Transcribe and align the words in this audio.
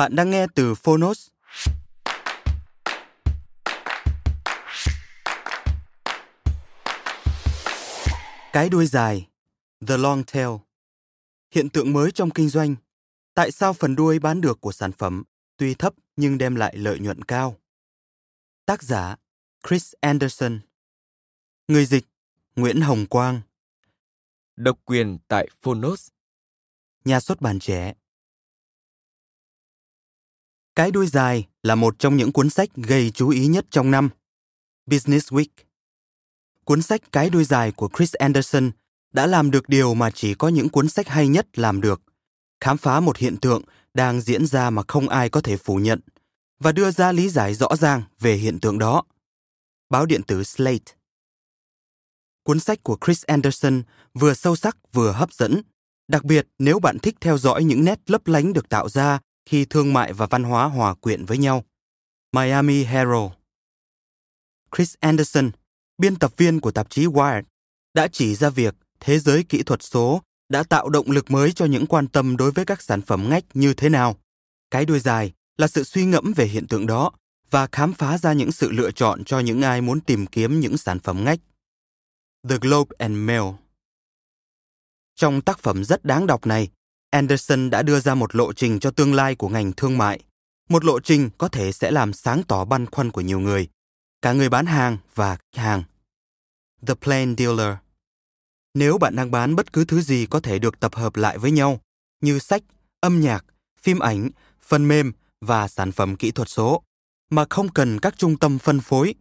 Bạn 0.00 0.16
đang 0.16 0.30
nghe 0.30 0.46
từ 0.54 0.74
Phonos. 0.74 1.28
Cái 8.52 8.68
đuôi 8.68 8.86
dài, 8.86 9.28
The 9.86 9.96
Long 9.96 10.24
Tail. 10.24 10.48
Hiện 11.54 11.68
tượng 11.68 11.92
mới 11.92 12.10
trong 12.10 12.30
kinh 12.30 12.48
doanh. 12.48 12.76
Tại 13.34 13.50
sao 13.50 13.72
phần 13.72 13.96
đuôi 13.96 14.18
bán 14.18 14.40
được 14.40 14.60
của 14.60 14.72
sản 14.72 14.92
phẩm 14.92 15.22
tuy 15.56 15.74
thấp 15.74 15.94
nhưng 16.16 16.38
đem 16.38 16.54
lại 16.54 16.76
lợi 16.76 16.98
nhuận 16.98 17.22
cao? 17.22 17.56
Tác 18.66 18.82
giả 18.82 19.16
Chris 19.68 19.92
Anderson. 20.00 20.60
Người 21.68 21.86
dịch 21.86 22.04
Nguyễn 22.56 22.80
Hồng 22.80 23.06
Quang. 23.06 23.40
Độc 24.56 24.78
quyền 24.84 25.18
tại 25.28 25.48
Phonos. 25.60 26.08
Nhà 27.04 27.20
xuất 27.20 27.40
bản 27.40 27.58
trẻ. 27.58 27.94
Cái 30.76 30.90
đuôi 30.90 31.06
dài 31.06 31.46
là 31.62 31.74
một 31.74 31.98
trong 31.98 32.16
những 32.16 32.32
cuốn 32.32 32.50
sách 32.50 32.68
gây 32.74 33.10
chú 33.10 33.28
ý 33.28 33.46
nhất 33.46 33.66
trong 33.70 33.90
năm. 33.90 34.08
Business 34.86 35.32
Week. 35.32 35.46
Cuốn 36.64 36.82
sách 36.82 37.00
Cái 37.12 37.30
đuôi 37.30 37.44
dài 37.44 37.72
của 37.72 37.88
Chris 37.96 38.14
Anderson 38.14 38.70
đã 39.12 39.26
làm 39.26 39.50
được 39.50 39.68
điều 39.68 39.94
mà 39.94 40.10
chỉ 40.10 40.34
có 40.34 40.48
những 40.48 40.68
cuốn 40.68 40.88
sách 40.88 41.08
hay 41.08 41.28
nhất 41.28 41.58
làm 41.58 41.80
được. 41.80 42.02
Khám 42.60 42.76
phá 42.76 43.00
một 43.00 43.16
hiện 43.16 43.36
tượng 43.36 43.62
đang 43.94 44.20
diễn 44.20 44.46
ra 44.46 44.70
mà 44.70 44.82
không 44.88 45.08
ai 45.08 45.28
có 45.28 45.40
thể 45.40 45.56
phủ 45.56 45.76
nhận 45.76 46.00
và 46.60 46.72
đưa 46.72 46.90
ra 46.90 47.12
lý 47.12 47.28
giải 47.28 47.54
rõ 47.54 47.68
ràng 47.78 48.02
về 48.20 48.34
hiện 48.34 48.60
tượng 48.60 48.78
đó. 48.78 49.02
Báo 49.90 50.06
điện 50.06 50.22
tử 50.22 50.44
Slate 50.44 50.94
Cuốn 52.42 52.60
sách 52.60 52.82
của 52.82 52.98
Chris 53.06 53.24
Anderson 53.24 53.82
vừa 54.14 54.34
sâu 54.34 54.56
sắc 54.56 54.76
vừa 54.92 55.12
hấp 55.12 55.32
dẫn, 55.32 55.62
đặc 56.08 56.24
biệt 56.24 56.48
nếu 56.58 56.78
bạn 56.78 56.98
thích 56.98 57.14
theo 57.20 57.38
dõi 57.38 57.64
những 57.64 57.84
nét 57.84 58.10
lấp 58.10 58.26
lánh 58.26 58.52
được 58.52 58.68
tạo 58.68 58.88
ra 58.88 59.20
khi 59.46 59.64
thương 59.64 59.92
mại 59.92 60.12
và 60.12 60.26
văn 60.26 60.42
hóa 60.42 60.64
hòa 60.64 60.94
quyện 60.94 61.24
với 61.24 61.38
nhau. 61.38 61.64
Miami 62.32 62.84
Herald 62.84 63.30
Chris 64.76 64.94
Anderson, 65.00 65.50
biên 65.98 66.16
tập 66.16 66.32
viên 66.36 66.60
của 66.60 66.70
tạp 66.70 66.90
chí 66.90 67.06
Wired, 67.06 67.42
đã 67.94 68.08
chỉ 68.08 68.34
ra 68.34 68.50
việc 68.50 68.74
thế 69.00 69.18
giới 69.18 69.44
kỹ 69.44 69.62
thuật 69.62 69.82
số 69.82 70.22
đã 70.48 70.62
tạo 70.62 70.88
động 70.88 71.10
lực 71.10 71.30
mới 71.30 71.52
cho 71.52 71.64
những 71.64 71.86
quan 71.86 72.08
tâm 72.08 72.36
đối 72.36 72.50
với 72.50 72.64
các 72.64 72.82
sản 72.82 73.02
phẩm 73.02 73.26
ngách 73.30 73.44
như 73.54 73.74
thế 73.74 73.88
nào. 73.88 74.16
Cái 74.70 74.84
đuôi 74.84 75.00
dài 75.00 75.32
là 75.58 75.68
sự 75.68 75.84
suy 75.84 76.04
ngẫm 76.04 76.32
về 76.36 76.44
hiện 76.44 76.66
tượng 76.66 76.86
đó 76.86 77.12
và 77.50 77.68
khám 77.72 77.92
phá 77.92 78.18
ra 78.18 78.32
những 78.32 78.52
sự 78.52 78.70
lựa 78.72 78.90
chọn 78.90 79.24
cho 79.24 79.38
những 79.38 79.62
ai 79.62 79.80
muốn 79.80 80.00
tìm 80.00 80.26
kiếm 80.26 80.60
những 80.60 80.76
sản 80.76 80.98
phẩm 80.98 81.24
ngách. 81.24 81.38
The 82.48 82.56
Globe 82.60 82.96
and 82.98 83.16
Mail 83.16 83.42
Trong 85.14 85.40
tác 85.40 85.58
phẩm 85.58 85.84
rất 85.84 86.04
đáng 86.04 86.26
đọc 86.26 86.46
này, 86.46 86.68
Anderson 87.10 87.70
đã 87.70 87.82
đưa 87.82 88.00
ra 88.00 88.14
một 88.14 88.34
lộ 88.34 88.52
trình 88.52 88.80
cho 88.80 88.90
tương 88.90 89.14
lai 89.14 89.34
của 89.34 89.48
ngành 89.48 89.72
thương 89.72 89.98
mại, 89.98 90.20
một 90.68 90.84
lộ 90.84 91.00
trình 91.00 91.30
có 91.38 91.48
thể 91.48 91.72
sẽ 91.72 91.90
làm 91.90 92.12
sáng 92.12 92.42
tỏ 92.48 92.64
băn 92.64 92.86
khoăn 92.86 93.10
của 93.10 93.20
nhiều 93.20 93.40
người, 93.40 93.68
cả 94.22 94.32
người 94.32 94.48
bán 94.48 94.66
hàng 94.66 94.98
và 95.14 95.36
khách 95.36 95.62
hàng. 95.62 95.82
The 96.86 96.94
Plain 96.94 97.36
Dealer 97.36 97.74
Nếu 98.74 98.98
bạn 98.98 99.16
đang 99.16 99.30
bán 99.30 99.56
bất 99.56 99.72
cứ 99.72 99.84
thứ 99.84 100.00
gì 100.00 100.26
có 100.30 100.40
thể 100.40 100.58
được 100.58 100.80
tập 100.80 100.94
hợp 100.94 101.16
lại 101.16 101.38
với 101.38 101.50
nhau, 101.50 101.80
như 102.20 102.38
sách, 102.38 102.62
âm 103.00 103.20
nhạc, 103.20 103.44
phim 103.80 103.98
ảnh, 103.98 104.30
phần 104.62 104.88
mềm 104.88 105.12
và 105.40 105.68
sản 105.68 105.92
phẩm 105.92 106.16
kỹ 106.16 106.30
thuật 106.30 106.48
số, 106.48 106.82
mà 107.30 107.44
không 107.50 107.68
cần 107.68 108.00
các 108.00 108.18
trung 108.18 108.38
tâm 108.38 108.58
phân 108.58 108.80
phối, 108.80 109.14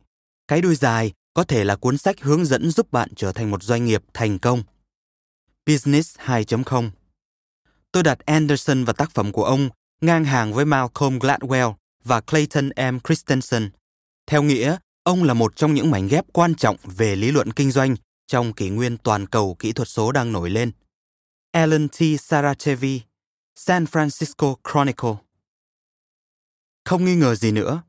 cái 0.47 0.61
đuôi 0.61 0.75
dài 0.75 1.13
có 1.33 1.43
thể 1.43 1.63
là 1.63 1.75
cuốn 1.75 1.97
sách 1.97 2.21
hướng 2.21 2.45
dẫn 2.45 2.71
giúp 2.71 2.91
bạn 2.91 3.09
trở 3.15 3.31
thành 3.31 3.51
một 3.51 3.63
doanh 3.63 3.85
nghiệp 3.85 4.03
thành 4.13 4.39
công. 4.39 4.63
Business 5.65 6.17
2.0 6.19 6.89
tôi 7.91 8.03
đặt 8.03 8.19
Anderson 8.25 8.83
và 8.83 8.93
tác 8.93 9.11
phẩm 9.11 9.31
của 9.31 9.43
ông 9.43 9.69
ngang 10.01 10.25
hàng 10.25 10.53
với 10.53 10.65
Malcolm 10.65 11.19
Gladwell 11.19 11.73
và 12.03 12.21
Clayton 12.21 12.69
M. 12.69 12.97
Christensen. 13.07 13.69
Theo 14.27 14.43
nghĩa, 14.43 14.77
ông 15.03 15.23
là 15.23 15.33
một 15.33 15.55
trong 15.55 15.73
những 15.73 15.91
mảnh 15.91 16.07
ghép 16.07 16.25
quan 16.33 16.55
trọng 16.55 16.75
về 16.83 17.15
lý 17.15 17.31
luận 17.31 17.53
kinh 17.53 17.71
doanh 17.71 17.95
trong 18.27 18.53
kỷ 18.53 18.69
nguyên 18.69 18.97
toàn 18.97 19.27
cầu 19.27 19.55
kỹ 19.59 19.71
thuật 19.71 19.87
số 19.87 20.11
đang 20.11 20.31
nổi 20.31 20.49
lên. 20.49 20.71
Alan 21.51 21.87
T. 21.87 22.01
Sarachevi, 22.19 23.01
San 23.55 23.83
Francisco 23.83 24.55
Chronicle 24.71 25.15
Không 26.85 27.05
nghi 27.05 27.15
ngờ 27.15 27.35
gì 27.35 27.51
nữa, 27.51 27.81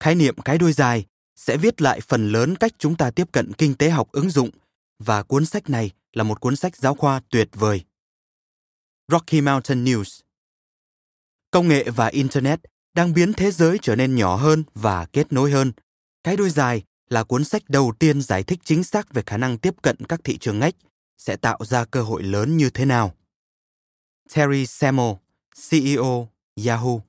khái 0.00 0.14
niệm 0.14 0.36
cái 0.44 0.58
đuôi 0.58 0.72
dài 0.72 1.04
sẽ 1.36 1.56
viết 1.56 1.82
lại 1.82 2.00
phần 2.00 2.32
lớn 2.32 2.56
cách 2.56 2.72
chúng 2.78 2.96
ta 2.96 3.10
tiếp 3.10 3.32
cận 3.32 3.52
kinh 3.52 3.74
tế 3.74 3.90
học 3.90 4.08
ứng 4.12 4.30
dụng 4.30 4.50
và 4.98 5.22
cuốn 5.22 5.46
sách 5.46 5.70
này 5.70 5.90
là 6.12 6.22
một 6.22 6.40
cuốn 6.40 6.56
sách 6.56 6.76
giáo 6.76 6.94
khoa 6.94 7.20
tuyệt 7.30 7.48
vời. 7.52 7.84
Rocky 9.12 9.40
Mountain 9.40 9.84
News. 9.84 10.20
Công 11.50 11.68
nghệ 11.68 11.90
và 11.90 12.06
Internet 12.06 12.60
đang 12.94 13.14
biến 13.14 13.32
thế 13.32 13.50
giới 13.50 13.78
trở 13.82 13.96
nên 13.96 14.14
nhỏ 14.14 14.36
hơn 14.36 14.64
và 14.74 15.06
kết 15.06 15.32
nối 15.32 15.50
hơn. 15.50 15.72
Cái 16.24 16.36
đuôi 16.36 16.50
dài 16.50 16.82
là 17.08 17.24
cuốn 17.24 17.44
sách 17.44 17.62
đầu 17.68 17.92
tiên 17.98 18.22
giải 18.22 18.42
thích 18.42 18.58
chính 18.64 18.84
xác 18.84 19.14
về 19.14 19.22
khả 19.26 19.36
năng 19.36 19.58
tiếp 19.58 19.74
cận 19.82 19.96
các 20.08 20.20
thị 20.24 20.38
trường 20.38 20.58
ngách 20.58 20.74
sẽ 21.18 21.36
tạo 21.36 21.58
ra 21.64 21.84
cơ 21.84 22.02
hội 22.02 22.22
lớn 22.22 22.56
như 22.56 22.70
thế 22.70 22.84
nào. 22.84 23.14
Terry 24.34 24.66
Semel, 24.66 25.12
CEO 25.70 26.28
Yahoo 26.66 27.00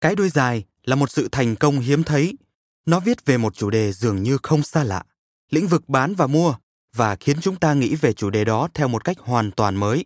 Cái 0.00 0.16
đuôi 0.16 0.28
dài 0.28 0.64
là 0.84 0.96
một 0.96 1.10
sự 1.10 1.28
thành 1.32 1.56
công 1.56 1.78
hiếm 1.78 2.04
thấy. 2.04 2.34
Nó 2.86 3.00
viết 3.00 3.26
về 3.26 3.36
một 3.36 3.54
chủ 3.54 3.70
đề 3.70 3.92
dường 3.92 4.22
như 4.22 4.38
không 4.42 4.62
xa 4.62 4.84
lạ, 4.84 5.02
lĩnh 5.50 5.66
vực 5.66 5.88
bán 5.88 6.14
và 6.14 6.26
mua, 6.26 6.54
và 6.96 7.16
khiến 7.16 7.40
chúng 7.40 7.56
ta 7.56 7.74
nghĩ 7.74 7.94
về 7.94 8.12
chủ 8.12 8.30
đề 8.30 8.44
đó 8.44 8.68
theo 8.74 8.88
một 8.88 9.04
cách 9.04 9.18
hoàn 9.18 9.50
toàn 9.50 9.76
mới. 9.76 10.04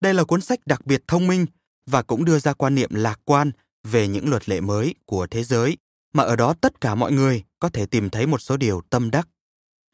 Đây 0.00 0.14
là 0.14 0.24
cuốn 0.24 0.40
sách 0.40 0.60
đặc 0.66 0.86
biệt 0.86 1.02
thông 1.08 1.26
minh 1.26 1.46
và 1.86 2.02
cũng 2.02 2.24
đưa 2.24 2.38
ra 2.38 2.52
quan 2.52 2.74
niệm 2.74 2.90
lạc 2.94 3.20
quan 3.24 3.50
về 3.84 4.08
những 4.08 4.28
luật 4.30 4.48
lệ 4.48 4.60
mới 4.60 4.94
của 5.04 5.26
thế 5.26 5.44
giới 5.44 5.76
mà 6.12 6.22
ở 6.22 6.36
đó 6.36 6.54
tất 6.60 6.80
cả 6.80 6.94
mọi 6.94 7.12
người 7.12 7.44
có 7.58 7.68
thể 7.68 7.86
tìm 7.86 8.10
thấy 8.10 8.26
một 8.26 8.38
số 8.38 8.56
điều 8.56 8.80
tâm 8.90 9.10
đắc. 9.10 9.28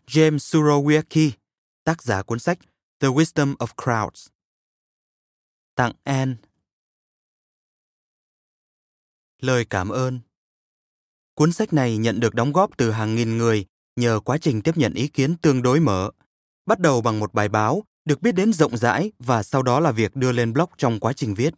James 0.07 0.37
Surowiecki, 0.37 1.31
tác 1.85 2.03
giả 2.03 2.23
cuốn 2.23 2.39
sách 2.39 2.59
The 3.01 3.09
Wisdom 3.09 3.57
of 3.57 3.67
Crowds. 3.77 4.29
Tặng 5.75 5.93
Anne 6.05 6.35
Lời 9.41 9.65
cảm 9.65 9.89
ơn 9.89 10.21
Cuốn 11.35 11.53
sách 11.53 11.73
này 11.73 11.97
nhận 11.97 12.21
được 12.21 12.35
đóng 12.35 12.53
góp 12.53 12.77
từ 12.77 12.91
hàng 12.91 13.15
nghìn 13.15 13.37
người 13.37 13.67
nhờ 13.97 14.21
quá 14.25 14.39
trình 14.39 14.63
tiếp 14.63 14.77
nhận 14.77 14.95
ý 14.95 15.09
kiến 15.09 15.37
tương 15.37 15.63
đối 15.63 15.81
mở, 15.81 16.11
bắt 16.67 16.81
đầu 16.81 17.01
bằng 17.01 17.21
một 17.21 17.35
bài 17.35 17.49
báo 17.49 17.85
được 18.07 18.23
biết 18.23 18.33
đến 18.33 18.53
rộng 18.53 18.77
rãi 18.77 19.13
và 19.19 19.43
sau 19.43 19.63
đó 19.63 19.81
là 19.81 19.93
việc 19.93 20.17
đưa 20.17 20.33
lên 20.33 20.53
blog 20.53 20.71
trong 20.79 21.01
quá 21.01 21.13
trình 21.13 21.35
viết. 21.35 21.55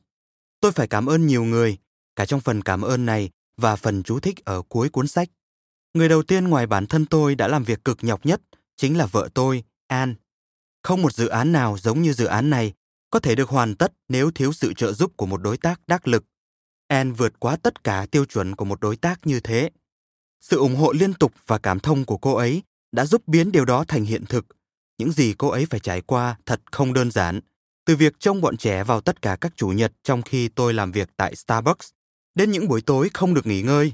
Tôi 0.60 0.72
phải 0.72 0.88
cảm 0.88 1.06
ơn 1.06 1.26
nhiều 1.26 1.44
người, 1.44 1.78
cả 2.16 2.26
trong 2.26 2.40
phần 2.40 2.62
cảm 2.62 2.82
ơn 2.82 3.06
này 3.06 3.30
và 3.56 3.76
phần 3.76 4.02
chú 4.02 4.20
thích 4.20 4.44
ở 4.44 4.62
cuối 4.62 4.88
cuốn 4.88 5.08
sách. 5.08 5.28
Người 5.94 6.08
đầu 6.08 6.22
tiên 6.22 6.48
ngoài 6.48 6.66
bản 6.66 6.86
thân 6.86 7.06
tôi 7.06 7.34
đã 7.34 7.48
làm 7.48 7.64
việc 7.64 7.84
cực 7.84 7.98
nhọc 8.04 8.26
nhất 8.26 8.40
chính 8.76 8.98
là 8.98 9.06
vợ 9.06 9.28
tôi, 9.34 9.64
An. 9.86 10.14
Không 10.82 11.02
một 11.02 11.14
dự 11.14 11.28
án 11.28 11.52
nào 11.52 11.78
giống 11.78 12.02
như 12.02 12.12
dự 12.12 12.24
án 12.24 12.50
này 12.50 12.72
có 13.10 13.18
thể 13.18 13.34
được 13.34 13.48
hoàn 13.48 13.74
tất 13.74 13.92
nếu 14.08 14.30
thiếu 14.30 14.52
sự 14.52 14.74
trợ 14.74 14.92
giúp 14.92 15.12
của 15.16 15.26
một 15.26 15.42
đối 15.42 15.56
tác 15.56 15.80
đắc 15.86 16.08
lực. 16.08 16.24
An 16.88 17.12
vượt 17.12 17.40
quá 17.40 17.56
tất 17.56 17.84
cả 17.84 18.06
tiêu 18.10 18.24
chuẩn 18.24 18.56
của 18.56 18.64
một 18.64 18.80
đối 18.80 18.96
tác 18.96 19.26
như 19.26 19.40
thế. 19.40 19.70
Sự 20.40 20.58
ủng 20.58 20.76
hộ 20.76 20.92
liên 20.92 21.14
tục 21.14 21.32
và 21.46 21.58
cảm 21.58 21.80
thông 21.80 22.04
của 22.04 22.16
cô 22.16 22.34
ấy 22.34 22.62
đã 22.92 23.06
giúp 23.06 23.28
biến 23.28 23.52
điều 23.52 23.64
đó 23.64 23.84
thành 23.88 24.04
hiện 24.04 24.24
thực. 24.26 24.46
Những 24.98 25.12
gì 25.12 25.34
cô 25.38 25.48
ấy 25.48 25.66
phải 25.66 25.80
trải 25.80 26.00
qua 26.00 26.36
thật 26.46 26.60
không 26.72 26.92
đơn 26.92 27.10
giản. 27.10 27.40
Từ 27.86 27.96
việc 27.96 28.20
trông 28.20 28.40
bọn 28.40 28.56
trẻ 28.56 28.84
vào 28.84 29.00
tất 29.00 29.22
cả 29.22 29.36
các 29.40 29.52
chủ 29.56 29.68
nhật 29.68 29.92
trong 30.02 30.22
khi 30.22 30.48
tôi 30.48 30.74
làm 30.74 30.92
việc 30.92 31.08
tại 31.16 31.36
Starbucks, 31.36 31.90
đến 32.34 32.50
những 32.50 32.68
buổi 32.68 32.80
tối 32.80 33.10
không 33.14 33.34
được 33.34 33.46
nghỉ 33.46 33.62
ngơi, 33.62 33.92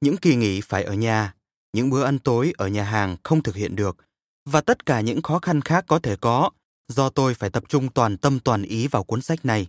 những 0.00 0.16
kỳ 0.16 0.36
nghỉ 0.36 0.60
phải 0.60 0.84
ở 0.84 0.94
nhà, 0.94 1.34
những 1.72 1.90
bữa 1.90 2.04
ăn 2.04 2.18
tối 2.18 2.52
ở 2.56 2.68
nhà 2.68 2.84
hàng 2.84 3.16
không 3.22 3.42
thực 3.42 3.56
hiện 3.56 3.76
được, 3.76 3.96
và 4.44 4.60
tất 4.60 4.86
cả 4.86 5.00
những 5.00 5.22
khó 5.22 5.38
khăn 5.38 5.60
khác 5.60 5.84
có 5.88 5.98
thể 5.98 6.16
có 6.16 6.50
do 6.88 7.08
tôi 7.08 7.34
phải 7.34 7.50
tập 7.50 7.64
trung 7.68 7.88
toàn 7.88 8.16
tâm 8.16 8.40
toàn 8.40 8.62
ý 8.62 8.86
vào 8.86 9.04
cuốn 9.04 9.22
sách 9.22 9.44
này. 9.44 9.66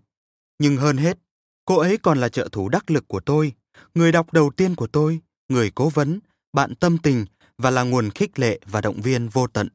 Nhưng 0.60 0.78
hơn 0.78 0.98
hết, 0.98 1.18
cô 1.66 1.78
ấy 1.78 1.98
còn 1.98 2.18
là 2.18 2.30
trợ 2.30 2.50
thủ 2.52 2.70
đắc 2.70 2.92
lực 2.92 3.08
của 3.08 3.20
tôi, 3.20 3.54
người 3.96 4.12
đọc 4.12 4.34
đầu 4.34 4.52
tiên 4.58 4.76
của 4.76 4.88
tôi, 4.88 5.20
người 5.50 5.72
cố 5.76 5.90
vấn, 5.90 6.20
bạn 6.54 6.76
tâm 6.76 6.98
tình 6.98 7.26
và 7.58 7.70
là 7.70 7.84
nguồn 7.84 8.10
khích 8.10 8.40
lệ 8.40 8.60
và 8.66 8.82
động 8.82 9.02
viên 9.02 9.28
vô 9.28 9.48
tận. 9.48 9.68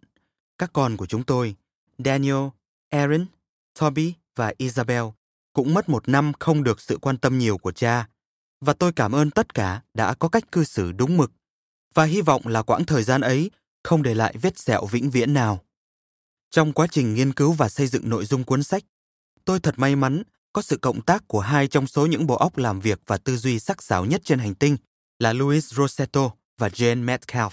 Các 0.58 0.70
con 0.72 0.96
của 0.96 1.06
chúng 1.06 1.24
tôi, 1.24 1.56
Daniel, 1.98 2.46
Aaron, 2.90 3.26
Toby 3.80 4.14
và 4.36 4.52
Isabel, 4.56 5.04
cũng 5.52 5.74
mất 5.74 5.88
một 5.88 6.08
năm 6.08 6.32
không 6.40 6.64
được 6.64 6.80
sự 6.80 6.98
quan 6.98 7.18
tâm 7.18 7.38
nhiều 7.38 7.58
của 7.58 7.72
cha. 7.72 8.08
Và 8.60 8.72
tôi 8.72 8.92
cảm 8.92 9.12
ơn 9.12 9.30
tất 9.30 9.54
cả 9.54 9.82
đã 9.94 10.14
có 10.14 10.28
cách 10.28 10.52
cư 10.52 10.64
xử 10.64 10.92
đúng 10.92 11.16
mực. 11.16 11.32
Và 11.94 12.04
hy 12.04 12.20
vọng 12.20 12.46
là 12.46 12.62
quãng 12.62 12.84
thời 12.84 13.02
gian 13.02 13.20
ấy 13.20 13.50
không 13.84 14.02
để 14.02 14.14
lại 14.14 14.34
vết 14.42 14.58
sẹo 14.58 14.86
vĩnh 14.86 15.10
viễn 15.10 15.34
nào. 15.34 15.64
Trong 16.50 16.72
quá 16.72 16.86
trình 16.90 17.14
nghiên 17.14 17.32
cứu 17.32 17.52
và 17.52 17.68
xây 17.68 17.86
dựng 17.86 18.08
nội 18.08 18.24
dung 18.24 18.44
cuốn 18.44 18.62
sách, 18.62 18.84
tôi 19.44 19.60
thật 19.60 19.74
may 19.78 19.96
mắn 19.96 20.22
có 20.52 20.62
sự 20.62 20.76
cộng 20.76 21.00
tác 21.00 21.28
của 21.28 21.40
hai 21.40 21.68
trong 21.68 21.86
số 21.86 22.06
những 22.06 22.26
bộ 22.26 22.36
óc 22.36 22.58
làm 22.58 22.80
việc 22.80 23.00
và 23.06 23.16
tư 23.16 23.36
duy 23.36 23.58
sắc 23.58 23.82
sảo 23.82 24.04
nhất 24.04 24.20
trên 24.24 24.38
hành 24.38 24.54
tinh 24.54 24.76
là 25.18 25.32
Louis 25.32 25.74
Rossetto 25.74 26.30
và 26.58 26.68
Jane 26.68 27.04
Metcalf, 27.04 27.50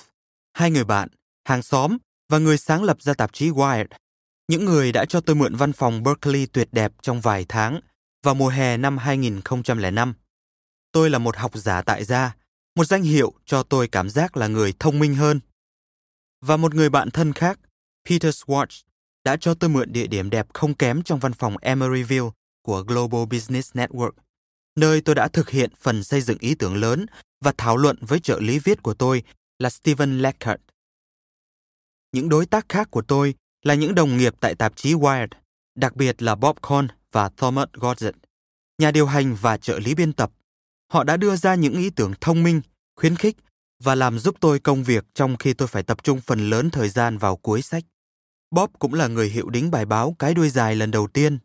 hai 0.53 0.71
người 0.71 0.83
bạn, 0.83 1.09
hàng 1.43 1.63
xóm 1.63 1.97
và 2.30 2.38
người 2.38 2.57
sáng 2.57 2.83
lập 2.83 3.01
ra 3.01 3.13
tạp 3.13 3.33
chí 3.33 3.50
Wired, 3.50 3.86
những 4.48 4.66
người 4.66 4.92
đã 4.92 5.06
cho 5.06 5.22
tôi 5.22 5.36
mượn 5.36 5.56
văn 5.56 5.74
phòng 5.74 6.04
Berkeley 6.04 6.45
tuyệt 6.45 6.68
đẹp 6.72 6.92
trong 7.01 7.22
vài 7.22 7.45
tháng 7.50 7.80
vào 8.24 8.36
mùa 8.36 8.50
hè 8.50 8.77
năm 8.77 8.98
2005. 8.98 10.13
Tôi 10.92 11.10
là 11.10 11.19
một 11.19 11.38
học 11.38 11.51
giả 11.56 11.81
tại 11.81 12.04
gia, 12.04 12.36
một 12.75 12.86
danh 12.86 13.04
hiệu 13.04 13.33
cho 13.45 13.63
tôi 13.63 13.88
cảm 13.88 14.10
giác 14.10 14.38
là 14.38 14.48
người 14.48 14.74
thông 14.80 15.00
minh 15.00 15.16
hơn. 15.16 15.39
Và 16.42 16.57
một 16.57 16.75
người 16.75 16.89
bạn 16.89 17.12
thân 17.12 17.33
khác, 17.33 17.60
Peter 18.10 18.36
Schwartz, 18.36 18.81
đã 19.24 19.38
cho 19.38 19.54
tôi 19.54 19.69
mượn 19.69 19.94
địa 19.94 20.07
điểm 20.07 20.30
đẹp 20.30 20.48
không 20.54 20.74
kém 20.74 21.04
trong 21.04 21.19
văn 21.19 21.33
phòng 21.33 21.57
Emeryville 21.57 22.30
của 22.62 22.81
Global 22.81 23.25
Business 23.25 23.75
Network, 23.75 24.12
nơi 24.75 25.01
tôi 25.01 25.16
đã 25.16 25.27
thực 25.27 25.50
hiện 25.50 25.69
phần 25.80 26.04
xây 26.04 26.22
dựng 26.22 26.38
ý 26.39 26.56
tưởng 26.56 26.75
lớn 26.75 27.06
và 27.42 27.54
thảo 27.57 27.77
luận 27.77 27.98
với 28.01 28.19
trợ 28.19 28.39
lý 28.39 28.60
viết 28.60 28.83
của 28.83 28.94
tôi 28.94 29.24
là 29.60 29.69
Stephen 29.69 30.19
Leckert. 30.19 30.62
Những 32.15 32.29
đối 32.29 32.45
tác 32.45 32.69
khác 32.69 32.91
của 32.91 33.01
tôi 33.01 33.33
là 33.63 33.73
những 33.73 33.95
đồng 33.95 34.17
nghiệp 34.17 34.33
tại 34.39 34.56
tạp 34.56 34.75
chí 34.75 34.94
Wired, 34.94 35.27
đặc 35.75 35.95
biệt 35.95 36.21
là 36.21 36.35
Bob 36.35 36.57
Cohn 36.62 36.88
và 37.12 37.29
Thomas 37.38 37.67
Goddard, 37.73 38.17
nhà 38.77 38.91
điều 38.91 39.06
hành 39.06 39.35
và 39.41 39.57
trợ 39.57 39.79
lý 39.79 39.95
biên 39.95 40.13
tập. 40.13 40.31
Họ 40.91 41.03
đã 41.03 41.17
đưa 41.17 41.35
ra 41.35 41.56
những 41.56 41.73
ý 41.73 41.89
tưởng 41.89 42.13
thông 42.21 42.44
minh, 42.44 42.62
khuyến 42.95 43.15
khích 43.15 43.35
và 43.83 43.95
làm 43.95 44.19
giúp 44.19 44.35
tôi 44.39 44.59
công 44.59 44.83
việc 44.83 45.06
trong 45.13 45.38
khi 45.38 45.53
tôi 45.53 45.67
phải 45.67 45.83
tập 45.83 46.03
trung 46.03 46.21
phần 46.21 46.50
lớn 46.50 46.69
thời 46.69 46.89
gian 46.89 47.17
vào 47.17 47.38
cuối 47.38 47.62
sách. 47.62 47.83
Bob 48.51 48.69
cũng 48.79 48.94
là 48.94 49.07
người 49.07 49.29
hiệu 49.29 49.50
đính 49.50 49.71
bài 49.71 49.85
báo 49.85 50.15
cái 50.19 50.33
đuôi 50.33 50.50
dài 50.50 50.75
lần 50.75 50.91
đầu 50.91 51.07
tiên, 51.07 51.38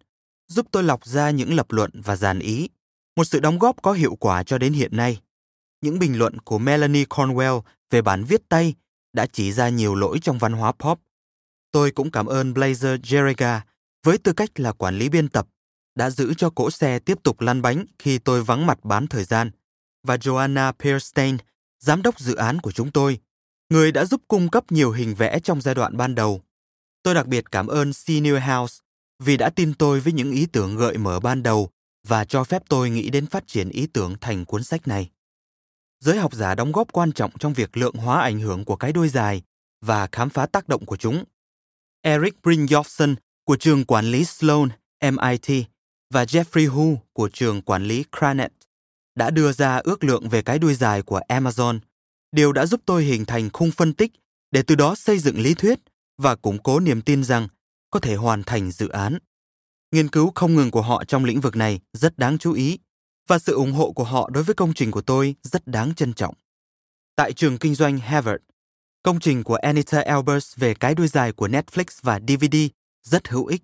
giúp 0.48 0.66
tôi 0.70 0.82
lọc 0.82 1.06
ra 1.06 1.30
những 1.30 1.54
lập 1.54 1.66
luận 1.70 1.90
và 1.94 2.16
dàn 2.16 2.38
ý, 2.38 2.68
một 3.16 3.24
sự 3.24 3.40
đóng 3.40 3.58
góp 3.58 3.82
có 3.82 3.92
hiệu 3.92 4.16
quả 4.20 4.42
cho 4.42 4.58
đến 4.58 4.72
hiện 4.72 4.96
nay. 4.96 5.20
Những 5.80 5.98
bình 5.98 6.18
luận 6.18 6.38
của 6.38 6.58
Melanie 6.58 7.04
Cornwell 7.04 7.62
về 7.90 8.02
bản 8.02 8.24
viết 8.24 8.48
tay 8.48 8.74
đã 9.12 9.26
chỉ 9.26 9.52
ra 9.52 9.68
nhiều 9.68 9.94
lỗi 9.94 10.18
trong 10.22 10.38
văn 10.38 10.52
hóa 10.52 10.72
pop. 10.72 11.00
Tôi 11.72 11.90
cũng 11.90 12.10
cảm 12.10 12.26
ơn 12.26 12.52
Blazer 12.52 13.00
Jerega 13.00 13.60
với 14.04 14.18
tư 14.18 14.32
cách 14.32 14.60
là 14.60 14.72
quản 14.72 14.98
lý 14.98 15.08
biên 15.08 15.28
tập 15.28 15.46
đã 15.94 16.10
giữ 16.10 16.34
cho 16.34 16.50
cỗ 16.50 16.70
xe 16.70 16.98
tiếp 16.98 17.18
tục 17.22 17.40
lăn 17.40 17.62
bánh 17.62 17.84
khi 17.98 18.18
tôi 18.18 18.42
vắng 18.42 18.66
mặt 18.66 18.78
bán 18.84 19.06
thời 19.06 19.24
gian 19.24 19.50
và 20.02 20.16
Joanna 20.16 20.72
Pearstein, 20.72 21.36
giám 21.78 22.02
đốc 22.02 22.20
dự 22.20 22.34
án 22.34 22.60
của 22.60 22.72
chúng 22.72 22.90
tôi, 22.90 23.18
người 23.70 23.92
đã 23.92 24.04
giúp 24.04 24.20
cung 24.28 24.50
cấp 24.50 24.72
nhiều 24.72 24.90
hình 24.90 25.14
vẽ 25.14 25.38
trong 25.40 25.60
giai 25.60 25.74
đoạn 25.74 25.96
ban 25.96 26.14
đầu. 26.14 26.40
Tôi 27.02 27.14
đặc 27.14 27.26
biệt 27.26 27.52
cảm 27.52 27.66
ơn 27.66 27.92
Senior 27.92 28.42
House 28.42 28.74
vì 29.18 29.36
đã 29.36 29.50
tin 29.50 29.74
tôi 29.74 30.00
với 30.00 30.12
những 30.12 30.32
ý 30.32 30.46
tưởng 30.46 30.76
gợi 30.76 30.98
mở 30.98 31.20
ban 31.20 31.42
đầu 31.42 31.70
và 32.06 32.24
cho 32.24 32.44
phép 32.44 32.62
tôi 32.68 32.90
nghĩ 32.90 33.10
đến 33.10 33.26
phát 33.26 33.46
triển 33.46 33.68
ý 33.68 33.86
tưởng 33.86 34.14
thành 34.20 34.44
cuốn 34.44 34.62
sách 34.62 34.88
này. 34.88 35.10
Giới 36.04 36.18
học 36.18 36.34
giả 36.34 36.54
đóng 36.54 36.72
góp 36.72 36.92
quan 36.92 37.12
trọng 37.12 37.30
trong 37.38 37.52
việc 37.52 37.76
lượng 37.76 37.94
hóa 37.94 38.22
ảnh 38.22 38.40
hưởng 38.40 38.64
của 38.64 38.76
cái 38.76 38.92
đuôi 38.92 39.08
dài 39.08 39.42
và 39.80 40.08
khám 40.12 40.30
phá 40.30 40.46
tác 40.46 40.68
động 40.68 40.86
của 40.86 40.96
chúng. 40.96 41.24
Eric 42.02 42.34
Brynjolfsson 42.42 43.14
của 43.44 43.56
trường 43.56 43.84
quản 43.84 44.04
lý 44.04 44.24
Sloan, 44.24 44.68
MIT 45.02 45.66
và 46.10 46.24
Jeffrey 46.24 46.70
Hu 46.70 46.98
của 47.12 47.28
trường 47.32 47.62
quản 47.62 47.84
lý 47.84 48.04
Cranet 48.18 48.52
đã 49.14 49.30
đưa 49.30 49.52
ra 49.52 49.76
ước 49.76 50.04
lượng 50.04 50.28
về 50.28 50.42
cái 50.42 50.58
đuôi 50.58 50.74
dài 50.74 51.02
của 51.02 51.20
Amazon. 51.28 51.78
Điều 52.32 52.52
đã 52.52 52.66
giúp 52.66 52.80
tôi 52.86 53.04
hình 53.04 53.24
thành 53.24 53.50
khung 53.52 53.70
phân 53.70 53.92
tích 53.92 54.12
để 54.50 54.62
từ 54.62 54.74
đó 54.74 54.94
xây 54.94 55.18
dựng 55.18 55.40
lý 55.40 55.54
thuyết 55.54 55.78
và 56.18 56.36
củng 56.36 56.58
cố 56.62 56.80
niềm 56.80 57.02
tin 57.02 57.24
rằng 57.24 57.48
có 57.90 58.00
thể 58.00 58.14
hoàn 58.14 58.42
thành 58.42 58.70
dự 58.70 58.88
án. 58.88 59.18
Nghiên 59.92 60.08
cứu 60.08 60.32
không 60.34 60.54
ngừng 60.54 60.70
của 60.70 60.82
họ 60.82 61.04
trong 61.04 61.24
lĩnh 61.24 61.40
vực 61.40 61.56
này 61.56 61.80
rất 61.92 62.18
đáng 62.18 62.38
chú 62.38 62.52
ý 62.52 62.78
và 63.26 63.38
sự 63.38 63.54
ủng 63.54 63.72
hộ 63.72 63.92
của 63.92 64.04
họ 64.04 64.30
đối 64.32 64.44
với 64.44 64.54
công 64.54 64.74
trình 64.74 64.90
của 64.90 65.02
tôi 65.02 65.34
rất 65.42 65.66
đáng 65.66 65.94
trân 65.94 66.12
trọng. 66.12 66.34
Tại 67.16 67.32
trường 67.32 67.58
kinh 67.58 67.74
doanh 67.74 67.98
Harvard, 67.98 68.42
công 69.02 69.20
trình 69.20 69.44
của 69.44 69.54
Anita 69.54 70.00
Albers 70.00 70.56
về 70.56 70.74
cái 70.74 70.94
đuôi 70.94 71.08
dài 71.08 71.32
của 71.32 71.48
Netflix 71.48 71.84
và 72.02 72.20
DVD 72.28 72.56
rất 73.02 73.28
hữu 73.28 73.46
ích 73.46 73.62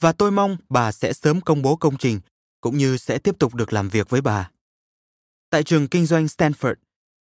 và 0.00 0.12
tôi 0.12 0.30
mong 0.30 0.56
bà 0.68 0.92
sẽ 0.92 1.12
sớm 1.12 1.40
công 1.40 1.62
bố 1.62 1.76
công 1.76 1.96
trình 1.96 2.20
cũng 2.60 2.78
như 2.78 2.96
sẽ 2.96 3.18
tiếp 3.18 3.34
tục 3.38 3.54
được 3.54 3.72
làm 3.72 3.88
việc 3.88 4.10
với 4.10 4.20
bà. 4.20 4.50
Tại 5.50 5.62
trường 5.62 5.88
kinh 5.88 6.06
doanh 6.06 6.24
Stanford, 6.26 6.74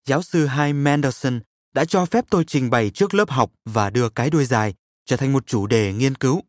giáo 0.05 0.23
sư 0.23 0.45
Hai 0.45 0.73
Mendelson 0.73 1.39
đã 1.73 1.85
cho 1.85 2.05
phép 2.05 2.25
tôi 2.29 2.43
trình 2.47 2.69
bày 2.69 2.89
trước 2.89 3.13
lớp 3.13 3.29
học 3.29 3.51
và 3.65 3.89
đưa 3.89 4.09
cái 4.09 4.29
đuôi 4.29 4.45
dài 4.45 4.73
trở 5.05 5.17
thành 5.17 5.33
một 5.33 5.47
chủ 5.47 5.67
đề 5.67 5.93
nghiên 5.93 6.15
cứu. 6.15 6.41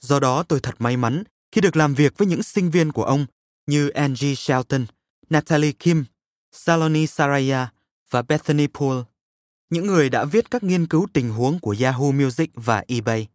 Do 0.00 0.20
đó 0.20 0.42
tôi 0.42 0.60
thật 0.60 0.74
may 0.78 0.96
mắn 0.96 1.22
khi 1.52 1.60
được 1.60 1.76
làm 1.76 1.94
việc 1.94 2.18
với 2.18 2.28
những 2.28 2.42
sinh 2.42 2.70
viên 2.70 2.92
của 2.92 3.04
ông 3.04 3.26
như 3.66 3.88
Angie 3.88 4.34
Shelton, 4.34 4.86
Natalie 5.30 5.72
Kim, 5.72 6.04
Saloni 6.52 7.06
Saraya 7.06 7.72
và 8.10 8.22
Bethany 8.22 8.66
Poole, 8.66 9.02
những 9.70 9.86
người 9.86 10.10
đã 10.10 10.24
viết 10.24 10.50
các 10.50 10.62
nghiên 10.62 10.86
cứu 10.86 11.06
tình 11.12 11.30
huống 11.30 11.58
của 11.58 11.74
Yahoo 11.80 12.10
Music 12.10 12.50
và 12.54 12.84
eBay. 12.88 13.28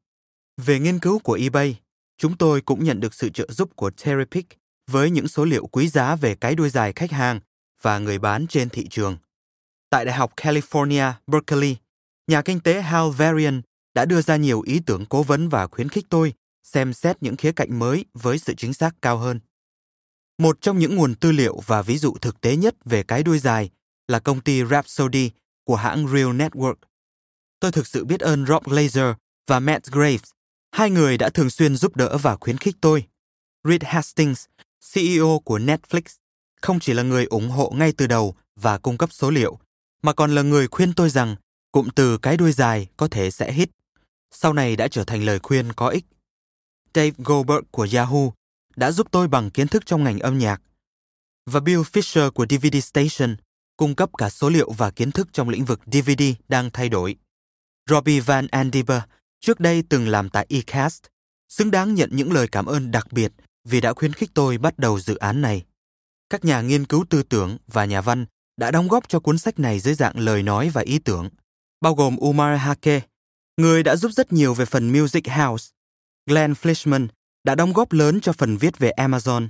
Về 0.57 0.79
nghiên 0.79 0.99
cứu 0.99 1.19
của 1.19 1.37
eBay, 1.41 1.79
chúng 2.17 2.37
tôi 2.37 2.61
cũng 2.61 2.83
nhận 2.83 2.99
được 2.99 3.13
sự 3.13 3.29
trợ 3.29 3.47
giúp 3.49 3.75
của 3.75 3.89
Terry 3.89 4.25
Pick 4.31 4.57
với 4.87 5.09
những 5.09 5.27
số 5.27 5.45
liệu 5.45 5.67
quý 5.67 5.87
giá 5.87 6.15
về 6.15 6.35
cái 6.35 6.55
đuôi 6.55 6.69
dài 6.69 6.93
khách 6.95 7.11
hàng 7.11 7.39
và 7.81 7.99
người 7.99 8.19
bán 8.19 8.47
trên 8.47 8.69
thị 8.69 8.87
trường. 8.89 9.17
Tại 9.89 10.05
Đại 10.05 10.15
học 10.15 10.33
California, 10.35 11.13
Berkeley, 11.27 11.75
nhà 12.27 12.41
kinh 12.41 12.59
tế 12.59 12.81
Hal 12.81 13.09
Varian 13.17 13.61
đã 13.93 14.05
đưa 14.05 14.21
ra 14.21 14.35
nhiều 14.35 14.61
ý 14.61 14.79
tưởng 14.85 15.05
cố 15.05 15.23
vấn 15.23 15.49
và 15.49 15.67
khuyến 15.67 15.89
khích 15.89 16.05
tôi 16.09 16.33
xem 16.63 16.93
xét 16.93 17.23
những 17.23 17.35
khía 17.35 17.51
cạnh 17.51 17.79
mới 17.79 18.05
với 18.13 18.39
sự 18.39 18.53
chính 18.57 18.73
xác 18.73 18.95
cao 19.01 19.17
hơn. 19.17 19.39
Một 20.37 20.61
trong 20.61 20.79
những 20.79 20.95
nguồn 20.95 21.15
tư 21.15 21.31
liệu 21.31 21.59
và 21.65 21.81
ví 21.81 21.97
dụ 21.97 22.15
thực 22.21 22.41
tế 22.41 22.55
nhất 22.55 22.75
về 22.85 23.03
cái 23.03 23.23
đuôi 23.23 23.39
dài 23.39 23.69
là 24.07 24.19
công 24.19 24.41
ty 24.41 24.63
Rhapsody 24.65 25.31
của 25.63 25.75
hãng 25.75 26.07
Real 26.07 26.29
Network. 26.29 26.75
Tôi 27.59 27.71
thực 27.71 27.87
sự 27.87 28.05
biết 28.05 28.19
ơn 28.19 28.45
Rob 28.45 28.63
Glazer 28.63 29.13
và 29.47 29.59
Matt 29.59 29.91
Graves, 29.91 30.29
hai 30.71 30.89
người 30.89 31.17
đã 31.17 31.29
thường 31.29 31.49
xuyên 31.49 31.75
giúp 31.75 31.95
đỡ 31.95 32.17
và 32.17 32.35
khuyến 32.35 32.57
khích 32.57 32.75
tôi. 32.81 33.07
Reed 33.63 33.83
Hastings, 33.83 34.45
CEO 34.93 35.39
của 35.45 35.59
Netflix, 35.59 36.01
không 36.61 36.79
chỉ 36.79 36.93
là 36.93 37.03
người 37.03 37.25
ủng 37.25 37.49
hộ 37.49 37.73
ngay 37.75 37.93
từ 37.97 38.07
đầu 38.07 38.35
và 38.55 38.77
cung 38.77 38.97
cấp 38.97 39.13
số 39.13 39.29
liệu, 39.29 39.59
mà 40.01 40.13
còn 40.13 40.35
là 40.35 40.41
người 40.41 40.67
khuyên 40.67 40.93
tôi 40.93 41.09
rằng 41.09 41.35
cụm 41.71 41.89
từ 41.95 42.17
cái 42.17 42.37
đuôi 42.37 42.51
dài 42.51 42.87
có 42.97 43.07
thể 43.07 43.31
sẽ 43.31 43.51
hit. 43.51 43.69
Sau 44.31 44.53
này 44.53 44.75
đã 44.75 44.87
trở 44.87 45.03
thành 45.03 45.23
lời 45.23 45.39
khuyên 45.43 45.73
có 45.73 45.87
ích. 45.87 46.05
Dave 46.93 47.11
Goldberg 47.17 47.65
của 47.71 47.87
Yahoo 47.93 48.31
đã 48.75 48.91
giúp 48.91 49.07
tôi 49.11 49.27
bằng 49.27 49.49
kiến 49.49 49.67
thức 49.67 49.85
trong 49.85 50.03
ngành 50.03 50.19
âm 50.19 50.39
nhạc. 50.39 50.61
Và 51.45 51.59
Bill 51.59 51.81
Fisher 51.81 52.31
của 52.31 52.45
DVD 52.49 52.83
Station 52.83 53.35
cung 53.77 53.95
cấp 53.95 54.09
cả 54.17 54.29
số 54.29 54.49
liệu 54.49 54.71
và 54.71 54.91
kiến 54.91 55.11
thức 55.11 55.27
trong 55.33 55.49
lĩnh 55.49 55.65
vực 55.65 55.79
DVD 55.91 56.23
đang 56.47 56.69
thay 56.73 56.89
đổi. 56.89 57.15
Robbie 57.89 58.19
Van 58.19 58.47
Andiber 58.47 59.01
trước 59.39 59.59
đây 59.59 59.83
từng 59.89 60.07
làm 60.07 60.29
tại 60.29 60.45
eCast, 60.49 61.03
xứng 61.49 61.71
đáng 61.71 61.95
nhận 61.95 62.09
những 62.13 62.31
lời 62.31 62.47
cảm 62.47 62.65
ơn 62.65 62.91
đặc 62.91 63.07
biệt 63.11 63.31
vì 63.63 63.81
đã 63.81 63.93
khuyến 63.93 64.13
khích 64.13 64.29
tôi 64.33 64.57
bắt 64.57 64.79
đầu 64.79 64.99
dự 64.99 65.15
án 65.15 65.41
này. 65.41 65.63
Các 66.29 66.45
nhà 66.45 66.61
nghiên 66.61 66.85
cứu 66.85 67.05
tư 67.09 67.23
tưởng 67.23 67.57
và 67.67 67.85
nhà 67.85 68.01
văn 68.01 68.25
đã 68.57 68.71
đóng 68.71 68.87
góp 68.87 69.09
cho 69.09 69.19
cuốn 69.19 69.37
sách 69.37 69.59
này 69.59 69.79
dưới 69.79 69.93
dạng 69.93 70.19
lời 70.19 70.43
nói 70.43 70.69
và 70.69 70.81
ý 70.81 70.99
tưởng, 70.99 71.29
bao 71.81 71.95
gồm 71.95 72.17
Umar 72.17 72.59
Hake, 72.59 73.01
người 73.57 73.83
đã 73.83 73.95
giúp 73.95 74.11
rất 74.11 74.33
nhiều 74.33 74.53
về 74.53 74.65
phần 74.65 74.91
Music 74.91 75.27
House, 75.27 75.71
Glenn 76.25 76.53
Fishman 76.53 77.07
đã 77.45 77.55
đóng 77.55 77.73
góp 77.73 77.91
lớn 77.91 78.21
cho 78.21 78.33
phần 78.33 78.57
viết 78.57 78.79
về 78.79 78.91
Amazon. 78.97 79.47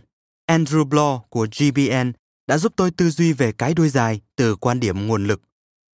Andrew 0.52 0.90
Blow 0.90 1.20
của 1.30 1.48
GBN 1.58 2.12
đã 2.48 2.58
giúp 2.58 2.74
tôi 2.75 2.92
tư 2.92 3.10
duy 3.10 3.34
về 3.34 3.52
cái 3.52 3.74
đuôi 3.74 3.90
dài 3.90 4.22
từ 4.36 4.56
quan 4.56 4.80
điểm 4.80 5.08
nguồn 5.08 5.28
lực. 5.28 5.42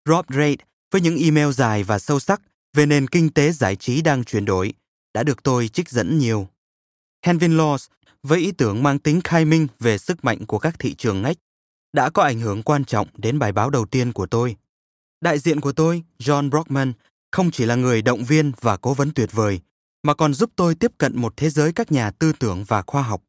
Rob 0.08 0.24
Reid 0.28 0.58
với 0.92 1.00
những 1.00 1.16
email 1.16 1.50
dài 1.50 1.82
và 1.84 1.98
sâu 1.98 2.20
sắc 2.20 2.42
về 2.76 2.86
nền 2.86 3.06
kinh 3.06 3.30
tế 3.30 3.52
giải 3.52 3.76
trí 3.76 4.02
đang 4.02 4.24
chuyển 4.24 4.44
đổi 4.44 4.72
đã 5.14 5.22
được 5.22 5.42
tôi 5.42 5.68
trích 5.68 5.88
dẫn 5.88 6.18
nhiều. 6.18 6.48
Henvin 7.26 7.56
Laws 7.56 7.88
với 8.22 8.40
ý 8.40 8.52
tưởng 8.52 8.82
mang 8.82 8.98
tính 8.98 9.20
khai 9.24 9.44
minh 9.44 9.66
về 9.80 9.98
sức 9.98 10.24
mạnh 10.24 10.46
của 10.46 10.58
các 10.58 10.78
thị 10.78 10.94
trường 10.94 11.22
ngách 11.22 11.36
đã 11.92 12.10
có 12.10 12.22
ảnh 12.22 12.40
hưởng 12.40 12.62
quan 12.62 12.84
trọng 12.84 13.08
đến 13.16 13.38
bài 13.38 13.52
báo 13.52 13.70
đầu 13.70 13.86
tiên 13.86 14.12
của 14.12 14.26
tôi. 14.26 14.56
Đại 15.20 15.38
diện 15.38 15.60
của 15.60 15.72
tôi, 15.72 16.02
John 16.18 16.50
Brockman, 16.50 16.92
không 17.32 17.50
chỉ 17.50 17.64
là 17.64 17.74
người 17.74 18.02
động 18.02 18.24
viên 18.24 18.52
và 18.60 18.76
cố 18.76 18.94
vấn 18.94 19.10
tuyệt 19.14 19.32
vời, 19.32 19.60
mà 20.02 20.14
còn 20.14 20.34
giúp 20.34 20.50
tôi 20.56 20.74
tiếp 20.74 20.92
cận 20.98 21.16
một 21.16 21.36
thế 21.36 21.50
giới 21.50 21.72
các 21.72 21.92
nhà 21.92 22.10
tư 22.10 22.32
tưởng 22.38 22.64
và 22.64 22.82
khoa 22.82 23.02
học. 23.02 23.22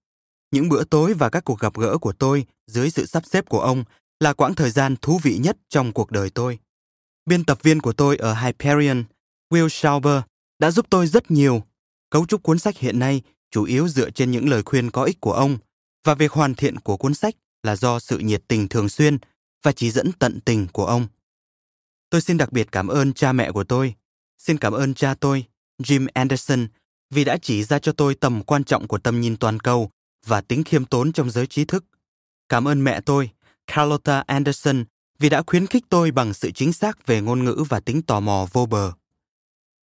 Những 0.52 0.70
bữa 0.70 0.84
tối 0.84 1.14
và 1.14 1.30
các 1.30 1.46
cuộc 1.46 1.60
gặp 1.60 1.74
gỡ 1.78 1.98
của 1.98 2.14
tôi 2.14 2.46
dưới 2.68 2.90
sự 2.90 3.06
sắp 3.06 3.26
xếp 3.26 3.50
của 3.50 3.62
ông 3.62 3.84
là 4.20 4.34
quãng 4.34 4.56
thời 4.56 4.72
gian 4.72 4.96
thú 5.02 5.20
vị 5.24 5.38
nhất 5.38 5.58
trong 5.70 5.94
cuộc 5.94 6.12
đời 6.12 6.30
tôi. 6.30 6.60
Biên 7.26 7.44
tập 7.44 7.64
viên 7.64 7.82
của 7.82 7.94
tôi 7.94 8.18
ở 8.18 8.34
Hyperion, 8.34 9.04
Will 9.50 9.68
Schauber, 9.68 10.22
đã 10.60 10.72
giúp 10.72 10.86
tôi 10.90 11.08
rất 11.08 11.32
nhiều. 11.32 11.64
Cấu 12.10 12.26
trúc 12.26 12.44
cuốn 12.44 12.60
sách 12.60 12.78
hiện 12.78 13.00
nay 13.00 13.22
chủ 13.52 13.64
yếu 13.64 13.88
dựa 13.88 14.10
trên 14.10 14.32
những 14.32 14.50
lời 14.50 14.64
khuyên 14.64 14.92
có 14.92 15.04
ích 15.04 15.22
của 15.22 15.34
ông 15.34 15.58
và 16.04 16.16
việc 16.16 16.32
hoàn 16.32 16.56
thiện 16.56 16.80
của 16.80 16.98
cuốn 16.98 17.14
sách 17.14 17.36
là 17.64 17.76
do 17.76 18.00
sự 18.00 18.18
nhiệt 18.18 18.44
tình 18.48 18.68
thường 18.68 18.90
xuyên 18.90 19.18
và 19.64 19.72
chỉ 19.72 19.92
dẫn 19.92 20.12
tận 20.20 20.40
tình 20.42 20.68
của 20.74 20.86
ông. 20.86 21.08
Tôi 22.10 22.22
xin 22.22 22.38
đặc 22.38 22.52
biệt 22.52 22.72
cảm 22.72 22.88
ơn 22.88 23.14
cha 23.14 23.34
mẹ 23.34 23.52
của 23.52 23.64
tôi. 23.64 23.94
Xin 24.38 24.58
cảm 24.58 24.74
ơn 24.74 24.94
cha 24.94 25.16
tôi, 25.20 25.46
Jim 25.80 26.08
Anderson, 26.14 26.68
vì 27.10 27.24
đã 27.24 27.38
chỉ 27.42 27.64
ra 27.64 27.80
cho 27.80 27.92
tôi 27.92 28.16
tầm 28.16 28.44
quan 28.44 28.64
trọng 28.64 28.88
của 28.88 28.98
tầm 28.98 29.22
nhìn 29.22 29.38
toàn 29.38 29.60
cầu 29.60 29.92
và 30.26 30.42
tính 30.42 30.64
khiêm 30.64 30.86
tốn 30.86 31.12
trong 31.12 31.30
giới 31.30 31.48
trí 31.48 31.66
thức. 31.66 31.86
Cảm 32.50 32.68
ơn 32.68 32.84
mẹ 32.84 33.02
tôi, 33.02 33.30
Carlotta 33.68 34.24
Anderson, 34.28 34.84
vì 35.20 35.30
đã 35.30 35.44
khuyến 35.48 35.68
khích 35.68 35.84
tôi 35.90 36.12
bằng 36.12 36.34
sự 36.34 36.52
chính 36.52 36.74
xác 36.74 37.08
về 37.08 37.22
ngôn 37.22 37.44
ngữ 37.44 37.64
và 37.70 37.80
tính 37.80 38.02
tò 38.02 38.20
mò 38.20 38.48
vô 38.52 38.66
bờ. 38.66 38.92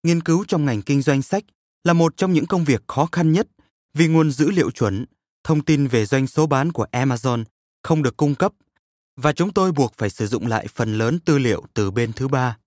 Nghiên 0.03 0.23
cứu 0.23 0.45
trong 0.49 0.65
ngành 0.65 0.83
kinh 0.83 1.03
doanh 1.03 1.23
sách 1.23 1.45
là 1.85 1.93
một 1.93 2.17
trong 2.17 2.33
những 2.33 2.47
công 2.47 2.65
việc 2.65 2.83
khó 2.87 3.09
khăn 3.13 3.33
nhất 3.33 3.49
vì 3.95 4.09
nguồn 4.09 4.31
dữ 4.31 4.51
liệu 4.51 4.71
chuẩn, 4.71 5.05
thông 5.45 5.65
tin 5.65 5.87
về 5.87 6.07
doanh 6.07 6.27
số 6.27 6.47
bán 6.47 6.73
của 6.73 6.87
Amazon 6.93 7.45
không 7.83 8.03
được 8.03 8.17
cung 8.17 8.35
cấp 8.35 8.53
và 9.17 9.33
chúng 9.33 9.53
tôi 9.53 9.73
buộc 9.73 9.95
phải 9.97 10.11
sử 10.11 10.27
dụng 10.27 10.47
lại 10.47 10.67
phần 10.75 10.99
lớn 10.99 11.19
tư 11.19 11.39
liệu 11.39 11.65
từ 11.75 11.91
bên 11.91 12.13
thứ 12.13 12.29
ba. 12.29 12.59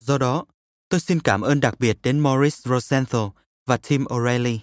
Do 0.00 0.18
đó, 0.18 0.44
tôi 0.88 1.00
xin 1.00 1.20
cảm 1.20 1.40
ơn 1.40 1.60
đặc 1.60 1.74
biệt 1.78 1.98
đến 2.02 2.18
Maurice 2.18 2.56
Rosenthal 2.64 3.26
và 3.66 3.76
Tim 3.76 4.04
O'Reilly. 4.04 4.58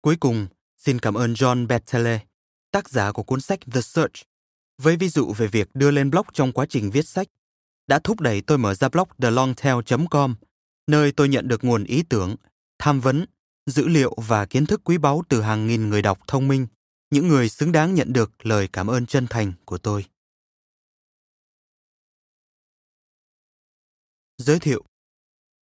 Cuối 0.00 0.16
cùng, 0.20 0.46
xin 0.76 0.98
cảm 0.98 1.14
ơn 1.14 1.32
John 1.32 1.66
Bettele, 1.66 2.20
tác 2.70 2.88
giả 2.88 3.12
của 3.12 3.22
cuốn 3.22 3.40
sách 3.40 3.60
The 3.72 3.80
Search, 3.80 4.14
với 4.78 4.96
ví 4.96 5.08
dụ 5.08 5.32
về 5.32 5.46
việc 5.46 5.68
đưa 5.74 5.90
lên 5.90 6.10
blog 6.10 6.26
trong 6.32 6.52
quá 6.52 6.66
trình 6.68 6.90
viết 6.90 7.06
sách, 7.06 7.28
đã 7.86 7.98
thúc 7.98 8.20
đẩy 8.20 8.40
tôi 8.40 8.58
mở 8.58 8.74
ra 8.74 8.88
blog 8.88 9.08
thelongtail.com, 9.18 10.34
nơi 10.86 11.12
tôi 11.12 11.28
nhận 11.28 11.48
được 11.48 11.64
nguồn 11.64 11.84
ý 11.84 12.02
tưởng, 12.02 12.36
tham 12.78 13.00
vấn, 13.00 13.26
dữ 13.66 13.88
liệu 13.88 14.14
và 14.16 14.46
kiến 14.46 14.66
thức 14.66 14.80
quý 14.84 14.98
báu 14.98 15.22
từ 15.28 15.42
hàng 15.42 15.66
nghìn 15.66 15.88
người 15.88 16.02
đọc 16.02 16.18
thông 16.26 16.48
minh, 16.48 16.66
những 17.10 17.28
người 17.28 17.48
xứng 17.48 17.72
đáng 17.72 17.94
nhận 17.94 18.12
được 18.12 18.46
lời 18.46 18.68
cảm 18.72 18.86
ơn 18.86 19.06
chân 19.06 19.26
thành 19.30 19.52
của 19.64 19.78
tôi. 19.78 20.04
Giới 24.38 24.58
thiệu 24.58 24.84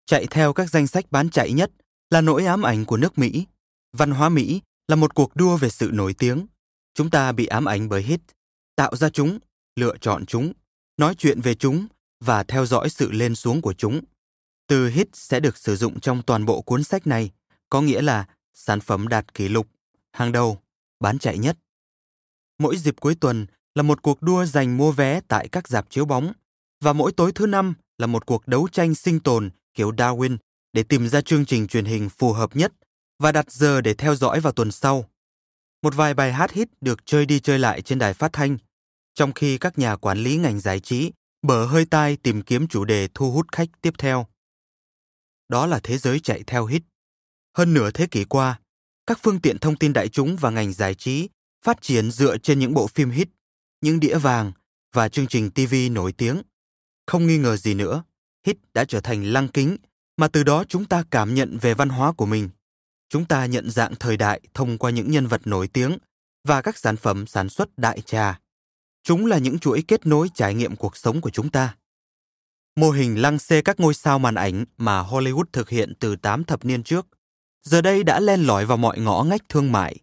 Chạy 0.07 0.27
theo 0.31 0.53
các 0.53 0.71
danh 0.71 0.87
sách 0.87 1.05
bán 1.11 1.31
chạy 1.31 1.53
nhất 1.53 1.71
là 2.11 2.21
nỗi 2.21 2.47
ám 2.47 2.63
ảnh 2.63 2.85
của 2.85 2.97
nước 2.97 3.19
Mỹ. 3.19 3.47
Văn 3.93 4.11
hóa 4.11 4.29
Mỹ 4.29 4.61
là 4.89 4.97
một 4.97 5.15
cuộc 5.15 5.37
đua 5.37 5.57
về 5.57 5.69
sự 5.71 5.91
nổi 5.93 6.15
tiếng. 6.15 6.47
Chúng 6.95 7.11
ta 7.11 7.33
bị 7.33 7.47
ám 7.47 7.65
ảnh 7.65 7.89
bởi 7.89 8.03
hit, 8.03 8.21
tạo 8.77 8.97
ra 8.97 9.11
chúng, 9.11 9.39
lựa 9.77 9.97
chọn 10.01 10.27
chúng, 10.27 10.53
nói 10.97 11.15
chuyện 11.15 11.41
về 11.41 11.55
chúng 11.55 11.87
và 12.21 12.43
theo 12.43 12.67
dõi 12.67 12.91
sự 12.91 13.13
lên 13.13 13.35
xuống 13.35 13.63
của 13.63 13.73
chúng. 13.73 14.01
Từ 14.67 14.89
hit 14.89 15.09
sẽ 15.13 15.41
được 15.41 15.59
sử 15.59 15.77
dụng 15.77 16.01
trong 16.01 16.23
toàn 16.23 16.45
bộ 16.45 16.63
cuốn 16.63 16.85
sách 16.85 17.07
này, 17.07 17.31
có 17.71 17.81
nghĩa 17.81 18.03
là 18.03 18.27
sản 18.55 18.81
phẩm 18.81 19.09
đạt 19.09 19.35
kỷ 19.35 19.49
lục, 19.49 19.67
hàng 20.13 20.33
đầu, 20.33 20.59
bán 21.01 21.19
chạy 21.19 21.39
nhất. 21.39 21.59
Mỗi 22.59 22.77
dịp 22.77 22.95
cuối 23.01 23.15
tuần 23.15 23.47
là 23.75 23.83
một 23.83 24.03
cuộc 24.03 24.23
đua 24.23 24.45
giành 24.45 24.77
mua 24.77 24.93
vé 24.93 25.21
tại 25.29 25.49
các 25.49 25.69
dạp 25.69 25.91
chiếu 25.91 26.05
bóng 26.05 26.33
và 26.81 26.93
mỗi 26.93 27.13
tối 27.13 27.33
thứ 27.35 27.47
năm 27.47 27.75
là 27.99 28.07
một 28.07 28.27
cuộc 28.27 28.47
đấu 28.47 28.69
tranh 28.73 28.95
sinh 28.95 29.21
tồn 29.21 29.51
kiểu 29.75 29.93
Darwin 29.93 30.37
để 30.73 30.83
tìm 30.83 31.09
ra 31.09 31.21
chương 31.21 31.45
trình 31.45 31.67
truyền 31.67 31.85
hình 31.85 32.09
phù 32.09 32.33
hợp 32.33 32.57
nhất 32.57 32.73
và 33.19 33.33
đặt 33.33 33.53
giờ 33.53 33.81
để 33.81 33.95
theo 33.95 34.15
dõi 34.15 34.41
vào 34.41 34.53
tuần 34.53 34.71
sau. 34.71 35.11
Một 35.83 35.95
vài 35.95 36.15
bài 36.15 36.33
hát 36.33 36.53
hit 36.53 36.69
được 36.81 37.07
chơi 37.07 37.27
đi 37.27 37.41
chơi 37.41 37.59
lại 37.59 37.83
trên 37.83 37.99
đài 37.99 38.15
phát 38.15 38.33
thanh, 38.33 38.59
trong 39.15 39.33
khi 39.33 39.59
các 39.59 39.79
nhà 39.79 39.97
quản 39.97 40.19
lý 40.19 40.37
ngành 40.37 40.61
giải 40.61 40.81
trí 40.81 41.13
bở 41.43 41.67
hơi 41.67 41.85
tai 41.85 42.17
tìm 42.17 42.43
kiếm 42.43 42.69
chủ 42.69 42.85
đề 42.85 43.09
thu 43.15 43.31
hút 43.31 43.47
khách 43.53 43.69
tiếp 43.81 43.95
theo. 43.99 44.27
Đó 45.49 45.67
là 45.67 45.81
thế 45.83 45.99
giới 45.99 46.21
chạy 46.21 46.43
theo 46.47 46.67
hit. 46.67 46.83
Hơn 47.57 47.75
nửa 47.75 47.91
thế 47.91 48.07
kỷ 48.07 48.25
qua, 48.25 48.61
các 49.07 49.19
phương 49.23 49.41
tiện 49.41 49.59
thông 49.59 49.77
tin 49.77 49.93
đại 49.93 50.09
chúng 50.09 50.37
và 50.37 50.51
ngành 50.51 50.73
giải 50.73 50.95
trí 50.95 51.29
phát 51.65 51.83
triển 51.83 52.11
dựa 52.11 52.39
trên 52.39 52.59
những 52.59 52.75
bộ 52.75 52.87
phim 52.87 53.11
hit, 53.11 53.29
những 53.81 54.01
đĩa 54.01 54.19
vàng 54.19 54.53
và 54.93 55.09
chương 55.09 55.27
trình 55.27 55.51
TV 55.51 55.75
nổi 55.91 56.13
tiếng. 56.13 56.43
Không 57.07 57.27
nghi 57.27 57.39
ngờ 57.39 57.57
gì 57.57 57.75
nữa, 57.75 58.05
Hít 58.47 58.57
đã 58.75 58.85
trở 58.85 59.01
thành 59.01 59.25
lăng 59.25 59.49
kính 59.49 59.77
mà 60.17 60.29
từ 60.29 60.43
đó 60.43 60.65
chúng 60.69 60.85
ta 60.85 61.05
cảm 61.11 61.35
nhận 61.35 61.59
về 61.59 61.75
văn 61.75 61.89
hóa 61.89 62.13
của 62.13 62.27
mình. 62.27 62.49
Chúng 63.09 63.25
ta 63.25 63.47
nhận 63.47 63.71
dạng 63.71 63.95
thời 63.95 64.17
đại 64.17 64.41
thông 64.55 64.79
qua 64.79 64.91
những 64.91 65.11
nhân 65.11 65.27
vật 65.27 65.47
nổi 65.47 65.69
tiếng 65.69 65.99
và 66.49 66.63
các 66.63 66.79
sản 66.79 66.97
phẩm 66.97 67.27
sản 67.27 67.49
xuất 67.49 67.79
đại 67.79 68.01
trà. 68.01 68.41
Chúng 69.03 69.27
là 69.27 69.39
những 69.39 69.59
chuỗi 69.59 69.83
kết 69.89 70.07
nối 70.07 70.29
trải 70.35 70.55
nghiệm 70.55 70.77
cuộc 70.77 70.97
sống 70.97 71.21
của 71.21 71.31
chúng 71.31 71.51
ta. 71.51 71.77
Mô 72.77 72.91
hình 72.91 73.23
lăng 73.23 73.39
xê 73.39 73.63
các 73.63 73.81
ngôi 73.81 73.95
sao 73.95 74.19
màn 74.19 74.35
ảnh 74.35 74.65
mà 74.77 75.03
Hollywood 75.03 75.45
thực 75.53 75.69
hiện 75.69 75.93
từ 76.01 76.17
8 76.17 76.45
thập 76.45 76.65
niên 76.65 76.83
trước, 76.83 77.07
giờ 77.63 77.81
đây 77.81 78.03
đã 78.03 78.21
len 78.21 78.41
lỏi 78.41 78.67
vào 78.67 78.77
mọi 78.77 78.99
ngõ 78.99 79.23
ngách 79.23 79.49
thương 79.49 79.73
mại, 79.73 79.97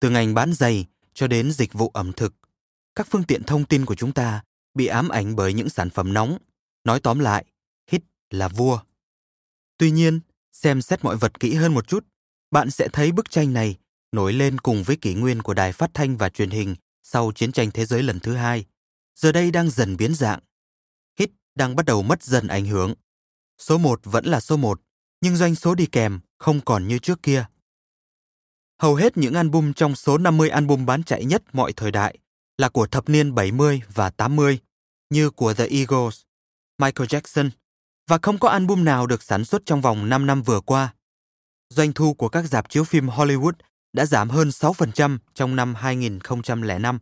từ 0.00 0.10
ngành 0.10 0.34
bán 0.34 0.52
giày 0.52 0.86
cho 1.14 1.26
đến 1.26 1.52
dịch 1.52 1.72
vụ 1.72 1.90
ẩm 1.94 2.12
thực. 2.12 2.34
Các 2.94 3.06
phương 3.10 3.24
tiện 3.24 3.42
thông 3.42 3.64
tin 3.64 3.84
của 3.84 3.94
chúng 3.94 4.12
ta 4.12 4.42
bị 4.74 4.86
ám 4.86 5.08
ảnh 5.08 5.36
bởi 5.36 5.52
những 5.52 5.68
sản 5.68 5.90
phẩm 5.90 6.12
nóng. 6.12 6.38
Nói 6.84 7.00
tóm 7.00 7.18
lại, 7.18 7.44
là 8.38 8.48
vua. 8.48 8.78
Tuy 9.78 9.90
nhiên, 9.90 10.20
xem 10.52 10.82
xét 10.82 11.04
mọi 11.04 11.16
vật 11.16 11.40
kỹ 11.40 11.54
hơn 11.54 11.74
một 11.74 11.88
chút, 11.88 12.06
bạn 12.50 12.70
sẽ 12.70 12.88
thấy 12.92 13.12
bức 13.12 13.30
tranh 13.30 13.52
này 13.52 13.76
nổi 14.12 14.32
lên 14.32 14.58
cùng 14.58 14.82
với 14.82 14.96
kỷ 14.96 15.14
nguyên 15.14 15.42
của 15.42 15.54
đài 15.54 15.72
phát 15.72 15.90
thanh 15.94 16.16
và 16.16 16.28
truyền 16.28 16.50
hình 16.50 16.74
sau 17.02 17.32
chiến 17.32 17.52
tranh 17.52 17.70
thế 17.70 17.86
giới 17.86 18.02
lần 18.02 18.20
thứ 18.20 18.34
hai, 18.34 18.64
giờ 19.16 19.32
đây 19.32 19.50
đang 19.50 19.70
dần 19.70 19.96
biến 19.96 20.14
dạng. 20.14 20.40
Hit 21.18 21.30
đang 21.54 21.76
bắt 21.76 21.86
đầu 21.86 22.02
mất 22.02 22.22
dần 22.22 22.46
ảnh 22.46 22.66
hưởng. 22.66 22.94
Số 23.58 23.78
1 23.78 24.00
vẫn 24.04 24.24
là 24.24 24.40
số 24.40 24.56
1, 24.56 24.80
nhưng 25.20 25.36
doanh 25.36 25.54
số 25.54 25.74
đi 25.74 25.86
kèm 25.86 26.20
không 26.38 26.60
còn 26.60 26.88
như 26.88 26.98
trước 26.98 27.22
kia. 27.22 27.46
Hầu 28.80 28.94
hết 28.94 29.16
những 29.16 29.34
album 29.34 29.72
trong 29.72 29.96
số 29.96 30.18
50 30.18 30.48
album 30.50 30.86
bán 30.86 31.02
chạy 31.02 31.24
nhất 31.24 31.42
mọi 31.52 31.72
thời 31.72 31.90
đại 31.90 32.18
là 32.58 32.68
của 32.68 32.86
thập 32.86 33.08
niên 33.08 33.34
70 33.34 33.82
và 33.94 34.10
80, 34.10 34.58
như 35.10 35.30
của 35.30 35.54
The 35.54 35.66
Eagles, 35.66 36.22
Michael 36.78 37.08
Jackson, 37.08 37.50
và 38.08 38.18
không 38.22 38.38
có 38.38 38.48
album 38.48 38.84
nào 38.84 39.06
được 39.06 39.22
sản 39.22 39.44
xuất 39.44 39.62
trong 39.66 39.80
vòng 39.80 40.08
5 40.08 40.26
năm 40.26 40.42
vừa 40.42 40.60
qua. 40.60 40.94
Doanh 41.70 41.92
thu 41.92 42.14
của 42.14 42.28
các 42.28 42.42
dạp 42.42 42.70
chiếu 42.70 42.84
phim 42.84 43.08
Hollywood 43.08 43.52
đã 43.92 44.06
giảm 44.06 44.30
hơn 44.30 44.48
6% 44.48 45.18
trong 45.34 45.56
năm 45.56 45.74
2005, 45.74 46.98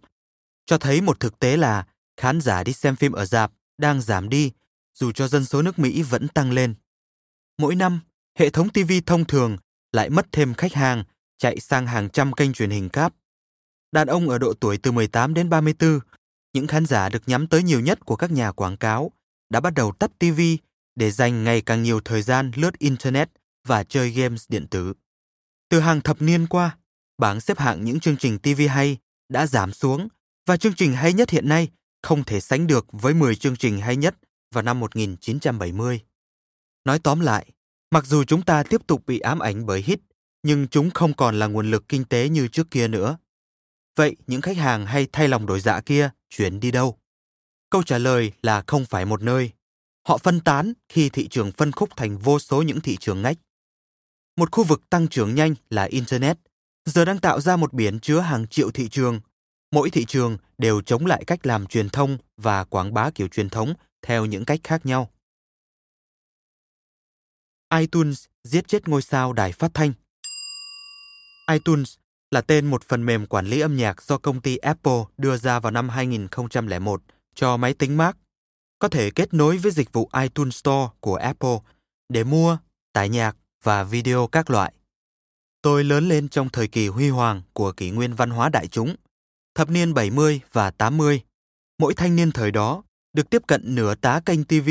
cho 0.66 0.78
thấy 0.78 1.00
một 1.00 1.20
thực 1.20 1.38
tế 1.38 1.56
là 1.56 1.86
khán 2.16 2.40
giả 2.40 2.64
đi 2.64 2.72
xem 2.72 2.96
phim 2.96 3.12
ở 3.12 3.24
dạp 3.24 3.52
đang 3.78 4.00
giảm 4.00 4.28
đi 4.28 4.52
dù 4.94 5.12
cho 5.12 5.28
dân 5.28 5.44
số 5.44 5.62
nước 5.62 5.78
Mỹ 5.78 6.02
vẫn 6.02 6.28
tăng 6.28 6.52
lên. 6.52 6.74
Mỗi 7.58 7.74
năm, 7.74 8.00
hệ 8.38 8.50
thống 8.50 8.68
TV 8.68 8.92
thông 9.06 9.24
thường 9.24 9.56
lại 9.92 10.10
mất 10.10 10.26
thêm 10.32 10.54
khách 10.54 10.72
hàng 10.72 11.04
chạy 11.38 11.60
sang 11.60 11.86
hàng 11.86 12.08
trăm 12.08 12.32
kênh 12.32 12.52
truyền 12.52 12.70
hình 12.70 12.88
cáp. 12.88 13.14
Đàn 13.92 14.08
ông 14.08 14.28
ở 14.28 14.38
độ 14.38 14.54
tuổi 14.60 14.78
từ 14.78 14.92
18 14.92 15.34
đến 15.34 15.50
34, 15.50 16.00
những 16.52 16.66
khán 16.66 16.86
giả 16.86 17.08
được 17.08 17.22
nhắm 17.26 17.46
tới 17.46 17.62
nhiều 17.62 17.80
nhất 17.80 18.04
của 18.04 18.16
các 18.16 18.30
nhà 18.30 18.52
quảng 18.52 18.76
cáo, 18.76 19.10
đã 19.50 19.60
bắt 19.60 19.74
đầu 19.74 19.92
tắt 19.92 20.10
TV 20.18 20.40
để 20.94 21.10
dành 21.10 21.44
ngày 21.44 21.60
càng 21.60 21.82
nhiều 21.82 22.00
thời 22.00 22.22
gian 22.22 22.50
lướt 22.54 22.78
Internet 22.78 23.30
và 23.64 23.84
chơi 23.84 24.10
games 24.10 24.44
điện 24.48 24.66
tử. 24.66 24.92
Từ 25.68 25.80
hàng 25.80 26.00
thập 26.00 26.22
niên 26.22 26.46
qua, 26.46 26.78
bảng 27.18 27.40
xếp 27.40 27.58
hạng 27.58 27.84
những 27.84 28.00
chương 28.00 28.16
trình 28.16 28.38
TV 28.38 28.60
hay 28.68 28.98
đã 29.28 29.46
giảm 29.46 29.72
xuống 29.72 30.08
và 30.46 30.56
chương 30.56 30.74
trình 30.74 30.92
hay 30.92 31.12
nhất 31.12 31.30
hiện 31.30 31.48
nay 31.48 31.68
không 32.02 32.24
thể 32.24 32.40
sánh 32.40 32.66
được 32.66 32.86
với 32.92 33.14
10 33.14 33.34
chương 33.34 33.56
trình 33.56 33.80
hay 33.80 33.96
nhất 33.96 34.14
vào 34.54 34.62
năm 34.62 34.80
1970. 34.80 36.00
Nói 36.84 36.98
tóm 36.98 37.20
lại, 37.20 37.46
mặc 37.90 38.06
dù 38.06 38.24
chúng 38.24 38.42
ta 38.42 38.62
tiếp 38.62 38.86
tục 38.86 39.06
bị 39.06 39.18
ám 39.18 39.38
ảnh 39.38 39.66
bởi 39.66 39.82
hit, 39.82 40.00
nhưng 40.42 40.68
chúng 40.68 40.90
không 40.90 41.14
còn 41.14 41.38
là 41.38 41.46
nguồn 41.46 41.70
lực 41.70 41.88
kinh 41.88 42.04
tế 42.04 42.28
như 42.28 42.48
trước 42.48 42.70
kia 42.70 42.88
nữa. 42.88 43.18
Vậy 43.96 44.16
những 44.26 44.40
khách 44.40 44.56
hàng 44.56 44.86
hay 44.86 45.06
thay 45.12 45.28
lòng 45.28 45.46
đổi 45.46 45.60
dạ 45.60 45.80
kia 45.80 46.10
chuyển 46.30 46.60
đi 46.60 46.70
đâu? 46.70 46.98
Câu 47.70 47.82
trả 47.82 47.98
lời 47.98 48.32
là 48.42 48.62
không 48.66 48.84
phải 48.84 49.04
một 49.04 49.22
nơi. 49.22 49.52
Họ 50.08 50.18
phân 50.18 50.40
tán 50.40 50.72
khi 50.88 51.08
thị 51.08 51.28
trường 51.28 51.52
phân 51.52 51.72
khúc 51.72 51.96
thành 51.96 52.18
vô 52.18 52.38
số 52.38 52.62
những 52.62 52.80
thị 52.80 52.96
trường 53.00 53.22
ngách. 53.22 53.36
Một 54.36 54.48
khu 54.52 54.64
vực 54.64 54.90
tăng 54.90 55.08
trưởng 55.08 55.34
nhanh 55.34 55.54
là 55.70 55.84
Internet, 55.84 56.38
giờ 56.84 57.04
đang 57.04 57.18
tạo 57.18 57.40
ra 57.40 57.56
một 57.56 57.72
biển 57.72 58.00
chứa 58.00 58.20
hàng 58.20 58.46
triệu 58.46 58.70
thị 58.70 58.88
trường. 58.88 59.20
Mỗi 59.70 59.90
thị 59.90 60.04
trường 60.04 60.36
đều 60.58 60.80
chống 60.80 61.06
lại 61.06 61.24
cách 61.26 61.46
làm 61.46 61.66
truyền 61.66 61.90
thông 61.90 62.18
và 62.36 62.64
quảng 62.64 62.94
bá 62.94 63.10
kiểu 63.10 63.28
truyền 63.28 63.50
thống 63.50 63.74
theo 64.02 64.26
những 64.26 64.44
cách 64.44 64.60
khác 64.64 64.86
nhau. 64.86 65.10
iTunes 67.74 68.24
giết 68.44 68.68
chết 68.68 68.88
ngôi 68.88 69.02
sao 69.02 69.32
đài 69.32 69.52
phát 69.52 69.70
thanh. 69.74 69.92
iTunes 71.50 71.94
là 72.30 72.40
tên 72.40 72.66
một 72.66 72.84
phần 72.88 73.06
mềm 73.06 73.26
quản 73.26 73.46
lý 73.46 73.60
âm 73.60 73.76
nhạc 73.76 74.02
do 74.02 74.18
công 74.18 74.40
ty 74.40 74.56
Apple 74.56 75.02
đưa 75.16 75.36
ra 75.36 75.60
vào 75.60 75.72
năm 75.72 75.88
2001 75.88 77.02
cho 77.34 77.56
máy 77.56 77.74
tính 77.74 77.96
Mac, 77.96 78.16
có 78.82 78.88
thể 78.88 79.10
kết 79.10 79.34
nối 79.34 79.58
với 79.58 79.72
dịch 79.72 79.92
vụ 79.92 80.10
iTunes 80.22 80.56
Store 80.56 80.88
của 81.00 81.14
Apple 81.14 81.58
để 82.08 82.24
mua, 82.24 82.58
tải 82.92 83.08
nhạc 83.08 83.36
và 83.62 83.84
video 83.84 84.26
các 84.26 84.50
loại. 84.50 84.72
Tôi 85.62 85.84
lớn 85.84 86.08
lên 86.08 86.28
trong 86.28 86.48
thời 86.48 86.68
kỳ 86.68 86.88
huy 86.88 87.08
hoàng 87.08 87.42
của 87.52 87.72
kỷ 87.72 87.90
nguyên 87.90 88.14
văn 88.14 88.30
hóa 88.30 88.48
đại 88.48 88.68
chúng, 88.68 88.96
thập 89.54 89.70
niên 89.70 89.94
70 89.94 90.40
và 90.52 90.70
80. 90.70 91.22
Mỗi 91.78 91.94
thanh 91.94 92.16
niên 92.16 92.32
thời 92.32 92.50
đó 92.50 92.82
được 93.12 93.30
tiếp 93.30 93.42
cận 93.46 93.74
nửa 93.74 93.94
tá 93.94 94.20
kênh 94.26 94.44
TV 94.44 94.70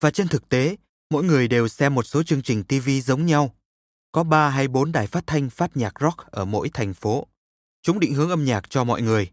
và 0.00 0.10
trên 0.10 0.28
thực 0.28 0.48
tế, 0.48 0.76
mỗi 1.10 1.24
người 1.24 1.48
đều 1.48 1.68
xem 1.68 1.94
một 1.94 2.02
số 2.02 2.22
chương 2.22 2.42
trình 2.42 2.64
TV 2.64 2.88
giống 3.04 3.26
nhau. 3.26 3.54
Có 4.12 4.24
ba 4.24 4.48
hay 4.48 4.68
bốn 4.68 4.92
đài 4.92 5.06
phát 5.06 5.24
thanh 5.26 5.50
phát 5.50 5.76
nhạc 5.76 5.94
rock 6.00 6.18
ở 6.18 6.44
mỗi 6.44 6.68
thành 6.68 6.94
phố. 6.94 7.26
Chúng 7.82 8.00
định 8.00 8.14
hướng 8.14 8.30
âm 8.30 8.44
nhạc 8.44 8.70
cho 8.70 8.84
mọi 8.84 9.02
người. 9.02 9.30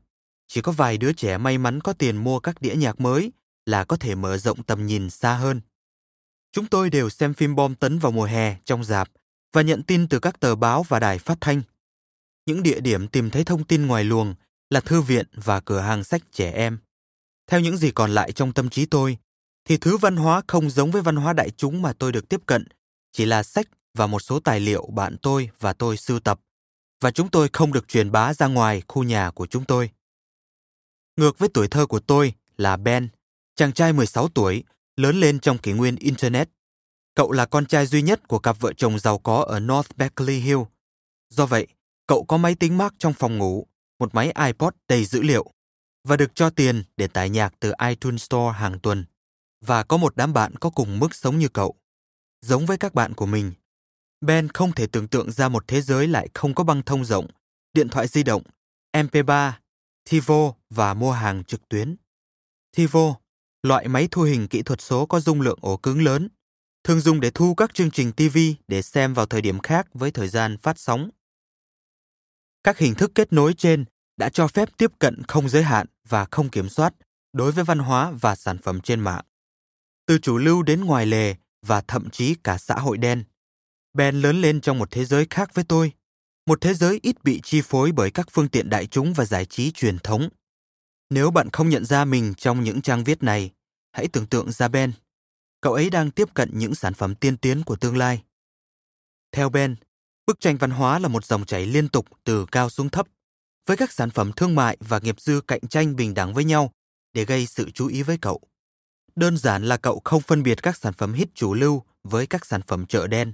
Chỉ 0.47 0.61
có 0.61 0.71
vài 0.71 0.97
đứa 0.97 1.13
trẻ 1.13 1.37
may 1.37 1.57
mắn 1.57 1.81
có 1.81 1.93
tiền 1.93 2.17
mua 2.17 2.39
các 2.39 2.61
đĩa 2.61 2.75
nhạc 2.75 2.99
mới 2.99 3.31
là 3.65 3.83
có 3.83 3.97
thể 3.97 4.15
mở 4.15 4.37
rộng 4.37 4.63
tầm 4.63 4.85
nhìn 4.85 5.09
xa 5.09 5.33
hơn. 5.33 5.61
Chúng 6.51 6.67
tôi 6.67 6.89
đều 6.89 7.09
xem 7.09 7.33
phim 7.33 7.55
bom 7.55 7.75
tấn 7.75 7.99
vào 7.99 8.11
mùa 8.11 8.25
hè 8.25 8.57
trong 8.65 8.83
dạp 8.83 9.09
và 9.53 9.61
nhận 9.61 9.83
tin 9.83 10.07
từ 10.07 10.19
các 10.19 10.39
tờ 10.39 10.55
báo 10.55 10.83
và 10.83 10.99
đài 10.99 11.19
phát 11.19 11.37
thanh. 11.41 11.61
Những 12.45 12.63
địa 12.63 12.79
điểm 12.79 13.07
tìm 13.07 13.29
thấy 13.29 13.43
thông 13.43 13.63
tin 13.63 13.85
ngoài 13.85 14.03
luồng 14.03 14.35
là 14.69 14.79
thư 14.79 15.01
viện 15.01 15.25
và 15.33 15.59
cửa 15.59 15.79
hàng 15.79 16.03
sách 16.03 16.21
trẻ 16.31 16.51
em. 16.51 16.77
Theo 17.47 17.59
những 17.59 17.77
gì 17.77 17.91
còn 17.91 18.11
lại 18.11 18.31
trong 18.31 18.53
tâm 18.53 18.69
trí 18.69 18.85
tôi, 18.85 19.17
thì 19.65 19.77
thứ 19.77 19.97
văn 19.97 20.15
hóa 20.15 20.41
không 20.47 20.69
giống 20.69 20.91
với 20.91 21.01
văn 21.01 21.15
hóa 21.15 21.33
đại 21.33 21.49
chúng 21.49 21.81
mà 21.81 21.93
tôi 21.93 22.11
được 22.11 22.29
tiếp 22.29 22.41
cận, 22.45 22.67
chỉ 23.11 23.25
là 23.25 23.43
sách 23.43 23.67
và 23.93 24.07
một 24.07 24.19
số 24.19 24.39
tài 24.39 24.59
liệu 24.59 24.85
bạn 24.85 25.17
tôi 25.21 25.49
và 25.59 25.73
tôi 25.73 25.97
sưu 25.97 26.19
tập, 26.19 26.39
và 27.01 27.11
chúng 27.11 27.29
tôi 27.29 27.49
không 27.53 27.73
được 27.73 27.87
truyền 27.87 28.11
bá 28.11 28.33
ra 28.33 28.47
ngoài 28.47 28.81
khu 28.87 29.03
nhà 29.03 29.31
của 29.31 29.47
chúng 29.47 29.65
tôi. 29.65 29.89
Ngược 31.17 31.39
với 31.39 31.49
tuổi 31.53 31.67
thơ 31.67 31.85
của 31.85 31.99
tôi 31.99 32.33
là 32.57 32.77
Ben, 32.77 33.09
chàng 33.55 33.73
trai 33.73 33.93
16 33.93 34.27
tuổi, 34.27 34.63
lớn 34.97 35.19
lên 35.19 35.39
trong 35.39 35.57
kỷ 35.57 35.71
nguyên 35.71 35.95
Internet. 35.95 36.49
Cậu 37.15 37.31
là 37.31 37.45
con 37.45 37.65
trai 37.65 37.85
duy 37.85 38.01
nhất 38.01 38.27
của 38.27 38.39
cặp 38.39 38.59
vợ 38.59 38.73
chồng 38.73 38.99
giàu 38.99 39.17
có 39.17 39.35
ở 39.35 39.59
North 39.59 39.95
Berkeley 39.95 40.39
Hill. 40.39 40.59
Do 41.29 41.45
vậy, 41.45 41.67
cậu 42.07 42.23
có 42.23 42.37
máy 42.37 42.55
tính 42.55 42.77
Mac 42.77 42.93
trong 42.97 43.13
phòng 43.13 43.37
ngủ, 43.37 43.67
một 43.99 44.15
máy 44.15 44.33
iPod 44.45 44.73
đầy 44.87 45.05
dữ 45.05 45.21
liệu 45.21 45.51
và 46.03 46.17
được 46.17 46.35
cho 46.35 46.49
tiền 46.49 46.83
để 46.97 47.07
tải 47.07 47.29
nhạc 47.29 47.53
từ 47.59 47.73
iTunes 47.87 48.23
Store 48.23 48.57
hàng 48.57 48.79
tuần. 48.79 49.05
Và 49.61 49.83
có 49.83 49.97
một 49.97 50.15
đám 50.15 50.33
bạn 50.33 50.55
có 50.55 50.69
cùng 50.69 50.99
mức 50.99 51.15
sống 51.15 51.39
như 51.39 51.47
cậu. 51.47 51.75
Giống 52.41 52.65
với 52.65 52.77
các 52.77 52.93
bạn 52.93 53.13
của 53.13 53.25
mình, 53.25 53.53
Ben 54.21 54.49
không 54.49 54.71
thể 54.71 54.87
tưởng 54.87 55.07
tượng 55.07 55.31
ra 55.31 55.49
một 55.49 55.67
thế 55.67 55.81
giới 55.81 56.07
lại 56.07 56.29
không 56.33 56.53
có 56.53 56.63
băng 56.63 56.83
thông 56.83 57.05
rộng, 57.05 57.27
điện 57.73 57.89
thoại 57.89 58.07
di 58.07 58.23
động, 58.23 58.43
MP3, 58.93 59.51
TiVo 60.09 60.53
và 60.69 60.93
mua 60.93 61.11
hàng 61.11 61.43
trực 61.43 61.69
tuyến. 61.69 61.95
TiVo, 62.75 63.15
loại 63.65 63.87
máy 63.87 64.07
thu 64.11 64.21
hình 64.21 64.47
kỹ 64.47 64.61
thuật 64.61 64.81
số 64.81 65.05
có 65.05 65.19
dung 65.19 65.41
lượng 65.41 65.59
ổ 65.61 65.77
cứng 65.77 66.03
lớn, 66.03 66.29
thường 66.83 66.99
dùng 66.99 67.19
để 67.19 67.31
thu 67.33 67.55
các 67.55 67.73
chương 67.73 67.91
trình 67.91 68.11
TV 68.11 68.37
để 68.67 68.81
xem 68.81 69.13
vào 69.13 69.25
thời 69.25 69.41
điểm 69.41 69.59
khác 69.59 69.87
với 69.93 70.11
thời 70.11 70.27
gian 70.27 70.57
phát 70.57 70.79
sóng. 70.79 71.09
Các 72.63 72.77
hình 72.77 72.95
thức 72.95 73.11
kết 73.15 73.33
nối 73.33 73.53
trên 73.53 73.85
đã 74.17 74.29
cho 74.29 74.47
phép 74.47 74.69
tiếp 74.77 74.91
cận 74.99 75.23
không 75.27 75.49
giới 75.49 75.63
hạn 75.63 75.87
và 76.07 76.25
không 76.31 76.49
kiểm 76.49 76.69
soát 76.69 76.93
đối 77.33 77.51
với 77.51 77.63
văn 77.63 77.79
hóa 77.79 78.11
và 78.21 78.35
sản 78.35 78.57
phẩm 78.57 78.81
trên 78.81 78.99
mạng. 78.99 79.25
Từ 80.05 80.17
chủ 80.17 80.37
lưu 80.37 80.63
đến 80.63 80.85
ngoài 80.85 81.05
lề 81.05 81.35
và 81.61 81.81
thậm 81.81 82.09
chí 82.09 82.35
cả 82.43 82.57
xã 82.57 82.75
hội 82.75 82.97
đen. 82.97 83.23
Ben 83.93 84.21
lớn 84.21 84.41
lên 84.41 84.61
trong 84.61 84.79
một 84.79 84.91
thế 84.91 85.05
giới 85.05 85.27
khác 85.29 85.53
với 85.53 85.63
tôi, 85.63 85.91
một 86.45 86.61
thế 86.61 86.73
giới 86.73 86.99
ít 87.01 87.23
bị 87.23 87.41
chi 87.43 87.61
phối 87.61 87.91
bởi 87.91 88.11
các 88.11 88.27
phương 88.31 88.49
tiện 88.49 88.69
đại 88.69 88.87
chúng 88.87 89.13
và 89.13 89.25
giải 89.25 89.45
trí 89.45 89.71
truyền 89.71 89.99
thống. 89.99 90.29
Nếu 91.09 91.31
bạn 91.31 91.49
không 91.49 91.69
nhận 91.69 91.85
ra 91.85 92.05
mình 92.05 92.33
trong 92.37 92.63
những 92.63 92.81
trang 92.81 93.03
viết 93.03 93.23
này, 93.23 93.51
hãy 93.91 94.07
tưởng 94.07 94.27
tượng 94.27 94.51
ra 94.51 94.67
Ben. 94.67 94.91
Cậu 95.61 95.73
ấy 95.73 95.89
đang 95.89 96.11
tiếp 96.11 96.33
cận 96.33 96.49
những 96.53 96.75
sản 96.75 96.93
phẩm 96.93 97.15
tiên 97.15 97.37
tiến 97.37 97.63
của 97.63 97.75
tương 97.75 97.97
lai. 97.97 98.23
Theo 99.31 99.49
Ben, 99.49 99.75
bức 100.25 100.39
tranh 100.39 100.57
văn 100.57 100.71
hóa 100.71 100.99
là 100.99 101.07
một 101.07 101.25
dòng 101.25 101.45
chảy 101.45 101.65
liên 101.65 101.89
tục 101.89 102.05
từ 102.23 102.45
cao 102.51 102.69
xuống 102.69 102.89
thấp, 102.89 103.07
với 103.65 103.77
các 103.77 103.91
sản 103.91 104.09
phẩm 104.09 104.31
thương 104.33 104.55
mại 104.55 104.77
và 104.79 104.99
nghiệp 104.99 105.21
dư 105.21 105.41
cạnh 105.41 105.67
tranh 105.69 105.95
bình 105.95 106.13
đẳng 106.13 106.33
với 106.33 106.43
nhau 106.43 106.71
để 107.13 107.25
gây 107.25 107.45
sự 107.45 107.69
chú 107.71 107.87
ý 107.87 108.03
với 108.03 108.17
cậu. 108.17 108.41
Đơn 109.15 109.37
giản 109.37 109.63
là 109.63 109.77
cậu 109.77 110.01
không 110.03 110.21
phân 110.21 110.43
biệt 110.43 110.63
các 110.63 110.77
sản 110.77 110.93
phẩm 110.93 111.13
hit 111.13 111.35
chủ 111.35 111.53
lưu 111.53 111.83
với 112.03 112.27
các 112.27 112.45
sản 112.45 112.61
phẩm 112.67 112.85
chợ 112.85 113.07
đen. 113.07 113.33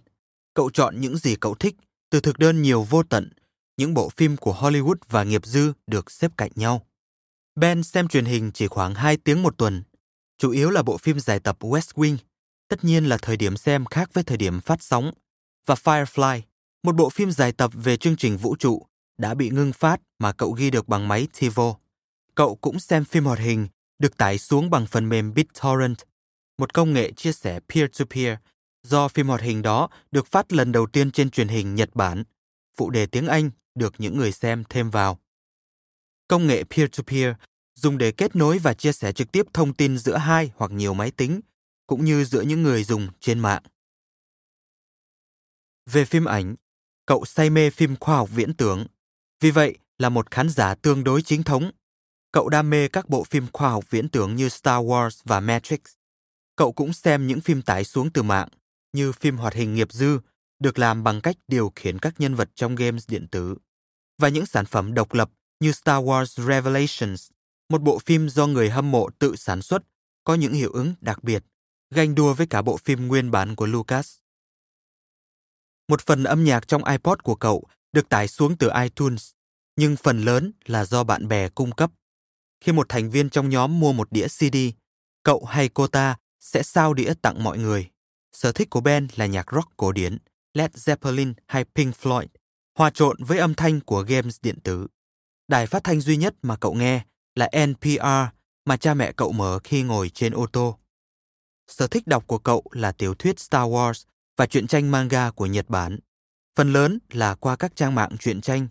Cậu 0.54 0.70
chọn 0.70 1.02
những 1.02 1.18
gì 1.18 1.36
cậu 1.36 1.56
thích 1.56 1.76
từ 2.10 2.20
thực 2.20 2.40
đơn 2.40 2.62
nhiều 2.62 2.84
vô 2.84 3.04
tận, 3.04 3.30
những 3.78 3.94
bộ 3.94 4.10
phim 4.10 4.38
của 4.38 4.54
Hollywood 4.54 4.96
và 5.10 5.24
nghiệp 5.24 5.46
dư 5.46 5.74
được 5.88 6.12
xếp 6.12 6.32
cạnh 6.38 6.52
nhau. 6.56 6.86
Ben 7.56 7.84
xem 7.84 8.08
truyền 8.08 8.26
hình 8.26 8.52
chỉ 8.54 8.68
khoảng 8.68 8.96
2 8.96 9.18
tiếng 9.18 9.44
một 9.44 9.58
tuần, 9.58 9.84
chủ 10.38 10.52
yếu 10.52 10.70
là 10.70 10.84
bộ 10.84 10.98
phim 10.98 11.20
dài 11.20 11.40
tập 11.40 11.58
West 11.60 11.94
Wing, 11.96 12.18
tất 12.68 12.84
nhiên 12.84 13.06
là 13.06 13.18
thời 13.22 13.38
điểm 13.38 13.58
xem 13.58 13.86
khác 13.86 14.10
với 14.14 14.24
thời 14.24 14.38
điểm 14.38 14.62
phát 14.62 14.84
sóng, 14.84 15.12
và 15.66 15.76
Firefly, 15.76 16.42
một 16.84 16.96
bộ 16.96 17.10
phim 17.10 17.32
dài 17.32 17.52
tập 17.52 17.72
về 17.74 17.98
chương 17.98 18.16
trình 18.16 18.38
vũ 18.38 18.56
trụ 18.56 18.86
đã 19.18 19.34
bị 19.34 19.50
ngưng 19.50 19.74
phát 19.74 20.02
mà 20.20 20.32
cậu 20.32 20.52
ghi 20.52 20.72
được 20.72 20.88
bằng 20.88 21.08
máy 21.08 21.28
TiVo. 21.40 21.76
Cậu 22.36 22.56
cũng 22.56 22.80
xem 22.80 23.06
phim 23.06 23.26
hoạt 23.26 23.40
hình 23.40 23.68
được 24.00 24.18
tải 24.18 24.38
xuống 24.38 24.70
bằng 24.70 24.86
phần 24.86 25.10
mềm 25.10 25.34
BitTorrent, 25.34 25.98
một 26.58 26.74
công 26.74 26.94
nghệ 26.94 27.12
chia 27.12 27.32
sẻ 27.32 27.60
peer-to-peer 27.70 28.38
do 28.84 29.08
phim 29.08 29.28
hoạt 29.28 29.42
hình 29.42 29.62
đó 29.62 29.90
được 30.12 30.28
phát 30.28 30.54
lần 30.54 30.72
đầu 30.72 30.88
tiên 30.88 31.12
trên 31.12 31.30
truyền 31.30 31.48
hình 31.48 31.76
Nhật 31.76 31.90
Bản. 31.94 32.24
Phụ 32.78 32.90
đề 32.90 33.06
tiếng 33.06 33.28
Anh 33.28 33.52
được 33.76 33.94
những 33.98 34.18
người 34.18 34.32
xem 34.32 34.64
thêm 34.70 34.90
vào. 34.90 35.20
Công 36.32 36.48
nghệ 36.48 36.64
peer-to-peer 36.64 37.34
dùng 37.76 37.98
để 37.98 38.12
kết 38.12 38.36
nối 38.36 38.58
và 38.58 38.74
chia 38.74 38.92
sẻ 38.92 39.12
trực 39.12 39.32
tiếp 39.32 39.46
thông 39.54 39.74
tin 39.74 39.98
giữa 39.98 40.18
hai 40.18 40.52
hoặc 40.56 40.72
nhiều 40.72 40.94
máy 40.94 41.12
tính, 41.12 41.42
cũng 41.88 42.06
như 42.06 42.26
giữa 42.26 42.42
những 42.42 42.64
người 42.64 42.84
dùng 42.84 43.08
trên 43.20 43.40
mạng. 43.40 43.64
Về 45.92 46.06
phim 46.06 46.26
ảnh, 46.26 46.56
cậu 47.06 47.26
say 47.26 47.50
mê 47.50 47.70
phim 47.70 47.96
khoa 47.96 48.16
học 48.16 48.30
viễn 48.32 48.54
tưởng, 48.54 48.86
vì 49.40 49.52
vậy 49.52 49.78
là 49.98 50.10
một 50.10 50.32
khán 50.32 50.50
giả 50.50 50.76
tương 50.76 51.04
đối 51.04 51.22
chính 51.22 51.44
thống. 51.44 51.72
Cậu 52.32 52.50
đam 52.50 52.70
mê 52.70 52.88
các 52.88 53.10
bộ 53.10 53.24
phim 53.24 53.48
khoa 53.54 53.70
học 53.70 53.90
viễn 53.90 54.10
tưởng 54.10 54.36
như 54.36 54.50
Star 54.50 54.86
Wars 54.86 55.22
và 55.24 55.40
Matrix. 55.40 55.80
Cậu 56.56 56.72
cũng 56.72 56.94
xem 56.94 57.28
những 57.28 57.42
phim 57.42 57.62
tải 57.62 57.84
xuống 57.84 58.10
từ 58.14 58.24
mạng, 58.24 58.50
như 58.94 59.12
phim 59.12 59.38
hoạt 59.38 59.54
hình 59.54 59.76
nghiệp 59.76 59.92
dư, 59.92 60.20
được 60.60 60.80
làm 60.80 61.04
bằng 61.04 61.22
cách 61.22 61.38
điều 61.48 61.72
khiển 61.76 62.00
các 62.00 62.14
nhân 62.20 62.36
vật 62.36 62.50
trong 62.56 62.76
games 62.76 63.10
điện 63.10 63.28
tử, 63.28 63.56
và 64.18 64.30
những 64.30 64.46
sản 64.46 64.66
phẩm 64.66 64.94
độc 64.94 65.14
lập 65.14 65.32
như 65.62 65.72
Star 65.72 66.04
Wars 66.04 66.48
Revelations, 66.48 67.32
một 67.70 67.82
bộ 67.82 68.00
phim 68.00 68.30
do 68.30 68.48
người 68.48 68.70
hâm 68.70 68.92
mộ 68.92 69.10
tự 69.20 69.36
sản 69.36 69.62
xuất, 69.62 69.84
có 70.24 70.36
những 70.36 70.54
hiệu 70.54 70.72
ứng 70.72 70.94
đặc 71.02 71.24
biệt, 71.24 71.44
ganh 71.92 72.16
đua 72.16 72.34
với 72.34 72.48
cả 72.48 72.62
bộ 72.62 72.78
phim 72.78 73.08
nguyên 73.08 73.32
bản 73.32 73.56
của 73.56 73.66
Lucas. 73.66 74.18
Một 75.88 76.02
phần 76.02 76.24
âm 76.24 76.44
nhạc 76.44 76.68
trong 76.68 76.86
iPod 76.86 77.20
của 77.24 77.36
cậu 77.36 77.64
được 77.94 78.10
tải 78.10 78.28
xuống 78.28 78.58
từ 78.58 78.70
iTunes, 78.84 79.32
nhưng 79.76 79.96
phần 79.96 80.22
lớn 80.22 80.52
là 80.66 80.86
do 80.86 81.04
bạn 81.04 81.28
bè 81.28 81.50
cung 81.50 81.72
cấp. 81.72 81.92
Khi 82.62 82.72
một 82.72 82.90
thành 82.90 83.10
viên 83.10 83.30
trong 83.30 83.50
nhóm 83.50 83.80
mua 83.80 83.94
một 83.94 84.12
đĩa 84.12 84.28
CD, 84.28 84.58
cậu 85.24 85.46
hay 85.46 85.70
cô 85.70 85.88
ta 85.88 86.18
sẽ 86.40 86.64
sao 86.64 86.94
đĩa 86.94 87.14
tặng 87.22 87.44
mọi 87.44 87.58
người. 87.58 87.90
Sở 88.32 88.52
thích 88.52 88.70
của 88.70 88.82
Ben 88.82 89.08
là 89.16 89.26
nhạc 89.26 89.46
rock 89.52 89.78
cổ 89.78 89.92
điển, 89.92 90.18
Led 90.54 90.72
Zeppelin 90.72 91.34
hay 91.48 91.66
Pink 91.76 91.96
Floyd, 91.96 92.28
hòa 92.78 92.90
trộn 92.90 93.24
với 93.24 93.38
âm 93.38 93.54
thanh 93.54 93.80
của 93.80 94.02
games 94.08 94.38
điện 94.42 94.60
tử. 94.64 94.88
Đài 95.52 95.68
phát 95.68 95.84
thanh 95.84 96.02
duy 96.02 96.18
nhất 96.18 96.36
mà 96.42 96.56
cậu 96.56 96.74
nghe 96.74 97.06
là 97.36 97.50
NPR 97.68 98.06
mà 98.66 98.78
cha 98.78 98.94
mẹ 98.94 99.12
cậu 99.12 99.32
mở 99.32 99.60
khi 99.64 99.82
ngồi 99.82 100.10
trên 100.10 100.34
ô 100.34 100.48
tô. 100.52 100.78
Sở 101.68 101.88
thích 101.88 102.08
đọc 102.08 102.28
của 102.28 102.40
cậu 102.40 102.64
là 102.72 102.92
tiểu 102.92 103.16
thuyết 103.16 103.40
Star 103.40 103.70
Wars 103.70 104.04
và 104.38 104.46
truyện 104.46 104.68
tranh 104.68 104.92
manga 104.92 105.32
của 105.32 105.46
Nhật 105.46 105.70
Bản. 105.70 106.00
Phần 106.56 106.74
lớn 106.74 107.00
là 107.10 107.36
qua 107.36 107.56
các 107.56 107.76
trang 107.76 107.96
mạng 107.96 108.18
truyện 108.20 108.42
tranh. 108.42 108.68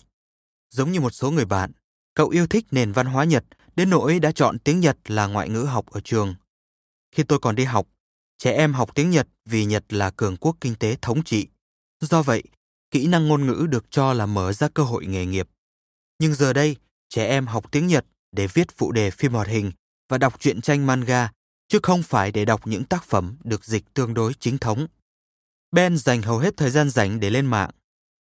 Giống 0.70 0.92
như 0.92 1.00
một 1.00 1.10
số 1.10 1.30
người 1.30 1.44
bạn, 1.44 1.72
cậu 2.14 2.28
yêu 2.28 2.46
thích 2.46 2.66
nền 2.70 2.92
văn 2.92 3.06
hóa 3.06 3.24
Nhật 3.24 3.44
đến 3.76 3.90
nỗi 3.90 4.18
đã 4.18 4.32
chọn 4.32 4.58
tiếng 4.58 4.80
Nhật 4.80 4.96
là 5.06 5.26
ngoại 5.26 5.48
ngữ 5.48 5.62
học 5.62 5.86
ở 5.90 6.00
trường. 6.00 6.34
Khi 7.12 7.22
tôi 7.22 7.38
còn 7.38 7.54
đi 7.54 7.64
học, 7.64 7.86
trẻ 8.38 8.52
em 8.52 8.72
học 8.72 8.90
tiếng 8.94 9.10
Nhật 9.10 9.28
vì 9.44 9.64
Nhật 9.64 9.92
là 9.92 10.10
cường 10.10 10.36
quốc 10.36 10.56
kinh 10.60 10.74
tế 10.74 10.96
thống 11.02 11.24
trị. 11.24 11.48
Do 12.00 12.22
vậy, 12.22 12.42
kỹ 12.90 13.06
năng 13.06 13.28
ngôn 13.28 13.46
ngữ 13.46 13.66
được 13.70 13.90
cho 13.90 14.12
là 14.12 14.26
mở 14.26 14.52
ra 14.52 14.68
cơ 14.68 14.82
hội 14.82 15.06
nghề 15.06 15.26
nghiệp. 15.26 15.48
Nhưng 16.20 16.34
giờ 16.34 16.52
đây, 16.52 16.76
trẻ 17.08 17.26
em 17.26 17.46
học 17.46 17.72
tiếng 17.72 17.86
Nhật 17.86 18.06
để 18.32 18.46
viết 18.46 18.76
phụ 18.76 18.92
đề 18.92 19.10
phim 19.10 19.32
hoạt 19.32 19.48
hình 19.48 19.72
và 20.08 20.18
đọc 20.18 20.40
truyện 20.40 20.60
tranh 20.60 20.86
manga, 20.86 21.30
chứ 21.68 21.78
không 21.82 22.02
phải 22.02 22.32
để 22.32 22.44
đọc 22.44 22.66
những 22.66 22.84
tác 22.84 23.04
phẩm 23.04 23.36
được 23.44 23.64
dịch 23.64 23.94
tương 23.94 24.14
đối 24.14 24.34
chính 24.34 24.58
thống. 24.58 24.86
Ben 25.72 25.98
dành 25.98 26.22
hầu 26.22 26.38
hết 26.38 26.56
thời 26.56 26.70
gian 26.70 26.90
rảnh 26.90 27.20
để 27.20 27.30
lên 27.30 27.46
mạng, 27.46 27.70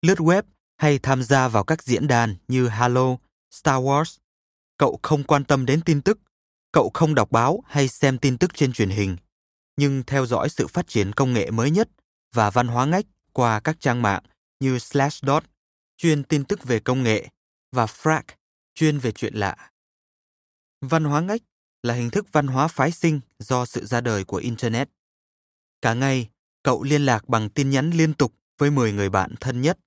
lướt 0.02 0.18
web 0.18 0.42
hay 0.76 0.98
tham 0.98 1.22
gia 1.22 1.48
vào 1.48 1.64
các 1.64 1.82
diễn 1.82 2.06
đàn 2.06 2.36
như 2.48 2.68
Halo, 2.68 3.16
Star 3.50 3.82
Wars. 3.82 4.18
Cậu 4.78 5.00
không 5.02 5.24
quan 5.24 5.44
tâm 5.44 5.66
đến 5.66 5.80
tin 5.80 6.02
tức, 6.02 6.18
cậu 6.72 6.90
không 6.94 7.14
đọc 7.14 7.30
báo 7.30 7.62
hay 7.66 7.88
xem 7.88 8.18
tin 8.18 8.38
tức 8.38 8.54
trên 8.54 8.72
truyền 8.72 8.90
hình, 8.90 9.16
nhưng 9.76 10.02
theo 10.06 10.26
dõi 10.26 10.48
sự 10.48 10.66
phát 10.66 10.88
triển 10.88 11.12
công 11.12 11.32
nghệ 11.32 11.50
mới 11.50 11.70
nhất 11.70 11.88
và 12.34 12.50
văn 12.50 12.68
hóa 12.68 12.86
ngách 12.86 13.06
qua 13.32 13.60
các 13.60 13.80
trang 13.80 14.02
mạng 14.02 14.22
như 14.60 14.78
Slashdot, 14.78 15.44
chuyên 15.96 16.24
tin 16.24 16.44
tức 16.44 16.64
về 16.64 16.80
công 16.80 17.02
nghệ, 17.02 17.28
và 17.72 17.86
Frack, 17.86 18.22
chuyên 18.74 18.98
về 18.98 19.12
chuyện 19.12 19.34
lạ. 19.34 19.70
Văn 20.80 21.04
hóa 21.04 21.20
ngách 21.20 21.42
là 21.82 21.94
hình 21.94 22.10
thức 22.10 22.26
văn 22.32 22.46
hóa 22.46 22.68
phái 22.68 22.90
sinh 22.90 23.20
do 23.38 23.64
sự 23.66 23.86
ra 23.86 24.00
đời 24.00 24.24
của 24.24 24.36
Internet. 24.36 24.88
Cả 25.82 25.94
ngày, 25.94 26.28
cậu 26.62 26.82
liên 26.82 27.06
lạc 27.06 27.28
bằng 27.28 27.50
tin 27.50 27.70
nhắn 27.70 27.90
liên 27.90 28.14
tục 28.14 28.34
với 28.58 28.70
10 28.70 28.92
người 28.92 29.10
bạn 29.10 29.34
thân 29.40 29.60
nhất. 29.60 29.78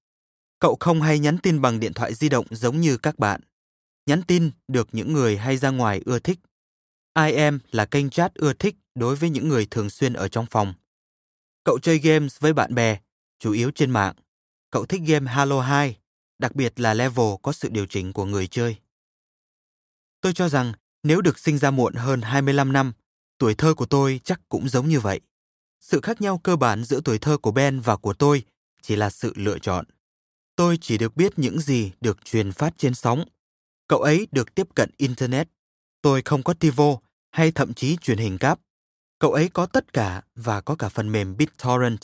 Cậu 0.59 0.77
không 0.79 1.01
hay 1.01 1.19
nhắn 1.19 1.37
tin 1.37 1.61
bằng 1.61 1.79
điện 1.79 1.93
thoại 1.93 2.13
di 2.13 2.29
động 2.29 2.45
giống 2.49 2.81
như 2.81 2.97
các 2.97 3.19
bạn. 3.19 3.41
Nhắn 4.05 4.23
tin 4.23 4.51
được 4.67 4.89
những 4.91 5.13
người 5.13 5.37
hay 5.37 5.57
ra 5.57 5.69
ngoài 5.69 6.01
ưa 6.05 6.19
thích. 6.19 6.39
IM 7.25 7.59
là 7.71 7.85
kênh 7.85 8.09
chat 8.09 8.33
ưa 8.33 8.53
thích 8.53 8.75
đối 8.95 9.15
với 9.15 9.29
những 9.29 9.47
người 9.47 9.67
thường 9.71 9.89
xuyên 9.89 10.13
ở 10.13 10.27
trong 10.27 10.45
phòng. 10.45 10.73
Cậu 11.63 11.79
chơi 11.79 11.97
games 11.97 12.39
với 12.39 12.53
bạn 12.53 12.75
bè, 12.75 12.99
chủ 13.39 13.51
yếu 13.51 13.71
trên 13.71 13.91
mạng. 13.91 14.15
Cậu 14.71 14.85
thích 14.85 15.01
game 15.07 15.31
Halo 15.31 15.61
2, 15.61 15.97
đặc 16.39 16.55
biệt 16.55 16.79
là 16.79 16.93
level 16.93 17.27
có 17.41 17.51
sự 17.51 17.69
điều 17.69 17.85
chỉnh 17.85 18.13
của 18.13 18.25
người 18.25 18.47
chơi. 18.47 18.75
Tôi 20.21 20.33
cho 20.33 20.49
rằng 20.49 20.73
nếu 21.03 21.21
được 21.21 21.39
sinh 21.39 21.57
ra 21.57 21.71
muộn 21.71 21.93
hơn 21.93 22.21
25 22.21 22.73
năm, 22.73 22.93
tuổi 23.37 23.55
thơ 23.55 23.73
của 23.73 23.85
tôi 23.85 24.19
chắc 24.23 24.41
cũng 24.49 24.69
giống 24.69 24.89
như 24.89 24.99
vậy. 24.99 25.21
Sự 25.79 26.01
khác 26.01 26.21
nhau 26.21 26.37
cơ 26.37 26.55
bản 26.55 26.83
giữa 26.83 27.01
tuổi 27.05 27.17
thơ 27.17 27.37
của 27.37 27.51
Ben 27.51 27.79
và 27.79 27.97
của 27.97 28.13
tôi 28.13 28.43
chỉ 28.81 28.95
là 28.95 29.09
sự 29.09 29.33
lựa 29.35 29.59
chọn. 29.59 29.85
Tôi 30.55 30.77
chỉ 30.81 30.97
được 30.97 31.15
biết 31.15 31.39
những 31.39 31.59
gì 31.59 31.91
được 32.01 32.25
truyền 32.25 32.51
phát 32.51 32.73
trên 32.77 32.93
sóng. 32.93 33.25
Cậu 33.87 33.99
ấy 33.99 34.27
được 34.31 34.55
tiếp 34.55 34.67
cận 34.75 34.89
Internet. 34.97 35.47
Tôi 36.01 36.21
không 36.25 36.43
có 36.43 36.53
TiVo 36.53 36.97
hay 37.31 37.51
thậm 37.51 37.73
chí 37.73 37.97
truyền 38.01 38.17
hình 38.17 38.37
cáp. 38.37 38.59
Cậu 39.19 39.31
ấy 39.31 39.49
có 39.49 39.65
tất 39.65 39.93
cả 39.93 40.21
và 40.35 40.61
có 40.61 40.75
cả 40.75 40.89
phần 40.89 41.11
mềm 41.11 41.37
BitTorrent. 41.37 41.99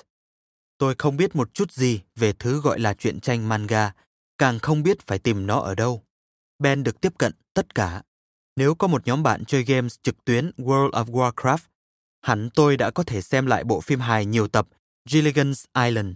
Tôi 0.77 0.95
không 0.97 1.17
biết 1.17 1.35
một 1.35 1.53
chút 1.53 1.71
gì 1.71 2.01
về 2.15 2.33
thứ 2.33 2.61
gọi 2.61 2.79
là 2.79 2.93
truyện 2.93 3.19
tranh 3.19 3.49
manga, 3.49 3.91
càng 4.39 4.59
không 4.59 4.83
biết 4.83 5.07
phải 5.07 5.19
tìm 5.19 5.47
nó 5.47 5.59
ở 5.59 5.75
đâu. 5.75 6.03
Ben 6.59 6.83
được 6.83 7.01
tiếp 7.01 7.13
cận 7.17 7.33
tất 7.53 7.75
cả. 7.75 8.01
Nếu 8.55 8.75
có 8.75 8.87
một 8.87 9.07
nhóm 9.07 9.23
bạn 9.23 9.45
chơi 9.45 9.63
games 9.63 9.95
trực 10.03 10.25
tuyến 10.25 10.51
World 10.57 10.89
of 10.89 11.05
Warcraft, 11.05 11.67
hẳn 12.21 12.49
tôi 12.53 12.77
đã 12.77 12.91
có 12.91 13.03
thể 13.03 13.21
xem 13.21 13.45
lại 13.45 13.63
bộ 13.63 13.81
phim 13.81 13.99
hài 13.99 14.25
nhiều 14.25 14.47
tập 14.47 14.67
Gilligan's 15.09 15.85
Island. 15.85 16.15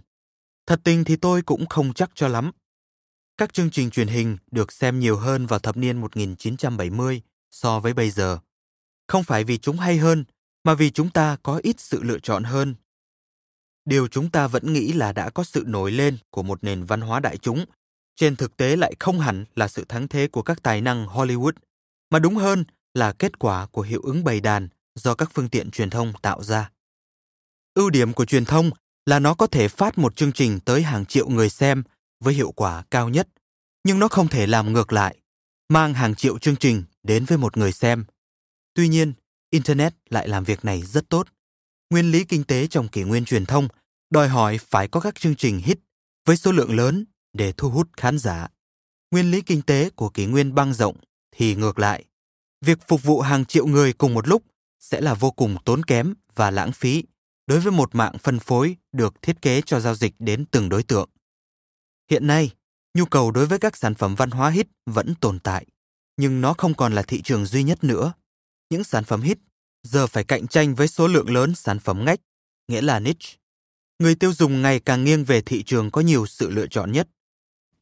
Thật 0.66 0.80
tình 0.84 1.04
thì 1.04 1.16
tôi 1.16 1.42
cũng 1.42 1.66
không 1.66 1.94
chắc 1.94 2.10
cho 2.14 2.28
lắm. 2.28 2.50
Các 3.36 3.52
chương 3.52 3.70
trình 3.70 3.90
truyền 3.90 4.08
hình 4.08 4.36
được 4.50 4.72
xem 4.72 5.00
nhiều 5.00 5.16
hơn 5.16 5.46
vào 5.46 5.58
thập 5.58 5.76
niên 5.76 6.00
1970 6.00 7.22
so 7.50 7.80
với 7.80 7.92
bây 7.92 8.10
giờ. 8.10 8.38
Không 9.08 9.24
phải 9.24 9.44
vì 9.44 9.58
chúng 9.58 9.78
hay 9.78 9.96
hơn, 9.96 10.24
mà 10.64 10.74
vì 10.74 10.90
chúng 10.90 11.10
ta 11.10 11.36
có 11.42 11.60
ít 11.62 11.80
sự 11.80 12.02
lựa 12.02 12.18
chọn 12.18 12.44
hơn. 12.44 12.74
Điều 13.84 14.08
chúng 14.08 14.30
ta 14.30 14.46
vẫn 14.46 14.72
nghĩ 14.72 14.92
là 14.92 15.12
đã 15.12 15.30
có 15.30 15.44
sự 15.44 15.64
nổi 15.66 15.92
lên 15.92 16.18
của 16.30 16.42
một 16.42 16.64
nền 16.64 16.84
văn 16.84 17.00
hóa 17.00 17.20
đại 17.20 17.36
chúng, 17.36 17.64
trên 18.16 18.36
thực 18.36 18.56
tế 18.56 18.76
lại 18.76 18.94
không 18.98 19.20
hẳn 19.20 19.44
là 19.54 19.68
sự 19.68 19.84
thắng 19.88 20.08
thế 20.08 20.28
của 20.28 20.42
các 20.42 20.62
tài 20.62 20.80
năng 20.80 21.06
Hollywood, 21.06 21.52
mà 22.10 22.18
đúng 22.18 22.36
hơn 22.36 22.64
là 22.94 23.12
kết 23.12 23.38
quả 23.38 23.66
của 23.66 23.82
hiệu 23.82 24.00
ứng 24.02 24.24
bầy 24.24 24.40
đàn 24.40 24.68
do 24.94 25.14
các 25.14 25.30
phương 25.34 25.48
tiện 25.48 25.70
truyền 25.70 25.90
thông 25.90 26.12
tạo 26.22 26.42
ra. 26.42 26.70
Ưu 27.74 27.90
điểm 27.90 28.12
của 28.12 28.24
truyền 28.24 28.44
thông 28.44 28.70
là 29.06 29.18
nó 29.18 29.34
có 29.34 29.46
thể 29.46 29.68
phát 29.68 29.98
một 29.98 30.16
chương 30.16 30.32
trình 30.32 30.60
tới 30.60 30.82
hàng 30.82 31.06
triệu 31.06 31.28
người 31.28 31.50
xem 31.50 31.82
với 32.20 32.34
hiệu 32.34 32.52
quả 32.52 32.82
cao 32.90 33.08
nhất, 33.08 33.28
nhưng 33.84 33.98
nó 33.98 34.08
không 34.08 34.28
thể 34.28 34.46
làm 34.46 34.72
ngược 34.72 34.92
lại, 34.92 35.16
mang 35.68 35.94
hàng 35.94 36.14
triệu 36.14 36.38
chương 36.38 36.56
trình 36.56 36.84
đến 37.02 37.24
với 37.24 37.38
một 37.38 37.56
người 37.56 37.72
xem. 37.72 38.04
Tuy 38.74 38.88
nhiên, 38.88 39.12
Internet 39.50 39.94
lại 40.10 40.28
làm 40.28 40.44
việc 40.44 40.64
này 40.64 40.82
rất 40.82 41.08
tốt. 41.08 41.28
Nguyên 41.90 42.10
lý 42.10 42.24
kinh 42.24 42.44
tế 42.44 42.66
trong 42.66 42.88
kỷ 42.88 43.02
nguyên 43.02 43.24
truyền 43.24 43.46
thông 43.46 43.68
đòi 44.10 44.28
hỏi 44.28 44.58
phải 44.58 44.88
có 44.88 45.00
các 45.00 45.20
chương 45.20 45.36
trình 45.36 45.58
hit 45.58 45.78
với 46.26 46.36
số 46.36 46.52
lượng 46.52 46.76
lớn 46.76 47.04
để 47.34 47.52
thu 47.56 47.70
hút 47.70 47.88
khán 47.96 48.18
giả. 48.18 48.48
Nguyên 49.10 49.30
lý 49.30 49.40
kinh 49.40 49.62
tế 49.62 49.90
của 49.90 50.08
kỷ 50.08 50.26
nguyên 50.26 50.54
băng 50.54 50.74
rộng 50.74 50.96
thì 51.30 51.54
ngược 51.54 51.78
lại. 51.78 52.04
Việc 52.60 52.78
phục 52.88 53.02
vụ 53.02 53.20
hàng 53.20 53.44
triệu 53.44 53.66
người 53.66 53.92
cùng 53.92 54.14
một 54.14 54.28
lúc 54.28 54.42
sẽ 54.80 55.00
là 55.00 55.14
vô 55.14 55.30
cùng 55.30 55.56
tốn 55.64 55.82
kém 55.82 56.14
và 56.34 56.50
lãng 56.50 56.72
phí 56.72 57.04
đối 57.46 57.60
với 57.60 57.72
một 57.72 57.94
mạng 57.94 58.18
phân 58.18 58.38
phối 58.38 58.76
được 58.92 59.22
thiết 59.22 59.42
kế 59.42 59.60
cho 59.60 59.80
giao 59.80 59.94
dịch 59.94 60.14
đến 60.18 60.44
từng 60.46 60.68
đối 60.68 60.82
tượng. 60.82 61.08
Hiện 62.10 62.26
nay, 62.26 62.50
nhu 62.94 63.04
cầu 63.04 63.30
đối 63.30 63.46
với 63.46 63.58
các 63.58 63.76
sản 63.76 63.94
phẩm 63.94 64.14
văn 64.14 64.30
hóa 64.30 64.50
hit 64.50 64.66
vẫn 64.86 65.14
tồn 65.20 65.38
tại, 65.38 65.66
nhưng 66.16 66.40
nó 66.40 66.54
không 66.54 66.74
còn 66.74 66.94
là 66.94 67.02
thị 67.02 67.22
trường 67.22 67.46
duy 67.46 67.62
nhất 67.62 67.84
nữa. 67.84 68.12
Những 68.70 68.84
sản 68.84 69.04
phẩm 69.04 69.20
hit 69.20 69.38
giờ 69.82 70.06
phải 70.06 70.24
cạnh 70.24 70.46
tranh 70.46 70.74
với 70.74 70.88
số 70.88 71.08
lượng 71.08 71.30
lớn 71.30 71.54
sản 71.54 71.78
phẩm 71.78 72.04
ngách, 72.04 72.20
nghĩa 72.68 72.80
là 72.80 73.00
niche. 73.00 73.28
Người 73.98 74.14
tiêu 74.14 74.32
dùng 74.32 74.62
ngày 74.62 74.80
càng 74.80 75.04
nghiêng 75.04 75.24
về 75.24 75.40
thị 75.40 75.62
trường 75.62 75.90
có 75.90 76.00
nhiều 76.00 76.26
sự 76.26 76.50
lựa 76.50 76.66
chọn 76.66 76.92
nhất. 76.92 77.08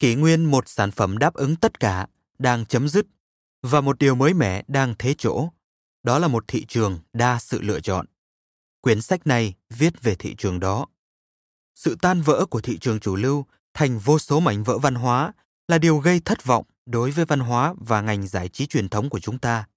Kỷ 0.03 0.15
nguyên 0.15 0.45
một 0.45 0.69
sản 0.69 0.91
phẩm 0.91 1.17
đáp 1.17 1.33
ứng 1.33 1.55
tất 1.55 1.79
cả 1.79 2.07
đang 2.39 2.65
chấm 2.65 2.87
dứt 2.87 3.05
và 3.61 3.81
một 3.81 3.99
điều 3.99 4.15
mới 4.15 4.33
mẻ 4.33 4.63
đang 4.67 4.95
thế 4.99 5.15
chỗ. 5.17 5.49
Đó 6.03 6.19
là 6.19 6.27
một 6.27 6.43
thị 6.47 6.65
trường 6.67 6.99
đa 7.13 7.39
sự 7.39 7.61
lựa 7.61 7.79
chọn. 7.79 8.05
Quyển 8.81 9.01
sách 9.01 9.27
này 9.27 9.53
viết 9.69 10.01
về 10.01 10.15
thị 10.15 10.35
trường 10.37 10.59
đó. 10.59 10.85
Sự 11.75 11.97
tan 12.01 12.21
vỡ 12.21 12.45
của 12.45 12.61
thị 12.61 12.77
trường 12.77 12.99
chủ 12.99 13.15
lưu 13.15 13.45
thành 13.73 13.99
vô 13.99 14.19
số 14.19 14.39
mảnh 14.39 14.63
vỡ 14.63 14.77
văn 14.77 14.95
hóa 14.95 15.31
là 15.67 15.77
điều 15.77 15.97
gây 15.97 16.19
thất 16.19 16.43
vọng 16.45 16.65
đối 16.85 17.11
với 17.11 17.25
văn 17.25 17.39
hóa 17.39 17.73
và 17.77 18.01
ngành 18.01 18.27
giải 18.27 18.49
trí 18.49 18.65
truyền 18.65 18.89
thống 18.89 19.09
của 19.09 19.19
chúng 19.19 19.39
ta. 19.39 19.67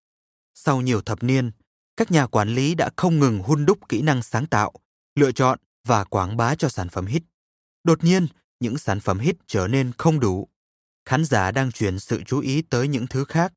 Sau 0.55 0.81
nhiều 0.81 1.01
thập 1.01 1.23
niên, 1.23 1.51
các 1.97 2.11
nhà 2.11 2.27
quản 2.27 2.49
lý 2.49 2.75
đã 2.75 2.91
không 2.97 3.19
ngừng 3.19 3.39
hun 3.39 3.67
đúc 3.67 3.89
kỹ 3.89 4.03
năng 4.03 4.23
sáng 4.23 4.47
tạo, 4.47 4.73
lựa 5.15 5.33
chọn 5.33 5.59
và 5.85 6.05
quảng 6.05 6.37
bá 6.37 6.55
cho 6.55 6.69
sản 6.69 6.89
phẩm 6.89 7.07
hit. 7.07 7.23
Đột 7.85 8.05
nhiên, 8.05 8.27
những 8.61 8.79
sản 8.79 9.01
phẩm 9.01 9.19
hit 9.19 9.37
trở 9.47 9.67
nên 9.67 9.93
không 9.99 10.21
đủ. 10.21 10.49
Khán 11.05 11.25
giả 11.25 11.51
đang 11.51 11.73
chuyển 11.73 11.99
sự 11.99 12.23
chú 12.27 12.41
ý 12.41 12.63
tới 12.63 12.89
những 12.89 13.07
thứ 13.07 13.25
khác. 13.25 13.53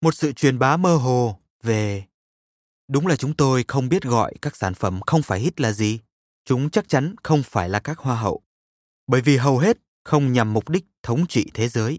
Một 0.00 0.14
sự 0.14 0.32
truyền 0.32 0.58
bá 0.58 0.76
mơ 0.76 0.96
hồ 0.96 1.40
về 1.62 2.04
Đúng 2.88 3.06
là 3.06 3.16
chúng 3.16 3.34
tôi 3.34 3.64
không 3.68 3.88
biết 3.88 4.02
gọi 4.02 4.34
các 4.42 4.56
sản 4.56 4.74
phẩm 4.74 5.00
không 5.06 5.22
phải 5.22 5.40
hit 5.40 5.60
là 5.60 5.72
gì. 5.72 6.00
Chúng 6.44 6.70
chắc 6.70 6.88
chắn 6.88 7.14
không 7.22 7.42
phải 7.42 7.68
là 7.68 7.80
các 7.80 7.98
hoa 7.98 8.16
hậu. 8.16 8.42
Bởi 9.06 9.20
vì 9.20 9.36
hầu 9.36 9.58
hết 9.58 9.78
không 10.04 10.32
nhằm 10.32 10.52
mục 10.52 10.68
đích 10.68 10.84
thống 11.02 11.26
trị 11.26 11.50
thế 11.54 11.68
giới. 11.68 11.98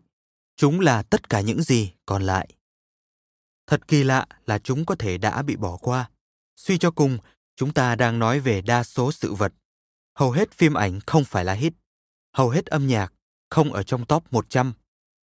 Chúng 0.56 0.80
là 0.80 1.04
tất 1.04 1.30
cả 1.30 1.42
những 1.42 1.62
gì 1.62 1.92
còn 2.06 2.24
lại. 2.24 2.50
Thật 3.68 3.88
kỳ 3.88 4.04
lạ 4.04 4.26
là 4.46 4.60
chúng 4.60 4.86
có 4.86 4.96
thể 4.96 5.18
đã 5.18 5.42
bị 5.42 5.56
bỏ 5.56 5.78
qua. 5.78 6.10
Suy 6.56 6.78
cho 6.78 6.92
cùng, 6.92 7.18
chúng 7.56 7.74
ta 7.74 7.96
đang 7.96 8.20
nói 8.20 8.40
về 8.40 8.62
đa 8.62 8.84
số 8.84 9.12
sự 9.12 9.34
vật. 9.34 9.54
Hầu 10.16 10.32
hết 10.32 10.52
phim 10.52 10.74
ảnh 10.74 11.00
không 11.08 11.24
phải 11.24 11.46
là 11.46 11.54
hit. 11.54 11.74
Hầu 12.34 12.50
hết 12.50 12.66
âm 12.66 12.88
nhạc 12.88 13.14
không 13.50 13.74
ở 13.74 13.84
trong 13.84 14.06
top 14.06 14.34
100. 14.34 14.74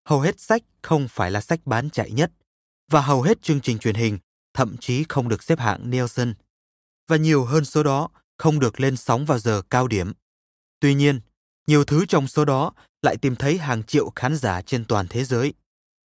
Hầu 0.09 0.21
hết 0.21 0.40
sách 0.40 0.62
không 0.83 1.09
phải 1.09 1.31
là 1.31 1.40
sách 1.40 1.61
bán 1.64 1.90
chạy 1.90 2.11
nhất. 2.11 2.33
Và 2.90 3.01
hầu 3.01 3.23
hết 3.23 3.42
chương 3.42 3.61
trình 3.61 3.79
truyền 3.79 3.95
hình 3.95 4.19
thậm 4.55 4.77
chí 4.77 5.05
không 5.09 5.29
được 5.29 5.42
xếp 5.42 5.59
hạng 5.59 5.90
Nielsen. 5.90 6.35
Và 7.09 7.16
nhiều 7.16 7.45
hơn 7.45 7.64
số 7.64 7.83
đó 7.83 8.09
không 8.38 8.59
được 8.59 8.81
lên 8.81 8.97
sóng 8.97 9.27
vào 9.27 9.38
giờ 9.38 9.62
cao 9.71 9.88
điểm. 9.88 10.12
Tuy 10.81 10.95
nhiên, 10.95 11.21
nhiều 11.66 11.85
thứ 11.85 12.07
trong 12.07 12.29
số 12.29 12.45
đó 12.45 12.73
lại 13.03 13.16
tìm 13.16 13.37
thấy 13.37 13.59
hàng 13.59 13.83
triệu 13.83 14.11
khán 14.14 14.37
giả 14.37 14.62
trên 14.62 14.85
toàn 14.85 15.07
thế 15.11 15.25
giới. 15.25 15.55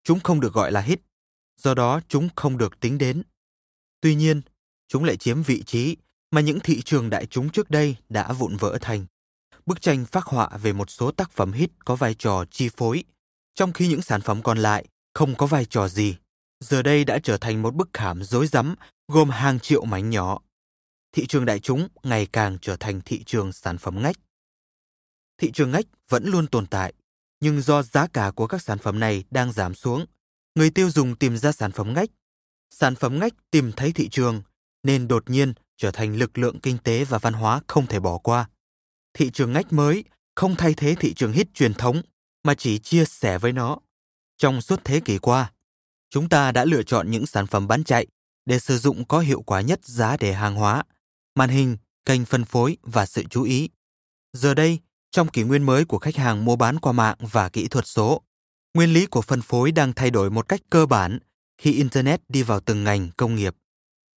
Chúng 0.03 0.19
không 0.19 0.39
được 0.39 0.53
gọi 0.53 0.71
là 0.71 0.81
hit, 0.81 0.99
do 1.57 1.73
đó 1.73 1.99
chúng 2.07 2.29
không 2.35 2.57
được 2.57 2.79
tính 2.79 2.97
đến. 2.97 3.23
Tuy 4.01 4.15
nhiên, 4.15 4.41
chúng 4.87 5.03
lại 5.03 5.17
chiếm 5.17 5.43
vị 5.43 5.63
trí 5.63 5.97
mà 6.31 6.41
những 6.41 6.59
thị 6.59 6.81
trường 6.81 7.09
đại 7.09 7.25
chúng 7.25 7.49
trước 7.49 7.69
đây 7.69 7.95
đã 8.09 8.33
vụn 8.33 8.57
vỡ 8.57 8.77
thành. 8.81 9.05
Bức 9.65 9.81
tranh 9.81 10.05
phác 10.05 10.25
họa 10.25 10.49
về 10.61 10.73
một 10.73 10.89
số 10.89 11.11
tác 11.11 11.31
phẩm 11.31 11.51
hit 11.51 11.71
có 11.85 11.95
vai 11.95 12.13
trò 12.13 12.45
chi 12.51 12.69
phối, 12.77 13.03
trong 13.55 13.73
khi 13.73 13.87
những 13.87 14.01
sản 14.01 14.21
phẩm 14.21 14.43
còn 14.43 14.57
lại 14.57 14.85
không 15.13 15.35
có 15.35 15.45
vai 15.45 15.65
trò 15.65 15.87
gì 15.87 16.15
giờ 16.59 16.81
đây 16.81 17.05
đã 17.05 17.19
trở 17.23 17.37
thành 17.37 17.61
một 17.61 17.75
bức 17.75 17.89
khảm 17.93 18.23
rối 18.23 18.47
rắm 18.47 18.75
gồm 19.07 19.29
hàng 19.29 19.59
triệu 19.59 19.85
mảnh 19.85 20.09
nhỏ. 20.09 20.39
Thị 21.11 21.27
trường 21.27 21.45
đại 21.45 21.59
chúng 21.59 21.87
ngày 22.03 22.25
càng 22.25 22.57
trở 22.61 22.75
thành 22.75 23.01
thị 23.05 23.23
trường 23.23 23.53
sản 23.53 23.77
phẩm 23.77 24.01
ngách. 24.01 24.15
Thị 25.37 25.51
trường 25.51 25.71
ngách 25.71 25.85
vẫn 26.09 26.25
luôn 26.25 26.47
tồn 26.47 26.67
tại, 26.67 26.93
nhưng 27.39 27.61
do 27.61 27.83
giá 27.83 28.07
cả 28.07 28.31
của 28.35 28.47
các 28.47 28.61
sản 28.61 28.77
phẩm 28.77 28.99
này 28.99 29.23
đang 29.31 29.51
giảm 29.51 29.75
xuống, 29.75 30.05
người 30.55 30.69
tiêu 30.69 30.89
dùng 30.89 31.15
tìm 31.15 31.37
ra 31.37 31.51
sản 31.51 31.71
phẩm 31.71 31.93
ngách. 31.93 32.09
Sản 32.71 32.95
phẩm 32.95 33.19
ngách 33.19 33.33
tìm 33.51 33.71
thấy 33.71 33.91
thị 33.91 34.09
trường, 34.09 34.41
nên 34.83 35.07
đột 35.07 35.29
nhiên 35.29 35.53
trở 35.77 35.91
thành 35.91 36.15
lực 36.15 36.37
lượng 36.37 36.59
kinh 36.59 36.77
tế 36.77 37.05
và 37.05 37.17
văn 37.17 37.33
hóa 37.33 37.61
không 37.67 37.87
thể 37.87 37.99
bỏ 37.99 38.17
qua. 38.17 38.49
Thị 39.15 39.29
trường 39.33 39.53
ngách 39.53 39.73
mới 39.73 40.03
không 40.35 40.55
thay 40.55 40.73
thế 40.73 40.95
thị 40.95 41.13
trường 41.13 41.31
hit 41.31 41.53
truyền 41.53 41.73
thống, 41.73 42.01
mà 42.43 42.55
chỉ 42.55 42.79
chia 42.79 43.05
sẻ 43.05 43.37
với 43.37 43.51
nó. 43.51 43.77
Trong 44.37 44.61
suốt 44.61 44.81
thế 44.83 44.99
kỷ 44.99 45.17
qua, 45.17 45.51
chúng 46.09 46.29
ta 46.29 46.51
đã 46.51 46.65
lựa 46.65 46.83
chọn 46.83 47.11
những 47.11 47.25
sản 47.25 47.47
phẩm 47.47 47.67
bán 47.67 47.83
chạy 47.83 48.07
để 48.45 48.59
sử 48.59 48.77
dụng 48.77 49.05
có 49.05 49.19
hiệu 49.19 49.41
quả 49.41 49.61
nhất 49.61 49.85
giá 49.85 50.17
để 50.19 50.33
hàng 50.33 50.55
hóa, 50.55 50.83
màn 51.35 51.49
hình, 51.49 51.77
kênh 52.05 52.25
phân 52.25 52.45
phối 52.45 52.77
và 52.81 53.05
sự 53.05 53.23
chú 53.29 53.43
ý. 53.43 53.69
Giờ 54.33 54.53
đây, 54.53 54.79
trong 55.11 55.27
kỷ 55.27 55.43
nguyên 55.43 55.63
mới 55.63 55.85
của 55.85 55.99
khách 55.99 56.15
hàng 56.15 56.45
mua 56.45 56.55
bán 56.55 56.79
qua 56.79 56.91
mạng 56.91 57.17
và 57.19 57.49
kỹ 57.49 57.67
thuật 57.67 57.87
số, 57.87 58.21
nguyên 58.73 58.93
lý 58.93 59.05
của 59.05 59.21
phân 59.21 59.41
phối 59.41 59.71
đang 59.71 59.93
thay 59.93 60.11
đổi 60.11 60.29
một 60.29 60.47
cách 60.47 60.61
cơ 60.69 60.85
bản 60.85 61.19
khi 61.57 61.73
Internet 61.73 62.21
đi 62.29 62.43
vào 62.43 62.59
từng 62.59 62.83
ngành 62.83 63.09
công 63.17 63.35
nghiệp, 63.35 63.55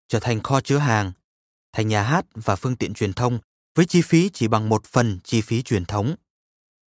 trở 0.08 0.20
thành 0.20 0.44
kho 0.44 0.62
chứa 0.62 0.78
hàng, 0.78 1.12
thành 1.74 1.88
nhà 1.88 2.04
hát 2.04 2.26
và 2.34 2.56
phương 2.56 2.76
tiện 2.76 2.94
truyền 2.94 3.14
thông 3.14 3.40
với 3.78 3.86
chi 3.86 4.02
phí 4.02 4.30
chỉ 4.30 4.48
bằng 4.48 4.70
một 4.70 4.86
phần 4.86 5.20
chi 5.24 5.42
phí 5.42 5.62
truyền 5.62 5.86
thống. 5.86 6.16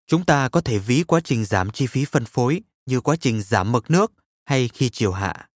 Chúng 0.07 0.25
ta 0.25 0.49
có 0.49 0.61
thể 0.61 0.79
ví 0.79 1.03
quá 1.03 1.19
trình 1.23 1.45
giảm 1.45 1.71
chi 1.71 1.87
phí 1.87 2.05
phân 2.05 2.25
phối 2.25 2.61
như 2.85 3.01
quá 3.01 3.15
trình 3.15 3.41
giảm 3.41 3.71
mực 3.71 3.91
nước 3.91 4.11
hay 4.45 4.67
khi 4.73 4.89
chiều 4.89 5.11
hạ. 5.11 5.49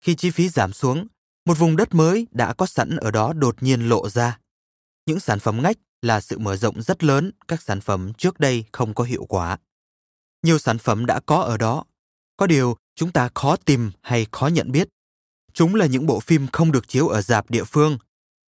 Khi 0.00 0.14
chi 0.14 0.30
phí 0.30 0.48
giảm 0.48 0.72
xuống, 0.72 1.06
một 1.44 1.58
vùng 1.58 1.76
đất 1.76 1.94
mới 1.94 2.26
đã 2.30 2.54
có 2.54 2.66
sẵn 2.66 2.96
ở 2.96 3.10
đó 3.10 3.32
đột 3.32 3.62
nhiên 3.62 3.88
lộ 3.88 4.08
ra. 4.08 4.38
Những 5.06 5.20
sản 5.20 5.38
phẩm 5.38 5.62
ngách 5.62 5.76
là 6.02 6.20
sự 6.20 6.38
mở 6.38 6.56
rộng 6.56 6.82
rất 6.82 7.04
lớn 7.04 7.30
các 7.48 7.62
sản 7.62 7.80
phẩm 7.80 8.12
trước 8.14 8.40
đây 8.40 8.64
không 8.72 8.94
có 8.94 9.04
hiệu 9.04 9.24
quả. 9.24 9.58
Nhiều 10.42 10.58
sản 10.58 10.78
phẩm 10.78 11.06
đã 11.06 11.20
có 11.20 11.36
ở 11.36 11.56
đó, 11.56 11.84
có 12.36 12.46
điều 12.46 12.76
chúng 12.94 13.12
ta 13.12 13.28
khó 13.34 13.56
tìm 13.56 13.90
hay 14.02 14.26
khó 14.32 14.46
nhận 14.46 14.72
biết. 14.72 14.88
Chúng 15.52 15.74
là 15.74 15.86
những 15.86 16.06
bộ 16.06 16.20
phim 16.20 16.46
không 16.52 16.72
được 16.72 16.88
chiếu 16.88 17.08
ở 17.08 17.22
dạp 17.22 17.50
địa 17.50 17.64
phương, 17.64 17.98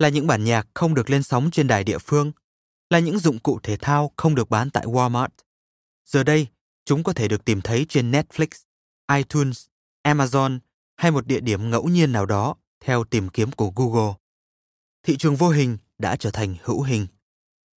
là 0.02 0.08
những 0.08 0.26
bản 0.26 0.44
nhạc 0.44 0.66
không 0.74 0.94
được 0.94 1.10
lên 1.10 1.22
sóng 1.22 1.50
trên 1.50 1.66
đài 1.66 1.84
địa 1.84 1.98
phương, 1.98 2.32
là 2.90 2.98
những 2.98 3.18
dụng 3.18 3.38
cụ 3.38 3.60
thể 3.62 3.76
thao 3.76 4.12
không 4.16 4.34
được 4.34 4.50
bán 4.50 4.70
tại 4.70 4.86
Walmart. 4.86 5.28
Giờ 6.06 6.22
đây, 6.22 6.46
chúng 6.84 7.02
có 7.02 7.12
thể 7.12 7.28
được 7.28 7.44
tìm 7.44 7.60
thấy 7.60 7.86
trên 7.88 8.12
Netflix, 8.12 8.46
iTunes, 9.14 9.66
Amazon 10.06 10.58
hay 10.96 11.10
một 11.10 11.26
địa 11.26 11.40
điểm 11.40 11.70
ngẫu 11.70 11.84
nhiên 11.84 12.12
nào 12.12 12.26
đó 12.26 12.54
theo 12.80 13.04
tìm 13.04 13.28
kiếm 13.28 13.52
của 13.52 13.72
Google. 13.76 14.14
Thị 15.02 15.16
trường 15.16 15.36
vô 15.36 15.48
hình 15.48 15.78
đã 15.98 16.16
trở 16.16 16.30
thành 16.30 16.56
hữu 16.62 16.82
hình. 16.82 17.06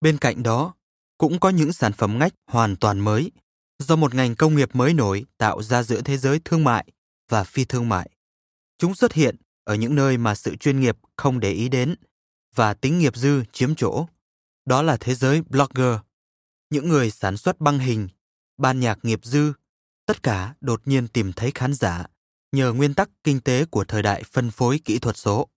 Bên 0.01 0.19
cạnh 0.19 0.43
đó, 0.43 0.75
cũng 1.19 1.41
có 1.41 1.49
những 1.49 1.73
sản 1.73 1.93
phẩm 1.93 2.19
ngách 2.19 2.35
hoàn 2.47 2.77
toàn 2.77 3.01
mới 3.01 3.31
do 3.79 3.97
một 3.97 4.15
ngành 4.15 4.37
công 4.37 4.57
nghiệp 4.57 4.75
mới 4.75 4.95
nổi 4.95 5.25
tạo 5.39 5.63
ra 5.63 5.83
giữa 5.83 6.03
thế 6.03 6.17
giới 6.17 6.41
thương 6.45 6.65
mại 6.65 6.87
và 7.29 7.45
phi 7.45 7.65
thương 7.65 7.89
mại. 7.89 8.11
Chúng 8.79 8.95
xuất 8.95 9.13
hiện 9.13 9.37
ở 9.65 9.75
những 9.75 9.95
nơi 9.95 10.19
mà 10.19 10.35
sự 10.35 10.57
chuyên 10.57 10.81
nghiệp 10.81 10.99
không 11.17 11.41
để 11.41 11.53
ý 11.53 11.69
đến 11.69 11.95
và 12.55 12.75
tính 12.75 12.99
nghiệp 12.99 13.17
dư 13.17 13.43
chiếm 13.53 13.75
chỗ. 13.75 14.07
Đó 14.65 14.83
là 14.83 14.97
thế 14.97 15.15
giới 15.15 15.43
blogger, 15.43 15.99
những 16.71 16.89
người 16.89 17.11
sản 17.11 17.37
xuất 17.37 17.61
băng 17.61 17.79
hình, 17.79 18.09
ban 18.57 18.81
nhạc 18.81 18.99
nghiệp 19.03 19.21
dư, 19.23 19.53
tất 20.07 20.23
cả 20.23 20.55
đột 20.61 20.83
nhiên 20.85 21.09
tìm 21.09 21.33
thấy 21.33 21.51
khán 21.55 21.75
giả 21.75 22.07
nhờ 22.53 22.73
nguyên 22.73 22.95
tắc 22.95 23.11
kinh 23.25 23.41
tế 23.41 23.65
của 23.65 23.85
thời 23.85 24.03
đại 24.03 24.23
phân 24.23 24.51
phối 24.51 24.81
kỹ 24.85 24.99
thuật 24.99 25.17
số. 25.17 25.49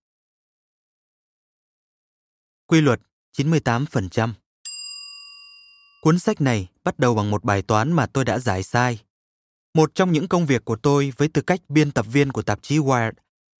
Quy 2.66 2.80
luật 2.80 3.00
98% 3.36 4.32
Cuốn 6.02 6.18
sách 6.18 6.40
này 6.40 6.68
bắt 6.84 6.98
đầu 6.98 7.14
bằng 7.14 7.30
một 7.30 7.44
bài 7.44 7.62
toán 7.62 7.92
mà 7.92 8.06
tôi 8.06 8.24
đã 8.24 8.38
giải 8.38 8.62
sai. 8.62 8.98
Một 9.74 9.94
trong 9.94 10.12
những 10.12 10.28
công 10.28 10.46
việc 10.46 10.64
của 10.64 10.76
tôi 10.76 11.12
với 11.16 11.28
tư 11.28 11.42
cách 11.42 11.60
biên 11.68 11.90
tập 11.90 12.06
viên 12.12 12.32
của 12.32 12.42
tạp 12.42 12.62
chí 12.62 12.78
Wired 12.78 13.12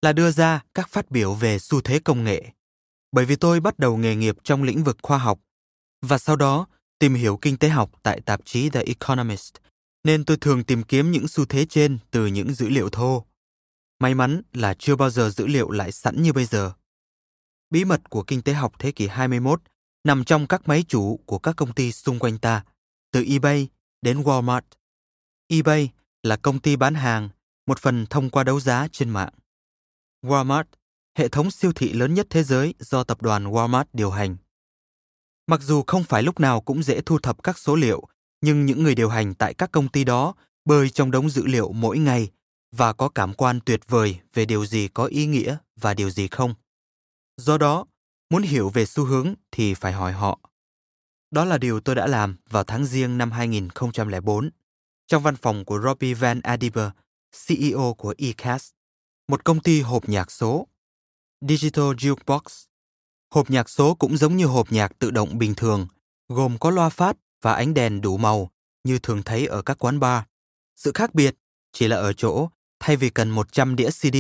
là 0.03 0.13
đưa 0.13 0.31
ra 0.31 0.61
các 0.75 0.89
phát 0.89 1.11
biểu 1.11 1.35
về 1.35 1.59
xu 1.59 1.81
thế 1.81 1.99
công 1.99 2.25
nghệ. 2.25 2.53
Bởi 3.13 3.25
vì 3.25 3.37
tôi 3.37 3.61
bắt 3.61 3.79
đầu 3.79 3.97
nghề 3.97 4.17
nghiệp 4.17 4.37
trong 4.45 4.63
lĩnh 4.63 4.85
vực 4.85 4.99
khoa 5.03 5.19
học 5.19 5.41
và 6.03 6.19
sau 6.19 6.37
đó 6.37 6.67
tìm 6.99 7.15
hiểu 7.15 7.39
kinh 7.43 7.57
tế 7.57 7.69
học 7.69 7.91
tại 8.03 8.21
tạp 8.21 8.41
chí 8.45 8.71
The 8.71 8.83
Economist, 8.83 9.55
nên 10.05 10.25
tôi 10.25 10.37
thường 10.37 10.65
tìm 10.65 10.83
kiếm 10.83 11.11
những 11.11 11.29
xu 11.29 11.45
thế 11.45 11.67
trên 11.67 11.99
từ 12.11 12.27
những 12.27 12.55
dữ 12.55 12.69
liệu 12.69 12.89
thô. 12.91 13.25
May 13.99 14.15
mắn 14.15 14.43
là 14.53 14.75
chưa 14.75 14.97
bao 14.97 15.11
giờ 15.11 15.31
dữ 15.31 15.47
liệu 15.47 15.71
lại 15.71 15.93
sẵn 15.93 16.23
như 16.23 16.33
bây 16.33 16.45
giờ. 16.45 16.73
Bí 17.71 17.85
mật 17.85 18.11
của 18.11 18.23
kinh 18.23 18.43
tế 18.43 18.53
học 18.53 18.73
thế 18.79 18.93
kỷ 18.93 19.07
21 19.07 19.63
nằm 20.05 20.25
trong 20.25 20.47
các 20.47 20.69
máy 20.69 20.85
chủ 20.89 21.21
của 21.27 21.39
các 21.39 21.57
công 21.57 21.73
ty 21.73 21.93
xung 21.93 22.19
quanh 22.19 22.39
ta, 22.39 22.65
từ 23.13 23.25
eBay 23.29 23.69
đến 24.03 24.23
Walmart. 24.23 24.63
eBay 25.49 25.91
là 26.23 26.37
công 26.37 26.61
ty 26.61 26.77
bán 26.77 26.95
hàng, 26.95 27.29
một 27.67 27.79
phần 27.79 28.07
thông 28.07 28.31
qua 28.31 28.45
đấu 28.45 28.61
giá 28.61 28.89
trên 28.93 29.11
mạng. 29.11 29.33
Walmart, 30.23 30.65
hệ 31.19 31.29
thống 31.29 31.51
siêu 31.51 31.73
thị 31.73 31.93
lớn 31.93 32.15
nhất 32.15 32.27
thế 32.31 32.43
giới 32.43 32.75
do 32.79 33.05
tập 33.05 33.23
đoàn 33.23 33.45
Walmart 33.45 33.85
điều 33.93 34.11
hành. 34.11 34.37
Mặc 35.47 35.61
dù 35.63 35.83
không 35.87 36.05
phải 36.05 36.23
lúc 36.23 36.41
nào 36.41 36.61
cũng 36.61 36.83
dễ 36.83 37.01
thu 37.01 37.19
thập 37.19 37.43
các 37.43 37.59
số 37.59 37.77
liệu, 37.77 38.09
nhưng 38.41 38.67
những 38.67 38.83
người 38.83 38.95
điều 38.95 39.09
hành 39.09 39.35
tại 39.35 39.55
các 39.55 39.73
công 39.73 39.89
ty 39.89 40.05
đó 40.05 40.35
bơi 40.65 40.91
trong 40.91 41.11
đống 41.11 41.31
dữ 41.31 41.47
liệu 41.47 41.73
mỗi 41.73 41.99
ngày 41.99 42.31
và 42.73 42.93
có 42.93 43.09
cảm 43.09 43.35
quan 43.35 43.61
tuyệt 43.67 43.81
vời 43.89 44.21
về 44.35 44.45
điều 44.45 44.67
gì 44.67 44.89
có 44.89 45.05
ý 45.05 45.27
nghĩa 45.27 45.57
và 45.77 45.95
điều 45.95 46.11
gì 46.11 46.29
không. 46.29 46.55
Do 47.37 47.59
đó, 47.59 47.87
muốn 48.31 48.43
hiểu 48.43 48.69
về 48.69 48.87
xu 48.87 49.05
hướng 49.05 49.35
thì 49.51 49.75
phải 49.75 49.93
hỏi 49.93 50.13
họ. 50.13 50.41
Đó 51.31 51.45
là 51.45 51.59
điều 51.59 51.81
tôi 51.81 51.95
đã 51.95 52.07
làm 52.07 52.37
vào 52.51 52.65
tháng 52.65 52.85
riêng 52.87 53.19
năm 53.19 53.31
2004 53.31 54.51
trong 55.07 55.23
văn 55.23 55.37
phòng 55.37 55.65
của 55.65 55.81
Robbie 55.81 56.15
Van 56.15 56.41
Adiber, 56.41 56.89
CEO 57.47 57.95
của 57.99 58.15
eCast, 58.19 58.73
một 59.29 59.45
công 59.45 59.61
ty 59.61 59.81
hộp 59.81 60.09
nhạc 60.09 60.31
số. 60.31 60.69
Digital 61.41 61.85
Jukebox. 61.85 62.41
Hộp 63.31 63.51
nhạc 63.51 63.69
số 63.69 63.95
cũng 63.95 64.17
giống 64.17 64.37
như 64.37 64.47
hộp 64.47 64.73
nhạc 64.73 64.99
tự 64.99 65.11
động 65.11 65.39
bình 65.39 65.55
thường, 65.55 65.87
gồm 66.29 66.59
có 66.59 66.71
loa 66.71 66.89
phát 66.89 67.17
và 67.43 67.53
ánh 67.53 67.75
đèn 67.75 68.01
đủ 68.01 68.17
màu 68.17 68.51
như 68.85 68.99
thường 68.99 69.23
thấy 69.23 69.47
ở 69.47 69.63
các 69.63 69.79
quán 69.79 70.01
bar. 70.01 70.23
Sự 70.77 70.93
khác 70.95 71.15
biệt 71.15 71.35
chỉ 71.73 71.89
là 71.89 71.97
ở 71.97 72.13
chỗ 72.13 72.49
thay 72.81 72.97
vì 72.97 73.11
cần 73.11 73.31
100 73.31 73.77
đĩa 73.77 73.91
CD, 73.91 74.17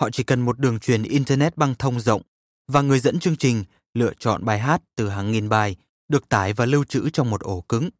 họ 0.00 0.10
chỉ 0.10 0.22
cần 0.22 0.40
một 0.40 0.58
đường 0.58 0.78
truyền 0.78 1.02
Internet 1.02 1.56
băng 1.56 1.74
thông 1.74 2.00
rộng 2.00 2.22
và 2.68 2.82
người 2.82 3.00
dẫn 3.00 3.18
chương 3.18 3.36
trình 3.36 3.64
lựa 3.94 4.12
chọn 4.18 4.44
bài 4.44 4.58
hát 4.58 4.82
từ 4.96 5.08
hàng 5.08 5.32
nghìn 5.32 5.48
bài 5.48 5.76
được 6.08 6.28
tải 6.28 6.52
và 6.52 6.66
lưu 6.66 6.84
trữ 6.84 7.10
trong 7.10 7.30
một 7.30 7.40
ổ 7.40 7.60
cứng. 7.60 7.90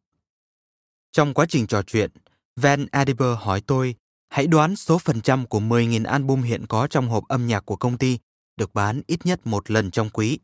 Trong 1.11 1.33
quá 1.33 1.45
trình 1.49 1.67
trò 1.67 1.81
chuyện, 1.81 2.11
Van 2.55 2.85
Adiber 2.91 3.37
hỏi 3.37 3.61
tôi 3.61 3.95
hãy 4.29 4.47
đoán 4.47 4.75
số 4.75 4.97
phần 4.97 5.21
trăm 5.21 5.45
của 5.45 5.59
10.000 5.59 6.05
album 6.05 6.41
hiện 6.41 6.65
có 6.67 6.87
trong 6.87 7.09
hộp 7.09 7.27
âm 7.27 7.47
nhạc 7.47 7.65
của 7.65 7.75
công 7.75 7.97
ty 7.97 8.17
được 8.57 8.73
bán 8.73 9.01
ít 9.07 9.25
nhất 9.25 9.47
một 9.47 9.71
lần 9.71 9.91
trong 9.91 10.09
quý. 10.09 10.39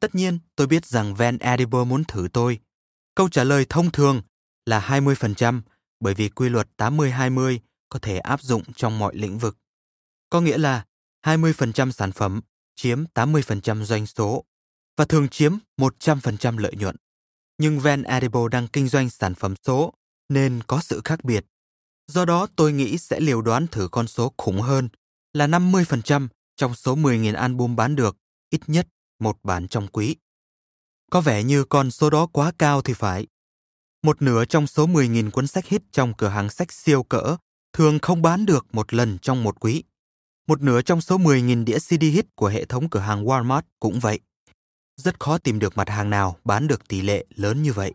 Tất 0.00 0.14
nhiên, 0.14 0.38
tôi 0.56 0.66
biết 0.66 0.86
rằng 0.86 1.14
Van 1.14 1.38
Adiber 1.38 1.86
muốn 1.86 2.04
thử 2.04 2.28
tôi. 2.32 2.58
Câu 3.14 3.28
trả 3.28 3.44
lời 3.44 3.66
thông 3.68 3.90
thường 3.90 4.22
là 4.66 4.80
20% 4.80 5.60
bởi 6.00 6.14
vì 6.14 6.28
quy 6.28 6.48
luật 6.48 6.68
80-20 6.78 7.58
có 7.88 7.98
thể 7.98 8.18
áp 8.18 8.42
dụng 8.42 8.62
trong 8.76 8.98
mọi 8.98 9.16
lĩnh 9.16 9.38
vực. 9.38 9.58
Có 10.30 10.40
nghĩa 10.40 10.58
là 10.58 10.84
20% 11.26 11.90
sản 11.90 12.12
phẩm 12.12 12.40
chiếm 12.74 13.04
80% 13.14 13.84
doanh 13.84 14.06
số 14.06 14.44
và 14.96 15.04
thường 15.04 15.28
chiếm 15.28 15.56
100% 15.76 16.58
lợi 16.58 16.72
nhuận. 16.76 16.96
Nhưng 17.58 17.80
Van 17.80 18.02
Edible 18.02 18.48
đang 18.50 18.68
kinh 18.68 18.88
doanh 18.88 19.10
sản 19.10 19.34
phẩm 19.34 19.54
số 19.66 19.94
nên 20.28 20.60
có 20.66 20.80
sự 20.82 21.00
khác 21.04 21.24
biệt. 21.24 21.44
Do 22.06 22.24
đó 22.24 22.46
tôi 22.56 22.72
nghĩ 22.72 22.98
sẽ 22.98 23.20
liều 23.20 23.42
đoán 23.42 23.66
thử 23.66 23.88
con 23.88 24.06
số 24.06 24.34
khủng 24.38 24.60
hơn 24.60 24.88
là 25.32 25.46
50% 25.46 26.28
trong 26.56 26.74
số 26.74 26.96
10.000 26.96 27.36
album 27.36 27.76
bán 27.76 27.96
được, 27.96 28.16
ít 28.50 28.60
nhất 28.66 28.88
một 29.18 29.38
bản 29.42 29.68
trong 29.68 29.88
quý. 29.88 30.16
Có 31.10 31.20
vẻ 31.20 31.42
như 31.42 31.64
con 31.64 31.90
số 31.90 32.10
đó 32.10 32.26
quá 32.26 32.52
cao 32.58 32.82
thì 32.82 32.94
phải. 32.94 33.26
Một 34.02 34.22
nửa 34.22 34.44
trong 34.44 34.66
số 34.66 34.86
10.000 34.86 35.30
cuốn 35.30 35.46
sách 35.46 35.66
hit 35.66 35.82
trong 35.92 36.14
cửa 36.14 36.28
hàng 36.28 36.50
sách 36.50 36.72
siêu 36.72 37.02
cỡ 37.02 37.36
thường 37.72 37.98
không 37.98 38.22
bán 38.22 38.46
được 38.46 38.66
một 38.72 38.94
lần 38.94 39.18
trong 39.18 39.42
một 39.42 39.60
quý. 39.60 39.84
Một 40.46 40.62
nửa 40.62 40.82
trong 40.82 41.00
số 41.00 41.18
10.000 41.18 41.64
đĩa 41.64 41.78
CD 41.78 42.02
hit 42.02 42.26
của 42.34 42.48
hệ 42.48 42.64
thống 42.64 42.90
cửa 42.90 43.00
hàng 43.00 43.24
Walmart 43.24 43.62
cũng 43.80 44.00
vậy. 44.00 44.20
Rất 44.96 45.20
khó 45.20 45.38
tìm 45.38 45.58
được 45.58 45.76
mặt 45.76 45.88
hàng 45.88 46.10
nào 46.10 46.36
bán 46.44 46.66
được 46.66 46.88
tỷ 46.88 47.02
lệ 47.02 47.26
lớn 47.34 47.62
như 47.62 47.72
vậy. 47.72 47.94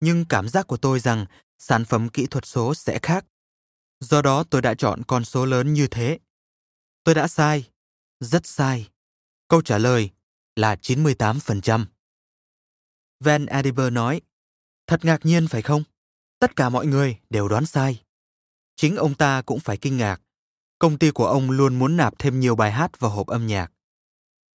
Nhưng 0.00 0.24
cảm 0.24 0.48
giác 0.48 0.66
của 0.66 0.76
tôi 0.76 1.00
rằng 1.00 1.26
sản 1.58 1.84
phẩm 1.84 2.08
kỹ 2.08 2.26
thuật 2.26 2.46
số 2.46 2.74
sẽ 2.74 2.98
khác. 3.02 3.24
Do 4.00 4.22
đó 4.22 4.44
tôi 4.50 4.62
đã 4.62 4.74
chọn 4.74 5.02
con 5.06 5.24
số 5.24 5.46
lớn 5.46 5.72
như 5.72 5.86
thế. 5.86 6.18
Tôi 7.04 7.14
đã 7.14 7.28
sai, 7.28 7.70
rất 8.20 8.46
sai. 8.46 8.88
Câu 9.48 9.62
trả 9.62 9.78
lời 9.78 10.10
là 10.56 10.74
98%. 10.74 11.84
Van 13.20 13.46
Adiber 13.46 13.92
nói, 13.92 14.20
thật 14.86 15.04
ngạc 15.04 15.26
nhiên 15.26 15.48
phải 15.48 15.62
không? 15.62 15.82
Tất 16.38 16.56
cả 16.56 16.68
mọi 16.68 16.86
người 16.86 17.18
đều 17.30 17.48
đoán 17.48 17.66
sai. 17.66 18.02
Chính 18.76 18.96
ông 18.96 19.14
ta 19.14 19.42
cũng 19.42 19.60
phải 19.60 19.76
kinh 19.76 19.96
ngạc 19.96 20.20
công 20.82 20.98
ty 20.98 21.10
của 21.10 21.26
ông 21.26 21.50
luôn 21.50 21.74
muốn 21.78 21.96
nạp 21.96 22.18
thêm 22.18 22.40
nhiều 22.40 22.56
bài 22.56 22.72
hát 22.72 23.00
vào 23.00 23.10
hộp 23.10 23.26
âm 23.26 23.46
nhạc. 23.46 23.72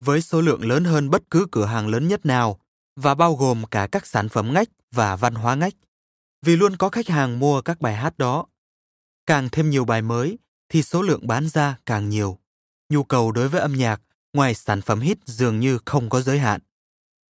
Với 0.00 0.22
số 0.22 0.40
lượng 0.40 0.68
lớn 0.68 0.84
hơn 0.84 1.10
bất 1.10 1.22
cứ 1.30 1.46
cửa 1.52 1.64
hàng 1.64 1.88
lớn 1.88 2.08
nhất 2.08 2.26
nào 2.26 2.60
và 2.96 3.14
bao 3.14 3.34
gồm 3.34 3.64
cả 3.70 3.88
các 3.92 4.06
sản 4.06 4.28
phẩm 4.28 4.52
ngách 4.54 4.68
và 4.90 5.16
văn 5.16 5.34
hóa 5.34 5.54
ngách, 5.54 5.74
vì 6.42 6.56
luôn 6.56 6.76
có 6.76 6.88
khách 6.88 7.08
hàng 7.08 7.38
mua 7.38 7.62
các 7.62 7.80
bài 7.80 7.96
hát 7.96 8.18
đó. 8.18 8.46
Càng 9.26 9.48
thêm 9.52 9.70
nhiều 9.70 9.84
bài 9.84 10.02
mới 10.02 10.38
thì 10.68 10.82
số 10.82 11.02
lượng 11.02 11.26
bán 11.26 11.48
ra 11.48 11.78
càng 11.86 12.08
nhiều. 12.08 12.38
Nhu 12.88 13.04
cầu 13.04 13.32
đối 13.32 13.48
với 13.48 13.60
âm 13.60 13.72
nhạc 13.72 14.02
ngoài 14.32 14.54
sản 14.54 14.82
phẩm 14.82 15.00
hit 15.00 15.18
dường 15.26 15.60
như 15.60 15.78
không 15.84 16.10
có 16.10 16.20
giới 16.20 16.38
hạn. 16.38 16.60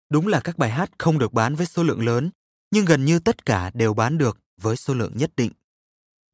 Đúng 0.09 0.27
là 0.27 0.39
các 0.39 0.57
bài 0.57 0.69
hát 0.69 0.91
không 0.97 1.19
được 1.19 1.33
bán 1.33 1.55
với 1.55 1.65
số 1.65 1.83
lượng 1.83 2.05
lớn, 2.05 2.29
nhưng 2.71 2.85
gần 2.85 3.05
như 3.05 3.19
tất 3.19 3.45
cả 3.45 3.71
đều 3.73 3.93
bán 3.93 4.17
được 4.17 4.39
với 4.61 4.75
số 4.75 4.93
lượng 4.93 5.11
nhất 5.15 5.31
định 5.37 5.51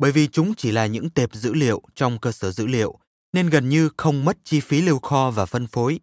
bởi 0.01 0.11
vì 0.11 0.27
chúng 0.27 0.55
chỉ 0.55 0.71
là 0.71 0.85
những 0.85 1.09
tệp 1.09 1.33
dữ 1.33 1.53
liệu 1.53 1.81
trong 1.95 2.19
cơ 2.19 2.31
sở 2.31 2.51
dữ 2.51 2.67
liệu 2.67 2.99
nên 3.33 3.49
gần 3.49 3.69
như 3.69 3.89
không 3.97 4.25
mất 4.25 4.37
chi 4.43 4.59
phí 4.59 4.81
lưu 4.81 4.99
kho 4.99 5.31
và 5.31 5.45
phân 5.45 5.67
phối. 5.67 5.99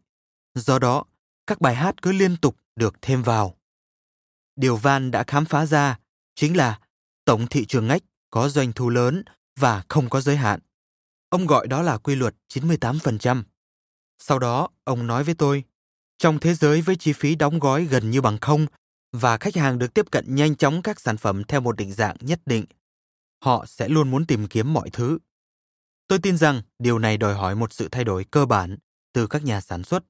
Do 0.55 0.79
đó, 0.79 1.05
các 1.47 1.61
bài 1.61 1.75
hát 1.75 2.03
cứ 2.03 2.13
liên 2.13 2.37
tục 2.37 2.57
được 2.77 2.95
thêm 3.03 3.23
vào. 3.23 3.55
Điều 4.57 4.77
Van 4.77 5.11
đã 5.11 5.25
khám 5.27 5.45
phá 5.45 5.67
ra 5.67 5.99
chính 6.35 6.57
là 6.57 6.79
tổng 7.25 7.47
thị 7.47 7.67
trường 7.67 7.87
ngách 7.87 8.03
có 8.31 8.49
doanh 8.49 8.73
thu 8.73 8.89
lớn 8.89 9.23
và 9.61 9.83
không 9.89 10.11
có 10.11 10.21
giới 10.21 10.37
hạn. 10.37 10.61
Ông 11.29 11.47
gọi 11.47 11.67
đó 11.67 11.83
là 11.83 11.99
quy 11.99 12.15
luật 12.15 12.35
98%. 12.49 13.43
Sau 14.19 14.39
đó, 14.39 14.69
ông 14.85 15.07
nói 15.07 15.25
với 15.25 15.35
tôi, 15.35 15.65
Trong 16.19 16.39
thế 16.39 16.55
giới 16.55 16.81
với 16.81 16.97
chi 16.97 17.13
phí 17.13 17.35
đóng 17.35 17.59
gói 17.59 17.85
gần 17.85 18.11
như 18.11 18.21
bằng 18.21 18.39
không 18.41 18.67
và 19.13 19.37
khách 19.37 19.57
hàng 19.57 19.79
được 19.79 19.95
tiếp 19.95 20.11
cận 20.11 20.35
nhanh 20.35 20.57
chóng 20.57 20.83
các 20.83 21.01
sản 21.01 21.17
phẩm 21.17 21.45
theo 21.45 21.61
một 21.61 21.77
định 21.77 21.93
dạng 21.93 22.17
nhất 22.21 22.41
định, 22.47 22.65
họ 23.45 23.67
sẽ 23.67 23.89
luôn 23.89 24.11
muốn 24.11 24.27
tìm 24.27 24.47
kiếm 24.47 24.73
mọi 24.73 24.91
thứ. 24.91 25.19
Tôi 26.09 26.19
tin 26.19 26.37
rằng 26.37 26.63
điều 26.79 26.99
này 26.99 27.17
đòi 27.17 27.35
hỏi 27.35 27.55
một 27.55 27.73
sự 27.73 27.89
thay 27.93 28.05
đổi 28.05 28.25
cơ 28.25 28.47
bản 28.47 28.79
từ 29.13 29.27
các 29.27 29.45
nhà 29.45 29.61
sản 29.61 29.85
xuất. 29.85 30.05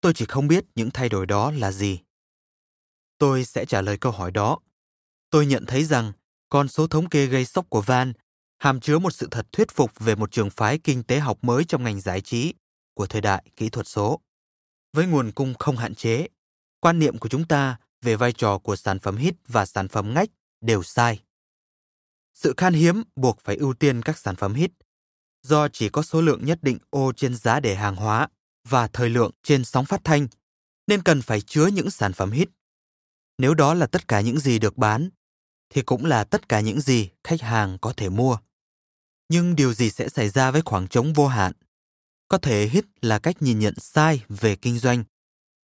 Tôi 0.00 0.14
chỉ 0.14 0.24
không 0.24 0.48
biết 0.48 0.64
những 0.74 0.90
thay 0.90 1.08
đổi 1.08 1.26
đó 1.26 1.50
là 1.50 1.72
gì. 1.72 2.00
Tôi 3.18 3.44
sẽ 3.44 3.64
trả 3.64 3.80
lời 3.80 3.98
câu 3.98 4.12
hỏi 4.12 4.30
đó. 4.30 4.58
Tôi 5.30 5.46
nhận 5.46 5.66
thấy 5.66 5.84
rằng 5.84 6.12
con 6.48 6.68
số 6.68 6.86
thống 6.86 7.08
kê 7.08 7.26
gây 7.26 7.44
sốc 7.44 7.70
của 7.70 7.80
Van 7.80 8.12
hàm 8.64 8.80
chứa 8.80 8.98
một 8.98 9.10
sự 9.10 9.28
thật 9.30 9.46
thuyết 9.52 9.70
phục 9.70 9.98
về 9.98 10.14
một 10.14 10.32
trường 10.32 10.50
phái 10.50 10.78
kinh 10.78 11.02
tế 11.02 11.18
học 11.18 11.38
mới 11.42 11.64
trong 11.64 11.84
ngành 11.84 12.00
giải 12.00 12.20
trí 12.20 12.54
của 12.94 13.06
thời 13.06 13.20
đại 13.20 13.44
kỹ 13.56 13.68
thuật 13.68 13.86
số. 13.88 14.20
Với 14.92 15.06
nguồn 15.06 15.32
cung 15.32 15.54
không 15.54 15.76
hạn 15.76 15.94
chế, 15.94 16.26
quan 16.80 16.98
niệm 16.98 17.18
của 17.18 17.28
chúng 17.28 17.48
ta 17.48 17.76
về 18.02 18.16
vai 18.16 18.32
trò 18.32 18.58
của 18.58 18.76
sản 18.76 18.98
phẩm 18.98 19.16
hit 19.16 19.34
và 19.48 19.66
sản 19.66 19.88
phẩm 19.88 20.14
ngách 20.14 20.28
đều 20.60 20.82
sai. 20.82 21.22
Sự 22.34 22.54
khan 22.56 22.74
hiếm 22.74 23.02
buộc 23.16 23.40
phải 23.40 23.56
ưu 23.56 23.74
tiên 23.74 24.02
các 24.02 24.18
sản 24.18 24.36
phẩm 24.36 24.54
hit, 24.54 24.70
do 25.42 25.68
chỉ 25.68 25.88
có 25.88 26.02
số 26.02 26.20
lượng 26.20 26.44
nhất 26.44 26.58
định 26.62 26.78
ô 26.90 27.12
trên 27.12 27.36
giá 27.36 27.60
để 27.60 27.74
hàng 27.74 27.96
hóa 27.96 28.28
và 28.68 28.88
thời 28.88 29.10
lượng 29.10 29.30
trên 29.42 29.64
sóng 29.64 29.84
phát 29.84 30.00
thanh, 30.04 30.28
nên 30.86 31.02
cần 31.02 31.22
phải 31.22 31.40
chứa 31.40 31.66
những 31.66 31.90
sản 31.90 32.12
phẩm 32.12 32.30
hit. 32.30 32.48
Nếu 33.38 33.54
đó 33.54 33.74
là 33.74 33.86
tất 33.86 34.08
cả 34.08 34.20
những 34.20 34.38
gì 34.38 34.58
được 34.58 34.76
bán, 34.76 35.10
thì 35.70 35.82
cũng 35.82 36.04
là 36.04 36.24
tất 36.24 36.48
cả 36.48 36.60
những 36.60 36.80
gì 36.80 37.10
khách 37.24 37.40
hàng 37.40 37.78
có 37.80 37.92
thể 37.96 38.08
mua. 38.08 38.36
Nhưng 39.28 39.56
điều 39.56 39.72
gì 39.72 39.90
sẽ 39.90 40.08
xảy 40.08 40.28
ra 40.28 40.50
với 40.50 40.62
khoảng 40.64 40.88
trống 40.88 41.12
vô 41.12 41.26
hạn? 41.26 41.52
Có 42.28 42.38
thể 42.38 42.66
hit 42.66 42.84
là 43.02 43.18
cách 43.18 43.42
nhìn 43.42 43.58
nhận 43.58 43.74
sai 43.78 44.24
về 44.28 44.56
kinh 44.56 44.78
doanh. 44.78 45.04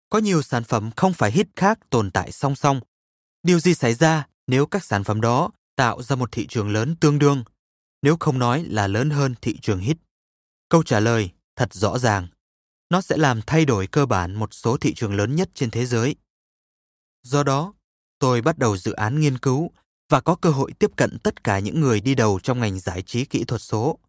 Có 0.09 0.19
nhiều 0.19 0.41
sản 0.41 0.63
phẩm 0.63 0.91
không 0.95 1.13
phải 1.13 1.31
hit 1.31 1.47
khác 1.55 1.79
tồn 1.89 2.11
tại 2.11 2.31
song 2.31 2.55
song. 2.55 2.79
Điều 3.43 3.59
gì 3.59 3.73
xảy 3.73 3.93
ra 3.93 4.27
nếu 4.47 4.65
các 4.65 4.85
sản 4.85 5.03
phẩm 5.03 5.21
đó 5.21 5.51
tạo 5.75 6.01
ra 6.01 6.15
một 6.15 6.31
thị 6.31 6.47
trường 6.47 6.69
lớn 6.69 6.95
tương 6.95 7.19
đương, 7.19 7.43
nếu 8.01 8.17
không 8.19 8.39
nói 8.39 8.63
là 8.63 8.87
lớn 8.87 9.09
hơn 9.09 9.35
thị 9.41 9.57
trường 9.61 9.79
hit? 9.79 9.97
Câu 10.69 10.83
trả 10.83 10.99
lời 10.99 11.29
thật 11.55 11.73
rõ 11.73 11.99
ràng. 11.99 12.27
Nó 12.89 13.01
sẽ 13.01 13.17
làm 13.17 13.41
thay 13.47 13.65
đổi 13.65 13.87
cơ 13.87 14.05
bản 14.05 14.33
một 14.33 14.53
số 14.53 14.77
thị 14.77 14.93
trường 14.93 15.15
lớn 15.15 15.35
nhất 15.35 15.49
trên 15.53 15.71
thế 15.71 15.85
giới. 15.85 16.15
Do 17.23 17.43
đó, 17.43 17.73
tôi 18.19 18.41
bắt 18.41 18.57
đầu 18.57 18.77
dự 18.77 18.91
án 18.91 19.19
nghiên 19.19 19.37
cứu 19.37 19.71
và 20.09 20.21
có 20.21 20.35
cơ 20.35 20.49
hội 20.49 20.71
tiếp 20.79 20.91
cận 20.95 21.19
tất 21.19 21.43
cả 21.43 21.59
những 21.59 21.79
người 21.81 22.01
đi 22.01 22.15
đầu 22.15 22.39
trong 22.43 22.59
ngành 22.59 22.79
giải 22.79 23.01
trí 23.01 23.25
kỹ 23.25 23.43
thuật 23.43 23.61
số, 23.61 23.99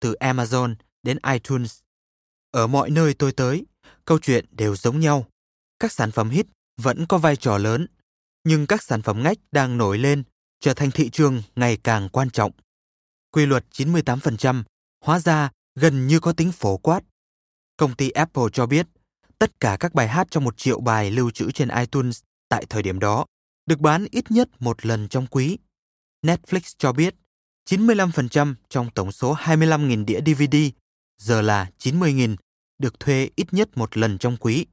từ 0.00 0.14
Amazon 0.20 0.74
đến 1.02 1.18
iTunes. 1.32 1.78
Ở 2.50 2.66
mọi 2.66 2.90
nơi 2.90 3.14
tôi 3.14 3.32
tới, 3.32 3.64
câu 4.04 4.18
chuyện 4.18 4.44
đều 4.50 4.76
giống 4.76 5.00
nhau. 5.00 5.26
Các 5.78 5.92
sản 5.92 6.10
phẩm 6.10 6.30
hit 6.30 6.46
vẫn 6.76 7.06
có 7.06 7.18
vai 7.18 7.36
trò 7.36 7.58
lớn, 7.58 7.86
nhưng 8.44 8.66
các 8.66 8.82
sản 8.82 9.02
phẩm 9.02 9.22
ngách 9.22 9.38
đang 9.52 9.78
nổi 9.78 9.98
lên, 9.98 10.22
trở 10.60 10.74
thành 10.74 10.90
thị 10.90 11.10
trường 11.10 11.42
ngày 11.56 11.78
càng 11.84 12.08
quan 12.08 12.30
trọng. 12.30 12.52
Quy 13.30 13.46
luật 13.46 13.64
98% 13.72 14.62
hóa 15.04 15.18
ra 15.18 15.50
gần 15.74 16.06
như 16.06 16.20
có 16.20 16.32
tính 16.32 16.52
phổ 16.52 16.76
quát. 16.76 17.00
Công 17.76 17.94
ty 17.94 18.10
Apple 18.10 18.44
cho 18.52 18.66
biết, 18.66 18.86
tất 19.38 19.60
cả 19.60 19.76
các 19.80 19.94
bài 19.94 20.08
hát 20.08 20.26
trong 20.30 20.44
một 20.44 20.56
triệu 20.56 20.80
bài 20.80 21.10
lưu 21.10 21.30
trữ 21.30 21.50
trên 21.50 21.68
iTunes 21.68 22.20
tại 22.48 22.66
thời 22.68 22.82
điểm 22.82 22.98
đó 22.98 23.26
được 23.66 23.80
bán 23.80 24.06
ít 24.10 24.30
nhất 24.30 24.48
một 24.60 24.86
lần 24.86 25.08
trong 25.08 25.26
quý. 25.26 25.58
Netflix 26.22 26.74
cho 26.78 26.92
biết 26.92 27.14
95% 27.70 28.54
trong 28.68 28.90
tổng 28.90 29.12
số 29.12 29.34
25.000 29.34 30.04
đĩa 30.04 30.20
DVD, 30.26 30.56
giờ 31.18 31.42
là 31.42 31.70
90.000, 31.78 32.36
được 32.78 33.00
thuê 33.00 33.30
ít 33.36 33.52
nhất 33.52 33.76
một 33.76 33.96
lần 33.96 34.18
trong 34.18 34.36
quý. 34.36 34.66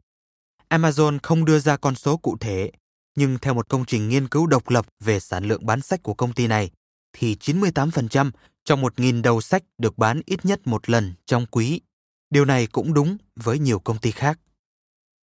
Amazon 0.70 1.20
không 1.24 1.46
đưa 1.46 1.60
ra 1.60 1.78
con 1.78 1.96
số 1.96 2.18
cụ 2.18 2.38
thể, 2.40 2.72
nhưng 3.16 3.38
theo 3.38 3.54
một 3.54 3.70
công 3.70 3.86
trình 3.86 4.10
nghiên 4.10 4.28
cứu 4.28 4.48
độc 4.48 4.70
lập 4.70 4.86
về 5.00 5.20
sản 5.20 5.46
lượng 5.46 5.66
bán 5.66 5.82
sách 5.82 6.04
của 6.04 6.14
công 6.14 6.34
ty 6.34 6.48
này, 6.48 6.72
thì 7.14 7.36
98% 7.36 8.32
trong 8.66 8.82
1.000 8.82 9.22
đầu 9.22 9.42
sách 9.42 9.64
được 9.78 9.98
bán 9.98 10.22
ít 10.26 10.46
nhất 10.46 10.68
một 10.68 10.90
lần 10.90 11.14
trong 11.26 11.46
quý. 11.46 11.82
Điều 12.30 12.46
này 12.46 12.68
cũng 12.68 12.94
đúng 12.94 13.18
với 13.36 13.60
nhiều 13.60 13.80
công 13.80 13.98
ty 13.98 14.12
khác. 14.12 14.40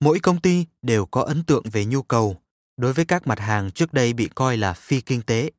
Mỗi 0.00 0.20
công 0.20 0.40
ty 0.40 0.66
đều 0.82 1.06
có 1.06 1.22
ấn 1.22 1.44
tượng 1.44 1.64
về 1.72 1.84
nhu 1.84 2.02
cầu 2.02 2.36
đối 2.80 2.92
với 2.92 3.04
các 3.04 3.26
mặt 3.26 3.38
hàng 3.38 3.70
trước 3.70 3.92
đây 3.92 4.12
bị 4.12 4.28
coi 4.34 4.56
là 4.56 4.72
phi 4.72 5.00
kinh 5.00 5.22
tế. 5.22 5.50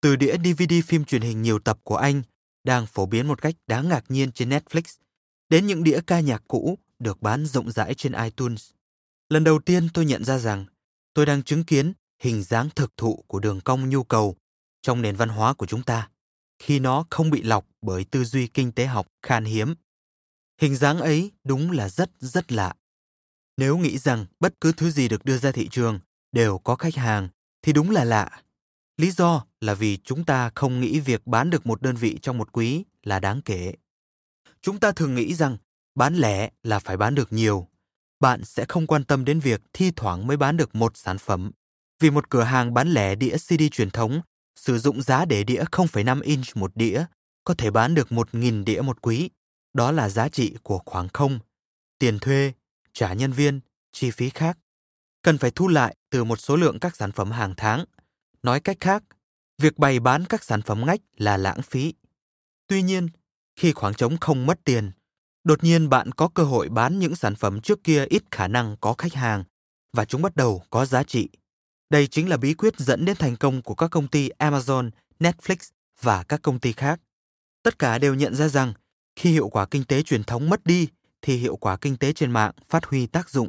Từ 0.00 0.16
đĩa 0.16 0.36
DVD 0.44 0.74
phim 0.86 1.04
truyền 1.04 1.22
hình 1.22 1.42
nhiều 1.42 1.58
tập 1.58 1.78
của 1.82 1.96
anh 1.96 2.22
đang 2.64 2.86
phổ 2.86 3.06
biến 3.06 3.28
một 3.28 3.42
cách 3.42 3.54
đáng 3.66 3.88
ngạc 3.88 4.04
nhiên 4.08 4.32
trên 4.32 4.50
Netflix, 4.50 4.82
đến 5.48 5.66
những 5.66 5.84
đĩa 5.84 6.00
ca 6.06 6.20
nhạc 6.20 6.42
cũ 6.48 6.78
được 6.98 7.22
bán 7.22 7.46
rộng 7.46 7.70
rãi 7.70 7.94
trên 7.94 8.12
iTunes. 8.12 8.70
Lần 9.28 9.44
đầu 9.44 9.58
tiên 9.58 9.88
tôi 9.94 10.04
nhận 10.04 10.24
ra 10.24 10.38
rằng 10.38 10.64
tôi 11.14 11.26
đang 11.26 11.42
chứng 11.42 11.64
kiến 11.64 11.92
hình 12.22 12.42
dáng 12.42 12.68
thực 12.76 12.96
thụ 12.96 13.24
của 13.26 13.38
đường 13.38 13.60
cong 13.60 13.88
nhu 13.88 14.04
cầu 14.04 14.36
trong 14.82 15.02
nền 15.02 15.16
văn 15.16 15.28
hóa 15.28 15.54
của 15.54 15.66
chúng 15.66 15.82
ta, 15.82 16.08
khi 16.58 16.78
nó 16.78 17.04
không 17.10 17.30
bị 17.30 17.42
lọc 17.42 17.66
bởi 17.82 18.04
tư 18.04 18.24
duy 18.24 18.46
kinh 18.46 18.72
tế 18.72 18.86
học 18.86 19.06
khan 19.22 19.44
hiếm. 19.44 19.74
Hình 20.60 20.76
dáng 20.76 20.98
ấy 20.98 21.32
đúng 21.44 21.70
là 21.70 21.88
rất 21.88 22.10
rất 22.20 22.52
lạ. 22.52 22.74
Nếu 23.56 23.78
nghĩ 23.78 23.98
rằng 23.98 24.26
bất 24.40 24.60
cứ 24.60 24.72
thứ 24.72 24.90
gì 24.90 25.08
được 25.08 25.24
đưa 25.24 25.38
ra 25.38 25.52
thị 25.52 25.68
trường 25.70 26.00
đều 26.36 26.58
có 26.58 26.76
khách 26.76 26.94
hàng 26.94 27.28
thì 27.62 27.72
đúng 27.72 27.90
là 27.90 28.04
lạ. 28.04 28.42
Lý 28.96 29.10
do 29.10 29.44
là 29.60 29.74
vì 29.74 29.96
chúng 29.96 30.24
ta 30.24 30.50
không 30.54 30.80
nghĩ 30.80 31.00
việc 31.00 31.26
bán 31.26 31.50
được 31.50 31.66
một 31.66 31.82
đơn 31.82 31.96
vị 31.96 32.18
trong 32.22 32.38
một 32.38 32.52
quý 32.52 32.84
là 33.02 33.20
đáng 33.20 33.40
kể. 33.44 33.74
Chúng 34.62 34.80
ta 34.80 34.92
thường 34.92 35.14
nghĩ 35.14 35.34
rằng 35.34 35.56
bán 35.94 36.14
lẻ 36.14 36.50
là 36.62 36.78
phải 36.78 36.96
bán 36.96 37.14
được 37.14 37.32
nhiều. 37.32 37.68
Bạn 38.20 38.44
sẽ 38.44 38.64
không 38.68 38.86
quan 38.86 39.04
tâm 39.04 39.24
đến 39.24 39.40
việc 39.40 39.62
thi 39.72 39.92
thoảng 39.96 40.26
mới 40.26 40.36
bán 40.36 40.56
được 40.56 40.74
một 40.74 40.96
sản 40.96 41.18
phẩm. 41.18 41.50
Vì 42.00 42.10
một 42.10 42.30
cửa 42.30 42.42
hàng 42.42 42.74
bán 42.74 42.88
lẻ 42.88 43.14
đĩa 43.14 43.36
CD 43.36 43.62
truyền 43.72 43.90
thống 43.90 44.20
sử 44.56 44.78
dụng 44.78 45.02
giá 45.02 45.24
để 45.24 45.44
đĩa 45.44 45.64
0,5 45.64 46.22
inch 46.22 46.56
một 46.56 46.76
đĩa 46.76 47.04
có 47.44 47.54
thể 47.54 47.70
bán 47.70 47.94
được 47.94 48.08
1.000 48.08 48.64
đĩa 48.64 48.80
một 48.80 49.02
quý. 49.02 49.30
Đó 49.74 49.92
là 49.92 50.08
giá 50.08 50.28
trị 50.28 50.56
của 50.62 50.78
khoảng 50.86 51.08
không, 51.08 51.38
tiền 51.98 52.18
thuê, 52.18 52.52
trả 52.92 53.12
nhân 53.12 53.32
viên, 53.32 53.60
chi 53.92 54.10
phí 54.10 54.30
khác 54.30 54.58
cần 55.26 55.38
phải 55.38 55.50
thu 55.50 55.68
lại 55.68 55.96
từ 56.10 56.24
một 56.24 56.36
số 56.36 56.56
lượng 56.56 56.78
các 56.80 56.96
sản 56.96 57.12
phẩm 57.12 57.30
hàng 57.30 57.54
tháng. 57.56 57.84
Nói 58.42 58.60
cách 58.60 58.76
khác, 58.80 59.02
việc 59.58 59.78
bày 59.78 60.00
bán 60.00 60.24
các 60.24 60.44
sản 60.44 60.62
phẩm 60.62 60.86
ngách 60.86 61.00
là 61.16 61.36
lãng 61.36 61.62
phí. 61.62 61.94
Tuy 62.66 62.82
nhiên, 62.82 63.08
khi 63.56 63.72
khoảng 63.72 63.94
trống 63.94 64.16
không 64.20 64.46
mất 64.46 64.58
tiền, 64.64 64.90
đột 65.44 65.64
nhiên 65.64 65.88
bạn 65.88 66.12
có 66.12 66.28
cơ 66.28 66.44
hội 66.44 66.68
bán 66.68 66.98
những 66.98 67.16
sản 67.16 67.34
phẩm 67.34 67.60
trước 67.60 67.84
kia 67.84 68.04
ít 68.04 68.22
khả 68.30 68.48
năng 68.48 68.76
có 68.80 68.94
khách 68.98 69.14
hàng 69.14 69.44
và 69.92 70.04
chúng 70.04 70.22
bắt 70.22 70.36
đầu 70.36 70.62
có 70.70 70.86
giá 70.86 71.02
trị. 71.02 71.28
Đây 71.90 72.06
chính 72.06 72.28
là 72.28 72.36
bí 72.36 72.54
quyết 72.54 72.78
dẫn 72.78 73.04
đến 73.04 73.16
thành 73.16 73.36
công 73.36 73.62
của 73.62 73.74
các 73.74 73.90
công 73.90 74.08
ty 74.08 74.28
Amazon, 74.38 74.90
Netflix 75.20 75.56
và 76.00 76.22
các 76.22 76.42
công 76.42 76.58
ty 76.58 76.72
khác. 76.72 77.00
Tất 77.62 77.78
cả 77.78 77.98
đều 77.98 78.14
nhận 78.14 78.34
ra 78.34 78.48
rằng 78.48 78.72
khi 79.16 79.30
hiệu 79.32 79.48
quả 79.48 79.66
kinh 79.66 79.84
tế 79.84 80.02
truyền 80.02 80.24
thống 80.24 80.48
mất 80.48 80.66
đi 80.66 80.88
thì 81.22 81.36
hiệu 81.36 81.56
quả 81.56 81.76
kinh 81.76 81.96
tế 81.96 82.12
trên 82.12 82.30
mạng 82.30 82.52
phát 82.68 82.84
huy 82.84 83.06
tác 83.06 83.30
dụng. 83.30 83.48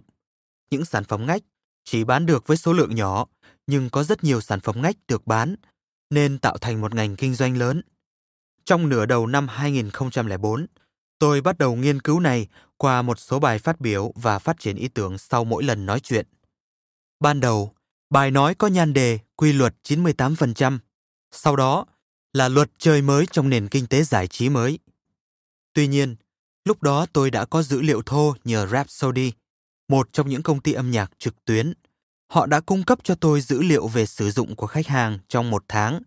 Những 0.69 0.85
sản 0.85 1.03
phẩm 1.03 1.25
ngách 1.25 1.41
chỉ 1.87 2.03
bán 2.03 2.25
được 2.25 2.47
với 2.47 2.57
số 2.57 2.73
lượng 2.73 2.95
nhỏ, 2.95 3.25
nhưng 3.67 3.89
có 3.89 4.03
rất 4.03 4.23
nhiều 4.23 4.41
sản 4.41 4.59
phẩm 4.59 4.81
ngách 4.81 4.95
được 5.07 5.27
bán, 5.27 5.55
nên 6.09 6.39
tạo 6.39 6.57
thành 6.57 6.81
một 6.81 6.95
ngành 6.95 7.15
kinh 7.15 7.35
doanh 7.35 7.57
lớn. 7.57 7.81
Trong 8.65 8.89
nửa 8.89 9.05
đầu 9.05 9.27
năm 9.27 9.47
2004, 9.47 10.65
tôi 11.19 11.41
bắt 11.41 11.57
đầu 11.57 11.75
nghiên 11.75 12.01
cứu 12.01 12.19
này 12.19 12.47
qua 12.77 13.01
một 13.01 13.19
số 13.19 13.39
bài 13.39 13.59
phát 13.59 13.81
biểu 13.81 14.11
và 14.15 14.39
phát 14.39 14.59
triển 14.59 14.75
ý 14.75 14.87
tưởng 14.87 15.17
sau 15.17 15.43
mỗi 15.43 15.63
lần 15.63 15.85
nói 15.85 15.99
chuyện. 15.99 16.27
Ban 17.19 17.39
đầu, 17.39 17.73
bài 18.09 18.31
nói 18.31 18.55
có 18.55 18.67
nhan 18.67 18.93
đề 18.93 19.19
quy 19.35 19.53
luật 19.53 19.75
98%, 19.83 20.77
sau 21.31 21.55
đó 21.55 21.85
là 22.33 22.49
luật 22.49 22.71
chơi 22.77 23.01
mới 23.01 23.25
trong 23.31 23.49
nền 23.49 23.67
kinh 23.67 23.87
tế 23.87 24.03
giải 24.03 24.27
trí 24.27 24.49
mới. 24.49 24.79
Tuy 25.73 25.87
nhiên, 25.87 26.15
lúc 26.65 26.83
đó 26.83 27.05
tôi 27.13 27.31
đã 27.31 27.45
có 27.45 27.63
dữ 27.63 27.81
liệu 27.81 28.01
thô 28.01 28.35
nhờ 28.43 28.67
Rhapsody, 28.67 29.31
một 29.87 30.09
trong 30.13 30.29
những 30.29 30.43
công 30.43 30.61
ty 30.61 30.73
âm 30.73 30.91
nhạc 30.91 31.11
trực 31.19 31.45
tuyến. 31.45 31.73
Họ 32.31 32.45
đã 32.45 32.59
cung 32.59 32.83
cấp 32.83 32.99
cho 33.03 33.15
tôi 33.15 33.41
dữ 33.41 33.61
liệu 33.61 33.87
về 33.87 34.05
sử 34.05 34.31
dụng 34.31 34.55
của 34.55 34.67
khách 34.67 34.87
hàng 34.87 35.19
trong 35.27 35.49
một 35.49 35.63
tháng. 35.67 36.01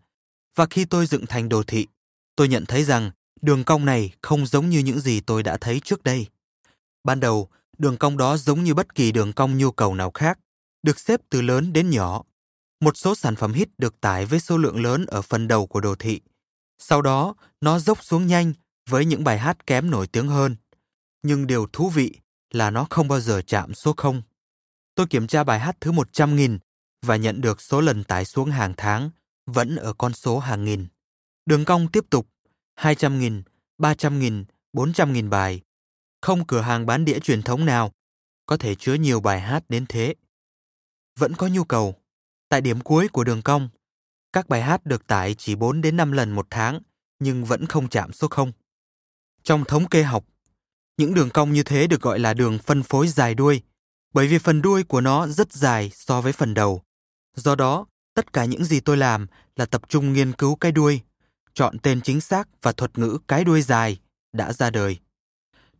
Và 0.56 0.66
khi 0.70 0.84
tôi 0.84 1.06
dựng 1.06 1.26
thành 1.26 1.48
đồ 1.48 1.62
thị, 1.62 1.86
tôi 2.36 2.48
nhận 2.48 2.66
thấy 2.66 2.84
rằng 2.84 3.10
đường 3.42 3.64
cong 3.64 3.84
này 3.84 4.12
không 4.22 4.46
giống 4.46 4.70
như 4.70 4.78
những 4.78 5.00
gì 5.00 5.20
tôi 5.20 5.42
đã 5.42 5.56
thấy 5.56 5.80
trước 5.84 6.02
đây. 6.02 6.26
Ban 7.04 7.20
đầu, 7.20 7.48
đường 7.78 7.96
cong 7.96 8.16
đó 8.16 8.36
giống 8.36 8.64
như 8.64 8.74
bất 8.74 8.94
kỳ 8.94 9.12
đường 9.12 9.32
cong 9.32 9.58
nhu 9.58 9.70
cầu 9.70 9.94
nào 9.94 10.10
khác, 10.10 10.38
được 10.82 11.00
xếp 11.00 11.20
từ 11.30 11.42
lớn 11.42 11.72
đến 11.72 11.90
nhỏ. 11.90 12.22
Một 12.80 12.96
số 12.96 13.14
sản 13.14 13.36
phẩm 13.36 13.52
hit 13.52 13.68
được 13.78 14.00
tải 14.00 14.26
với 14.26 14.40
số 14.40 14.56
lượng 14.56 14.82
lớn 14.82 15.06
ở 15.06 15.22
phần 15.22 15.48
đầu 15.48 15.66
của 15.66 15.80
đồ 15.80 15.94
thị. 15.94 16.20
Sau 16.78 17.02
đó, 17.02 17.34
nó 17.60 17.78
dốc 17.78 18.04
xuống 18.04 18.26
nhanh 18.26 18.52
với 18.88 19.04
những 19.04 19.24
bài 19.24 19.38
hát 19.38 19.66
kém 19.66 19.90
nổi 19.90 20.06
tiếng 20.06 20.28
hơn. 20.28 20.56
Nhưng 21.22 21.46
điều 21.46 21.66
thú 21.72 21.88
vị 21.88 22.16
là 22.50 22.70
nó 22.70 22.86
không 22.90 23.08
bao 23.08 23.20
giờ 23.20 23.42
chạm 23.46 23.74
số 23.74 23.92
0. 23.92 24.22
Tôi 24.94 25.06
kiểm 25.06 25.26
tra 25.26 25.44
bài 25.44 25.60
hát 25.60 25.76
thứ 25.80 25.92
100.000 25.92 26.58
và 27.02 27.16
nhận 27.16 27.40
được 27.40 27.60
số 27.60 27.80
lần 27.80 28.04
tải 28.04 28.24
xuống 28.24 28.50
hàng 28.50 28.74
tháng 28.76 29.10
vẫn 29.46 29.76
ở 29.76 29.92
con 29.92 30.12
số 30.12 30.38
hàng 30.38 30.64
nghìn. 30.64 30.86
Đường 31.46 31.64
cong 31.64 31.88
tiếp 31.88 32.04
tục 32.10 32.28
200.000, 32.80 33.42
300.000, 33.78 34.44
400.000 34.72 35.28
bài. 35.28 35.60
Không 36.22 36.46
cửa 36.46 36.60
hàng 36.60 36.86
bán 36.86 37.04
đĩa 37.04 37.18
truyền 37.18 37.42
thống 37.42 37.64
nào 37.64 37.92
có 38.46 38.56
thể 38.56 38.74
chứa 38.74 38.94
nhiều 38.94 39.20
bài 39.20 39.40
hát 39.40 39.64
đến 39.68 39.86
thế. 39.88 40.14
Vẫn 41.18 41.34
có 41.34 41.46
nhu 41.46 41.64
cầu. 41.64 41.94
Tại 42.48 42.60
điểm 42.60 42.80
cuối 42.80 43.08
của 43.08 43.24
đường 43.24 43.42
cong, 43.42 43.68
các 44.32 44.48
bài 44.48 44.62
hát 44.62 44.86
được 44.86 45.06
tải 45.06 45.34
chỉ 45.34 45.54
4 45.54 45.80
đến 45.80 45.96
5 45.96 46.12
lần 46.12 46.30
một 46.30 46.46
tháng, 46.50 46.80
nhưng 47.18 47.44
vẫn 47.44 47.66
không 47.66 47.88
chạm 47.88 48.12
số 48.12 48.28
0. 48.28 48.52
Trong 49.42 49.64
thống 49.64 49.88
kê 49.88 50.02
học, 50.02 50.24
những 51.00 51.14
đường 51.14 51.30
cong 51.30 51.52
như 51.52 51.62
thế 51.62 51.86
được 51.86 52.02
gọi 52.02 52.18
là 52.18 52.34
đường 52.34 52.58
phân 52.58 52.82
phối 52.82 53.08
dài 53.08 53.34
đuôi, 53.34 53.62
bởi 54.12 54.26
vì 54.26 54.38
phần 54.38 54.62
đuôi 54.62 54.82
của 54.82 55.00
nó 55.00 55.26
rất 55.26 55.52
dài 55.52 55.90
so 55.94 56.20
với 56.20 56.32
phần 56.32 56.54
đầu. 56.54 56.82
Do 57.36 57.54
đó, 57.54 57.86
tất 58.14 58.32
cả 58.32 58.44
những 58.44 58.64
gì 58.64 58.80
tôi 58.80 58.96
làm 58.96 59.26
là 59.56 59.66
tập 59.66 59.82
trung 59.88 60.12
nghiên 60.12 60.32
cứu 60.32 60.54
cái 60.54 60.72
đuôi, 60.72 61.00
chọn 61.54 61.78
tên 61.78 62.00
chính 62.00 62.20
xác 62.20 62.48
và 62.62 62.72
thuật 62.72 62.98
ngữ 62.98 63.18
cái 63.28 63.44
đuôi 63.44 63.62
dài 63.62 63.98
đã 64.32 64.52
ra 64.52 64.70
đời. 64.70 64.98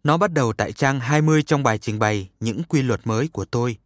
Nó 0.04 0.16
bắt 0.16 0.32
đầu 0.32 0.52
tại 0.52 0.72
trang 0.72 1.00
20 1.00 1.42
trong 1.42 1.62
bài 1.62 1.78
trình 1.78 1.98
bày 1.98 2.30
những 2.40 2.62
quy 2.62 2.82
luật 2.82 3.06
mới 3.06 3.28
của 3.28 3.44
tôi. 3.44 3.76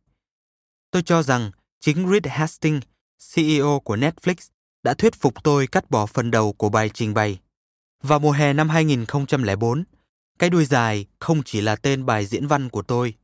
Tôi 0.91 1.03
cho 1.03 1.23
rằng 1.23 1.51
chính 1.81 2.11
Reed 2.11 2.27
Hastings, 2.27 2.87
CEO 3.35 3.81
của 3.81 3.97
Netflix, 3.97 4.35
đã 4.83 4.95
thuyết 4.95 5.15
phục 5.15 5.45
tôi 5.45 5.67
cắt 5.67 5.91
bỏ 5.91 6.07
phần 6.07 6.31
đầu 6.31 6.53
của 6.53 6.69
bài 6.69 6.91
trình 6.95 7.15
bày. 7.15 7.39
Vào 8.03 8.19
mùa 8.19 8.33
hè 8.33 8.53
năm 8.53 8.69
2004, 8.69 9.85
cái 10.39 10.51
đuôi 10.51 10.65
dài 10.65 11.07
không 11.21 11.43
chỉ 11.43 11.61
là 11.61 11.77
tên 11.77 12.07
bài 12.07 12.27
diễn 12.27 12.47
văn 12.47 12.69
của 12.69 12.83
tôi. 12.83 13.15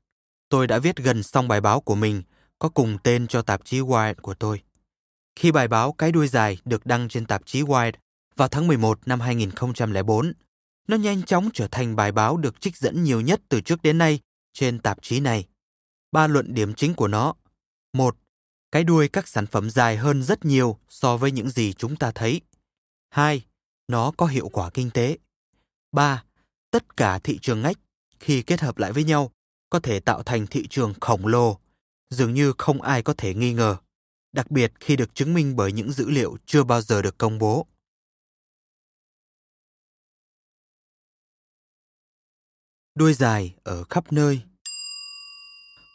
Tôi 0.48 0.66
đã 0.66 0.78
viết 0.78 0.96
gần 0.96 1.22
xong 1.22 1.48
bài 1.48 1.60
báo 1.60 1.80
của 1.80 1.94
mình, 1.94 2.22
có 2.58 2.68
cùng 2.68 2.98
tên 3.02 3.26
cho 3.26 3.42
tạp 3.42 3.64
chí 3.64 3.80
Wired 3.80 4.14
của 4.14 4.34
tôi. 4.34 4.62
Khi 5.36 5.52
bài 5.52 5.68
báo 5.68 5.92
Cái 5.92 6.12
đuôi 6.12 6.28
dài 6.28 6.58
được 6.64 6.86
đăng 6.86 7.08
trên 7.08 7.26
tạp 7.26 7.46
chí 7.46 7.62
Wired 7.62 7.92
vào 8.36 8.48
tháng 8.48 8.66
11 8.66 9.08
năm 9.08 9.20
2004, 9.20 10.32
nó 10.88 10.96
nhanh 10.96 11.22
chóng 11.22 11.48
trở 11.54 11.68
thành 11.70 11.96
bài 11.96 12.12
báo 12.12 12.36
được 12.36 12.60
trích 12.60 12.76
dẫn 12.76 13.04
nhiều 13.04 13.20
nhất 13.20 13.40
từ 13.48 13.60
trước 13.60 13.82
đến 13.82 13.98
nay 13.98 14.20
trên 14.52 14.78
tạp 14.78 14.98
chí 15.02 15.20
này. 15.20 15.48
Ba 16.12 16.26
luận 16.26 16.54
điểm 16.54 16.74
chính 16.74 16.94
của 16.94 17.08
nó. 17.08 17.34
Một, 17.92 18.16
cái 18.72 18.84
đuôi 18.84 19.08
các 19.08 19.28
sản 19.28 19.46
phẩm 19.46 19.70
dài 19.70 19.96
hơn 19.96 20.22
rất 20.22 20.44
nhiều 20.44 20.78
so 20.88 21.16
với 21.16 21.32
những 21.32 21.50
gì 21.50 21.72
chúng 21.72 21.96
ta 21.96 22.10
thấy. 22.14 22.40
Hai, 23.10 23.44
nó 23.88 24.12
có 24.16 24.26
hiệu 24.26 24.48
quả 24.48 24.70
kinh 24.70 24.90
tế. 24.90 25.18
Ba, 25.92 26.24
tất 26.70 26.96
cả 26.96 27.18
thị 27.18 27.38
trường 27.42 27.62
ngách 27.62 27.76
khi 28.20 28.42
kết 28.42 28.60
hợp 28.60 28.78
lại 28.78 28.92
với 28.92 29.04
nhau 29.04 29.30
có 29.70 29.80
thể 29.80 30.00
tạo 30.00 30.22
thành 30.22 30.46
thị 30.46 30.66
trường 30.70 30.94
khổng 31.00 31.26
lồ, 31.26 31.58
dường 32.10 32.34
như 32.34 32.52
không 32.58 32.82
ai 32.82 33.02
có 33.02 33.14
thể 33.18 33.34
nghi 33.34 33.52
ngờ, 33.52 33.76
đặc 34.32 34.50
biệt 34.50 34.72
khi 34.80 34.96
được 34.96 35.14
chứng 35.14 35.34
minh 35.34 35.56
bởi 35.56 35.72
những 35.72 35.92
dữ 35.92 36.10
liệu 36.10 36.36
chưa 36.46 36.64
bao 36.64 36.80
giờ 36.80 37.02
được 37.02 37.18
công 37.18 37.38
bố. 37.38 37.66
Đuôi 42.94 43.14
dài 43.14 43.54
ở 43.62 43.84
khắp 43.84 44.12
nơi 44.12 44.40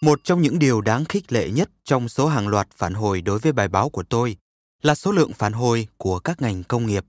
Một 0.01 0.23
trong 0.23 0.41
những 0.41 0.59
điều 0.59 0.82
đáng 0.82 1.05
khích 1.05 1.32
lệ 1.32 1.49
nhất 1.49 1.69
trong 1.84 2.09
số 2.09 2.28
hàng 2.28 2.47
loạt 2.47 2.67
phản 2.71 2.93
hồi 2.93 3.21
đối 3.21 3.39
với 3.39 3.51
bài 3.51 3.67
báo 3.67 3.89
của 3.89 4.03
tôi 4.03 4.38
là 4.82 4.95
số 4.95 5.11
lượng 5.11 5.34
phản 5.34 5.53
hồi 5.53 5.88
của 5.97 6.19
các 6.19 6.41
ngành 6.41 6.63
công 6.63 6.86
nghiệp. 6.86 7.05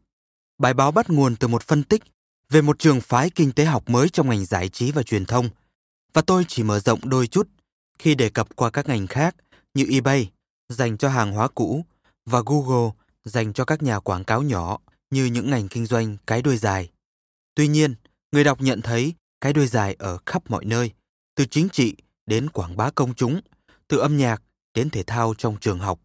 Bài 0.58 0.74
báo 0.74 0.92
bắt 0.92 1.10
nguồn 1.10 1.36
từ 1.36 1.48
một 1.48 1.62
phân 1.62 1.84
tích 1.84 2.02
về 2.50 2.62
một 2.62 2.78
trường 2.78 3.00
phái 3.00 3.30
kinh 3.30 3.52
tế 3.52 3.64
học 3.64 3.88
mới 3.88 4.08
trong 4.08 4.28
ngành 4.28 4.44
giải 4.44 4.68
trí 4.68 4.92
và 4.92 5.02
truyền 5.02 5.26
thông, 5.26 5.48
và 6.12 6.22
tôi 6.22 6.44
chỉ 6.48 6.62
mở 6.62 6.80
rộng 6.80 7.00
đôi 7.08 7.26
chút 7.26 7.48
khi 7.98 8.14
đề 8.14 8.28
cập 8.28 8.56
qua 8.56 8.70
các 8.70 8.88
ngành 8.88 9.06
khác 9.06 9.36
như 9.74 9.86
eBay 9.90 10.30
dành 10.68 10.96
cho 10.96 11.08
hàng 11.08 11.32
hóa 11.32 11.48
cũ 11.48 11.84
và 12.26 12.42
Google 12.46 12.90
dành 13.24 13.52
cho 13.52 13.64
các 13.64 13.82
nhà 13.82 14.00
quảng 14.00 14.24
cáo 14.24 14.42
nhỏ 14.42 14.78
như 15.10 15.24
những 15.24 15.50
ngành 15.50 15.68
kinh 15.68 15.86
doanh 15.86 16.16
cái 16.26 16.42
đuôi 16.42 16.56
dài. 16.56 16.90
Tuy 17.54 17.68
nhiên, 17.68 17.94
người 18.32 18.44
đọc 18.44 18.60
nhận 18.60 18.82
thấy 18.82 19.14
cái 19.40 19.52
đuôi 19.52 19.66
dài 19.66 19.96
ở 19.98 20.18
khắp 20.26 20.50
mọi 20.50 20.64
nơi, 20.64 20.90
từ 21.34 21.44
chính 21.44 21.68
trị 21.68 21.96
đến 22.26 22.50
quảng 22.50 22.76
bá 22.76 22.90
công 22.90 23.14
chúng, 23.14 23.40
từ 23.88 23.98
âm 23.98 24.16
nhạc 24.16 24.42
đến 24.74 24.90
thể 24.90 25.02
thao 25.02 25.34
trong 25.38 25.56
trường 25.60 25.78
học. 25.78 26.00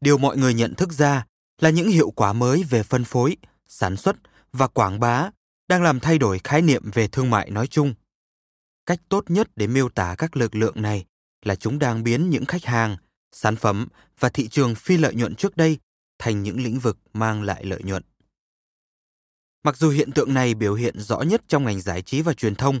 Điều 0.00 0.18
mọi 0.18 0.36
người 0.36 0.54
nhận 0.54 0.74
thức 0.74 0.92
ra 0.92 1.26
là 1.60 1.70
những 1.70 1.88
hiệu 1.88 2.10
quả 2.10 2.32
mới 2.32 2.62
về 2.62 2.82
phân 2.82 3.04
phối, 3.04 3.36
sản 3.68 3.96
xuất 3.96 4.16
và 4.52 4.66
quảng 4.66 5.00
bá 5.00 5.30
đang 5.68 5.82
làm 5.82 6.00
thay 6.00 6.18
đổi 6.18 6.40
khái 6.44 6.62
niệm 6.62 6.90
về 6.94 7.08
thương 7.08 7.30
mại 7.30 7.50
nói 7.50 7.66
chung. 7.66 7.94
Cách 8.86 9.00
tốt 9.08 9.24
nhất 9.30 9.50
để 9.56 9.66
miêu 9.66 9.88
tả 9.88 10.14
các 10.18 10.36
lực 10.36 10.54
lượng 10.54 10.82
này 10.82 11.04
là 11.42 11.54
chúng 11.54 11.78
đang 11.78 12.04
biến 12.04 12.30
những 12.30 12.44
khách 12.44 12.64
hàng, 12.64 12.96
sản 13.32 13.56
phẩm 13.56 13.88
và 14.18 14.28
thị 14.28 14.48
trường 14.48 14.74
phi 14.74 14.96
lợi 14.96 15.14
nhuận 15.14 15.34
trước 15.34 15.56
đây 15.56 15.78
thành 16.18 16.42
những 16.42 16.62
lĩnh 16.62 16.78
vực 16.78 16.98
mang 17.12 17.42
lại 17.42 17.64
lợi 17.64 17.82
nhuận. 17.82 18.02
Mặc 19.64 19.76
dù 19.76 19.90
hiện 19.90 20.12
tượng 20.12 20.34
này 20.34 20.54
biểu 20.54 20.74
hiện 20.74 20.98
rõ 20.98 21.20
nhất 21.20 21.42
trong 21.48 21.64
ngành 21.64 21.80
giải 21.80 22.02
trí 22.02 22.22
và 22.22 22.32
truyền 22.32 22.54
thông, 22.54 22.80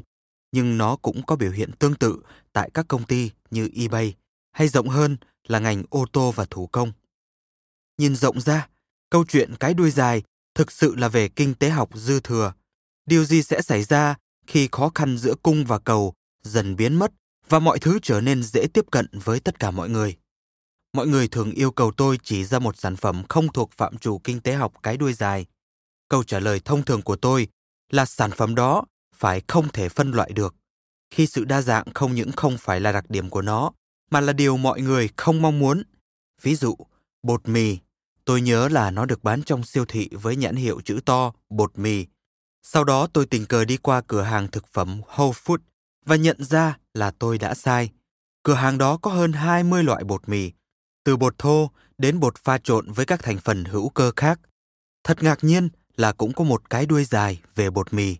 nhưng 0.52 0.78
nó 0.78 0.96
cũng 0.96 1.26
có 1.26 1.36
biểu 1.36 1.50
hiện 1.50 1.72
tương 1.72 1.94
tự 1.94 2.22
tại 2.52 2.70
các 2.74 2.88
công 2.88 3.04
ty 3.04 3.30
như 3.50 3.70
eBay 3.74 4.14
hay 4.52 4.68
rộng 4.68 4.88
hơn 4.88 5.16
là 5.48 5.58
ngành 5.58 5.84
ô 5.90 6.06
tô 6.12 6.32
và 6.36 6.46
thủ 6.50 6.66
công. 6.66 6.92
Nhìn 7.98 8.16
rộng 8.16 8.40
ra, 8.40 8.68
câu 9.10 9.24
chuyện 9.28 9.54
cái 9.60 9.74
đuôi 9.74 9.90
dài 9.90 10.22
thực 10.54 10.72
sự 10.72 10.94
là 10.94 11.08
về 11.08 11.28
kinh 11.28 11.54
tế 11.54 11.70
học 11.70 11.90
dư 11.94 12.20
thừa. 12.20 12.52
Điều 13.08 13.24
gì 13.24 13.42
sẽ 13.42 13.62
xảy 13.62 13.82
ra 13.82 14.14
khi 14.46 14.68
khó 14.72 14.90
khăn 14.94 15.18
giữa 15.18 15.34
cung 15.42 15.64
và 15.64 15.78
cầu 15.78 16.14
dần 16.42 16.76
biến 16.76 16.94
mất 16.94 17.12
và 17.48 17.58
mọi 17.58 17.78
thứ 17.78 17.98
trở 18.02 18.20
nên 18.20 18.42
dễ 18.42 18.66
tiếp 18.74 18.84
cận 18.90 19.06
với 19.24 19.40
tất 19.40 19.58
cả 19.58 19.70
mọi 19.70 19.88
người? 19.88 20.16
Mọi 20.92 21.06
người 21.06 21.28
thường 21.28 21.50
yêu 21.50 21.70
cầu 21.70 21.92
tôi 21.96 22.18
chỉ 22.22 22.44
ra 22.44 22.58
một 22.58 22.76
sản 22.76 22.96
phẩm 22.96 23.22
không 23.28 23.52
thuộc 23.52 23.70
phạm 23.76 23.98
trù 23.98 24.18
kinh 24.18 24.40
tế 24.40 24.54
học 24.54 24.72
cái 24.82 24.96
đuôi 24.96 25.12
dài. 25.12 25.46
Câu 26.08 26.24
trả 26.24 26.38
lời 26.38 26.60
thông 26.64 26.84
thường 26.84 27.02
của 27.02 27.16
tôi 27.16 27.48
là 27.90 28.04
sản 28.04 28.30
phẩm 28.30 28.54
đó 28.54 28.84
phải 29.14 29.42
không 29.48 29.68
thể 29.68 29.88
phân 29.88 30.10
loại 30.10 30.32
được. 30.32 30.54
Khi 31.10 31.26
sự 31.26 31.44
đa 31.44 31.62
dạng 31.62 31.84
không 31.94 32.14
những 32.14 32.32
không 32.32 32.58
phải 32.58 32.80
là 32.80 32.92
đặc 32.92 33.10
điểm 33.10 33.30
của 33.30 33.42
nó, 33.42 33.72
mà 34.10 34.20
là 34.20 34.32
điều 34.32 34.56
mọi 34.56 34.80
người 34.80 35.08
không 35.16 35.42
mong 35.42 35.58
muốn. 35.58 35.82
Ví 36.42 36.54
dụ, 36.54 36.76
bột 37.22 37.48
mì, 37.48 37.78
tôi 38.24 38.40
nhớ 38.40 38.68
là 38.68 38.90
nó 38.90 39.04
được 39.04 39.24
bán 39.24 39.42
trong 39.42 39.64
siêu 39.64 39.84
thị 39.84 40.08
với 40.12 40.36
nhãn 40.36 40.56
hiệu 40.56 40.80
chữ 40.80 41.00
to 41.04 41.32
bột 41.50 41.78
mì. 41.78 42.06
Sau 42.70 42.84
đó 42.84 43.06
tôi 43.12 43.26
tình 43.26 43.46
cờ 43.46 43.64
đi 43.64 43.76
qua 43.76 44.02
cửa 44.06 44.22
hàng 44.22 44.48
thực 44.48 44.72
phẩm 44.72 45.00
Whole 45.14 45.32
Food 45.32 45.58
và 46.06 46.16
nhận 46.16 46.44
ra 46.44 46.76
là 46.94 47.10
tôi 47.18 47.38
đã 47.38 47.54
sai. 47.54 47.90
Cửa 48.42 48.54
hàng 48.54 48.78
đó 48.78 48.96
có 48.96 49.10
hơn 49.10 49.32
20 49.32 49.84
loại 49.84 50.04
bột 50.04 50.28
mì, 50.28 50.52
từ 51.04 51.16
bột 51.16 51.38
thô 51.38 51.70
đến 51.98 52.20
bột 52.20 52.38
pha 52.44 52.58
trộn 52.58 52.92
với 52.92 53.06
các 53.06 53.22
thành 53.22 53.38
phần 53.38 53.64
hữu 53.64 53.88
cơ 53.88 54.12
khác. 54.16 54.40
Thật 55.04 55.22
ngạc 55.22 55.44
nhiên 55.44 55.68
là 55.96 56.12
cũng 56.12 56.32
có 56.32 56.44
một 56.44 56.70
cái 56.70 56.86
đuôi 56.86 57.04
dài 57.04 57.40
về 57.54 57.70
bột 57.70 57.92
mì. 57.92 58.16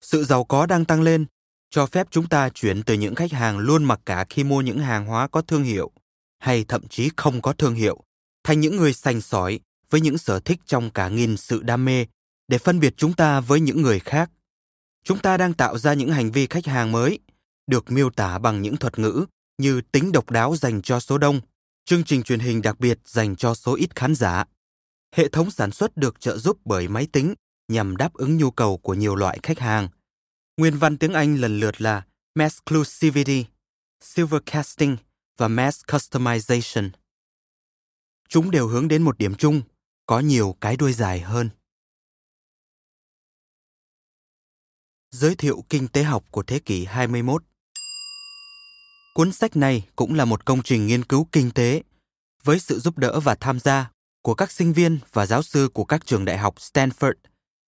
Sự 0.00 0.24
giàu 0.24 0.44
có 0.44 0.66
đang 0.66 0.84
tăng 0.84 1.02
lên, 1.02 1.26
cho 1.70 1.86
phép 1.86 2.06
chúng 2.10 2.28
ta 2.28 2.48
chuyển 2.48 2.82
từ 2.82 2.94
những 2.94 3.14
khách 3.14 3.32
hàng 3.32 3.58
luôn 3.58 3.84
mặc 3.84 4.00
cả 4.06 4.24
khi 4.30 4.44
mua 4.44 4.60
những 4.60 4.78
hàng 4.78 5.06
hóa 5.06 5.28
có 5.28 5.42
thương 5.42 5.64
hiệu, 5.64 5.90
hay 6.38 6.64
thậm 6.64 6.88
chí 6.88 7.10
không 7.16 7.42
có 7.42 7.52
thương 7.52 7.74
hiệu, 7.74 8.04
thành 8.44 8.60
những 8.60 8.76
người 8.76 8.92
sành 8.92 9.20
sỏi 9.20 9.60
với 9.90 10.00
những 10.00 10.18
sở 10.18 10.40
thích 10.40 10.60
trong 10.66 10.90
cả 10.90 11.08
nghìn 11.08 11.36
sự 11.36 11.62
đam 11.62 11.84
mê 11.84 12.06
để 12.50 12.58
phân 12.58 12.80
biệt 12.80 12.94
chúng 12.96 13.12
ta 13.12 13.40
với 13.40 13.60
những 13.60 13.82
người 13.82 14.00
khác. 14.00 14.30
Chúng 15.04 15.18
ta 15.18 15.36
đang 15.36 15.54
tạo 15.54 15.78
ra 15.78 15.94
những 15.94 16.12
hành 16.12 16.30
vi 16.30 16.46
khách 16.46 16.66
hàng 16.66 16.92
mới, 16.92 17.18
được 17.66 17.90
miêu 17.90 18.10
tả 18.10 18.38
bằng 18.38 18.62
những 18.62 18.76
thuật 18.76 18.98
ngữ 18.98 19.24
như 19.58 19.80
tính 19.92 20.12
độc 20.12 20.30
đáo 20.30 20.56
dành 20.56 20.82
cho 20.82 21.00
số 21.00 21.18
đông, 21.18 21.40
chương 21.84 22.04
trình 22.04 22.22
truyền 22.22 22.40
hình 22.40 22.62
đặc 22.62 22.80
biệt 22.80 22.98
dành 23.04 23.36
cho 23.36 23.54
số 23.54 23.74
ít 23.74 23.96
khán 23.96 24.14
giả. 24.14 24.44
Hệ 25.14 25.28
thống 25.28 25.50
sản 25.50 25.70
xuất 25.70 25.96
được 25.96 26.20
trợ 26.20 26.38
giúp 26.38 26.58
bởi 26.64 26.88
máy 26.88 27.06
tính 27.12 27.34
nhằm 27.68 27.96
đáp 27.96 28.14
ứng 28.14 28.36
nhu 28.36 28.50
cầu 28.50 28.78
của 28.78 28.94
nhiều 28.94 29.16
loại 29.16 29.38
khách 29.42 29.58
hàng. 29.58 29.88
Nguyên 30.56 30.78
văn 30.78 30.98
tiếng 30.98 31.12
Anh 31.12 31.36
lần 31.36 31.60
lượt 31.60 31.80
là 31.80 32.02
masclusivity 32.34 33.44
silvercasting 34.04 34.04
Silver 34.04 34.42
Casting 34.46 34.96
và 35.38 35.48
Mass 35.48 35.84
Customization. 35.84 36.90
Chúng 38.28 38.50
đều 38.50 38.66
hướng 38.66 38.88
đến 38.88 39.02
một 39.02 39.18
điểm 39.18 39.34
chung, 39.34 39.62
có 40.06 40.20
nhiều 40.20 40.56
cái 40.60 40.76
đuôi 40.76 40.92
dài 40.92 41.20
hơn. 41.20 41.50
Giới 45.14 45.34
thiệu 45.34 45.64
kinh 45.68 45.88
tế 45.88 46.02
học 46.02 46.24
của 46.30 46.42
thế 46.42 46.58
kỷ 46.58 46.84
21 46.84 47.42
Cuốn 49.14 49.32
sách 49.32 49.56
này 49.56 49.86
cũng 49.96 50.14
là 50.14 50.24
một 50.24 50.44
công 50.44 50.62
trình 50.62 50.86
nghiên 50.86 51.04
cứu 51.04 51.28
kinh 51.32 51.50
tế 51.50 51.82
với 52.44 52.60
sự 52.60 52.78
giúp 52.78 52.98
đỡ 52.98 53.20
và 53.20 53.34
tham 53.34 53.60
gia 53.60 53.90
của 54.22 54.34
các 54.34 54.50
sinh 54.50 54.72
viên 54.72 54.98
và 55.12 55.26
giáo 55.26 55.42
sư 55.42 55.68
của 55.74 55.84
các 55.84 56.06
trường 56.06 56.24
đại 56.24 56.38
học 56.38 56.54
Stanford, 56.56 57.12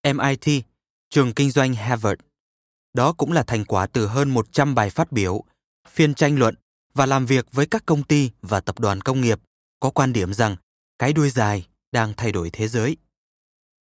MIT, 0.05 0.65
trường 1.11 1.35
kinh 1.35 1.51
doanh 1.51 1.75
Harvard. 1.75 2.21
Đó 2.95 3.13
cũng 3.13 3.33
là 3.33 3.43
thành 3.43 3.65
quả 3.65 3.87
từ 3.87 4.07
hơn 4.07 4.31
100 4.31 4.75
bài 4.75 4.91
phát 4.91 5.13
biểu, 5.13 5.45
phiên 5.89 6.15
tranh 6.15 6.39
luận 6.39 6.55
và 6.95 7.07
làm 7.07 7.27
việc 7.27 7.47
với 7.53 7.67
các 7.67 7.87
công 7.87 8.03
ty 8.03 8.31
và 8.43 8.61
tập 8.61 8.79
đoàn 8.81 9.01
công 9.01 9.21
nghiệp 9.21 9.41
có 9.81 9.91
quan 9.91 10.13
điểm 10.13 10.35
rằng 10.35 10.57
cái 10.99 11.13
đuôi 11.13 11.31
dài 11.31 11.67
đang 11.93 12.13
thay 12.17 12.33
đổi 12.33 12.51
thế 12.51 12.69
giới. 12.69 12.97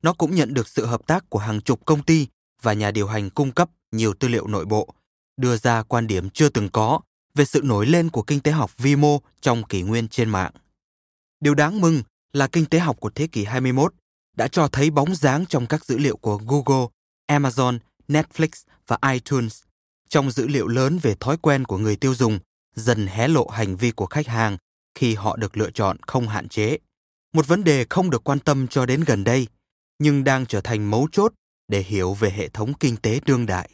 Nó 0.02 0.12
cũng 0.12 0.34
nhận 0.34 0.54
được 0.54 0.68
sự 0.68 0.86
hợp 0.86 1.06
tác 1.06 1.30
của 1.30 1.38
hàng 1.38 1.60
chục 1.60 1.84
công 1.84 2.02
ty 2.02 2.26
và 2.62 2.72
nhà 2.72 2.90
điều 2.90 3.06
hành 3.06 3.30
cung 3.30 3.52
cấp 3.52 3.70
nhiều 3.92 4.14
tư 4.14 4.28
liệu 4.28 4.46
nội 4.46 4.64
bộ, 4.64 4.94
đưa 5.36 5.56
ra 5.56 5.82
quan 5.82 6.06
điểm 6.06 6.30
chưa 6.30 6.48
từng 6.48 6.68
có 6.68 7.00
về 7.34 7.44
sự 7.44 7.60
nổi 7.64 7.86
lên 7.86 8.10
của 8.10 8.22
kinh 8.22 8.40
tế 8.40 8.52
học 8.52 8.78
vi 8.78 8.96
mô 8.96 9.20
trong 9.40 9.62
kỷ 9.62 9.82
nguyên 9.82 10.08
trên 10.08 10.30
mạng. 10.30 10.52
Điều 11.40 11.54
đáng 11.54 11.80
mừng 11.80 12.02
là 12.32 12.46
kinh 12.46 12.66
tế 12.66 12.78
học 12.78 12.96
của 13.00 13.10
thế 13.10 13.26
kỷ 13.26 13.44
21 13.44 13.94
đã 14.36 14.48
cho 14.48 14.68
thấy 14.68 14.90
bóng 14.90 15.14
dáng 15.14 15.46
trong 15.46 15.66
các 15.66 15.84
dữ 15.84 15.98
liệu 15.98 16.16
của 16.16 16.40
Google, 16.46 16.86
Amazon, 17.32 17.78
Netflix 18.08 18.48
và 18.86 18.98
iTunes, 19.12 19.62
trong 20.08 20.30
dữ 20.30 20.48
liệu 20.48 20.68
lớn 20.68 20.98
về 20.98 21.14
thói 21.20 21.36
quen 21.36 21.64
của 21.64 21.78
người 21.78 21.96
tiêu 21.96 22.14
dùng 22.14 22.38
dần 22.74 23.06
hé 23.06 23.28
lộ 23.28 23.48
hành 23.48 23.76
vi 23.76 23.90
của 23.90 24.06
khách 24.06 24.26
hàng 24.26 24.56
khi 24.94 25.14
họ 25.14 25.36
được 25.36 25.56
lựa 25.56 25.70
chọn 25.70 25.96
không 26.06 26.28
hạn 26.28 26.48
chế. 26.48 26.78
Một 27.32 27.46
vấn 27.46 27.64
đề 27.64 27.86
không 27.90 28.10
được 28.10 28.24
quan 28.24 28.38
tâm 28.38 28.66
cho 28.68 28.86
đến 28.86 29.04
gần 29.04 29.24
đây, 29.24 29.46
nhưng 29.98 30.24
đang 30.24 30.46
trở 30.46 30.60
thành 30.60 30.90
mấu 30.90 31.08
chốt 31.12 31.32
để 31.70 31.80
hiểu 31.82 32.14
về 32.14 32.30
hệ 32.30 32.48
thống 32.48 32.72
kinh 32.80 32.96
tế 32.96 33.20
đương 33.26 33.46
đại. 33.46 33.70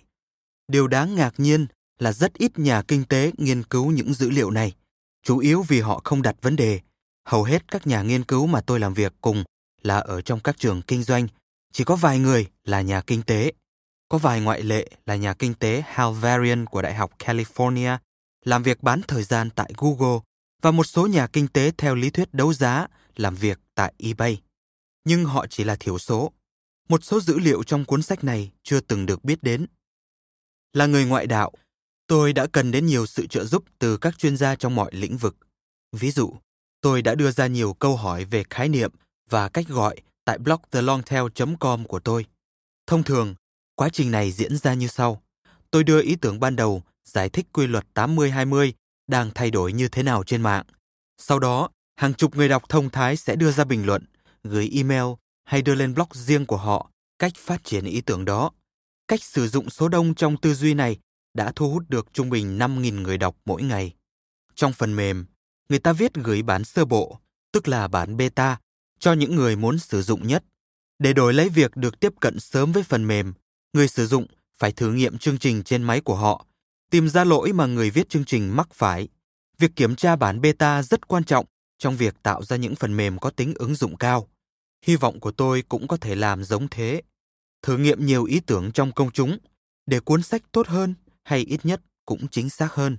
Điều 0.69 0.87
đáng 0.87 1.15
ngạc 1.15 1.35
nhiên 1.39 1.67
là 1.99 2.13
rất 2.13 2.35
ít 2.35 2.59
nhà 2.59 2.83
kinh 2.83 3.05
tế 3.05 3.33
nghiên 3.39 3.63
cứu 3.63 3.91
những 3.91 4.15
dữ 4.15 4.31
liệu 4.31 4.51
này, 4.51 4.73
chủ 5.23 5.39
yếu 5.39 5.63
vì 5.63 5.81
họ 5.81 6.01
không 6.05 6.23
đặt 6.23 6.37
vấn 6.41 6.57
đề. 6.57 6.81
Hầu 7.25 7.45
hết 7.45 7.69
các 7.69 7.87
nhà 7.87 8.03
nghiên 8.03 8.25
cứu 8.25 8.47
mà 8.47 8.61
tôi 8.61 8.81
làm 8.81 8.95
việc 8.95 9.13
cùng 9.21 9.45
là 9.83 9.99
ở 9.99 10.21
trong 10.21 10.41
các 10.41 10.59
trường 10.59 10.83
kinh 10.83 11.03
doanh, 11.03 11.29
chỉ 11.73 11.85
có 11.85 11.97
vài 11.97 12.19
người 12.19 12.47
là 12.65 12.81
nhà 12.81 13.01
kinh 13.01 13.23
tế. 13.23 13.53
Có 14.09 14.19
vài 14.19 14.41
ngoại 14.41 14.63
lệ 14.63 14.91
là 15.07 15.17
nhà 15.17 15.35
kinh 15.35 15.55
tế 15.55 15.83
Hal 15.87 16.13
Varian 16.13 16.67
của 16.67 16.83
Đại 16.83 16.95
học 16.95 17.11
California, 17.19 17.99
làm 18.45 18.63
việc 18.63 18.83
bán 18.83 19.01
thời 19.09 19.23
gian 19.23 19.51
tại 19.51 19.73
Google 19.77 20.19
và 20.63 20.71
một 20.71 20.85
số 20.85 21.07
nhà 21.07 21.27
kinh 21.27 21.49
tế 21.49 21.73
theo 21.79 21.95
lý 21.95 22.11
thuyết 22.11 22.35
đấu 22.35 22.53
giá 22.53 22.87
làm 23.17 23.35
việc 23.35 23.61
tại 23.75 23.95
eBay. 23.99 24.41
Nhưng 25.05 25.25
họ 25.25 25.47
chỉ 25.47 25.65
là 25.65 25.77
thiểu 25.77 25.99
số. 25.99 26.33
Một 26.89 27.05
số 27.05 27.21
dữ 27.21 27.39
liệu 27.39 27.63
trong 27.63 27.85
cuốn 27.85 28.03
sách 28.03 28.25
này 28.25 28.51
chưa 28.63 28.81
từng 28.81 29.07
được 29.07 29.25
biết 29.25 29.43
đến. 29.43 29.67
Là 30.73 30.87
người 30.87 31.05
ngoại 31.05 31.27
đạo, 31.27 31.53
tôi 32.07 32.33
đã 32.33 32.47
cần 32.47 32.71
đến 32.71 32.87
nhiều 32.87 33.07
sự 33.07 33.27
trợ 33.27 33.45
giúp 33.45 33.65
từ 33.79 33.97
các 33.97 34.19
chuyên 34.19 34.37
gia 34.37 34.57
trong 34.57 34.75
mọi 34.75 34.91
lĩnh 34.95 35.17
vực. 35.17 35.37
Ví 35.93 36.11
dụ, 36.11 36.35
tôi 36.81 37.03
đã 37.03 37.15
đưa 37.15 37.31
ra 37.31 37.47
nhiều 37.47 37.73
câu 37.73 37.97
hỏi 37.97 38.25
về 38.25 38.45
khái 38.51 38.69
niệm 38.69 38.91
và 39.31 39.49
cách 39.49 39.69
gọi 39.69 39.97
tại 40.25 40.39
blog 40.39 40.61
thelongtail.com 40.71 41.85
của 41.85 42.01
tôi. 42.01 42.27
Thông 42.87 43.03
thường, 43.03 43.35
quá 43.75 43.89
trình 43.89 44.11
này 44.11 44.33
diễn 44.33 44.57
ra 44.57 44.75
như 44.75 44.87
sau. 44.87 45.23
Tôi 45.71 45.85
đưa 45.85 46.03
ý 46.03 46.17
tưởng 46.17 46.41
ban 46.41 46.57
đầu 46.57 46.83
giải 47.05 47.29
thích 47.29 47.47
quy 47.53 47.67
luật 47.67 47.87
80-20 47.95 48.73
đang 49.07 49.31
thay 49.35 49.51
đổi 49.51 49.73
như 49.73 49.89
thế 49.89 50.03
nào 50.03 50.25
trên 50.25 50.43
mạng. 50.43 50.65
Sau 51.19 51.39
đó, 51.39 51.71
hàng 51.97 52.15
chục 52.15 52.37
người 52.37 52.49
đọc 52.49 52.69
thông 52.69 52.91
thái 52.91 53.17
sẽ 53.17 53.37
đưa 53.37 53.53
ra 53.53 53.65
bình 53.65 53.87
luận, 53.87 54.05
gửi 54.45 54.71
email 54.75 55.05
hay 55.47 55.63
đưa 55.63 55.75
lên 55.75 55.95
blog 55.95 56.09
riêng 56.13 56.47
của 56.47 56.57
họ 56.57 56.91
cách 57.19 57.33
phát 57.37 57.65
triển 57.65 57.85
ý 57.85 58.01
tưởng 58.01 58.25
đó. 58.25 58.51
Cách 59.09 59.23
sử 59.23 59.49
dụng 59.49 59.71
số 59.71 59.89
đông 59.89 60.15
trong 60.15 60.37
tư 60.37 60.55
duy 60.55 60.75
này 60.75 60.97
đã 61.35 61.53
thu 61.57 61.71
hút 61.71 61.83
được 61.89 62.13
trung 62.13 62.31
bình 62.31 62.59
5.000 62.59 63.01
người 63.03 63.19
đọc 63.19 63.37
mỗi 63.45 63.63
ngày. 63.63 63.95
Trong 64.55 64.73
phần 64.73 64.97
mềm, 64.97 65.27
người 65.69 65.79
ta 65.79 65.93
viết 65.93 66.15
gửi 66.15 66.43
bản 66.43 66.65
sơ 66.65 66.85
bộ, 66.85 67.19
tức 67.53 67.69
là 67.69 67.89
bản 67.89 68.17
beta, 68.17 68.59
cho 68.99 69.13
những 69.13 69.37
người 69.37 69.57
muốn 69.57 69.79
sử 69.79 70.03
dụng 70.03 70.27
nhất. 70.27 70.45
Để 70.99 71.13
đổi 71.13 71.35
lấy 71.35 71.49
việc 71.49 71.77
được 71.77 72.01
tiếp 72.01 72.13
cận 72.21 72.41
sớm 72.41 72.73
với 72.73 72.83
phần 72.83 73.07
mềm, 73.07 73.33
người 73.73 73.89
sử 73.89 74.07
dụng 74.07 74.27
phải 74.59 74.73
thử 74.73 74.93
nghiệm 74.93 75.19
chương 75.19 75.39
trình 75.39 75.63
trên 75.63 75.83
máy 75.83 76.01
của 76.01 76.17
họ, 76.17 76.47
tìm 76.91 77.09
ra 77.09 77.25
lỗi 77.25 77.53
mà 77.53 77.67
người 77.67 77.91
viết 77.91 78.09
chương 78.09 78.25
trình 78.25 78.57
mắc 78.57 78.69
phải. 78.75 79.09
Việc 79.59 79.77
kiểm 79.77 79.97
tra 79.97 80.17
bản 80.17 80.41
beta 80.41 80.83
rất 80.83 81.09
quan 81.09 81.25
trọng 81.25 81.47
trong 81.79 81.97
việc 81.97 82.23
tạo 82.23 82.43
ra 82.43 82.57
những 82.57 82.75
phần 82.75 82.97
mềm 82.97 83.19
có 83.19 83.31
tính 83.31 83.55
ứng 83.55 83.75
dụng 83.75 83.97
cao. 83.97 84.29
Hy 84.87 84.97
vọng 84.97 85.21
của 85.21 85.31
tôi 85.31 85.63
cũng 85.69 85.89
có 85.89 85.97
thể 85.97 86.15
làm 86.15 86.45
giống 86.45 86.69
thế. 86.69 87.03
Thử 87.63 87.77
nghiệm 87.79 88.07
nhiều 88.07 88.25
ý 88.25 88.41
tưởng 88.41 88.73
trong 88.73 88.93
công 88.93 89.11
chúng 89.11 89.39
để 89.87 90.01
cuốn 90.01 90.23
sách 90.23 90.43
tốt 90.53 90.67
hơn 90.67 90.95
hay 91.25 91.41
ít 91.41 91.61
nhất 91.65 91.81
cũng 92.05 92.29
chính 92.29 92.51
xác 92.51 92.73
hơn. 92.73 92.99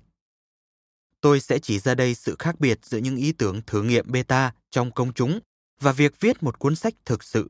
Tôi 1.22 1.40
sẽ 1.40 1.60
chỉ 1.60 1.80
ra 1.80 1.96
đây 1.96 2.16
sự 2.16 2.36
khác 2.40 2.60
biệt 2.60 2.80
giữa 2.86 2.98
những 2.98 3.16
ý 3.16 3.32
tưởng 3.32 3.62
thử 3.68 3.84
nghiệm 3.84 4.12
beta 4.12 4.54
trong 4.70 4.92
công 4.92 5.14
chúng 5.14 5.40
và 5.82 5.92
việc 5.92 6.20
viết 6.20 6.44
một 6.44 6.60
cuốn 6.60 6.76
sách 6.76 6.94
thực 7.06 7.24
sự. 7.24 7.50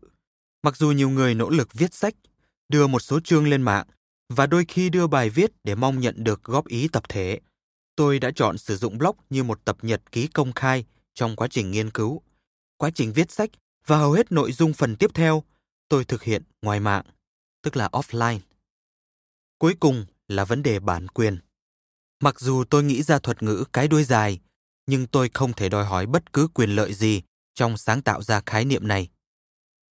Mặc 0.64 0.78
dù 0.78 0.92
nhiều 0.92 1.10
người 1.10 1.36
nỗ 1.36 1.50
lực 1.50 1.74
viết 1.74 1.94
sách, 1.94 2.16
đưa 2.70 2.88
một 2.88 3.00
số 3.00 3.20
chương 3.20 3.48
lên 3.48 3.62
mạng 3.62 3.88
và 4.30 4.48
đôi 4.48 4.66
khi 4.68 4.90
đưa 4.90 5.08
bài 5.08 5.30
viết 5.30 5.52
để 5.64 5.76
mong 5.76 6.00
nhận 6.00 6.24
được 6.24 6.44
góp 6.44 6.68
ý 6.68 6.88
tập 6.88 7.04
thể, 7.10 7.40
tôi 7.96 8.20
đã 8.20 8.32
chọn 8.36 8.58
sử 8.58 8.78
dụng 8.78 8.98
blog 8.98 9.16
như 9.30 9.44
một 9.44 9.66
tập 9.66 9.78
nhật 9.82 10.12
ký 10.12 10.28
công 10.28 10.54
khai 10.54 10.86
trong 11.14 11.36
quá 11.36 11.48
trình 11.48 11.72
nghiên 11.72 11.92
cứu. 11.92 12.22
Quá 12.78 12.90
trình 12.96 13.14
viết 13.14 13.32
sách 13.32 13.50
và 13.88 13.98
hầu 13.98 14.12
hết 14.12 14.32
nội 14.32 14.52
dung 14.52 14.74
phần 14.74 14.96
tiếp 14.96 15.12
theo 15.14 15.44
tôi 15.90 16.06
thực 16.06 16.24
hiện 16.24 16.44
ngoài 16.62 16.80
mạng, 16.80 17.06
tức 17.64 17.78
là 17.78 17.90
offline. 17.92 18.40
Cuối 19.58 19.76
cùng 19.80 20.06
là 20.28 20.46
vấn 20.46 20.64
đề 20.64 20.80
bản 20.80 21.08
quyền. 21.08 21.40
Mặc 22.24 22.40
dù 22.40 22.64
tôi 22.70 22.84
nghĩ 22.84 23.04
ra 23.04 23.20
thuật 23.20 23.44
ngữ 23.44 23.64
cái 23.74 23.88
đuôi 23.88 24.04
dài, 24.04 24.40
nhưng 24.86 25.08
tôi 25.08 25.30
không 25.34 25.54
thể 25.54 25.70
đòi 25.70 25.86
hỏi 25.86 26.06
bất 26.06 26.34
cứ 26.34 26.48
quyền 26.48 26.70
lợi 26.70 26.94
gì 26.94 27.22
trong 27.56 27.78
sáng 27.78 28.02
tạo 28.02 28.22
ra 28.22 28.42
khái 28.46 28.66
niệm 28.66 28.88
này. 28.88 29.10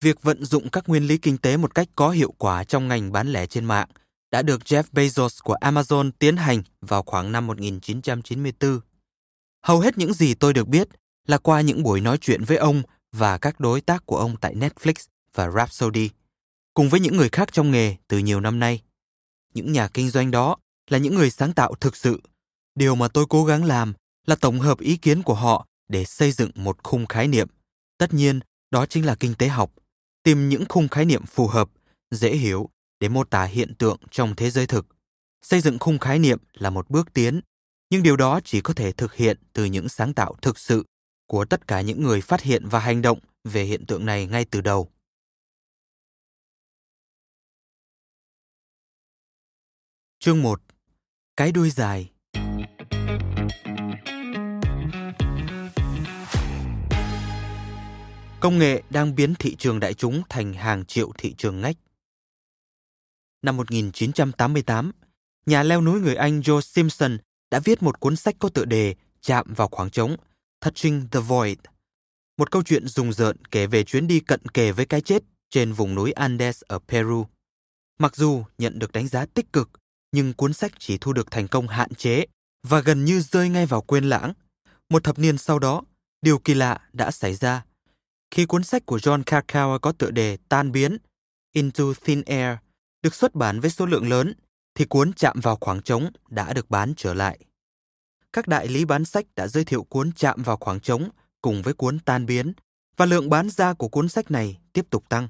Việc 0.01 0.21
vận 0.21 0.45
dụng 0.45 0.69
các 0.69 0.89
nguyên 0.89 1.07
lý 1.07 1.17
kinh 1.17 1.37
tế 1.37 1.57
một 1.57 1.75
cách 1.75 1.87
có 1.95 2.09
hiệu 2.09 2.33
quả 2.37 2.63
trong 2.63 2.87
ngành 2.87 3.11
bán 3.11 3.27
lẻ 3.27 3.47
trên 3.47 3.65
mạng 3.65 3.87
đã 4.31 4.41
được 4.41 4.61
Jeff 4.61 4.83
Bezos 4.91 5.39
của 5.43 5.55
Amazon 5.61 6.11
tiến 6.19 6.37
hành 6.37 6.63
vào 6.81 7.03
khoảng 7.03 7.31
năm 7.31 7.47
1994. 7.47 8.79
Hầu 9.65 9.79
hết 9.79 9.97
những 9.97 10.13
gì 10.13 10.33
tôi 10.33 10.53
được 10.53 10.67
biết 10.67 10.87
là 11.27 11.37
qua 11.37 11.61
những 11.61 11.83
buổi 11.83 12.01
nói 12.01 12.17
chuyện 12.17 12.43
với 12.43 12.57
ông 12.57 12.81
và 13.13 13.37
các 13.37 13.59
đối 13.59 13.81
tác 13.81 14.05
của 14.05 14.17
ông 14.17 14.35
tại 14.41 14.55
Netflix 14.55 14.93
và 15.33 15.49
Rhapsody, 15.49 16.09
cùng 16.73 16.89
với 16.89 16.99
những 16.99 17.17
người 17.17 17.29
khác 17.29 17.53
trong 17.53 17.71
nghề 17.71 17.95
từ 18.07 18.17
nhiều 18.17 18.39
năm 18.39 18.59
nay. 18.59 18.81
Những 19.53 19.71
nhà 19.71 19.87
kinh 19.87 20.09
doanh 20.09 20.31
đó 20.31 20.57
là 20.89 20.97
những 20.97 21.15
người 21.15 21.29
sáng 21.29 21.53
tạo 21.53 21.75
thực 21.75 21.95
sự. 21.95 22.21
Điều 22.75 22.95
mà 22.95 23.07
tôi 23.07 23.25
cố 23.29 23.45
gắng 23.45 23.63
làm 23.63 23.93
là 24.27 24.35
tổng 24.35 24.59
hợp 24.59 24.79
ý 24.79 24.97
kiến 24.97 25.23
của 25.23 25.33
họ 25.33 25.67
để 25.87 26.05
xây 26.05 26.31
dựng 26.31 26.51
một 26.55 26.83
khung 26.83 27.05
khái 27.05 27.27
niệm. 27.27 27.47
Tất 27.97 28.13
nhiên, 28.13 28.39
đó 28.71 28.85
chính 28.85 29.05
là 29.05 29.15
kinh 29.15 29.35
tế 29.35 29.47
học. 29.47 29.71
Tìm 30.23 30.49
những 30.49 30.63
khung 30.69 30.87
khái 30.87 31.05
niệm 31.05 31.25
phù 31.25 31.47
hợp, 31.47 31.69
dễ 32.11 32.35
hiểu 32.35 32.69
để 32.99 33.09
mô 33.09 33.23
tả 33.23 33.43
hiện 33.43 33.75
tượng 33.75 33.97
trong 34.11 34.35
thế 34.35 34.49
giới 34.49 34.67
thực. 34.67 34.85
Xây 35.41 35.61
dựng 35.61 35.79
khung 35.79 35.99
khái 35.99 36.19
niệm 36.19 36.39
là 36.53 36.69
một 36.69 36.89
bước 36.89 37.13
tiến, 37.13 37.41
nhưng 37.89 38.03
điều 38.03 38.17
đó 38.17 38.39
chỉ 38.43 38.61
có 38.61 38.73
thể 38.73 38.91
thực 38.91 39.13
hiện 39.13 39.37
từ 39.53 39.65
những 39.65 39.89
sáng 39.89 40.13
tạo 40.13 40.35
thực 40.41 40.59
sự 40.59 40.83
của 41.27 41.45
tất 41.45 41.67
cả 41.67 41.81
những 41.81 42.03
người 42.03 42.21
phát 42.21 42.41
hiện 42.41 42.67
và 42.67 42.79
hành 42.79 43.01
động 43.01 43.19
về 43.43 43.63
hiện 43.63 43.85
tượng 43.85 44.05
này 44.05 44.27
ngay 44.27 44.45
từ 44.45 44.61
đầu. 44.61 44.89
Chương 50.19 50.41
1 50.41 50.61
Cái 51.37 51.51
đuôi 51.51 51.69
dài 51.69 52.09
Công 58.39 58.59
nghệ 58.59 58.83
đang 58.89 59.15
biến 59.15 59.35
thị 59.39 59.55
trường 59.55 59.79
đại 59.79 59.93
chúng 59.93 60.21
thành 60.29 60.53
hàng 60.53 60.85
triệu 60.85 61.11
thị 61.17 61.33
trường 61.37 61.61
ngách. 61.61 61.75
Năm 63.41 63.57
1988, 63.57 64.91
nhà 65.45 65.63
leo 65.63 65.81
núi 65.81 65.99
người 65.99 66.15
Anh 66.15 66.39
Joe 66.39 66.61
Simpson 66.61 67.17
đã 67.51 67.59
viết 67.59 67.83
một 67.83 67.99
cuốn 67.99 68.15
sách 68.15 68.35
có 68.39 68.49
tựa 68.49 68.65
đề 68.65 68.95
Chạm 69.21 69.53
vào 69.53 69.67
khoảng 69.67 69.89
trống, 69.89 70.15
Touching 70.63 71.07
the 71.11 71.19
Void. 71.19 71.57
Một 72.37 72.51
câu 72.51 72.63
chuyện 72.63 72.87
rùng 72.87 73.13
rợn 73.13 73.37
kể 73.51 73.67
về 73.67 73.83
chuyến 73.83 74.07
đi 74.07 74.19
cận 74.19 74.39
kề 74.53 74.71
với 74.71 74.85
cái 74.85 75.01
chết 75.01 75.23
trên 75.49 75.73
vùng 75.73 75.95
núi 75.95 76.11
Andes 76.11 76.61
ở 76.67 76.79
Peru. 76.79 77.25
Mặc 77.99 78.15
dù 78.15 78.43
nhận 78.57 78.79
được 78.79 78.91
đánh 78.91 79.07
giá 79.07 79.25
tích 79.25 79.53
cực, 79.53 79.69
nhưng 80.11 80.33
cuốn 80.33 80.53
sách 80.53 80.71
chỉ 80.79 80.97
thu 80.97 81.13
được 81.13 81.31
thành 81.31 81.47
công 81.47 81.67
hạn 81.67 81.93
chế 81.95 82.25
và 82.67 82.79
gần 82.79 83.05
như 83.05 83.21
rơi 83.21 83.49
ngay 83.49 83.65
vào 83.65 83.81
quên 83.81 84.09
lãng. 84.09 84.33
Một 84.89 85.03
thập 85.03 85.19
niên 85.19 85.37
sau 85.37 85.59
đó, 85.59 85.83
điều 86.21 86.39
kỳ 86.39 86.53
lạ 86.53 86.79
đã 86.93 87.11
xảy 87.11 87.33
ra. 87.33 87.65
Khi 88.31 88.45
cuốn 88.45 88.63
sách 88.63 88.85
của 88.85 88.97
John 88.97 89.23
Krakauer 89.23 89.81
có 89.81 89.91
tựa 89.91 90.11
đề 90.11 90.37
Tan 90.49 90.71
biến, 90.71 90.97
Into 91.53 91.83
Thin 92.03 92.21
Air, 92.21 92.57
được 93.01 93.15
xuất 93.15 93.35
bản 93.35 93.59
với 93.59 93.69
số 93.69 93.85
lượng 93.85 94.09
lớn, 94.09 94.33
thì 94.75 94.85
cuốn 94.85 95.13
Chạm 95.13 95.39
vào 95.39 95.57
khoảng 95.61 95.81
trống 95.81 96.09
đã 96.29 96.53
được 96.53 96.69
bán 96.69 96.93
trở 96.97 97.13
lại. 97.13 97.39
Các 98.33 98.47
đại 98.47 98.67
lý 98.67 98.85
bán 98.85 99.05
sách 99.05 99.25
đã 99.35 99.47
giới 99.47 99.63
thiệu 99.63 99.83
cuốn 99.83 100.11
Chạm 100.11 100.43
vào 100.43 100.57
khoảng 100.57 100.79
trống 100.79 101.09
cùng 101.41 101.61
với 101.61 101.73
cuốn 101.73 101.99
Tan 101.99 102.25
biến, 102.25 102.53
và 102.97 103.05
lượng 103.05 103.29
bán 103.29 103.49
ra 103.49 103.73
của 103.73 103.87
cuốn 103.87 104.09
sách 104.09 104.31
này 104.31 104.59
tiếp 104.73 104.85
tục 104.89 105.09
tăng. 105.09 105.27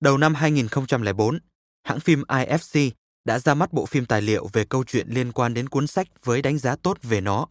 Đầu 0.00 0.18
năm 0.18 0.34
2004, 0.34 1.38
hãng 1.84 2.00
phim 2.00 2.22
IFC 2.22 2.90
đã 3.24 3.38
ra 3.38 3.54
mắt 3.54 3.72
bộ 3.72 3.86
phim 3.86 4.06
tài 4.06 4.22
liệu 4.22 4.48
về 4.52 4.64
câu 4.64 4.84
chuyện 4.84 5.08
liên 5.08 5.32
quan 5.32 5.54
đến 5.54 5.68
cuốn 5.68 5.86
sách 5.86 6.08
với 6.24 6.42
đánh 6.42 6.58
giá 6.58 6.76
tốt 6.76 6.98
về 7.02 7.20
nó. 7.20 7.46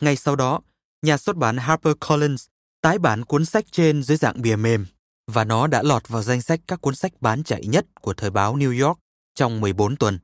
Ngay 0.00 0.16
sau 0.16 0.36
đó, 0.36 0.60
nhà 1.02 1.16
xuất 1.16 1.36
bản 1.36 1.56
HarperCollins 1.56 2.46
tái 2.80 2.98
bản 2.98 3.24
cuốn 3.24 3.44
sách 3.44 3.64
trên 3.72 4.02
dưới 4.02 4.16
dạng 4.16 4.42
bìa 4.42 4.56
mềm 4.56 4.86
và 5.26 5.44
nó 5.44 5.66
đã 5.66 5.82
lọt 5.82 6.08
vào 6.08 6.22
danh 6.22 6.42
sách 6.42 6.60
các 6.68 6.80
cuốn 6.80 6.94
sách 6.94 7.12
bán 7.20 7.44
chạy 7.44 7.66
nhất 7.66 7.86
của 8.00 8.14
thời 8.14 8.30
báo 8.30 8.56
New 8.56 8.86
York 8.86 8.98
trong 9.34 9.60
14 9.60 9.96
tuần. 9.96 10.18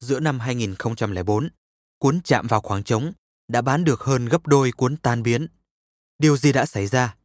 Giữa 0.00 0.20
năm 0.20 0.40
2004, 0.40 1.48
cuốn 1.98 2.20
Chạm 2.24 2.46
vào 2.46 2.60
khoảng 2.60 2.82
trống 2.82 3.12
đã 3.48 3.62
bán 3.62 3.84
được 3.84 4.00
hơn 4.00 4.26
gấp 4.26 4.46
đôi 4.46 4.72
cuốn 4.72 4.96
Tan 4.96 5.22
biến. 5.22 5.46
Điều 6.18 6.36
gì 6.36 6.52
đã 6.52 6.66
xảy 6.66 6.86
ra? 6.86 7.16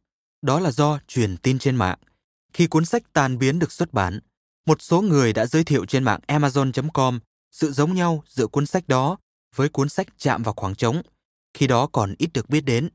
Đó 0.42 0.60
là 0.60 0.70
do 0.70 0.98
truyền 1.08 1.36
tin 1.36 1.58
trên 1.58 1.76
mạng. 1.76 1.98
Khi 2.52 2.66
cuốn 2.66 2.84
sách 2.84 3.02
Tan 3.12 3.38
biến 3.38 3.58
được 3.58 3.72
xuất 3.72 3.92
bản, 3.92 4.20
một 4.66 4.82
số 4.82 5.00
người 5.02 5.32
đã 5.32 5.46
giới 5.46 5.64
thiệu 5.64 5.84
trên 5.86 6.04
mạng 6.04 6.20
Amazon.com 6.26 7.20
sự 7.50 7.72
giống 7.72 7.94
nhau 7.94 8.22
giữa 8.26 8.46
cuốn 8.46 8.66
sách 8.66 8.88
đó 8.88 9.18
với 9.54 9.68
cuốn 9.68 9.88
sách 9.88 10.06
Chạm 10.18 10.42
vào 10.42 10.54
khoảng 10.56 10.74
trống, 10.74 11.02
khi 11.54 11.66
đó 11.66 11.86
còn 11.86 12.14
ít 12.18 12.30
được 12.34 12.48
biết 12.48 12.60
đến, 12.60 12.88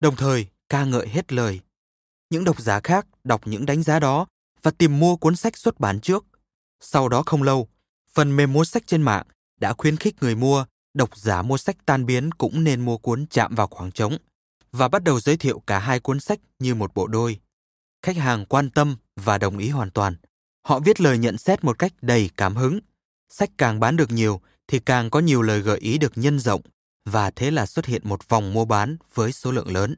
đồng 0.00 0.16
thời 0.16 0.46
ca 0.68 0.84
ngợi 0.84 1.08
hết 1.08 1.32
lời. 1.32 1.60
Những 2.30 2.44
độc 2.44 2.60
giả 2.60 2.80
khác 2.80 3.06
đọc 3.24 3.40
những 3.44 3.66
đánh 3.66 3.82
giá 3.82 4.00
đó 4.00 4.26
và 4.62 4.70
tìm 4.70 4.98
mua 4.98 5.16
cuốn 5.16 5.36
sách 5.36 5.56
xuất 5.56 5.80
bản 5.80 6.00
trước. 6.00 6.26
Sau 6.80 7.08
đó 7.08 7.22
không 7.26 7.42
lâu, 7.42 7.68
phần 8.12 8.36
mềm 8.36 8.52
mua 8.52 8.64
sách 8.64 8.86
trên 8.86 9.02
mạng 9.02 9.26
đã 9.60 9.72
khuyến 9.72 9.96
khích 9.96 10.16
người 10.20 10.34
mua, 10.34 10.64
độc 10.96 11.16
giả 11.16 11.42
mua 11.42 11.56
sách 11.56 11.76
tan 11.86 12.06
biến 12.06 12.32
cũng 12.32 12.64
nên 12.64 12.84
mua 12.84 12.98
cuốn 12.98 13.26
Chạm 13.30 13.54
vào 13.54 13.66
khoảng 13.66 13.92
trống 13.92 14.18
và 14.72 14.88
bắt 14.88 15.04
đầu 15.04 15.20
giới 15.20 15.36
thiệu 15.36 15.62
cả 15.66 15.78
hai 15.78 16.00
cuốn 16.00 16.20
sách 16.20 16.38
như 16.58 16.74
một 16.74 16.94
bộ 16.94 17.06
đôi. 17.06 17.40
Khách 18.02 18.16
hàng 18.16 18.44
quan 18.44 18.70
tâm 18.70 18.96
và 19.16 19.38
đồng 19.38 19.58
ý 19.58 19.68
hoàn 19.68 19.90
toàn. 19.90 20.16
Họ 20.66 20.80
viết 20.80 21.00
lời 21.00 21.18
nhận 21.18 21.38
xét 21.38 21.64
một 21.64 21.78
cách 21.78 21.92
đầy 22.02 22.30
cảm 22.36 22.56
hứng. 22.56 22.80
Sách 23.28 23.50
càng 23.58 23.80
bán 23.80 23.96
được 23.96 24.10
nhiều 24.10 24.40
thì 24.68 24.78
càng 24.78 25.10
có 25.10 25.20
nhiều 25.20 25.42
lời 25.42 25.60
gợi 25.60 25.78
ý 25.78 25.98
được 25.98 26.12
nhân 26.16 26.38
rộng 26.38 26.60
và 27.04 27.30
thế 27.30 27.50
là 27.50 27.66
xuất 27.66 27.86
hiện 27.86 28.02
một 28.04 28.28
vòng 28.28 28.52
mua 28.52 28.64
bán 28.64 28.96
với 29.14 29.32
số 29.32 29.52
lượng 29.52 29.72
lớn. 29.72 29.94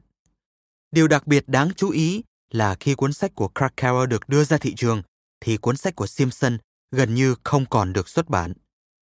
Điều 0.91 1.07
đặc 1.07 1.27
biệt 1.27 1.43
đáng 1.47 1.69
chú 1.75 1.89
ý 1.89 2.23
là 2.51 2.75
khi 2.79 2.95
cuốn 2.95 3.13
sách 3.13 3.35
của 3.35 3.49
Krakauer 3.55 4.09
được 4.09 4.29
đưa 4.29 4.43
ra 4.43 4.57
thị 4.57 4.75
trường 4.75 5.01
thì 5.41 5.57
cuốn 5.57 5.77
sách 5.77 5.95
của 5.95 6.07
Simpson 6.07 6.57
gần 6.91 7.15
như 7.15 7.35
không 7.43 7.65
còn 7.65 7.93
được 7.93 8.09
xuất 8.09 8.29
bản. 8.29 8.53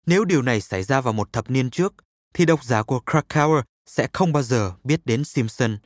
Nếu 0.06 0.24
điều 0.24 0.42
này 0.42 0.60
xảy 0.60 0.82
ra 0.82 1.00
vào 1.00 1.12
một 1.12 1.32
thập 1.32 1.50
niên 1.50 1.70
trước, 1.70 1.94
thì 2.34 2.44
độc 2.44 2.64
giả 2.64 2.82
của 2.82 3.00
Krakauer 3.10 3.64
sẽ 3.86 4.08
không 4.12 4.32
bao 4.32 4.42
giờ 4.42 4.72
biết 4.84 5.00
đến 5.04 5.24
Simpson, 5.24 5.78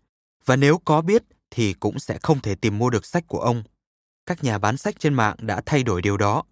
và 0.44 0.56
nếu 0.56 0.78
có 0.78 1.02
biết 1.02 1.22
thì 1.50 1.72
cũng 1.72 1.98
sẽ 1.98 2.18
không 2.22 2.40
thể 2.40 2.54
tìm 2.54 2.78
mua 2.78 2.90
được 2.90 3.06
sách 3.06 3.24
của 3.26 3.40
ông. 3.40 3.62
Các 4.26 4.44
nhà 4.44 4.58
bán 4.58 4.76
sách 4.76 4.94
trên 4.98 5.14
mạng 5.14 5.36
đã 5.38 5.62
thay 5.66 5.82
đổi 5.82 6.02
điều 6.02 6.16
đó 6.16 6.44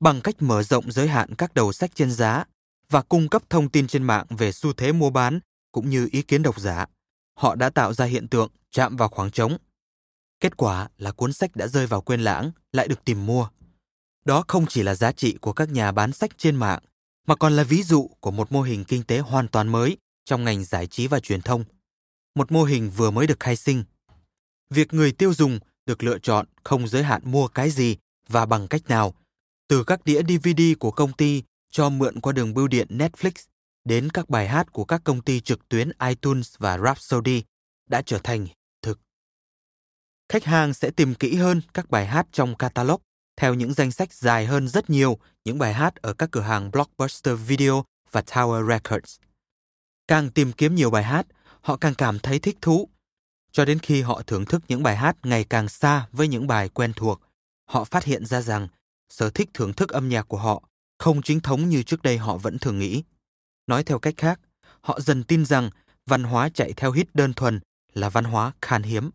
bằng 0.00 0.20
cách 0.20 0.34
mở 0.38 0.62
rộng 0.62 0.92
giới 0.92 1.08
hạn 1.08 1.34
các 1.34 1.54
đầu 1.54 1.72
sách 1.72 1.90
trên 1.94 2.10
giá 2.10 2.44
và 2.90 3.02
cung 3.02 3.28
cấp 3.28 3.42
thông 3.50 3.68
tin 3.68 3.86
trên 3.86 4.02
mạng 4.02 4.26
về 4.28 4.52
xu 4.52 4.72
thế 4.72 4.92
mua 4.92 5.10
bán 5.10 5.40
cũng 5.72 5.90
như 5.90 6.08
ý 6.12 6.22
kiến 6.22 6.42
độc 6.42 6.60
giả. 6.60 6.86
Họ 7.38 7.54
đã 7.54 7.70
tạo 7.70 7.92
ra 7.92 8.04
hiện 8.04 8.28
tượng 8.28 8.50
chạm 8.70 8.96
vào 8.96 9.08
khoảng 9.08 9.30
trống. 9.30 9.56
Kết 10.40 10.56
quả 10.56 10.88
là 10.98 11.12
cuốn 11.12 11.32
sách 11.32 11.56
đã 11.56 11.66
rơi 11.66 11.86
vào 11.86 12.00
quên 12.00 12.20
lãng, 12.20 12.50
lại 12.72 12.88
được 12.88 13.04
tìm 13.04 13.26
mua. 13.26 13.48
Đó 14.24 14.44
không 14.48 14.66
chỉ 14.66 14.82
là 14.82 14.94
giá 14.94 15.12
trị 15.12 15.38
của 15.40 15.52
các 15.52 15.68
nhà 15.68 15.92
bán 15.92 16.12
sách 16.12 16.30
trên 16.38 16.56
mạng, 16.56 16.82
mà 17.26 17.36
còn 17.36 17.56
là 17.56 17.64
ví 17.64 17.82
dụ 17.82 18.10
của 18.20 18.30
một 18.30 18.52
mô 18.52 18.62
hình 18.62 18.84
kinh 18.84 19.02
tế 19.02 19.18
hoàn 19.18 19.48
toàn 19.48 19.68
mới 19.68 19.96
trong 20.24 20.44
ngành 20.44 20.64
giải 20.64 20.86
trí 20.86 21.06
và 21.06 21.20
truyền 21.20 21.42
thông. 21.42 21.64
Một 22.34 22.52
mô 22.52 22.64
hình 22.64 22.90
vừa 22.90 23.10
mới 23.10 23.26
được 23.26 23.40
khai 23.40 23.56
sinh. 23.56 23.84
Việc 24.70 24.94
người 24.94 25.12
tiêu 25.12 25.34
dùng 25.34 25.58
được 25.86 26.02
lựa 26.02 26.18
chọn 26.18 26.46
không 26.64 26.88
giới 26.88 27.02
hạn 27.02 27.22
mua 27.24 27.48
cái 27.48 27.70
gì 27.70 27.96
và 28.28 28.46
bằng 28.46 28.68
cách 28.68 28.82
nào, 28.88 29.14
từ 29.68 29.84
các 29.84 30.04
đĩa 30.04 30.22
DVD 30.22 30.62
của 30.78 30.90
công 30.90 31.12
ty 31.12 31.42
cho 31.70 31.88
mượn 31.90 32.20
qua 32.20 32.32
đường 32.32 32.54
bưu 32.54 32.68
điện 32.68 32.86
Netflix 32.90 33.32
đến 33.84 34.10
các 34.10 34.30
bài 34.30 34.48
hát 34.48 34.72
của 34.72 34.84
các 34.84 35.00
công 35.04 35.22
ty 35.22 35.40
trực 35.40 35.68
tuyến 35.68 35.90
iTunes 36.08 36.54
và 36.58 36.78
Rhapsody 36.78 37.42
đã 37.88 38.02
trở 38.02 38.18
thành 38.18 38.46
thực. 38.82 39.00
Khách 40.28 40.44
hàng 40.44 40.74
sẽ 40.74 40.90
tìm 40.90 41.14
kỹ 41.14 41.34
hơn 41.34 41.60
các 41.74 41.90
bài 41.90 42.06
hát 42.06 42.26
trong 42.32 42.56
catalog 42.56 43.00
theo 43.36 43.54
những 43.54 43.74
danh 43.74 43.90
sách 43.90 44.12
dài 44.12 44.46
hơn 44.46 44.68
rất 44.68 44.90
nhiều 44.90 45.18
những 45.44 45.58
bài 45.58 45.74
hát 45.74 45.94
ở 45.94 46.12
các 46.12 46.30
cửa 46.30 46.40
hàng 46.40 46.70
Blockbuster 46.70 47.38
Video 47.46 47.84
và 48.10 48.20
Tower 48.20 48.68
Records. 48.68 49.16
Càng 50.08 50.30
tìm 50.30 50.52
kiếm 50.52 50.74
nhiều 50.74 50.90
bài 50.90 51.02
hát, 51.02 51.26
họ 51.60 51.76
càng 51.76 51.94
cảm 51.94 52.18
thấy 52.18 52.38
thích 52.38 52.58
thú. 52.62 52.88
Cho 53.52 53.64
đến 53.64 53.78
khi 53.78 54.02
họ 54.02 54.22
thưởng 54.26 54.44
thức 54.44 54.62
những 54.68 54.82
bài 54.82 54.96
hát 54.96 55.16
ngày 55.22 55.44
càng 55.44 55.68
xa 55.68 56.06
với 56.12 56.28
những 56.28 56.46
bài 56.46 56.68
quen 56.68 56.92
thuộc, 56.96 57.20
họ 57.64 57.84
phát 57.84 58.04
hiện 58.04 58.26
ra 58.26 58.40
rằng 58.40 58.68
sở 59.08 59.30
thích 59.30 59.48
thưởng 59.54 59.72
thức 59.72 59.88
âm 59.88 60.08
nhạc 60.08 60.22
của 60.28 60.38
họ 60.38 60.62
không 60.98 61.22
chính 61.22 61.40
thống 61.40 61.68
như 61.68 61.82
trước 61.82 62.02
đây 62.02 62.18
họ 62.18 62.36
vẫn 62.36 62.58
thường 62.58 62.78
nghĩ. 62.78 63.02
Nói 63.66 63.84
theo 63.84 63.98
cách 63.98 64.14
khác, 64.16 64.40
họ 64.80 65.00
dần 65.00 65.24
tin 65.24 65.44
rằng 65.44 65.70
văn 66.06 66.24
hóa 66.24 66.48
chạy 66.48 66.72
theo 66.76 66.92
hit 66.92 67.14
đơn 67.14 67.34
thuần 67.34 67.60
là 67.94 68.08
văn 68.08 68.24
hóa 68.24 68.52
khan 68.62 68.82
hiếm. 68.82 69.10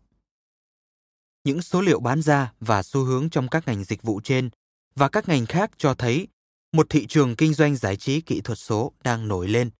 Những 1.44 1.62
số 1.62 1.80
liệu 1.80 2.00
bán 2.00 2.22
ra 2.22 2.52
và 2.60 2.82
xu 2.82 3.04
hướng 3.04 3.30
trong 3.30 3.48
các 3.48 3.66
ngành 3.66 3.84
dịch 3.84 4.02
vụ 4.02 4.20
trên 4.24 4.50
và 4.94 5.08
các 5.08 5.28
ngành 5.28 5.46
khác 5.46 5.70
cho 5.76 5.94
thấy 5.94 6.28
một 6.72 6.86
thị 6.90 7.06
trường 7.06 7.36
kinh 7.36 7.54
doanh 7.54 7.76
giải 7.76 7.96
trí 7.96 8.20
kỹ 8.20 8.40
thuật 8.40 8.58
số 8.58 8.92
đang 9.04 9.28
nổi 9.28 9.48
lên. 9.48 9.70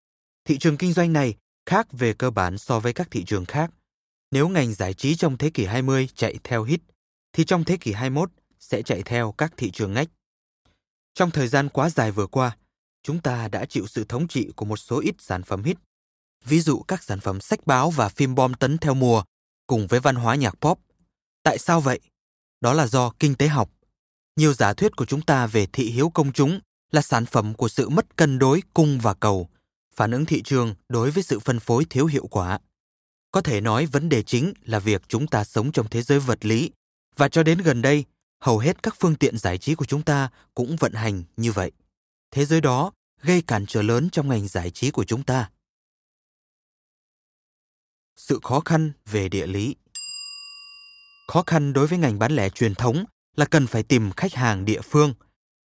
Thị 0.44 0.58
trường 0.58 0.76
kinh 0.76 0.92
doanh 0.92 1.12
này 1.12 1.34
khác 1.66 1.86
về 1.92 2.12
cơ 2.12 2.30
bản 2.30 2.58
so 2.58 2.80
với 2.80 2.92
các 2.92 3.10
thị 3.10 3.24
trường 3.24 3.44
khác. 3.44 3.70
Nếu 4.30 4.48
ngành 4.48 4.74
giải 4.74 4.94
trí 4.94 5.16
trong 5.16 5.38
thế 5.38 5.50
kỷ 5.50 5.64
20 5.64 6.08
chạy 6.14 6.38
theo 6.44 6.64
hit, 6.64 6.80
thì 7.32 7.44
trong 7.44 7.64
thế 7.64 7.76
kỷ 7.76 7.92
21 7.92 8.30
sẽ 8.60 8.82
chạy 8.82 9.02
theo 9.02 9.32
các 9.32 9.52
thị 9.56 9.70
trường 9.70 9.92
ngách. 9.92 10.08
Trong 11.14 11.30
thời 11.30 11.48
gian 11.48 11.68
quá 11.68 11.90
dài 11.90 12.10
vừa 12.10 12.26
qua, 12.26 12.56
chúng 13.02 13.22
ta 13.22 13.48
đã 13.48 13.64
chịu 13.64 13.86
sự 13.86 14.04
thống 14.04 14.28
trị 14.28 14.50
của 14.56 14.64
một 14.64 14.76
số 14.76 15.00
ít 15.00 15.14
sản 15.18 15.42
phẩm 15.42 15.62
hit. 15.64 15.76
Ví 16.44 16.60
dụ 16.60 16.82
các 16.88 17.02
sản 17.02 17.20
phẩm 17.20 17.40
sách 17.40 17.66
báo 17.66 17.90
và 17.90 18.08
phim 18.08 18.34
bom 18.34 18.54
tấn 18.54 18.78
theo 18.78 18.94
mùa, 18.94 19.22
cùng 19.66 19.86
với 19.86 20.00
văn 20.00 20.16
hóa 20.16 20.34
nhạc 20.34 20.54
pop. 20.60 20.80
Tại 21.42 21.58
sao 21.58 21.80
vậy? 21.80 22.00
Đó 22.60 22.72
là 22.72 22.86
do 22.86 23.12
kinh 23.18 23.34
tế 23.34 23.48
học. 23.48 23.70
Nhiều 24.36 24.54
giả 24.54 24.72
thuyết 24.74 24.96
của 24.96 25.04
chúng 25.04 25.22
ta 25.22 25.46
về 25.46 25.66
thị 25.72 25.90
hiếu 25.90 26.10
công 26.10 26.32
chúng 26.32 26.60
là 26.90 27.02
sản 27.02 27.26
phẩm 27.26 27.54
của 27.54 27.68
sự 27.68 27.88
mất 27.88 28.16
cân 28.16 28.38
đối 28.38 28.62
cung 28.74 28.98
và 29.02 29.14
cầu, 29.14 29.48
phản 29.94 30.10
ứng 30.10 30.26
thị 30.26 30.42
trường 30.42 30.74
đối 30.88 31.10
với 31.10 31.22
sự 31.22 31.40
phân 31.40 31.60
phối 31.60 31.84
thiếu 31.90 32.06
hiệu 32.06 32.26
quả. 32.26 32.58
Có 33.32 33.40
thể 33.40 33.60
nói 33.60 33.86
vấn 33.86 34.08
đề 34.08 34.22
chính 34.22 34.52
là 34.64 34.78
việc 34.78 35.02
chúng 35.08 35.26
ta 35.26 35.44
sống 35.44 35.72
trong 35.72 35.88
thế 35.88 36.02
giới 36.02 36.18
vật 36.20 36.44
lý 36.44 36.70
và 37.16 37.28
cho 37.28 37.42
đến 37.42 37.58
gần 37.58 37.82
đây, 37.82 38.04
hầu 38.40 38.58
hết 38.58 38.82
các 38.82 38.94
phương 38.98 39.14
tiện 39.14 39.38
giải 39.38 39.58
trí 39.58 39.74
của 39.74 39.84
chúng 39.84 40.02
ta 40.02 40.30
cũng 40.54 40.76
vận 40.76 40.92
hành 40.92 41.22
như 41.36 41.52
vậy. 41.52 41.72
Thế 42.30 42.44
giới 42.44 42.60
đó 42.60 42.92
gây 43.22 43.42
cản 43.42 43.66
trở 43.66 43.82
lớn 43.82 44.08
trong 44.12 44.28
ngành 44.28 44.48
giải 44.48 44.70
trí 44.70 44.90
của 44.90 45.04
chúng 45.04 45.22
ta. 45.22 45.50
Sự 48.16 48.40
khó 48.42 48.60
khăn 48.60 48.92
về 49.06 49.28
địa 49.28 49.46
lý 49.46 49.76
Khó 51.30 51.42
khăn 51.46 51.72
đối 51.72 51.86
với 51.86 51.98
ngành 51.98 52.18
bán 52.18 52.32
lẻ 52.32 52.48
truyền 52.48 52.74
thống 52.74 53.04
là 53.36 53.44
cần 53.44 53.66
phải 53.66 53.82
tìm 53.82 54.12
khách 54.12 54.34
hàng 54.34 54.64
địa 54.64 54.80
phương. 54.80 55.14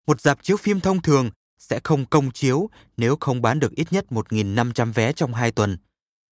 Một 0.07 0.21
dạp 0.21 0.43
chiếu 0.43 0.57
phim 0.57 0.79
thông 0.79 1.01
thường 1.01 1.29
sẽ 1.59 1.79
không 1.83 2.05
công 2.05 2.31
chiếu 2.31 2.69
nếu 2.97 3.17
không 3.19 3.41
bán 3.41 3.59
được 3.59 3.71
ít 3.71 3.87
nhất 3.91 4.05
1.500 4.09 4.93
vé 4.93 5.13
trong 5.13 5.33
2 5.33 5.51
tuần. 5.51 5.77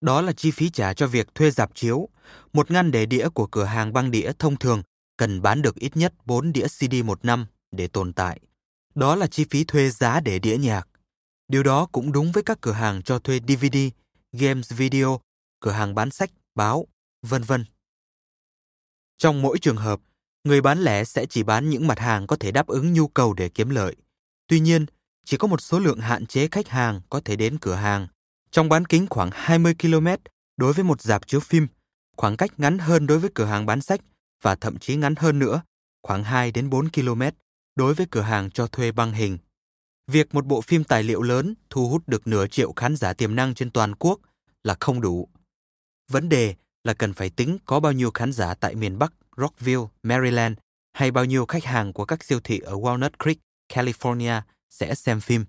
Đó 0.00 0.20
là 0.20 0.32
chi 0.32 0.50
phí 0.50 0.70
trả 0.70 0.94
cho 0.94 1.06
việc 1.06 1.34
thuê 1.34 1.50
dạp 1.50 1.74
chiếu. 1.74 2.08
Một 2.52 2.70
ngăn 2.70 2.90
để 2.90 3.06
đĩa 3.06 3.28
của 3.28 3.46
cửa 3.46 3.64
hàng 3.64 3.92
băng 3.92 4.10
đĩa 4.10 4.32
thông 4.38 4.56
thường 4.56 4.82
cần 5.16 5.42
bán 5.42 5.62
được 5.62 5.74
ít 5.74 5.96
nhất 5.96 6.14
4 6.24 6.52
đĩa 6.52 6.66
CD 6.68 6.94
một 7.04 7.24
năm 7.24 7.46
để 7.72 7.88
tồn 7.88 8.12
tại. 8.12 8.40
Đó 8.94 9.16
là 9.16 9.26
chi 9.26 9.44
phí 9.50 9.64
thuê 9.64 9.90
giá 9.90 10.20
để 10.20 10.38
đĩa 10.38 10.56
nhạc. 10.56 10.88
Điều 11.48 11.62
đó 11.62 11.86
cũng 11.92 12.12
đúng 12.12 12.32
với 12.32 12.42
các 12.42 12.58
cửa 12.60 12.72
hàng 12.72 13.02
cho 13.02 13.18
thuê 13.18 13.40
DVD, 13.48 13.76
games 14.32 14.72
video, 14.72 15.20
cửa 15.60 15.72
hàng 15.72 15.94
bán 15.94 16.10
sách, 16.10 16.30
báo, 16.54 16.86
vân 17.22 17.42
vân. 17.42 17.64
Trong 19.18 19.42
mỗi 19.42 19.58
trường 19.58 19.76
hợp, 19.76 20.00
người 20.44 20.60
bán 20.60 20.78
lẻ 20.78 21.04
sẽ 21.04 21.26
chỉ 21.26 21.42
bán 21.42 21.70
những 21.70 21.86
mặt 21.86 21.98
hàng 21.98 22.26
có 22.26 22.36
thể 22.36 22.52
đáp 22.52 22.66
ứng 22.66 22.92
nhu 22.92 23.08
cầu 23.08 23.34
để 23.34 23.48
kiếm 23.48 23.70
lợi. 23.70 23.96
Tuy 24.46 24.60
nhiên, 24.60 24.86
chỉ 25.24 25.36
có 25.36 25.48
một 25.48 25.60
số 25.60 25.78
lượng 25.78 26.00
hạn 26.00 26.26
chế 26.26 26.48
khách 26.50 26.68
hàng 26.68 27.00
có 27.10 27.20
thể 27.24 27.36
đến 27.36 27.58
cửa 27.60 27.74
hàng. 27.74 28.08
Trong 28.50 28.68
bán 28.68 28.84
kính 28.84 29.06
khoảng 29.10 29.30
20 29.32 29.74
km 29.82 30.06
đối 30.56 30.72
với 30.72 30.84
một 30.84 31.02
dạp 31.02 31.26
chiếu 31.26 31.40
phim, 31.40 31.66
khoảng 32.16 32.36
cách 32.36 32.60
ngắn 32.60 32.78
hơn 32.78 33.06
đối 33.06 33.18
với 33.18 33.30
cửa 33.34 33.44
hàng 33.44 33.66
bán 33.66 33.80
sách 33.80 34.00
và 34.42 34.54
thậm 34.54 34.78
chí 34.78 34.96
ngắn 34.96 35.14
hơn 35.16 35.38
nữa, 35.38 35.62
khoảng 36.02 36.24
2 36.24 36.50
đến 36.50 36.70
4 36.70 36.90
km 36.90 37.22
đối 37.76 37.94
với 37.94 38.06
cửa 38.10 38.20
hàng 38.20 38.50
cho 38.50 38.66
thuê 38.66 38.92
băng 38.92 39.12
hình. 39.12 39.38
Việc 40.06 40.34
một 40.34 40.46
bộ 40.46 40.60
phim 40.60 40.84
tài 40.84 41.02
liệu 41.02 41.22
lớn 41.22 41.54
thu 41.70 41.88
hút 41.88 42.02
được 42.08 42.26
nửa 42.26 42.46
triệu 42.46 42.72
khán 42.72 42.96
giả 42.96 43.12
tiềm 43.12 43.34
năng 43.34 43.54
trên 43.54 43.70
toàn 43.70 43.94
quốc 43.94 44.20
là 44.64 44.76
không 44.80 45.00
đủ. 45.00 45.28
Vấn 46.08 46.28
đề 46.28 46.54
là 46.84 46.94
cần 46.94 47.14
phải 47.14 47.30
tính 47.30 47.58
có 47.64 47.80
bao 47.80 47.92
nhiêu 47.92 48.10
khán 48.10 48.32
giả 48.32 48.54
tại 48.54 48.74
miền 48.74 48.98
Bắc 48.98 49.12
Rockville, 49.36 49.84
Maryland 50.02 50.58
hay 50.92 51.10
bao 51.10 51.24
nhiêu 51.24 51.46
khách 51.46 51.64
hàng 51.64 51.92
của 51.92 52.04
các 52.04 52.24
siêu 52.24 52.40
thị 52.44 52.58
ở 52.58 52.72
Walnut 52.72 53.10
Creek, 53.22 53.38
California 53.72 54.40
sẽ 54.70 54.94
xem 54.94 55.20
phim. 55.20 55.44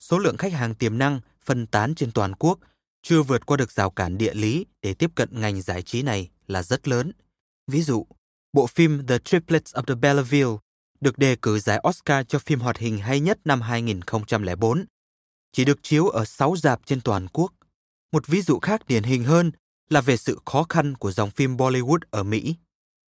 Số 0.00 0.18
lượng 0.18 0.36
khách 0.36 0.52
hàng 0.52 0.74
tiềm 0.74 0.98
năng 0.98 1.20
phân 1.44 1.66
tán 1.66 1.94
trên 1.94 2.12
toàn 2.12 2.34
quốc 2.34 2.58
chưa 3.02 3.22
vượt 3.22 3.46
qua 3.46 3.56
được 3.56 3.72
rào 3.72 3.90
cản 3.90 4.18
địa 4.18 4.34
lý 4.34 4.66
để 4.82 4.94
tiếp 4.94 5.10
cận 5.14 5.40
ngành 5.40 5.62
giải 5.62 5.82
trí 5.82 6.02
này 6.02 6.30
là 6.46 6.62
rất 6.62 6.88
lớn. 6.88 7.12
Ví 7.66 7.82
dụ, 7.82 8.06
bộ 8.52 8.66
phim 8.66 9.06
The 9.06 9.18
Triplets 9.18 9.74
of 9.74 9.82
the 9.82 9.94
Belleville 9.94 10.56
được 11.00 11.18
đề 11.18 11.36
cử 11.42 11.58
giải 11.58 11.80
Oscar 11.88 12.26
cho 12.28 12.38
phim 12.38 12.60
hoạt 12.60 12.78
hình 12.78 12.98
hay 12.98 13.20
nhất 13.20 13.38
năm 13.44 13.60
2004, 13.60 14.84
chỉ 15.52 15.64
được 15.64 15.78
chiếu 15.82 16.08
ở 16.08 16.24
6 16.24 16.56
dạp 16.56 16.80
trên 16.86 17.00
toàn 17.00 17.28
quốc. 17.28 17.52
Một 18.12 18.26
ví 18.26 18.42
dụ 18.42 18.58
khác 18.58 18.86
điển 18.86 19.02
hình 19.02 19.24
hơn 19.24 19.50
là 19.90 20.00
về 20.00 20.16
sự 20.16 20.38
khó 20.44 20.66
khăn 20.68 20.94
của 20.94 21.12
dòng 21.12 21.30
phim 21.30 21.56
Bollywood 21.56 21.98
ở 22.10 22.22
Mỹ. 22.22 22.54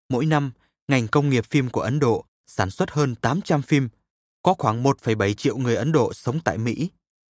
Mỗi 0.09 0.25
năm, 0.25 0.51
ngành 0.87 1.07
công 1.07 1.29
nghiệp 1.29 1.45
phim 1.49 1.69
của 1.69 1.81
Ấn 1.81 1.99
Độ 1.99 2.25
sản 2.47 2.69
xuất 2.69 2.91
hơn 2.91 3.15
800 3.15 3.61
phim, 3.61 3.89
có 4.41 4.53
khoảng 4.53 4.83
1,7 4.83 5.33
triệu 5.33 5.57
người 5.57 5.75
Ấn 5.75 5.91
Độ 5.91 6.13
sống 6.13 6.39
tại 6.39 6.57
Mỹ. 6.57 6.89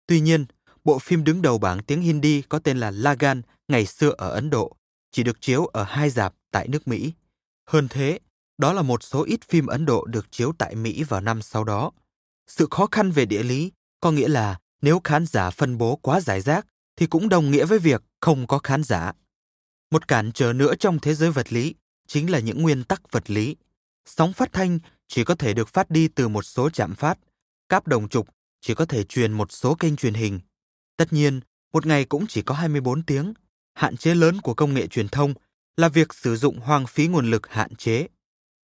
Tuy 0.07 0.19
nhiên, 0.19 0.45
bộ 0.83 0.99
phim 0.99 1.23
đứng 1.23 1.41
đầu 1.41 1.57
bảng 1.57 1.83
tiếng 1.83 2.01
Hindi 2.01 2.41
có 2.41 2.59
tên 2.59 2.77
là 2.77 2.91
Lagan 2.91 3.41
ngày 3.67 3.85
xưa 3.85 4.13
ở 4.17 4.29
Ấn 4.29 4.49
Độ, 4.49 4.75
chỉ 5.11 5.23
được 5.23 5.41
chiếu 5.41 5.65
ở 5.65 5.83
hai 5.83 6.09
dạp 6.09 6.35
tại 6.51 6.67
nước 6.67 6.87
Mỹ. 6.87 7.13
Hơn 7.67 7.87
thế, 7.89 8.19
đó 8.57 8.73
là 8.73 8.81
một 8.81 9.03
số 9.03 9.23
ít 9.23 9.39
phim 9.49 9.67
Ấn 9.67 9.85
Độ 9.85 10.05
được 10.05 10.31
chiếu 10.31 10.53
tại 10.57 10.75
Mỹ 10.75 11.03
vào 11.03 11.21
năm 11.21 11.41
sau 11.41 11.63
đó. 11.63 11.91
Sự 12.47 12.67
khó 12.71 12.87
khăn 12.91 13.11
về 13.11 13.25
địa 13.25 13.43
lý 13.43 13.71
có 13.99 14.11
nghĩa 14.11 14.27
là 14.27 14.59
nếu 14.81 15.01
khán 15.03 15.25
giả 15.25 15.49
phân 15.49 15.77
bố 15.77 15.95
quá 15.95 16.21
giải 16.21 16.41
rác 16.41 16.65
thì 16.95 17.07
cũng 17.07 17.29
đồng 17.29 17.51
nghĩa 17.51 17.65
với 17.65 17.79
việc 17.79 18.03
không 18.21 18.47
có 18.47 18.59
khán 18.59 18.83
giả. 18.83 19.13
Một 19.91 20.07
cản 20.07 20.31
trở 20.31 20.53
nữa 20.53 20.75
trong 20.75 20.99
thế 20.99 21.13
giới 21.13 21.31
vật 21.31 21.53
lý 21.53 21.75
chính 22.07 22.31
là 22.31 22.39
những 22.39 22.61
nguyên 22.61 22.83
tắc 22.83 23.11
vật 23.11 23.29
lý. 23.29 23.55
Sóng 24.05 24.33
phát 24.33 24.53
thanh 24.53 24.79
chỉ 25.07 25.23
có 25.23 25.35
thể 25.35 25.53
được 25.53 25.67
phát 25.67 25.89
đi 25.89 26.07
từ 26.07 26.27
một 26.27 26.41
số 26.41 26.69
chạm 26.69 26.95
phát. 26.95 27.19
Cáp 27.69 27.87
đồng 27.87 28.09
trục 28.09 28.27
chỉ 28.61 28.73
có 28.73 28.85
thể 28.85 29.03
truyền 29.03 29.33
một 29.33 29.51
số 29.51 29.75
kênh 29.75 29.95
truyền 29.95 30.13
hình. 30.13 30.39
Tất 30.97 31.13
nhiên, 31.13 31.39
một 31.73 31.85
ngày 31.85 32.05
cũng 32.05 32.27
chỉ 32.27 32.41
có 32.41 32.55
24 32.55 33.03
tiếng. 33.03 33.33
Hạn 33.73 33.97
chế 33.97 34.15
lớn 34.15 34.41
của 34.41 34.53
công 34.53 34.73
nghệ 34.73 34.87
truyền 34.87 35.07
thông 35.07 35.33
là 35.77 35.89
việc 35.89 36.13
sử 36.13 36.35
dụng 36.35 36.59
hoang 36.59 36.87
phí 36.87 37.07
nguồn 37.07 37.31
lực 37.31 37.47
hạn 37.47 37.75
chế. 37.75 38.07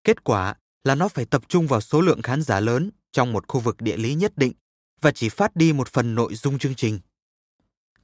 Kết 0.05 0.25
quả 0.25 0.55
là 0.85 0.95
nó 0.95 1.09
phải 1.09 1.25
tập 1.25 1.43
trung 1.49 1.67
vào 1.67 1.81
số 1.81 2.01
lượng 2.01 2.23
khán 2.23 2.43
giả 2.43 2.61
lớn 2.61 2.91
trong 3.13 3.33
một 3.33 3.45
khu 3.49 3.61
vực 3.61 3.77
địa 3.81 3.97
lý 3.97 4.15
nhất 4.15 4.33
định 4.37 4.53
và 5.01 5.11
chỉ 5.11 5.29
phát 5.29 5.57
đi 5.57 5.73
một 5.73 5.89
phần 5.89 6.15
nội 6.15 6.35
dung 6.35 6.59
chương 6.59 6.75
trình. 6.75 7.01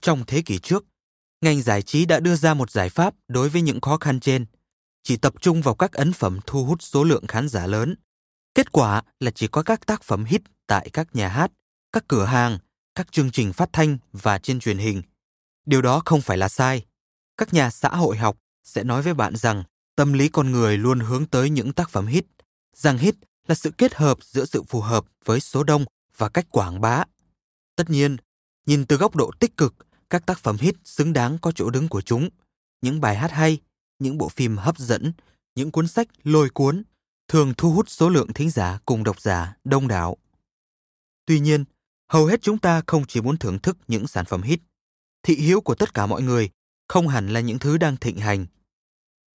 Trong 0.01 0.25
thế 0.27 0.43
kỷ 0.43 0.59
trước, 0.59 0.85
ngành 1.41 1.63
giải 1.63 1.83
trí 1.83 2.07
đã 2.07 2.21
đưa 2.21 2.37
ra 2.37 2.55
một 2.55 2.71
giải 2.71 2.89
pháp 2.89 3.15
đối 3.29 3.49
với 3.49 3.63
những 3.63 3.81
khó 3.81 3.97
khăn 3.97 4.21
trên, 4.21 4.47
chỉ 5.03 5.17
tập 5.17 5.35
trung 5.41 5.63
vào 5.63 5.75
các 5.75 5.93
ấn 5.93 6.13
phẩm 6.13 6.39
thu 6.47 6.65
hút 6.65 6.83
số 6.83 7.05
lượng 7.05 7.27
khán 7.27 7.49
giả 7.49 7.67
lớn. 7.67 7.95
Kết 8.55 8.73
quả 8.73 9.03
là 9.21 9.31
chỉ 9.31 9.49
có 9.49 9.63
các 9.63 9.87
tác 9.87 10.03
phẩm 10.03 10.25
hit 10.25 10.43
tại 10.67 10.91
các 10.93 11.17
nhà 11.17 11.29
hát, 11.29 11.53
các 11.93 12.05
cửa 12.09 12.25
hàng, 12.25 12.59
các 12.95 13.13
chương 13.13 13.31
trình 13.31 13.53
phát 13.53 13.69
thanh 13.73 13.99
và 14.13 14.39
trên 14.39 14.61
truyền 14.61 14.79
hình. 14.79 15.03
Điều 15.67 15.83
đó 15.83 16.03
không 16.05 16.21
phải 16.21 16.37
là 16.37 16.49
sai. 16.49 16.85
Các 17.37 17.55
nhà 17.55 17.71
xã 17.71 17.89
hội 17.89 18.17
học 18.17 18.37
sẽ 18.65 18.85
nói 18.85 19.03
với 19.03 19.15
bạn 19.15 19.37
rằng 19.37 19.65
tâm 19.97 20.13
lý 20.13 20.29
con 20.29 20.53
người 20.53 20.79
luôn 20.79 21.01
hướng 21.01 21.27
tới 21.27 21.51
những 21.51 21.73
tác 21.73 21.91
phẩm 21.91 22.07
hit, 22.07 22.25
rằng 22.77 22.99
hit 22.99 23.15
là 23.49 23.55
sự 23.55 23.71
kết 23.79 23.95
hợp 23.95 24.19
giữa 24.23 24.45
sự 24.45 24.63
phù 24.63 24.81
hợp 24.81 25.05
với 25.25 25.41
số 25.41 25.65
đông 25.65 25.85
và 26.17 26.29
cách 26.29 26.47
quảng 26.51 26.81
bá. 26.81 27.05
Tất 27.77 27.91
nhiên, 27.91 28.17
nhìn 28.67 28.87
từ 28.87 28.97
góc 28.97 29.17
độ 29.17 29.31
tích 29.41 29.57
cực, 29.57 29.75
các 30.11 30.27
tác 30.27 30.39
phẩm 30.39 30.57
hit 30.61 30.75
xứng 30.85 31.13
đáng 31.13 31.39
có 31.39 31.53
chỗ 31.53 31.71
đứng 31.71 31.89
của 31.89 32.01
chúng. 32.01 32.29
Những 32.83 33.01
bài 33.01 33.17
hát 33.17 33.31
hay, 33.31 33.59
những 33.99 34.19
bộ 34.19 34.29
phim 34.29 34.57
hấp 34.57 34.79
dẫn, 34.79 35.13
những 35.55 35.71
cuốn 35.71 35.89
sách 35.89 36.09
lôi 36.25 36.51
cuốn 36.51 36.83
thường 37.29 37.55
thu 37.57 37.73
hút 37.73 37.91
số 37.91 38.09
lượng 38.09 38.33
thính 38.33 38.51
giả 38.51 38.79
cùng 38.85 39.05
độc 39.05 39.21
giả 39.21 39.57
đông 39.65 39.89
đảo. 39.89 40.17
Tuy 41.27 41.41
nhiên, 41.41 41.65
hầu 42.09 42.27
hết 42.27 42.43
chúng 42.43 42.59
ta 42.59 42.83
không 42.87 43.07
chỉ 43.07 43.21
muốn 43.21 43.37
thưởng 43.37 43.59
thức 43.59 43.79
những 43.89 44.07
sản 44.07 44.25
phẩm 44.25 44.43
hit. 44.43 44.61
Thị 45.23 45.35
hiếu 45.35 45.61
của 45.61 45.75
tất 45.75 45.95
cả 45.95 46.07
mọi 46.07 46.23
người 46.23 46.51
không 46.89 47.09
hẳn 47.09 47.29
là 47.29 47.41
những 47.41 47.59
thứ 47.59 47.77
đang 47.77 47.97
thịnh 47.97 48.19
hành. 48.19 48.47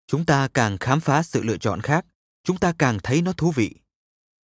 Chúng 0.08 0.26
ta 0.26 0.48
càng 0.48 0.78
khám 0.78 1.00
phá 1.00 1.24
sự 1.24 1.44
lựa 1.44 1.58
chọn 1.58 1.82
khác, 1.82 2.06
chúng 2.44 2.58
ta 2.58 2.74
càng 2.78 3.00
thấy 3.04 3.22
nó 3.22 3.34
thú 3.34 3.52
vị. 3.52 3.76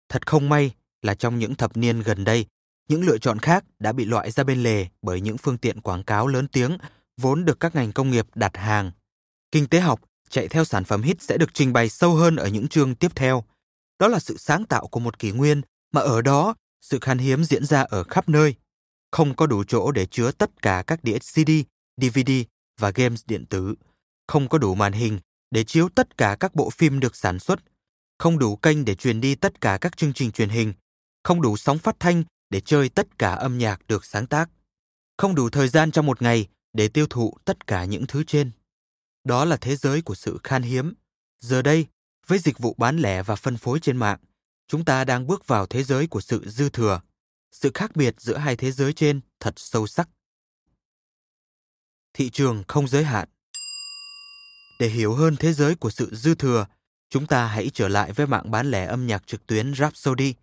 Thật 0.09 0.27
không 0.27 0.49
may 0.49 0.71
là 1.01 1.15
trong 1.15 1.39
những 1.39 1.55
thập 1.55 1.77
niên 1.77 1.99
gần 2.01 2.23
đây, 2.23 2.45
những 2.89 3.03
lựa 3.03 3.17
chọn 3.17 3.39
khác 3.39 3.65
đã 3.79 3.91
bị 3.91 4.05
loại 4.05 4.31
ra 4.31 4.43
bên 4.43 4.63
lề 4.63 4.87
bởi 5.01 5.21
những 5.21 5.37
phương 5.37 5.57
tiện 5.57 5.81
quảng 5.81 6.03
cáo 6.03 6.27
lớn 6.27 6.47
tiếng 6.47 6.77
vốn 7.21 7.45
được 7.45 7.59
các 7.59 7.75
ngành 7.75 7.91
công 7.91 8.11
nghiệp 8.11 8.27
đặt 8.35 8.57
hàng. 8.57 8.91
Kinh 9.51 9.67
tế 9.67 9.79
học 9.79 10.01
chạy 10.29 10.47
theo 10.47 10.65
sản 10.65 10.83
phẩm 10.83 11.01
hit 11.01 11.21
sẽ 11.21 11.37
được 11.37 11.53
trình 11.53 11.73
bày 11.73 11.89
sâu 11.89 12.15
hơn 12.15 12.35
ở 12.35 12.47
những 12.47 12.67
chương 12.67 12.95
tiếp 12.95 13.11
theo. 13.15 13.43
Đó 13.99 14.07
là 14.07 14.19
sự 14.19 14.37
sáng 14.37 14.65
tạo 14.65 14.87
của 14.87 14.99
một 14.99 15.19
kỷ 15.19 15.31
nguyên 15.31 15.61
mà 15.93 16.01
ở 16.01 16.21
đó 16.21 16.55
sự 16.81 16.99
khan 17.01 17.17
hiếm 17.17 17.43
diễn 17.43 17.65
ra 17.65 17.81
ở 17.81 18.03
khắp 18.03 18.29
nơi. 18.29 18.55
Không 19.11 19.35
có 19.35 19.47
đủ 19.47 19.63
chỗ 19.63 19.91
để 19.91 20.05
chứa 20.05 20.31
tất 20.31 20.61
cả 20.61 20.83
các 20.87 21.03
đĩa 21.03 21.19
CD, 21.19 21.51
DVD 22.01 22.31
và 22.79 22.91
games 22.95 23.23
điện 23.27 23.45
tử. 23.45 23.75
Không 24.27 24.49
có 24.49 24.57
đủ 24.57 24.75
màn 24.75 24.93
hình 24.93 25.19
để 25.51 25.63
chiếu 25.63 25.89
tất 25.89 26.17
cả 26.17 26.37
các 26.39 26.55
bộ 26.55 26.69
phim 26.69 26.99
được 26.99 27.15
sản 27.15 27.39
xuất. 27.39 27.59
Không 28.17 28.39
đủ 28.39 28.55
kênh 28.55 28.85
để 28.85 28.95
truyền 28.95 29.21
đi 29.21 29.35
tất 29.35 29.61
cả 29.61 29.77
các 29.81 29.97
chương 29.97 30.13
trình 30.13 30.31
truyền 30.31 30.49
hình. 30.49 30.73
Không 31.23 31.41
đủ 31.41 31.57
sóng 31.57 31.77
phát 31.77 31.95
thanh 31.99 32.23
để 32.49 32.59
chơi 32.59 32.89
tất 32.89 33.19
cả 33.19 33.33
âm 33.33 33.57
nhạc 33.57 33.87
được 33.87 34.05
sáng 34.05 34.27
tác. 34.27 34.49
Không 35.17 35.35
đủ 35.35 35.49
thời 35.49 35.67
gian 35.67 35.91
trong 35.91 36.05
một 36.05 36.21
ngày 36.21 36.47
để 36.73 36.87
tiêu 36.87 37.07
thụ 37.09 37.33
tất 37.45 37.67
cả 37.67 37.85
những 37.85 38.07
thứ 38.07 38.23
trên. 38.23 38.51
Đó 39.23 39.45
là 39.45 39.57
thế 39.57 39.75
giới 39.75 40.01
của 40.01 40.15
sự 40.15 40.39
khan 40.43 40.61
hiếm. 40.61 40.93
Giờ 41.39 41.61
đây, 41.61 41.87
với 42.27 42.39
dịch 42.39 42.59
vụ 42.59 42.75
bán 42.77 42.97
lẻ 42.97 43.23
và 43.23 43.35
phân 43.35 43.57
phối 43.57 43.79
trên 43.79 43.97
mạng, 43.97 44.19
chúng 44.67 44.85
ta 44.85 45.03
đang 45.03 45.27
bước 45.27 45.47
vào 45.47 45.65
thế 45.65 45.83
giới 45.83 46.07
của 46.07 46.21
sự 46.21 46.49
dư 46.49 46.69
thừa. 46.69 47.01
Sự 47.51 47.71
khác 47.73 47.95
biệt 47.95 48.15
giữa 48.21 48.37
hai 48.37 48.55
thế 48.55 48.71
giới 48.71 48.93
trên 48.93 49.21
thật 49.39 49.53
sâu 49.57 49.87
sắc. 49.87 50.09
Thị 52.13 52.29
trường 52.29 52.63
không 52.67 52.87
giới 52.87 53.03
hạn. 53.03 53.29
Để 54.79 54.87
hiểu 54.87 55.13
hơn 55.13 55.35
thế 55.39 55.53
giới 55.53 55.75
của 55.75 55.89
sự 55.89 56.15
dư 56.15 56.35
thừa, 56.35 56.65
chúng 57.09 57.27
ta 57.27 57.47
hãy 57.47 57.69
trở 57.73 57.87
lại 57.87 58.13
với 58.13 58.27
mạng 58.27 58.51
bán 58.51 58.71
lẻ 58.71 58.85
âm 58.85 59.07
nhạc 59.07 59.27
trực 59.27 59.47
tuyến 59.47 59.73
Rhapsody, 59.73 60.33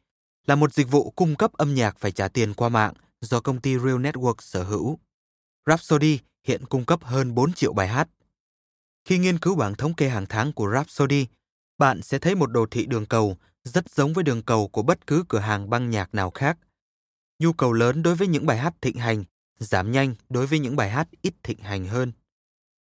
là 0.46 0.54
một 0.54 0.72
dịch 0.72 0.90
vụ 0.90 1.10
cung 1.10 1.36
cấp 1.36 1.52
âm 1.52 1.74
nhạc 1.74 1.98
phải 1.98 2.12
trả 2.12 2.28
tiền 2.28 2.54
qua 2.54 2.68
mạng 2.68 2.92
do 3.20 3.40
công 3.40 3.60
ty 3.60 3.78
Real 3.78 3.96
Network 3.96 4.34
sở 4.38 4.62
hữu. 4.62 4.98
Rhapsody 5.66 6.18
hiện 6.44 6.66
cung 6.66 6.84
cấp 6.84 7.04
hơn 7.04 7.34
4 7.34 7.52
triệu 7.52 7.72
bài 7.72 7.88
hát. 7.88 8.08
Khi 9.04 9.18
nghiên 9.18 9.38
cứu 9.38 9.54
bảng 9.54 9.74
thống 9.74 9.94
kê 9.94 10.08
hàng 10.08 10.26
tháng 10.28 10.52
của 10.52 10.70
Rhapsody, 10.72 11.26
bạn 11.78 12.02
sẽ 12.02 12.18
thấy 12.18 12.34
một 12.34 12.46
đồ 12.46 12.66
thị 12.70 12.86
đường 12.86 13.06
cầu 13.06 13.36
rất 13.64 13.90
giống 13.90 14.12
với 14.12 14.24
đường 14.24 14.42
cầu 14.42 14.68
của 14.68 14.82
bất 14.82 15.06
cứ 15.06 15.24
cửa 15.28 15.38
hàng 15.38 15.70
băng 15.70 15.90
nhạc 15.90 16.14
nào 16.14 16.30
khác. 16.30 16.58
Nhu 17.38 17.52
cầu 17.52 17.72
lớn 17.72 18.02
đối 18.02 18.14
với 18.14 18.28
những 18.28 18.46
bài 18.46 18.58
hát 18.58 18.74
thịnh 18.80 18.96
hành, 18.96 19.24
giảm 19.58 19.92
nhanh 19.92 20.14
đối 20.28 20.46
với 20.46 20.58
những 20.58 20.76
bài 20.76 20.90
hát 20.90 21.08
ít 21.22 21.34
thịnh 21.42 21.58
hành 21.58 21.86
hơn. 21.86 22.12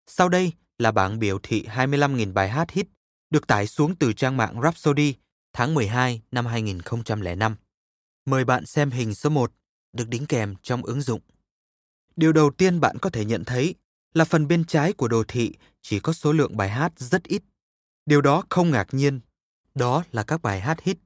Sau 0.06 0.28
đây 0.28 0.52
là 0.78 0.92
bảng 0.92 1.18
biểu 1.18 1.38
thị 1.42 1.66
25.000 1.68 2.32
bài 2.32 2.48
hát 2.48 2.70
hit 2.70 2.86
được 3.30 3.46
tải 3.46 3.66
xuống 3.66 3.96
từ 3.96 4.12
trang 4.12 4.36
mạng 4.36 4.60
Rhapsody 4.62 5.14
tháng 5.52 5.74
12 5.74 6.22
năm 6.30 6.46
2005. 6.46 7.56
Mời 8.24 8.44
bạn 8.44 8.66
xem 8.66 8.90
hình 8.90 9.14
số 9.14 9.30
1 9.30 9.52
được 9.92 10.08
đính 10.08 10.26
kèm 10.26 10.54
trong 10.62 10.82
ứng 10.82 11.00
dụng. 11.00 11.20
Điều 12.16 12.32
đầu 12.32 12.50
tiên 12.50 12.80
bạn 12.80 12.98
có 12.98 13.10
thể 13.10 13.24
nhận 13.24 13.44
thấy 13.44 13.74
là 14.14 14.24
phần 14.24 14.48
bên 14.48 14.64
trái 14.64 14.92
của 14.92 15.08
đồ 15.08 15.24
thị 15.28 15.52
chỉ 15.82 16.00
có 16.00 16.12
số 16.12 16.32
lượng 16.32 16.56
bài 16.56 16.68
hát 16.68 16.92
rất 16.96 17.22
ít. 17.22 17.42
Điều 18.06 18.20
đó 18.20 18.44
không 18.50 18.70
ngạc 18.70 18.86
nhiên. 18.92 19.20
Đó 19.74 20.04
là 20.12 20.22
các 20.22 20.42
bài 20.42 20.60
hát 20.60 20.82
hit. 20.82 20.98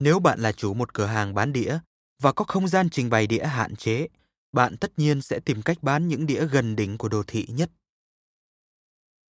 Nếu 0.00 0.20
bạn 0.20 0.40
là 0.40 0.52
chủ 0.52 0.74
một 0.74 0.94
cửa 0.94 1.06
hàng 1.06 1.34
bán 1.34 1.52
đĩa 1.52 1.78
và 2.22 2.32
có 2.32 2.44
không 2.44 2.68
gian 2.68 2.90
trình 2.90 3.10
bày 3.10 3.26
đĩa 3.26 3.44
hạn 3.44 3.76
chế, 3.76 4.08
bạn 4.52 4.76
tất 4.76 4.98
nhiên 4.98 5.22
sẽ 5.22 5.40
tìm 5.40 5.62
cách 5.62 5.82
bán 5.82 6.08
những 6.08 6.26
đĩa 6.26 6.46
gần 6.46 6.76
đỉnh 6.76 6.98
của 6.98 7.08
đồ 7.08 7.22
thị 7.26 7.46
nhất. 7.48 7.70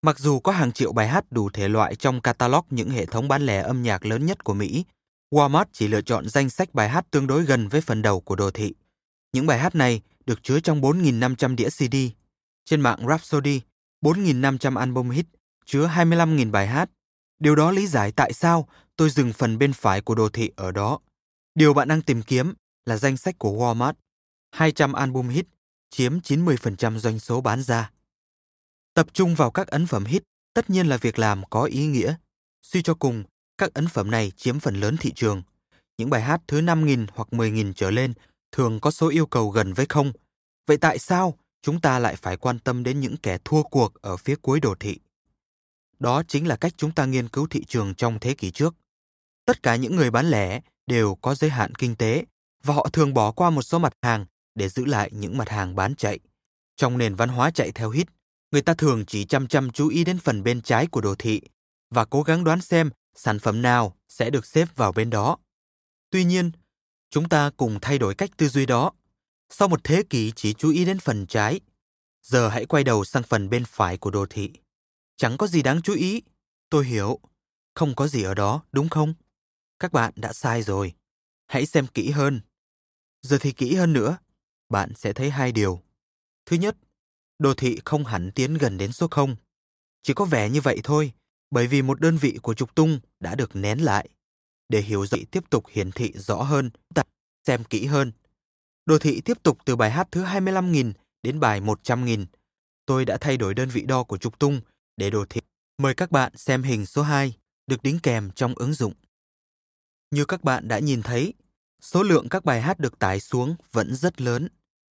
Mặc 0.02 0.18
dù 0.18 0.40
có 0.40 0.52
hàng 0.52 0.72
triệu 0.72 0.92
bài 0.92 1.08
hát 1.08 1.24
đủ 1.30 1.50
thể 1.50 1.68
loại 1.68 1.96
trong 1.96 2.20
catalog 2.20 2.64
những 2.70 2.90
hệ 2.90 3.06
thống 3.06 3.28
bán 3.28 3.46
lẻ 3.46 3.62
âm 3.62 3.82
nhạc 3.82 4.06
lớn 4.06 4.26
nhất 4.26 4.44
của 4.44 4.54
Mỹ, 4.54 4.84
Walmart 5.30 5.64
chỉ 5.72 5.88
lựa 5.88 6.02
chọn 6.02 6.28
danh 6.28 6.50
sách 6.50 6.74
bài 6.74 6.88
hát 6.88 7.06
tương 7.10 7.26
đối 7.26 7.44
gần 7.44 7.68
với 7.68 7.80
phần 7.80 8.02
đầu 8.02 8.20
của 8.20 8.36
đồ 8.36 8.50
thị. 8.50 8.74
Những 9.32 9.46
bài 9.46 9.58
hát 9.58 9.74
này 9.74 10.00
được 10.26 10.42
chứa 10.42 10.60
trong 10.60 10.80
4.500 10.80 11.56
đĩa 11.56 11.68
CD. 11.68 11.96
Trên 12.64 12.80
mạng 12.80 12.98
Rhapsody, 13.08 13.60
4.500 14.02 14.76
album 14.76 15.10
hit 15.10 15.26
chứa 15.66 15.86
25.000 15.86 16.50
bài 16.50 16.66
hát. 16.66 16.90
Điều 17.38 17.54
đó 17.54 17.70
lý 17.70 17.86
giải 17.86 18.12
tại 18.12 18.32
sao 18.32 18.68
tôi 18.96 19.10
dừng 19.10 19.32
phần 19.32 19.58
bên 19.58 19.72
phải 19.72 20.00
của 20.00 20.14
đồ 20.14 20.28
thị 20.28 20.50
ở 20.56 20.72
đó. 20.72 20.98
Điều 21.54 21.74
bạn 21.74 21.88
đang 21.88 22.02
tìm 22.02 22.22
kiếm 22.22 22.54
là 22.86 22.96
danh 22.96 23.16
sách 23.16 23.38
của 23.38 23.50
Walmart. 23.50 23.94
200 24.50 24.92
album 24.92 25.28
hit 25.28 25.46
chiếm 25.90 26.18
90% 26.18 26.98
doanh 26.98 27.18
số 27.18 27.40
bán 27.40 27.62
ra. 27.62 27.90
Tập 28.98 29.06
trung 29.12 29.34
vào 29.34 29.50
các 29.50 29.66
ấn 29.66 29.86
phẩm 29.86 30.04
hit 30.04 30.22
tất 30.54 30.70
nhiên 30.70 30.86
là 30.86 30.96
việc 30.96 31.18
làm 31.18 31.42
có 31.50 31.64
ý 31.64 31.86
nghĩa. 31.86 32.14
Suy 32.62 32.82
cho 32.82 32.94
cùng, 32.94 33.24
các 33.58 33.74
ấn 33.74 33.88
phẩm 33.88 34.10
này 34.10 34.32
chiếm 34.36 34.60
phần 34.60 34.80
lớn 34.80 34.96
thị 35.00 35.12
trường. 35.12 35.42
Những 35.98 36.10
bài 36.10 36.22
hát 36.22 36.40
thứ 36.46 36.60
5.000 36.60 37.06
hoặc 37.14 37.28
10.000 37.30 37.72
trở 37.72 37.90
lên 37.90 38.12
thường 38.52 38.80
có 38.80 38.90
số 38.90 39.08
yêu 39.08 39.26
cầu 39.26 39.50
gần 39.50 39.72
với 39.72 39.86
không. 39.88 40.12
Vậy 40.66 40.76
tại 40.76 40.98
sao 40.98 41.38
chúng 41.62 41.80
ta 41.80 41.98
lại 41.98 42.16
phải 42.16 42.36
quan 42.36 42.58
tâm 42.58 42.82
đến 42.82 43.00
những 43.00 43.16
kẻ 43.16 43.38
thua 43.44 43.62
cuộc 43.62 43.94
ở 43.94 44.16
phía 44.16 44.36
cuối 44.42 44.60
đồ 44.60 44.74
thị? 44.80 44.98
Đó 45.98 46.22
chính 46.28 46.46
là 46.46 46.56
cách 46.56 46.72
chúng 46.76 46.92
ta 46.92 47.04
nghiên 47.04 47.28
cứu 47.28 47.46
thị 47.46 47.64
trường 47.64 47.94
trong 47.94 48.18
thế 48.20 48.34
kỷ 48.34 48.50
trước. 48.50 48.74
Tất 49.44 49.62
cả 49.62 49.76
những 49.76 49.96
người 49.96 50.10
bán 50.10 50.30
lẻ 50.30 50.60
đều 50.86 51.14
có 51.14 51.34
giới 51.34 51.50
hạn 51.50 51.74
kinh 51.74 51.96
tế 51.96 52.24
và 52.64 52.74
họ 52.74 52.88
thường 52.92 53.14
bỏ 53.14 53.32
qua 53.32 53.50
một 53.50 53.62
số 53.62 53.78
mặt 53.78 53.92
hàng 54.02 54.26
để 54.54 54.68
giữ 54.68 54.84
lại 54.84 55.10
những 55.12 55.38
mặt 55.38 55.48
hàng 55.48 55.74
bán 55.74 55.94
chạy. 55.94 56.18
Trong 56.76 56.98
nền 56.98 57.14
văn 57.14 57.28
hóa 57.28 57.50
chạy 57.50 57.72
theo 57.72 57.90
hit, 57.90 58.06
người 58.50 58.62
ta 58.62 58.74
thường 58.74 59.04
chỉ 59.06 59.24
chăm 59.24 59.48
chăm 59.48 59.70
chú 59.70 59.88
ý 59.88 60.04
đến 60.04 60.18
phần 60.18 60.42
bên 60.42 60.60
trái 60.60 60.86
của 60.86 61.00
đồ 61.00 61.14
thị 61.14 61.40
và 61.90 62.04
cố 62.04 62.22
gắng 62.22 62.44
đoán 62.44 62.60
xem 62.60 62.90
sản 63.14 63.38
phẩm 63.38 63.62
nào 63.62 63.96
sẽ 64.08 64.30
được 64.30 64.46
xếp 64.46 64.68
vào 64.76 64.92
bên 64.92 65.10
đó. 65.10 65.38
Tuy 66.10 66.24
nhiên, 66.24 66.50
chúng 67.10 67.28
ta 67.28 67.50
cùng 67.56 67.78
thay 67.82 67.98
đổi 67.98 68.14
cách 68.14 68.30
tư 68.36 68.48
duy 68.48 68.66
đó. 68.66 68.92
Sau 69.50 69.68
một 69.68 69.84
thế 69.84 70.02
kỷ 70.10 70.32
chỉ 70.36 70.54
chú 70.54 70.70
ý 70.70 70.84
đến 70.84 70.98
phần 70.98 71.26
trái, 71.26 71.60
giờ 72.22 72.48
hãy 72.48 72.66
quay 72.66 72.84
đầu 72.84 73.04
sang 73.04 73.22
phần 73.22 73.50
bên 73.50 73.64
phải 73.64 73.98
của 73.98 74.10
đồ 74.10 74.26
thị. 74.30 74.50
Chẳng 75.16 75.36
có 75.36 75.46
gì 75.46 75.62
đáng 75.62 75.82
chú 75.82 75.94
ý. 75.94 76.22
Tôi 76.70 76.86
hiểu. 76.86 77.18
Không 77.74 77.94
có 77.94 78.08
gì 78.08 78.22
ở 78.22 78.34
đó, 78.34 78.62
đúng 78.72 78.88
không? 78.88 79.14
Các 79.78 79.92
bạn 79.92 80.12
đã 80.16 80.32
sai 80.32 80.62
rồi. 80.62 80.94
Hãy 81.46 81.66
xem 81.66 81.86
kỹ 81.86 82.10
hơn. 82.10 82.40
Giờ 83.22 83.38
thì 83.40 83.52
kỹ 83.52 83.74
hơn 83.74 83.92
nữa. 83.92 84.18
Bạn 84.68 84.92
sẽ 84.96 85.12
thấy 85.12 85.30
hai 85.30 85.52
điều. 85.52 85.82
Thứ 86.46 86.56
nhất, 86.56 86.76
đồ 87.38 87.54
thị 87.54 87.78
không 87.84 88.04
hẳn 88.04 88.30
tiến 88.34 88.54
gần 88.54 88.78
đến 88.78 88.92
số 88.92 89.08
0. 89.08 89.36
Chỉ 90.02 90.14
có 90.14 90.24
vẻ 90.24 90.50
như 90.50 90.60
vậy 90.60 90.80
thôi, 90.84 91.12
bởi 91.50 91.66
vì 91.66 91.82
một 91.82 92.00
đơn 92.00 92.16
vị 92.16 92.38
của 92.42 92.54
trục 92.54 92.74
tung 92.74 93.00
đã 93.20 93.34
được 93.34 93.56
nén 93.56 93.78
lại. 93.78 94.08
Để 94.68 94.80
hiểu 94.80 95.06
rõ 95.06 95.18
tiếp 95.30 95.50
tục 95.50 95.64
hiển 95.70 95.90
thị 95.90 96.12
rõ 96.14 96.42
hơn, 96.42 96.70
tập 96.94 97.08
xem 97.46 97.64
kỹ 97.64 97.86
hơn. 97.86 98.12
Đồ 98.86 98.98
thị 98.98 99.20
tiếp 99.20 99.42
tục 99.42 99.58
từ 99.64 99.76
bài 99.76 99.90
hát 99.90 100.08
thứ 100.10 100.24
25.000 100.24 100.92
đến 101.22 101.40
bài 101.40 101.60
100.000. 101.60 102.26
Tôi 102.86 103.04
đã 103.04 103.18
thay 103.20 103.36
đổi 103.36 103.54
đơn 103.54 103.68
vị 103.68 103.82
đo 103.82 104.04
của 104.04 104.18
trục 104.18 104.38
tung 104.38 104.60
để 104.96 105.10
đồ 105.10 105.24
thị. 105.30 105.40
Mời 105.78 105.94
các 105.94 106.10
bạn 106.10 106.36
xem 106.36 106.62
hình 106.62 106.86
số 106.86 107.02
2 107.02 107.36
được 107.66 107.82
đính 107.82 107.98
kèm 108.02 108.30
trong 108.30 108.54
ứng 108.54 108.74
dụng. 108.74 108.92
Như 110.10 110.24
các 110.24 110.44
bạn 110.44 110.68
đã 110.68 110.78
nhìn 110.78 111.02
thấy, 111.02 111.34
Số 111.82 112.02
lượng 112.02 112.28
các 112.28 112.44
bài 112.44 112.60
hát 112.60 112.80
được 112.80 112.98
tải 112.98 113.20
xuống 113.20 113.56
vẫn 113.72 113.94
rất 113.94 114.20
lớn. 114.20 114.48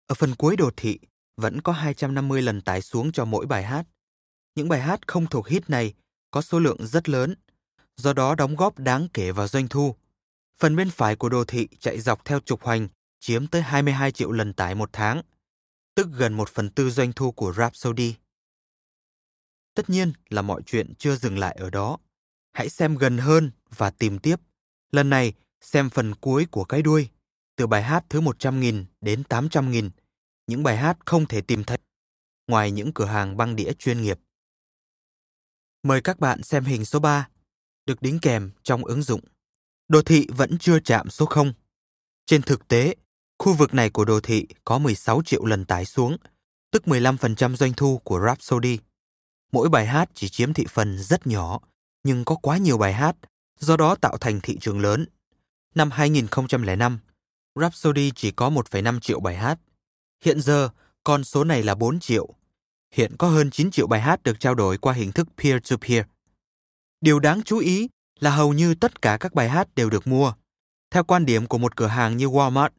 Ở 0.06 0.14
phần 0.14 0.34
cuối 0.34 0.56
đồ 0.56 0.70
thị, 0.76 0.98
vẫn 1.36 1.60
có 1.60 1.72
250 1.72 2.42
lần 2.42 2.60
tải 2.60 2.82
xuống 2.82 3.12
cho 3.12 3.24
mỗi 3.24 3.46
bài 3.46 3.64
hát. 3.64 3.86
Những 4.54 4.68
bài 4.68 4.80
hát 4.80 5.08
không 5.08 5.26
thuộc 5.26 5.48
hit 5.48 5.70
này 5.70 5.94
có 6.30 6.42
số 6.42 6.58
lượng 6.58 6.86
rất 6.86 7.08
lớn, 7.08 7.34
do 7.96 8.12
đó 8.12 8.34
đóng 8.34 8.56
góp 8.56 8.78
đáng 8.78 9.08
kể 9.14 9.32
vào 9.32 9.48
doanh 9.48 9.68
thu. 9.68 9.94
Phần 10.58 10.76
bên 10.76 10.90
phải 10.90 11.16
của 11.16 11.28
đồ 11.28 11.44
thị 11.44 11.68
chạy 11.80 12.00
dọc 12.00 12.24
theo 12.24 12.40
trục 12.40 12.62
hoành 12.62 12.88
chiếm 13.20 13.46
tới 13.46 13.62
22 13.62 14.12
triệu 14.12 14.32
lần 14.32 14.52
tải 14.52 14.74
một 14.74 14.90
tháng, 14.92 15.22
tức 15.94 16.08
gần 16.16 16.34
một 16.34 16.48
phần 16.48 16.70
tư 16.70 16.90
doanh 16.90 17.12
thu 17.12 17.32
của 17.32 17.52
Rhapsody. 17.52 18.14
Tất 19.74 19.90
nhiên 19.90 20.12
là 20.28 20.42
mọi 20.42 20.62
chuyện 20.66 20.94
chưa 20.98 21.16
dừng 21.16 21.38
lại 21.38 21.56
ở 21.60 21.70
đó. 21.70 21.98
Hãy 22.52 22.68
xem 22.68 22.96
gần 22.96 23.18
hơn 23.18 23.50
và 23.76 23.90
tìm 23.90 24.18
tiếp. 24.18 24.36
Lần 24.92 25.10
này, 25.10 25.32
xem 25.60 25.90
phần 25.90 26.14
cuối 26.14 26.46
của 26.50 26.64
cái 26.64 26.82
đuôi, 26.82 27.08
từ 27.56 27.66
bài 27.66 27.82
hát 27.82 28.04
thứ 28.08 28.20
100.000 28.20 28.84
đến 29.00 29.22
800.000, 29.28 29.90
những 30.46 30.62
bài 30.62 30.76
hát 30.76 30.98
không 31.06 31.26
thể 31.26 31.40
tìm 31.40 31.64
thấy 31.64 31.78
ngoài 32.48 32.70
những 32.70 32.92
cửa 32.94 33.04
hàng 33.04 33.36
băng 33.36 33.56
đĩa 33.56 33.72
chuyên 33.72 34.02
nghiệp. 34.02 34.18
Mời 35.82 36.00
các 36.00 36.20
bạn 36.20 36.42
xem 36.42 36.64
hình 36.64 36.84
số 36.84 36.98
3, 36.98 37.28
được 37.86 38.02
đính 38.02 38.18
kèm 38.22 38.50
trong 38.62 38.84
ứng 38.84 39.02
dụng. 39.02 39.20
Đồ 39.88 40.02
thị 40.02 40.26
vẫn 40.28 40.58
chưa 40.58 40.80
chạm 40.80 41.10
số 41.10 41.26
0. 41.26 41.52
Trên 42.26 42.42
thực 42.42 42.68
tế, 42.68 42.94
khu 43.38 43.54
vực 43.54 43.74
này 43.74 43.90
của 43.90 44.04
đồ 44.04 44.20
thị 44.20 44.46
có 44.64 44.78
16 44.78 45.22
triệu 45.24 45.44
lần 45.44 45.64
tải 45.64 45.84
xuống, 45.84 46.16
tức 46.70 46.82
15% 46.86 47.56
doanh 47.56 47.72
thu 47.72 47.98
của 48.04 48.20
Rhapsody. 48.26 48.78
Mỗi 49.52 49.68
bài 49.68 49.86
hát 49.86 50.10
chỉ 50.14 50.28
chiếm 50.28 50.52
thị 50.52 50.66
phần 50.68 50.98
rất 50.98 51.26
nhỏ, 51.26 51.60
nhưng 52.02 52.24
có 52.24 52.36
quá 52.36 52.56
nhiều 52.56 52.78
bài 52.78 52.92
hát, 52.92 53.16
do 53.58 53.76
đó 53.76 53.94
tạo 53.94 54.18
thành 54.18 54.40
thị 54.40 54.58
trường 54.60 54.80
lớn. 54.80 55.06
Năm 55.74 55.90
2005, 55.90 56.98
Rhapsody 57.54 58.12
chỉ 58.14 58.30
có 58.30 58.50
1,5 58.50 59.00
triệu 59.00 59.20
bài 59.20 59.36
hát. 59.36 59.58
Hiện 60.24 60.40
giờ, 60.40 60.68
con 61.04 61.24
số 61.24 61.44
này 61.44 61.62
là 61.62 61.74
4 61.74 62.00
triệu. 62.00 62.34
Hiện 62.92 63.16
có 63.18 63.28
hơn 63.28 63.50
9 63.50 63.70
triệu 63.70 63.86
bài 63.86 64.00
hát 64.00 64.22
được 64.22 64.40
trao 64.40 64.54
đổi 64.54 64.78
qua 64.78 64.92
hình 64.92 65.12
thức 65.12 65.28
peer-to-peer. 65.36 66.04
Điều 67.00 67.18
đáng 67.20 67.42
chú 67.42 67.58
ý 67.58 67.88
là 68.20 68.30
hầu 68.30 68.52
như 68.52 68.74
tất 68.74 69.02
cả 69.02 69.16
các 69.20 69.34
bài 69.34 69.48
hát 69.48 69.74
đều 69.74 69.90
được 69.90 70.06
mua. 70.06 70.32
Theo 70.90 71.04
quan 71.04 71.26
điểm 71.26 71.46
của 71.46 71.58
một 71.58 71.76
cửa 71.76 71.86
hàng 71.86 72.16
như 72.16 72.26
Walmart, 72.26 72.70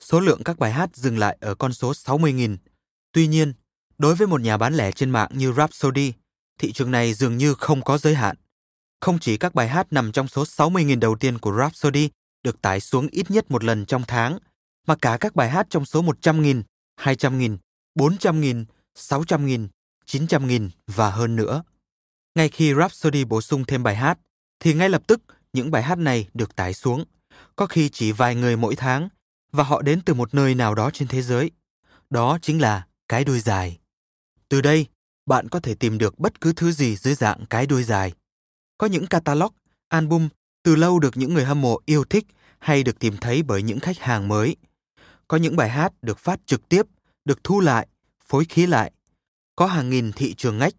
số 0.00 0.20
lượng 0.20 0.42
các 0.44 0.58
bài 0.58 0.72
hát 0.72 0.96
dừng 0.96 1.18
lại 1.18 1.36
ở 1.40 1.54
con 1.54 1.72
số 1.72 1.92
60.000. 1.92 2.56
Tuy 3.12 3.26
nhiên, 3.26 3.52
đối 3.98 4.14
với 4.14 4.26
một 4.26 4.40
nhà 4.40 4.56
bán 4.56 4.74
lẻ 4.74 4.92
trên 4.92 5.10
mạng 5.10 5.30
như 5.34 5.52
Rhapsody, 5.52 6.12
thị 6.58 6.72
trường 6.72 6.90
này 6.90 7.14
dường 7.14 7.36
như 7.36 7.54
không 7.54 7.82
có 7.82 7.98
giới 7.98 8.14
hạn. 8.14 8.36
Không 9.00 9.18
chỉ 9.18 9.36
các 9.36 9.54
bài 9.54 9.68
hát 9.68 9.86
nằm 9.90 10.12
trong 10.12 10.28
số 10.28 10.42
60.000 10.42 10.98
đầu 10.98 11.16
tiên 11.16 11.38
của 11.38 11.56
Rhapsody 11.58 12.10
được 12.42 12.62
tải 12.62 12.80
xuống 12.80 13.08
ít 13.12 13.30
nhất 13.30 13.50
một 13.50 13.64
lần 13.64 13.86
trong 13.86 14.02
tháng, 14.08 14.38
mà 14.86 14.96
cả 14.96 15.16
các 15.20 15.34
bài 15.34 15.50
hát 15.50 15.66
trong 15.70 15.84
số 15.84 16.02
100.000, 16.02 16.62
200.000, 17.00 17.56
400.000, 17.94 18.64
600.000, 18.94 19.68
900.000 20.06 20.70
và 20.86 21.10
hơn 21.10 21.36
nữa. 21.36 21.62
Ngay 22.34 22.48
khi 22.48 22.74
Rhapsody 22.74 23.24
bổ 23.24 23.40
sung 23.40 23.64
thêm 23.64 23.82
bài 23.82 23.96
hát, 23.96 24.18
thì 24.60 24.74
ngay 24.74 24.88
lập 24.88 25.02
tức 25.06 25.22
những 25.52 25.70
bài 25.70 25.82
hát 25.82 25.98
này 25.98 26.28
được 26.34 26.56
tải 26.56 26.74
xuống, 26.74 27.04
có 27.56 27.66
khi 27.66 27.88
chỉ 27.88 28.12
vài 28.12 28.34
người 28.34 28.56
mỗi 28.56 28.76
tháng, 28.76 29.08
và 29.52 29.64
họ 29.64 29.82
đến 29.82 30.00
từ 30.00 30.14
một 30.14 30.34
nơi 30.34 30.54
nào 30.54 30.74
đó 30.74 30.90
trên 30.90 31.08
thế 31.08 31.22
giới. 31.22 31.50
Đó 32.10 32.38
chính 32.42 32.60
là 32.60 32.86
cái 33.08 33.24
đuôi 33.24 33.40
dài. 33.40 33.78
Từ 34.48 34.60
đây, 34.60 34.86
bạn 35.26 35.48
có 35.48 35.60
thể 35.60 35.74
tìm 35.74 35.98
được 35.98 36.18
bất 36.18 36.40
cứ 36.40 36.52
thứ 36.52 36.72
gì 36.72 36.96
dưới 36.96 37.14
dạng 37.14 37.46
cái 37.50 37.66
đuôi 37.66 37.82
dài. 37.82 38.12
Có 38.78 38.86
những 38.86 39.06
catalog, 39.06 39.52
album 39.88 40.28
từ 40.62 40.76
lâu 40.76 40.98
được 40.98 41.16
những 41.16 41.34
người 41.34 41.44
hâm 41.44 41.60
mộ 41.60 41.80
yêu 41.86 42.04
thích 42.04 42.26
hay 42.58 42.82
được 42.82 42.98
tìm 42.98 43.16
thấy 43.16 43.42
bởi 43.42 43.62
những 43.62 43.80
khách 43.80 43.98
hàng 43.98 44.28
mới. 44.28 44.56
Có 45.28 45.36
những 45.36 45.56
bài 45.56 45.68
hát 45.68 45.92
được 46.02 46.18
phát 46.18 46.40
trực 46.46 46.68
tiếp, 46.68 46.82
được 47.24 47.44
thu 47.44 47.60
lại, 47.60 47.88
phối 48.24 48.44
khí 48.44 48.66
lại. 48.66 48.92
Có 49.56 49.66
hàng 49.66 49.90
nghìn 49.90 50.12
thị 50.12 50.34
trường 50.34 50.58
ngách. 50.58 50.74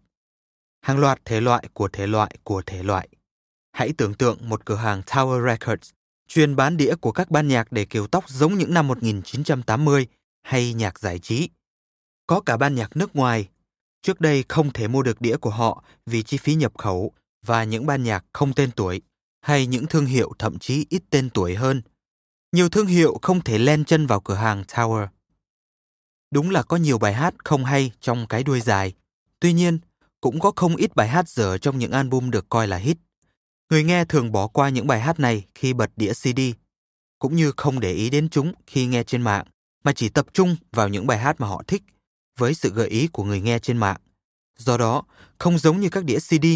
Hàng 0.80 0.98
loạt 0.98 1.24
thể 1.24 1.40
loại 1.40 1.68
của 1.72 1.88
thể 1.88 2.06
loại 2.06 2.36
của 2.42 2.62
thể 2.66 2.82
loại. 2.82 3.08
Hãy 3.72 3.92
tưởng 3.98 4.14
tượng 4.14 4.48
một 4.48 4.66
cửa 4.66 4.76
hàng 4.76 5.02
Tower 5.06 5.46
Records 5.46 5.90
chuyên 6.28 6.56
bán 6.56 6.76
đĩa 6.76 6.94
của 6.94 7.12
các 7.12 7.30
ban 7.30 7.48
nhạc 7.48 7.72
để 7.72 7.84
kiểu 7.84 8.06
tóc 8.06 8.28
giống 8.28 8.54
những 8.54 8.74
năm 8.74 8.88
1980 8.88 10.06
hay 10.42 10.74
nhạc 10.74 10.98
giải 10.98 11.18
trí. 11.18 11.48
Có 12.26 12.40
cả 12.40 12.56
ban 12.56 12.74
nhạc 12.74 12.96
nước 12.96 13.16
ngoài. 13.16 13.48
Trước 14.02 14.20
đây 14.20 14.44
không 14.48 14.72
thể 14.72 14.88
mua 14.88 15.02
được 15.02 15.20
đĩa 15.20 15.36
của 15.36 15.50
họ 15.50 15.84
vì 16.06 16.22
chi 16.22 16.36
phí 16.36 16.54
nhập 16.54 16.78
khẩu 16.78 17.12
và 17.46 17.64
những 17.64 17.86
ban 17.86 18.02
nhạc 18.02 18.24
không 18.32 18.52
tên 18.52 18.70
tuổi 18.70 19.02
hay 19.40 19.66
những 19.66 19.86
thương 19.86 20.06
hiệu 20.06 20.32
thậm 20.38 20.58
chí 20.58 20.86
ít 20.90 21.02
tên 21.10 21.30
tuổi 21.30 21.54
hơn. 21.54 21.82
Nhiều 22.52 22.68
thương 22.68 22.86
hiệu 22.86 23.18
không 23.22 23.40
thể 23.40 23.58
len 23.58 23.84
chân 23.84 24.06
vào 24.06 24.20
cửa 24.20 24.34
hàng 24.34 24.62
Tower. 24.62 25.06
Đúng 26.30 26.50
là 26.50 26.62
có 26.62 26.76
nhiều 26.76 26.98
bài 26.98 27.14
hát 27.14 27.34
không 27.44 27.64
hay 27.64 27.92
trong 28.00 28.26
cái 28.26 28.42
đuôi 28.42 28.60
dài. 28.60 28.92
Tuy 29.40 29.52
nhiên, 29.52 29.78
cũng 30.20 30.40
có 30.40 30.52
không 30.56 30.76
ít 30.76 30.96
bài 30.96 31.08
hát 31.08 31.28
dở 31.28 31.58
trong 31.58 31.78
những 31.78 31.92
album 31.92 32.30
được 32.30 32.48
coi 32.48 32.66
là 32.66 32.76
hit. 32.76 32.96
Người 33.70 33.84
nghe 33.84 34.04
thường 34.04 34.32
bỏ 34.32 34.46
qua 34.46 34.68
những 34.68 34.86
bài 34.86 35.00
hát 35.00 35.20
này 35.20 35.44
khi 35.54 35.72
bật 35.72 35.90
đĩa 35.96 36.12
CD, 36.12 36.40
cũng 37.18 37.36
như 37.36 37.52
không 37.56 37.80
để 37.80 37.92
ý 37.92 38.10
đến 38.10 38.28
chúng 38.28 38.52
khi 38.66 38.86
nghe 38.86 39.02
trên 39.04 39.22
mạng, 39.22 39.46
mà 39.84 39.92
chỉ 39.92 40.08
tập 40.08 40.26
trung 40.32 40.56
vào 40.72 40.88
những 40.88 41.06
bài 41.06 41.18
hát 41.18 41.40
mà 41.40 41.46
họ 41.46 41.62
thích 41.66 41.82
với 42.38 42.54
sự 42.54 42.72
gợi 42.72 42.88
ý 42.88 43.06
của 43.06 43.24
người 43.24 43.40
nghe 43.40 43.58
trên 43.58 43.78
mạng. 43.78 43.96
Do 44.58 44.76
đó, 44.76 45.04
không 45.38 45.58
giống 45.58 45.80
như 45.80 45.88
các 45.88 46.04
đĩa 46.04 46.18
CD, 46.18 46.46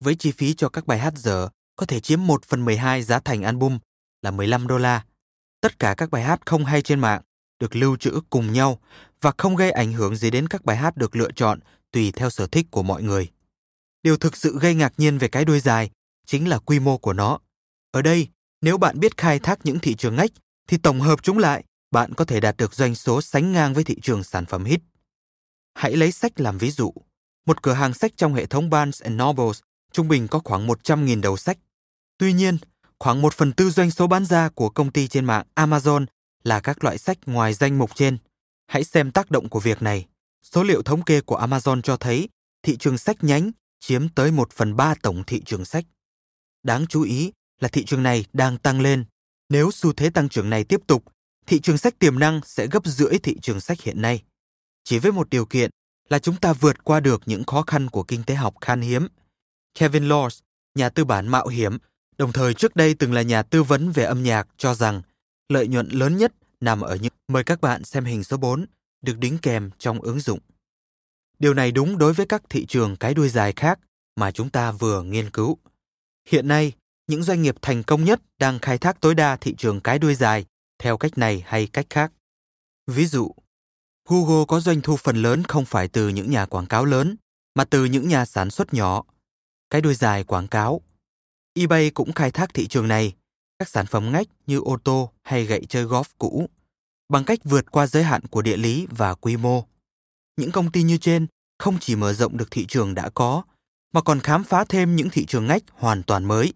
với 0.00 0.14
chi 0.14 0.32
phí 0.32 0.54
cho 0.54 0.68
các 0.68 0.86
bài 0.86 0.98
hát 0.98 1.14
dở 1.16 1.48
có 1.76 1.86
thể 1.86 2.00
chiếm 2.00 2.26
1 2.26 2.44
phần 2.44 2.64
12 2.64 3.02
giá 3.02 3.18
thành 3.18 3.42
album 3.42 3.78
là 4.22 4.30
15 4.30 4.66
đô 4.66 4.78
la. 4.78 5.04
Tất 5.64 5.78
cả 5.78 5.94
các 5.96 6.10
bài 6.10 6.22
hát 6.22 6.40
không 6.46 6.64
hay 6.64 6.82
trên 6.82 7.00
mạng 7.00 7.22
được 7.60 7.76
lưu 7.76 7.96
trữ 7.96 8.20
cùng 8.30 8.52
nhau 8.52 8.80
và 9.20 9.32
không 9.38 9.56
gây 9.56 9.70
ảnh 9.70 9.92
hưởng 9.92 10.16
gì 10.16 10.30
đến 10.30 10.48
các 10.48 10.64
bài 10.64 10.76
hát 10.76 10.96
được 10.96 11.16
lựa 11.16 11.30
chọn 11.30 11.60
tùy 11.92 12.12
theo 12.12 12.30
sở 12.30 12.46
thích 12.46 12.66
của 12.70 12.82
mọi 12.82 13.02
người. 13.02 13.28
Điều 14.02 14.16
thực 14.16 14.36
sự 14.36 14.58
gây 14.58 14.74
ngạc 14.74 14.92
nhiên 14.96 15.18
về 15.18 15.28
cái 15.28 15.44
đuôi 15.44 15.60
dài 15.60 15.90
chính 16.26 16.48
là 16.48 16.58
quy 16.58 16.78
mô 16.78 16.98
của 16.98 17.12
nó. 17.12 17.38
Ở 17.90 18.02
đây, 18.02 18.28
nếu 18.60 18.78
bạn 18.78 19.00
biết 19.00 19.16
khai 19.16 19.38
thác 19.38 19.58
những 19.64 19.78
thị 19.78 19.94
trường 19.94 20.16
ngách 20.16 20.30
thì 20.68 20.78
tổng 20.78 21.00
hợp 21.00 21.22
chúng 21.22 21.38
lại, 21.38 21.64
bạn 21.90 22.14
có 22.14 22.24
thể 22.24 22.40
đạt 22.40 22.56
được 22.56 22.74
doanh 22.74 22.94
số 22.94 23.22
sánh 23.22 23.52
ngang 23.52 23.74
với 23.74 23.84
thị 23.84 23.96
trường 24.02 24.24
sản 24.24 24.46
phẩm 24.46 24.64
hit. 24.64 24.80
Hãy 25.74 25.96
lấy 25.96 26.12
sách 26.12 26.40
làm 26.40 26.58
ví 26.58 26.70
dụ. 26.70 26.92
Một 27.46 27.62
cửa 27.62 27.72
hàng 27.72 27.94
sách 27.94 28.12
trong 28.16 28.34
hệ 28.34 28.46
thống 28.46 28.70
Barnes 28.70 29.02
Nobles 29.10 29.60
trung 29.92 30.08
bình 30.08 30.28
có 30.28 30.40
khoảng 30.44 30.66
100.000 30.66 31.20
đầu 31.20 31.36
sách. 31.36 31.58
Tuy 32.18 32.32
nhiên, 32.32 32.58
khoảng 32.98 33.22
một 33.22 33.34
phần 33.34 33.52
tư 33.52 33.70
doanh 33.70 33.90
số 33.90 34.06
bán 34.06 34.24
ra 34.24 34.48
của 34.48 34.68
công 34.68 34.92
ty 34.92 35.08
trên 35.08 35.24
mạng 35.24 35.46
Amazon 35.54 36.06
là 36.44 36.60
các 36.60 36.84
loại 36.84 36.98
sách 36.98 37.18
ngoài 37.26 37.54
danh 37.54 37.78
mục 37.78 37.90
trên. 37.94 38.18
Hãy 38.66 38.84
xem 38.84 39.10
tác 39.10 39.30
động 39.30 39.48
của 39.48 39.60
việc 39.60 39.82
này. 39.82 40.06
Số 40.42 40.62
liệu 40.62 40.82
thống 40.82 41.02
kê 41.02 41.20
của 41.20 41.38
Amazon 41.38 41.82
cho 41.82 41.96
thấy 41.96 42.28
thị 42.62 42.76
trường 42.76 42.98
sách 42.98 43.24
nhánh 43.24 43.50
chiếm 43.80 44.08
tới 44.08 44.30
1 44.30 44.52
phần 44.52 44.76
3 44.76 44.94
tổng 45.02 45.22
thị 45.26 45.42
trường 45.46 45.64
sách. 45.64 45.84
Đáng 46.62 46.86
chú 46.86 47.02
ý 47.02 47.32
là 47.60 47.68
thị 47.68 47.84
trường 47.84 48.02
này 48.02 48.24
đang 48.32 48.58
tăng 48.58 48.80
lên. 48.80 49.04
Nếu 49.48 49.70
xu 49.70 49.92
thế 49.92 50.10
tăng 50.10 50.28
trưởng 50.28 50.50
này 50.50 50.64
tiếp 50.64 50.80
tục, 50.86 51.04
thị 51.46 51.60
trường 51.60 51.78
sách 51.78 51.98
tiềm 51.98 52.18
năng 52.18 52.40
sẽ 52.44 52.66
gấp 52.66 52.86
rưỡi 52.86 53.18
thị 53.18 53.36
trường 53.42 53.60
sách 53.60 53.80
hiện 53.80 54.02
nay. 54.02 54.22
Chỉ 54.84 54.98
với 54.98 55.12
một 55.12 55.30
điều 55.30 55.46
kiện 55.46 55.70
là 56.08 56.18
chúng 56.18 56.36
ta 56.36 56.52
vượt 56.52 56.84
qua 56.84 57.00
được 57.00 57.22
những 57.26 57.44
khó 57.44 57.62
khăn 57.62 57.90
của 57.90 58.02
kinh 58.02 58.24
tế 58.24 58.34
học 58.34 58.54
khan 58.60 58.80
hiếm. 58.80 59.08
Kevin 59.78 60.08
Laws, 60.08 60.40
nhà 60.74 60.88
tư 60.88 61.04
bản 61.04 61.28
mạo 61.28 61.46
hiểm, 61.46 61.78
đồng 62.18 62.32
thời 62.32 62.54
trước 62.54 62.76
đây 62.76 62.94
từng 62.94 63.12
là 63.12 63.22
nhà 63.22 63.42
tư 63.42 63.62
vấn 63.62 63.90
về 63.90 64.04
âm 64.04 64.22
nhạc 64.22 64.48
cho 64.56 64.74
rằng 64.74 65.02
lợi 65.48 65.68
nhuận 65.68 65.88
lớn 65.88 66.16
nhất 66.16 66.32
nằm 66.60 66.80
ở 66.80 66.96
những 66.96 67.12
mời 67.28 67.44
các 67.44 67.60
bạn 67.60 67.84
xem 67.84 68.04
hình 68.04 68.24
số 68.24 68.36
4 68.36 68.66
được 69.02 69.18
đính 69.18 69.38
kèm 69.38 69.70
trong 69.78 70.00
ứng 70.00 70.20
dụng. 70.20 70.38
Điều 71.38 71.54
này 71.54 71.72
đúng 71.72 71.98
đối 71.98 72.12
với 72.12 72.26
các 72.26 72.42
thị 72.48 72.66
trường 72.66 72.96
cái 72.96 73.14
đuôi 73.14 73.28
dài 73.28 73.52
khác 73.52 73.78
mà 74.16 74.30
chúng 74.30 74.50
ta 74.50 74.72
vừa 74.72 75.02
nghiên 75.02 75.30
cứu. 75.30 75.58
Hiện 76.28 76.48
nay, 76.48 76.72
những 77.06 77.22
doanh 77.22 77.42
nghiệp 77.42 77.54
thành 77.62 77.82
công 77.82 78.04
nhất 78.04 78.20
đang 78.38 78.58
khai 78.58 78.78
thác 78.78 79.00
tối 79.00 79.14
đa 79.14 79.36
thị 79.36 79.54
trường 79.58 79.80
cái 79.80 79.98
đuôi 79.98 80.14
dài 80.14 80.44
theo 80.78 80.96
cách 80.96 81.18
này 81.18 81.42
hay 81.46 81.66
cách 81.66 81.86
khác. 81.90 82.12
Ví 82.86 83.06
dụ, 83.06 83.34
Google 84.08 84.44
có 84.48 84.60
doanh 84.60 84.80
thu 84.80 84.96
phần 84.96 85.16
lớn 85.16 85.42
không 85.42 85.64
phải 85.64 85.88
từ 85.88 86.08
những 86.08 86.30
nhà 86.30 86.46
quảng 86.46 86.66
cáo 86.66 86.84
lớn, 86.84 87.16
mà 87.54 87.64
từ 87.64 87.84
những 87.84 88.08
nhà 88.08 88.24
sản 88.24 88.50
xuất 88.50 88.74
nhỏ. 88.74 89.02
Cái 89.70 89.80
đuôi 89.80 89.94
dài 89.94 90.24
quảng 90.24 90.48
cáo 90.48 90.80
eBay 91.54 91.90
cũng 91.90 92.12
khai 92.12 92.30
thác 92.30 92.54
thị 92.54 92.66
trường 92.66 92.88
này, 92.88 93.14
các 93.58 93.68
sản 93.68 93.86
phẩm 93.86 94.12
ngách 94.12 94.26
như 94.46 94.60
ô 94.60 94.76
tô 94.84 95.12
hay 95.22 95.44
gậy 95.44 95.66
chơi 95.68 95.84
golf 95.84 96.04
cũ, 96.18 96.48
bằng 97.08 97.24
cách 97.24 97.38
vượt 97.44 97.70
qua 97.70 97.86
giới 97.86 98.02
hạn 98.02 98.22
của 98.30 98.42
địa 98.42 98.56
lý 98.56 98.86
và 98.90 99.14
quy 99.14 99.36
mô. 99.36 99.64
Những 100.36 100.50
công 100.52 100.72
ty 100.72 100.82
như 100.82 100.98
trên 100.98 101.26
không 101.58 101.78
chỉ 101.80 101.96
mở 101.96 102.12
rộng 102.12 102.36
được 102.36 102.50
thị 102.50 102.66
trường 102.66 102.94
đã 102.94 103.10
có, 103.14 103.42
mà 103.92 104.00
còn 104.02 104.20
khám 104.20 104.44
phá 104.44 104.64
thêm 104.68 104.96
những 104.96 105.10
thị 105.10 105.26
trường 105.26 105.46
ngách 105.46 105.62
hoàn 105.72 106.02
toàn 106.02 106.24
mới. 106.24 106.52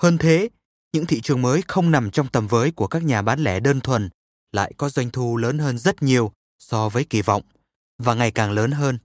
Hơn 0.00 0.18
thế, 0.18 0.48
những 0.92 1.06
thị 1.06 1.20
trường 1.20 1.42
mới 1.42 1.62
không 1.68 1.90
nằm 1.90 2.10
trong 2.10 2.28
tầm 2.28 2.46
với 2.46 2.70
của 2.70 2.86
các 2.86 3.02
nhà 3.02 3.22
bán 3.22 3.40
lẻ 3.40 3.60
đơn 3.60 3.80
thuần 3.80 4.08
lại 4.52 4.72
có 4.76 4.88
doanh 4.88 5.10
thu 5.10 5.36
lớn 5.36 5.58
hơn 5.58 5.78
rất 5.78 6.02
nhiều 6.02 6.32
so 6.58 6.88
với 6.88 7.04
kỳ 7.04 7.22
vọng 7.22 7.42
và 7.98 8.14
ngày 8.14 8.30
càng 8.30 8.52
lớn 8.52 8.70
hơn. 8.70 8.98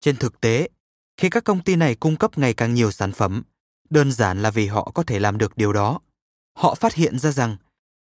Trên 0.00 0.16
thực 0.16 0.40
tế, 0.40 0.68
khi 1.16 1.30
các 1.30 1.44
công 1.44 1.64
ty 1.64 1.76
này 1.76 1.94
cung 1.94 2.16
cấp 2.16 2.38
ngày 2.38 2.54
càng 2.54 2.74
nhiều 2.74 2.92
sản 2.92 3.12
phẩm, 3.12 3.42
đơn 3.90 4.12
giản 4.12 4.42
là 4.42 4.50
vì 4.50 4.66
họ 4.66 4.90
có 4.94 5.02
thể 5.02 5.18
làm 5.18 5.38
được 5.38 5.56
điều 5.56 5.72
đó. 5.72 6.00
Họ 6.58 6.74
phát 6.74 6.94
hiện 6.94 7.18
ra 7.18 7.30
rằng 7.30 7.56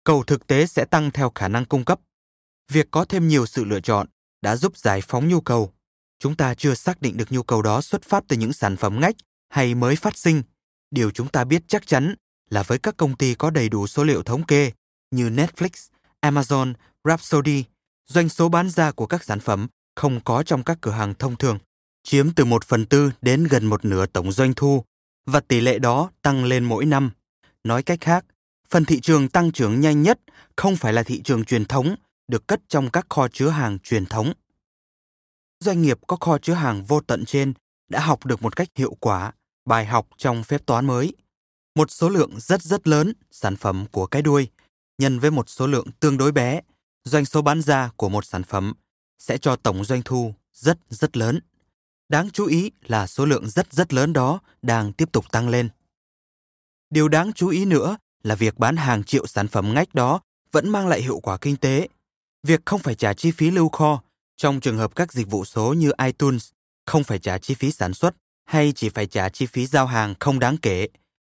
cầu 0.04 0.24
thực 0.24 0.48
tế 0.48 0.66
sẽ 0.68 0.86
tăng 0.86 1.12
theo 1.12 1.32
khả 1.36 1.48
năng 1.48 1.66
cung 1.66 1.86
cấp. 1.86 2.00
Việc 2.72 2.88
có 2.92 3.06
thêm 3.06 3.28
nhiều 3.28 3.46
sự 3.46 3.66
lựa 3.66 3.80
chọn 3.80 4.08
đã 4.42 4.56
giúp 4.56 4.78
giải 4.78 5.02
phóng 5.02 5.28
nhu 5.28 5.42
cầu. 5.42 5.74
Chúng 6.20 6.36
ta 6.36 6.54
chưa 6.54 6.76
xác 6.76 7.02
định 7.02 7.18
được 7.18 7.32
nhu 7.32 7.44
cầu 7.44 7.62
đó 7.62 7.82
xuất 7.82 8.04
phát 8.04 8.24
từ 8.28 8.38
những 8.38 8.54
sản 8.54 8.78
phẩm 8.78 9.00
ngách 9.00 9.16
hay 9.50 9.76
mới 9.76 9.96
phát 9.96 10.18
sinh. 10.18 10.44
Điều 10.92 11.12
chúng 11.12 11.28
ta 11.28 11.44
biết 11.44 11.64
chắc 11.68 11.88
chắn 11.88 12.16
là 12.50 12.64
với 12.64 12.80
các 12.80 12.98
công 12.98 13.18
ty 13.18 13.36
có 13.36 13.50
đầy 13.50 13.70
đủ 13.70 13.88
số 13.88 14.04
liệu 14.04 14.24
thống 14.24 14.46
kê 14.46 14.72
như 15.12 15.30
Netflix, 15.30 15.90
Amazon, 16.22 16.74
Rhapsody, 17.04 17.64
doanh 18.08 18.30
số 18.30 18.50
bán 18.50 18.70
ra 18.70 18.92
của 18.92 19.06
các 19.06 19.24
sản 19.24 19.40
phẩm 19.40 19.68
không 19.96 20.20
có 20.24 20.44
trong 20.44 20.64
các 20.64 20.78
cửa 20.82 20.92
hàng 20.92 21.14
thông 21.14 21.36
thường, 21.36 21.60
chiếm 22.04 22.34
từ 22.34 22.46
một 22.46 22.66
phần 22.66 22.86
tư 22.86 23.12
đến 23.22 23.44
gần 23.44 23.66
một 23.66 23.86
nửa 23.86 24.06
tổng 24.06 24.32
doanh 24.32 24.54
thu, 24.54 24.84
và 25.28 25.40
tỷ 25.40 25.62
lệ 25.62 25.80
đó 25.80 26.12
tăng 26.22 26.46
lên 26.46 26.64
mỗi 26.64 26.86
năm. 26.86 27.12
Nói 27.64 27.84
cách 27.84 28.02
khác, 28.02 28.26
phần 28.70 28.86
thị 28.86 29.00
trường 29.00 29.30
tăng 29.30 29.52
trưởng 29.52 29.80
nhanh 29.80 30.02
nhất 30.02 30.20
không 30.56 30.76
phải 30.76 30.94
là 30.94 31.04
thị 31.04 31.22
trường 31.22 31.46
truyền 31.46 31.66
thống 31.66 31.96
được 32.28 32.48
cất 32.48 32.62
trong 32.68 32.90
các 32.90 33.06
kho 33.10 33.28
chứa 33.28 33.50
hàng 33.50 33.80
truyền 33.80 34.06
thống. 34.06 34.34
Doanh 35.60 35.82
nghiệp 35.82 35.98
có 36.08 36.18
kho 36.20 36.38
chứa 36.38 36.54
hàng 36.54 36.84
vô 36.84 37.02
tận 37.02 37.26
trên 37.26 37.54
đã 37.90 38.00
học 38.00 38.26
được 38.26 38.42
một 38.42 38.56
cách 38.56 38.68
hiệu 38.76 38.98
quả 39.00 39.32
bài 39.66 39.86
học 39.86 40.08
trong 40.18 40.44
phép 40.44 40.66
toán 40.66 40.86
mới. 40.86 41.14
Một 41.76 41.92
số 41.92 42.10
lượng 42.10 42.32
rất 42.40 42.62
rất 42.62 42.88
lớn 42.88 43.14
sản 43.32 43.56
phẩm 43.56 43.86
của 43.92 44.08
cái 44.08 44.22
đuôi 44.22 44.50
nhân 44.98 45.20
với 45.20 45.32
một 45.32 45.50
số 45.50 45.68
lượng 45.68 45.88
tương 46.00 46.18
đối 46.18 46.32
bé, 46.32 46.62
doanh 47.04 47.26
số 47.26 47.42
bán 47.42 47.62
ra 47.62 47.90
của 47.96 48.10
một 48.10 48.26
sản 48.26 48.44
phẩm 48.44 48.74
sẽ 49.20 49.38
cho 49.38 49.56
tổng 49.56 49.84
doanh 49.84 50.02
thu 50.06 50.34
rất 50.54 50.78
rất 50.90 51.18
lớn. 51.18 51.40
Đáng 52.10 52.30
chú 52.30 52.46
ý 52.46 52.72
là 52.82 53.08
số 53.08 53.26
lượng 53.26 53.50
rất 53.50 53.74
rất 53.74 53.94
lớn 53.94 54.14
đó 54.14 54.40
đang 54.62 54.94
tiếp 54.94 55.12
tục 55.12 55.32
tăng 55.32 55.50
lên. 55.50 55.70
Điều 56.90 57.08
đáng 57.08 57.34
chú 57.34 57.50
ý 57.50 57.66
nữa 57.66 57.98
là 58.24 58.36
việc 58.36 58.58
bán 58.58 58.78
hàng 58.78 59.04
triệu 59.04 59.28
sản 59.28 59.48
phẩm 59.48 59.74
ngách 59.74 59.94
đó 59.94 60.22
vẫn 60.52 60.70
mang 60.70 60.88
lại 60.88 61.02
hiệu 61.02 61.20
quả 61.20 61.38
kinh 61.38 61.56
tế. 61.56 61.88
Việc 62.44 62.62
không 62.66 62.80
phải 62.80 62.96
trả 62.96 63.14
chi 63.14 63.32
phí 63.32 63.52
lưu 63.52 63.70
kho, 63.70 64.04
trong 64.38 64.60
trường 64.60 64.78
hợp 64.78 64.96
các 64.96 65.14
dịch 65.14 65.30
vụ 65.30 65.46
số 65.46 65.74
như 65.74 65.92
iTunes, 66.06 66.50
không 66.86 67.04
phải 67.04 67.20
trả 67.20 67.38
chi 67.38 67.54
phí 67.54 67.72
sản 67.72 67.94
xuất 67.94 68.16
hay 68.46 68.74
chỉ 68.76 68.90
phải 68.90 69.08
trả 69.08 69.30
chi 69.30 69.46
phí 69.46 69.66
giao 69.66 69.86
hàng 69.86 70.16
không 70.20 70.40
đáng 70.40 70.58
kể. 70.58 70.88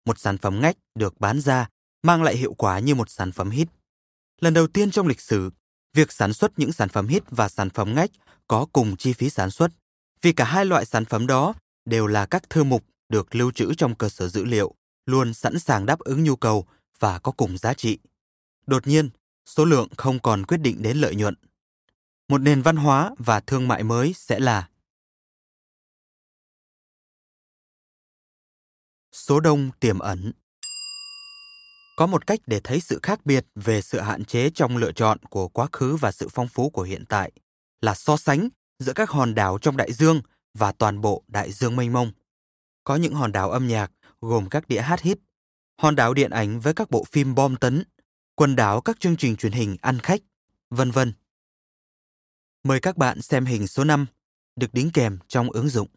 Một 0.05 0.19
sản 0.19 0.37
phẩm 0.37 0.61
ngách 0.61 0.75
được 0.95 1.19
bán 1.19 1.41
ra 1.41 1.67
mang 2.03 2.23
lại 2.23 2.35
hiệu 2.35 2.53
quả 2.53 2.79
như 2.79 2.95
một 2.95 3.09
sản 3.09 3.31
phẩm 3.31 3.49
hit. 3.49 3.67
Lần 4.41 4.53
đầu 4.53 4.67
tiên 4.67 4.91
trong 4.91 5.07
lịch 5.07 5.21
sử, 5.21 5.49
việc 5.93 6.11
sản 6.11 6.33
xuất 6.33 6.59
những 6.59 6.71
sản 6.71 6.89
phẩm 6.89 7.07
hit 7.07 7.23
và 7.29 7.49
sản 7.49 7.69
phẩm 7.69 7.95
ngách 7.95 8.11
có 8.47 8.65
cùng 8.73 8.97
chi 8.97 9.13
phí 9.13 9.29
sản 9.29 9.51
xuất, 9.51 9.71
vì 10.21 10.33
cả 10.33 10.45
hai 10.45 10.65
loại 10.65 10.85
sản 10.85 11.05
phẩm 11.05 11.27
đó 11.27 11.53
đều 11.85 12.07
là 12.07 12.25
các 12.25 12.49
thư 12.49 12.63
mục 12.63 12.85
được 13.09 13.35
lưu 13.35 13.51
trữ 13.51 13.73
trong 13.77 13.95
cơ 13.95 14.09
sở 14.09 14.27
dữ 14.27 14.45
liệu, 14.45 14.75
luôn 15.05 15.33
sẵn 15.33 15.59
sàng 15.59 15.85
đáp 15.85 15.99
ứng 15.99 16.23
nhu 16.23 16.35
cầu 16.35 16.67
và 16.99 17.19
có 17.19 17.31
cùng 17.31 17.57
giá 17.57 17.73
trị. 17.73 17.99
Đột 18.67 18.87
nhiên, 18.87 19.09
số 19.45 19.65
lượng 19.65 19.87
không 19.97 20.19
còn 20.19 20.45
quyết 20.45 20.57
định 20.57 20.81
đến 20.81 20.97
lợi 20.97 21.15
nhuận. 21.15 21.35
Một 22.27 22.37
nền 22.37 22.61
văn 22.61 22.75
hóa 22.75 23.11
và 23.17 23.39
thương 23.39 23.67
mại 23.67 23.83
mới 23.83 24.13
sẽ 24.13 24.39
là 24.39 24.69
số 29.11 29.39
đông 29.39 29.71
tiềm 29.79 29.99
ẩn 29.99 30.31
có 31.95 32.07
một 32.07 32.27
cách 32.27 32.39
để 32.47 32.59
thấy 32.63 32.79
sự 32.79 32.99
khác 33.03 33.25
biệt 33.25 33.45
về 33.55 33.81
sự 33.81 33.99
hạn 33.99 34.25
chế 34.25 34.49
trong 34.49 34.77
lựa 34.77 34.91
chọn 34.91 35.17
của 35.29 35.47
quá 35.47 35.67
khứ 35.71 35.95
và 35.95 36.11
sự 36.11 36.27
phong 36.31 36.47
phú 36.47 36.69
của 36.69 36.81
hiện 36.81 37.05
tại 37.09 37.31
là 37.81 37.95
so 37.95 38.17
sánh 38.17 38.49
giữa 38.79 38.93
các 38.93 39.09
hòn 39.09 39.35
đảo 39.35 39.57
trong 39.61 39.77
đại 39.77 39.93
dương 39.93 40.21
và 40.53 40.71
toàn 40.71 41.01
bộ 41.01 41.23
đại 41.27 41.51
dương 41.51 41.75
mênh 41.75 41.93
mông. 41.93 42.11
Có 42.83 42.95
những 42.95 43.13
hòn 43.13 43.31
đảo 43.31 43.51
âm 43.51 43.67
nhạc 43.67 43.91
gồm 44.21 44.49
các 44.49 44.67
đĩa 44.67 44.81
hát 44.81 45.01
hit, 45.01 45.19
hòn 45.81 45.95
đảo 45.95 46.13
điện 46.13 46.31
ảnh 46.31 46.59
với 46.59 46.73
các 46.73 46.89
bộ 46.89 47.03
phim 47.11 47.35
bom 47.35 47.55
tấn, 47.55 47.83
quần 48.35 48.55
đảo 48.55 48.81
các 48.81 48.99
chương 48.99 49.17
trình 49.17 49.35
truyền 49.35 49.51
hình 49.51 49.77
ăn 49.81 49.99
khách, 49.99 50.21
vân 50.69 50.91
vân. 50.91 51.13
Mời 52.63 52.79
các 52.79 52.97
bạn 52.97 53.21
xem 53.21 53.45
hình 53.45 53.67
số 53.67 53.83
5 53.83 54.05
được 54.55 54.73
đính 54.73 54.91
kèm 54.91 55.17
trong 55.27 55.51
ứng 55.51 55.69
dụng. 55.69 55.87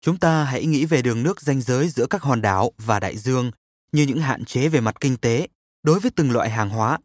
Chúng 0.00 0.18
ta 0.18 0.44
hãy 0.44 0.66
nghĩ 0.66 0.84
về 0.84 1.02
đường 1.02 1.22
nước 1.22 1.40
ranh 1.40 1.60
giới 1.60 1.88
giữa 1.88 2.06
các 2.06 2.22
hòn 2.22 2.42
đảo 2.42 2.72
và 2.78 3.00
đại 3.00 3.16
dương 3.16 3.50
như 3.92 4.02
những 4.02 4.18
hạn 4.18 4.44
chế 4.44 4.68
về 4.68 4.80
mặt 4.80 5.00
kinh 5.00 5.16
tế 5.16 5.48
đối 5.82 6.00
với 6.00 6.10
từng 6.10 6.30
loại 6.30 6.50
hàng 6.50 6.70
hóa, 6.70 6.98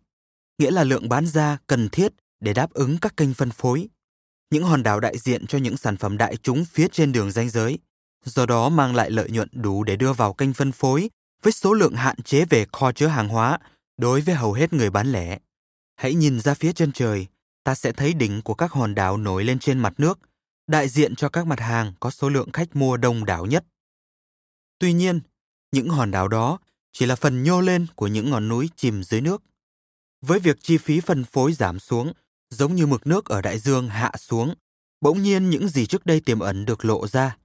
nghĩa 0.57 0.71
là 0.71 0.83
lượng 0.83 1.09
bán 1.09 1.25
ra 1.25 1.57
cần 1.67 1.89
thiết 1.89 2.13
để 2.39 2.53
đáp 2.53 2.73
ứng 2.73 2.97
các 3.01 3.17
kênh 3.17 3.33
phân 3.33 3.51
phối. 3.51 3.89
Những 4.51 4.63
hòn 4.63 4.83
đảo 4.83 4.99
đại 4.99 5.17
diện 5.17 5.47
cho 5.47 5.57
những 5.57 5.77
sản 5.77 5.97
phẩm 5.97 6.17
đại 6.17 6.37
chúng 6.37 6.65
phía 6.65 6.87
trên 6.87 7.11
đường 7.11 7.31
ranh 7.31 7.49
giới, 7.49 7.79
do 8.25 8.45
đó 8.45 8.69
mang 8.69 8.95
lại 8.95 9.11
lợi 9.11 9.29
nhuận 9.29 9.49
đủ 9.51 9.83
để 9.83 9.95
đưa 9.95 10.13
vào 10.13 10.33
kênh 10.33 10.53
phân 10.53 10.71
phối 10.71 11.09
với 11.43 11.53
số 11.53 11.73
lượng 11.73 11.95
hạn 11.95 12.21
chế 12.21 12.45
về 12.45 12.65
kho 12.71 12.91
chứa 12.91 13.07
hàng 13.07 13.29
hóa 13.29 13.59
đối 13.97 14.21
với 14.21 14.35
hầu 14.35 14.53
hết 14.53 14.73
người 14.73 14.89
bán 14.89 15.11
lẻ. 15.11 15.39
Hãy 15.95 16.13
nhìn 16.13 16.39
ra 16.39 16.53
phía 16.53 16.73
chân 16.73 16.91
trời, 16.91 17.27
ta 17.63 17.75
sẽ 17.75 17.91
thấy 17.91 18.13
đỉnh 18.13 18.41
của 18.41 18.53
các 18.53 18.71
hòn 18.71 18.95
đảo 18.95 19.17
nổi 19.17 19.43
lên 19.43 19.59
trên 19.59 19.79
mặt 19.79 19.93
nước, 19.97 20.19
đại 20.67 20.89
diện 20.89 21.15
cho 21.15 21.29
các 21.29 21.47
mặt 21.47 21.59
hàng 21.59 21.93
có 21.99 22.09
số 22.09 22.29
lượng 22.29 22.51
khách 22.51 22.75
mua 22.75 22.97
đông 22.97 23.25
đảo 23.25 23.45
nhất. 23.45 23.65
Tuy 24.79 24.93
nhiên, 24.93 25.19
những 25.71 25.89
hòn 25.89 26.11
đảo 26.11 26.27
đó 26.27 26.59
chỉ 26.91 27.05
là 27.05 27.15
phần 27.15 27.43
nhô 27.43 27.61
lên 27.61 27.87
của 27.95 28.07
những 28.07 28.29
ngọn 28.29 28.47
núi 28.47 28.69
chìm 28.75 29.03
dưới 29.03 29.21
nước. 29.21 29.43
Với 30.21 30.39
việc 30.39 30.57
chi 30.61 30.77
phí 30.77 30.99
phân 30.99 31.23
phối 31.23 31.53
giảm 31.53 31.79
xuống, 31.79 32.13
giống 32.51 32.75
như 32.75 32.85
mực 32.85 33.07
nước 33.07 33.25
ở 33.25 33.41
đại 33.41 33.59
dương 33.59 33.89
hạ 33.89 34.11
xuống, 34.17 34.53
bỗng 35.01 35.23
nhiên 35.23 35.49
những 35.49 35.67
gì 35.67 35.85
trước 35.85 36.05
đây 36.05 36.19
tiềm 36.19 36.39
ẩn 36.39 36.65
được 36.65 36.85
lộ 36.85 37.07
ra. 37.07 37.37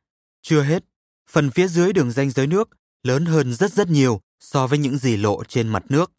Chưa 0.42 0.62
hết, 0.62 0.84
phần 1.30 1.50
phía 1.50 1.68
dưới 1.68 1.92
đường 1.92 2.10
ranh 2.10 2.30
giới 2.30 2.46
nước 2.46 2.68
lớn 3.02 3.26
hơn 3.26 3.54
rất 3.54 3.72
rất 3.72 3.88
nhiều 3.88 4.20
so 4.40 4.66
với 4.66 4.78
những 4.78 4.98
gì 4.98 5.16
lộ 5.16 5.44
trên 5.44 5.68
mặt 5.68 5.84
nước. 5.88 6.12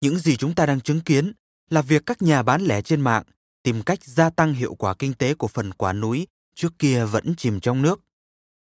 Những 0.00 0.18
gì 0.18 0.36
chúng 0.36 0.54
ta 0.54 0.66
đang 0.66 0.80
chứng 0.80 1.00
kiến 1.00 1.32
là 1.70 1.82
việc 1.82 2.02
các 2.06 2.22
nhà 2.22 2.42
bán 2.42 2.62
lẻ 2.62 2.82
trên 2.82 3.00
mạng 3.00 3.22
tìm 3.62 3.82
cách 3.82 4.04
gia 4.04 4.30
tăng 4.30 4.54
hiệu 4.54 4.74
quả 4.74 4.94
kinh 4.94 5.14
tế 5.14 5.34
của 5.34 5.48
phần 5.48 5.72
quả 5.72 5.92
núi 5.92 6.26
trước 6.54 6.78
kia 6.78 7.04
vẫn 7.04 7.34
chìm 7.36 7.60
trong 7.60 7.82
nước. 7.82 8.00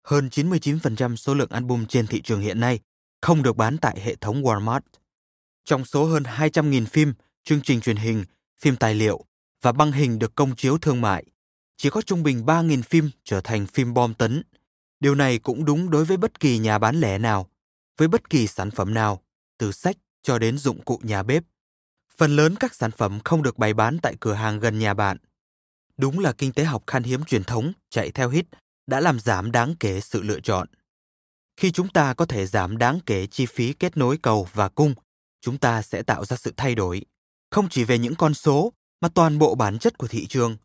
Hơn 0.03 0.29
99% 0.31 1.15
số 1.15 1.33
lượng 1.33 1.49
album 1.49 1.85
trên 1.85 2.07
thị 2.07 2.21
trường 2.21 2.41
hiện 2.41 2.59
nay 2.59 2.79
không 3.21 3.43
được 3.43 3.57
bán 3.57 3.77
tại 3.77 3.99
hệ 4.01 4.15
thống 4.15 4.43
Walmart. 4.43 4.81
Trong 5.65 5.85
số 5.85 6.05
hơn 6.05 6.23
200.000 6.23 6.85
phim, 6.85 7.13
chương 7.43 7.61
trình 7.61 7.81
truyền 7.81 7.95
hình, 7.95 8.25
phim 8.61 8.75
tài 8.75 8.95
liệu 8.95 9.25
và 9.61 9.71
băng 9.71 9.91
hình 9.91 10.19
được 10.19 10.35
công 10.35 10.55
chiếu 10.55 10.77
thương 10.77 11.01
mại, 11.01 11.25
chỉ 11.77 11.89
có 11.89 12.01
trung 12.01 12.23
bình 12.23 12.45
3.000 12.45 12.81
phim 12.81 13.09
trở 13.23 13.41
thành 13.41 13.67
phim 13.67 13.93
bom 13.93 14.13
tấn. 14.13 14.43
Điều 14.99 15.15
này 15.15 15.39
cũng 15.39 15.65
đúng 15.65 15.89
đối 15.89 16.05
với 16.05 16.17
bất 16.17 16.39
kỳ 16.39 16.57
nhà 16.57 16.77
bán 16.77 16.99
lẻ 16.99 17.17
nào, 17.17 17.49
với 17.97 18.07
bất 18.07 18.29
kỳ 18.29 18.47
sản 18.47 18.71
phẩm 18.71 18.93
nào, 18.93 19.21
từ 19.57 19.71
sách 19.71 19.97
cho 20.23 20.39
đến 20.39 20.57
dụng 20.57 20.81
cụ 20.81 20.99
nhà 21.03 21.23
bếp. 21.23 21.43
Phần 22.17 22.35
lớn 22.35 22.55
các 22.59 22.75
sản 22.75 22.91
phẩm 22.91 23.19
không 23.23 23.43
được 23.43 23.57
bày 23.57 23.73
bán 23.73 23.97
tại 24.01 24.15
cửa 24.19 24.33
hàng 24.33 24.59
gần 24.59 24.79
nhà 24.79 24.93
bạn. 24.93 25.17
Đúng 25.97 26.19
là 26.19 26.31
kinh 26.31 26.51
tế 26.51 26.63
học 26.63 26.83
khan 26.87 27.03
hiếm 27.03 27.23
truyền 27.23 27.43
thống 27.43 27.73
chạy 27.89 28.11
theo 28.11 28.29
hit 28.29 28.45
đã 28.87 28.99
làm 28.99 29.19
giảm 29.19 29.51
đáng 29.51 29.75
kể 29.79 30.01
sự 30.01 30.21
lựa 30.21 30.39
chọn. 30.39 30.67
Khi 31.57 31.71
chúng 31.71 31.87
ta 31.87 32.13
có 32.13 32.25
thể 32.25 32.45
giảm 32.45 32.77
đáng 32.77 32.99
kể 33.05 33.27
chi 33.27 33.45
phí 33.45 33.73
kết 33.73 33.97
nối 33.97 34.17
cầu 34.17 34.47
và 34.53 34.69
cung, 34.69 34.93
chúng 35.41 35.57
ta 35.57 35.81
sẽ 35.81 36.03
tạo 36.03 36.25
ra 36.25 36.37
sự 36.37 36.53
thay 36.57 36.75
đổi, 36.75 37.05
không 37.51 37.69
chỉ 37.69 37.83
về 37.83 37.97
những 37.97 38.15
con 38.15 38.33
số 38.33 38.73
mà 39.05 39.09
toàn 39.09 39.39
bộ 39.39 39.55
bản 39.55 39.79
chất 39.79 39.97
của 39.97 40.07
thị 40.07 40.27
trường. 40.27 40.57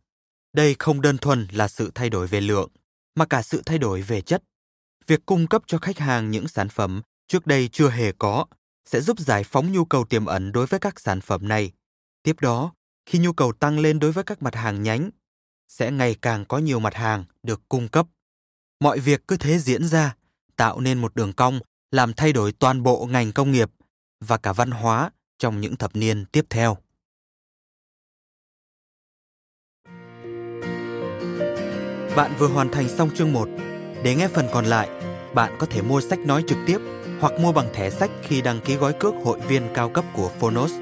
Đây 0.52 0.76
không 0.78 1.00
đơn 1.00 1.18
thuần 1.18 1.46
là 1.52 1.68
sự 1.68 1.90
thay 1.94 2.10
đổi 2.10 2.26
về 2.26 2.40
lượng, 2.40 2.70
mà 3.14 3.26
cả 3.26 3.42
sự 3.42 3.62
thay 3.66 3.78
đổi 3.78 4.02
về 4.02 4.20
chất. 4.20 4.42
Việc 5.06 5.26
cung 5.26 5.46
cấp 5.46 5.62
cho 5.66 5.78
khách 5.78 5.98
hàng 5.98 6.30
những 6.30 6.48
sản 6.48 6.68
phẩm 6.68 7.02
trước 7.28 7.46
đây 7.46 7.68
chưa 7.72 7.90
hề 7.90 8.12
có 8.12 8.46
sẽ 8.84 9.00
giúp 9.00 9.20
giải 9.20 9.44
phóng 9.44 9.72
nhu 9.72 9.84
cầu 9.84 10.04
tiềm 10.04 10.26
ẩn 10.26 10.52
đối 10.52 10.66
với 10.66 10.80
các 10.80 11.00
sản 11.00 11.20
phẩm 11.20 11.48
này. 11.48 11.72
Tiếp 12.22 12.40
đó, 12.40 12.72
khi 13.06 13.18
nhu 13.18 13.32
cầu 13.32 13.52
tăng 13.52 13.78
lên 13.78 13.98
đối 13.98 14.12
với 14.12 14.24
các 14.24 14.42
mặt 14.42 14.54
hàng 14.54 14.82
nhánh, 14.82 15.10
sẽ 15.68 15.90
ngày 15.90 16.16
càng 16.22 16.44
có 16.44 16.58
nhiều 16.58 16.80
mặt 16.80 16.94
hàng 16.94 17.24
được 17.42 17.60
cung 17.68 17.88
cấp. 17.88 18.06
Mọi 18.80 18.98
việc 18.98 19.28
cứ 19.28 19.36
thế 19.36 19.58
diễn 19.58 19.88
ra 19.88 20.16
tạo 20.56 20.80
nên 20.80 21.00
một 21.00 21.14
đường 21.14 21.32
cong 21.32 21.60
làm 21.90 22.12
thay 22.12 22.32
đổi 22.32 22.52
toàn 22.52 22.82
bộ 22.82 23.06
ngành 23.06 23.32
công 23.32 23.52
nghiệp 23.52 23.70
và 24.20 24.36
cả 24.36 24.52
văn 24.52 24.70
hóa 24.70 25.10
trong 25.38 25.60
những 25.60 25.76
thập 25.76 25.96
niên 25.96 26.24
tiếp 26.26 26.46
theo. 26.50 26.76
Bạn 32.16 32.30
vừa 32.38 32.48
hoàn 32.48 32.70
thành 32.70 32.88
xong 32.88 33.10
chương 33.14 33.32
1. 33.32 33.48
Để 34.02 34.14
nghe 34.14 34.28
phần 34.28 34.46
còn 34.52 34.64
lại, 34.64 34.88
bạn 35.34 35.52
có 35.58 35.66
thể 35.66 35.82
mua 35.82 36.00
sách 36.00 36.18
nói 36.18 36.44
trực 36.46 36.58
tiếp 36.66 36.78
hoặc 37.20 37.32
mua 37.40 37.52
bằng 37.52 37.66
thẻ 37.72 37.90
sách 37.90 38.10
khi 38.22 38.42
đăng 38.42 38.60
ký 38.60 38.76
gói 38.76 38.92
cước 38.92 39.14
hội 39.24 39.38
viên 39.48 39.62
cao 39.74 39.88
cấp 39.88 40.04
của 40.16 40.30
Phonos. 40.40 40.72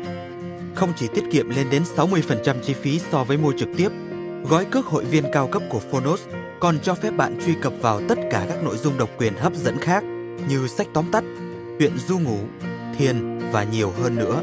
Không 0.74 0.93
chỉ 0.97 1.09
tiết 1.14 1.24
kiệm 1.33 1.51
lên 1.51 1.66
đến 1.70 1.83
60% 1.97 2.61
chi 2.62 2.74
phí 2.74 3.01
so 3.12 3.24
với 3.24 3.37
mua 3.37 3.53
trực 3.59 3.68
tiếp, 3.76 3.89
gói 4.49 4.64
cước 4.64 4.87
hội 4.87 5.05
viên 5.05 5.24
cao 5.33 5.47
cấp 5.47 5.62
của 5.70 5.81
Phonos 5.93 6.20
còn 6.61 6.79
cho 6.83 6.95
phép 6.95 7.11
bạn 7.11 7.39
truy 7.47 7.55
cập 7.62 7.72
vào 7.81 8.01
tất 8.09 8.18
cả 8.31 8.47
các 8.49 8.62
nội 8.62 8.76
dung 8.76 8.99
độc 8.99 9.11
quyền 9.18 9.35
hấp 9.35 9.55
dẫn 9.55 9.79
khác 9.79 10.05
như 10.49 10.66
sách 10.66 10.87
tóm 10.93 11.05
tắt, 11.12 11.24
chuyện 11.79 11.93
du 12.09 12.18
ngủ, 12.18 12.39
thiền 12.99 13.39
và 13.53 13.64
nhiều 13.64 13.93
hơn 14.03 14.16
nữa. 14.16 14.43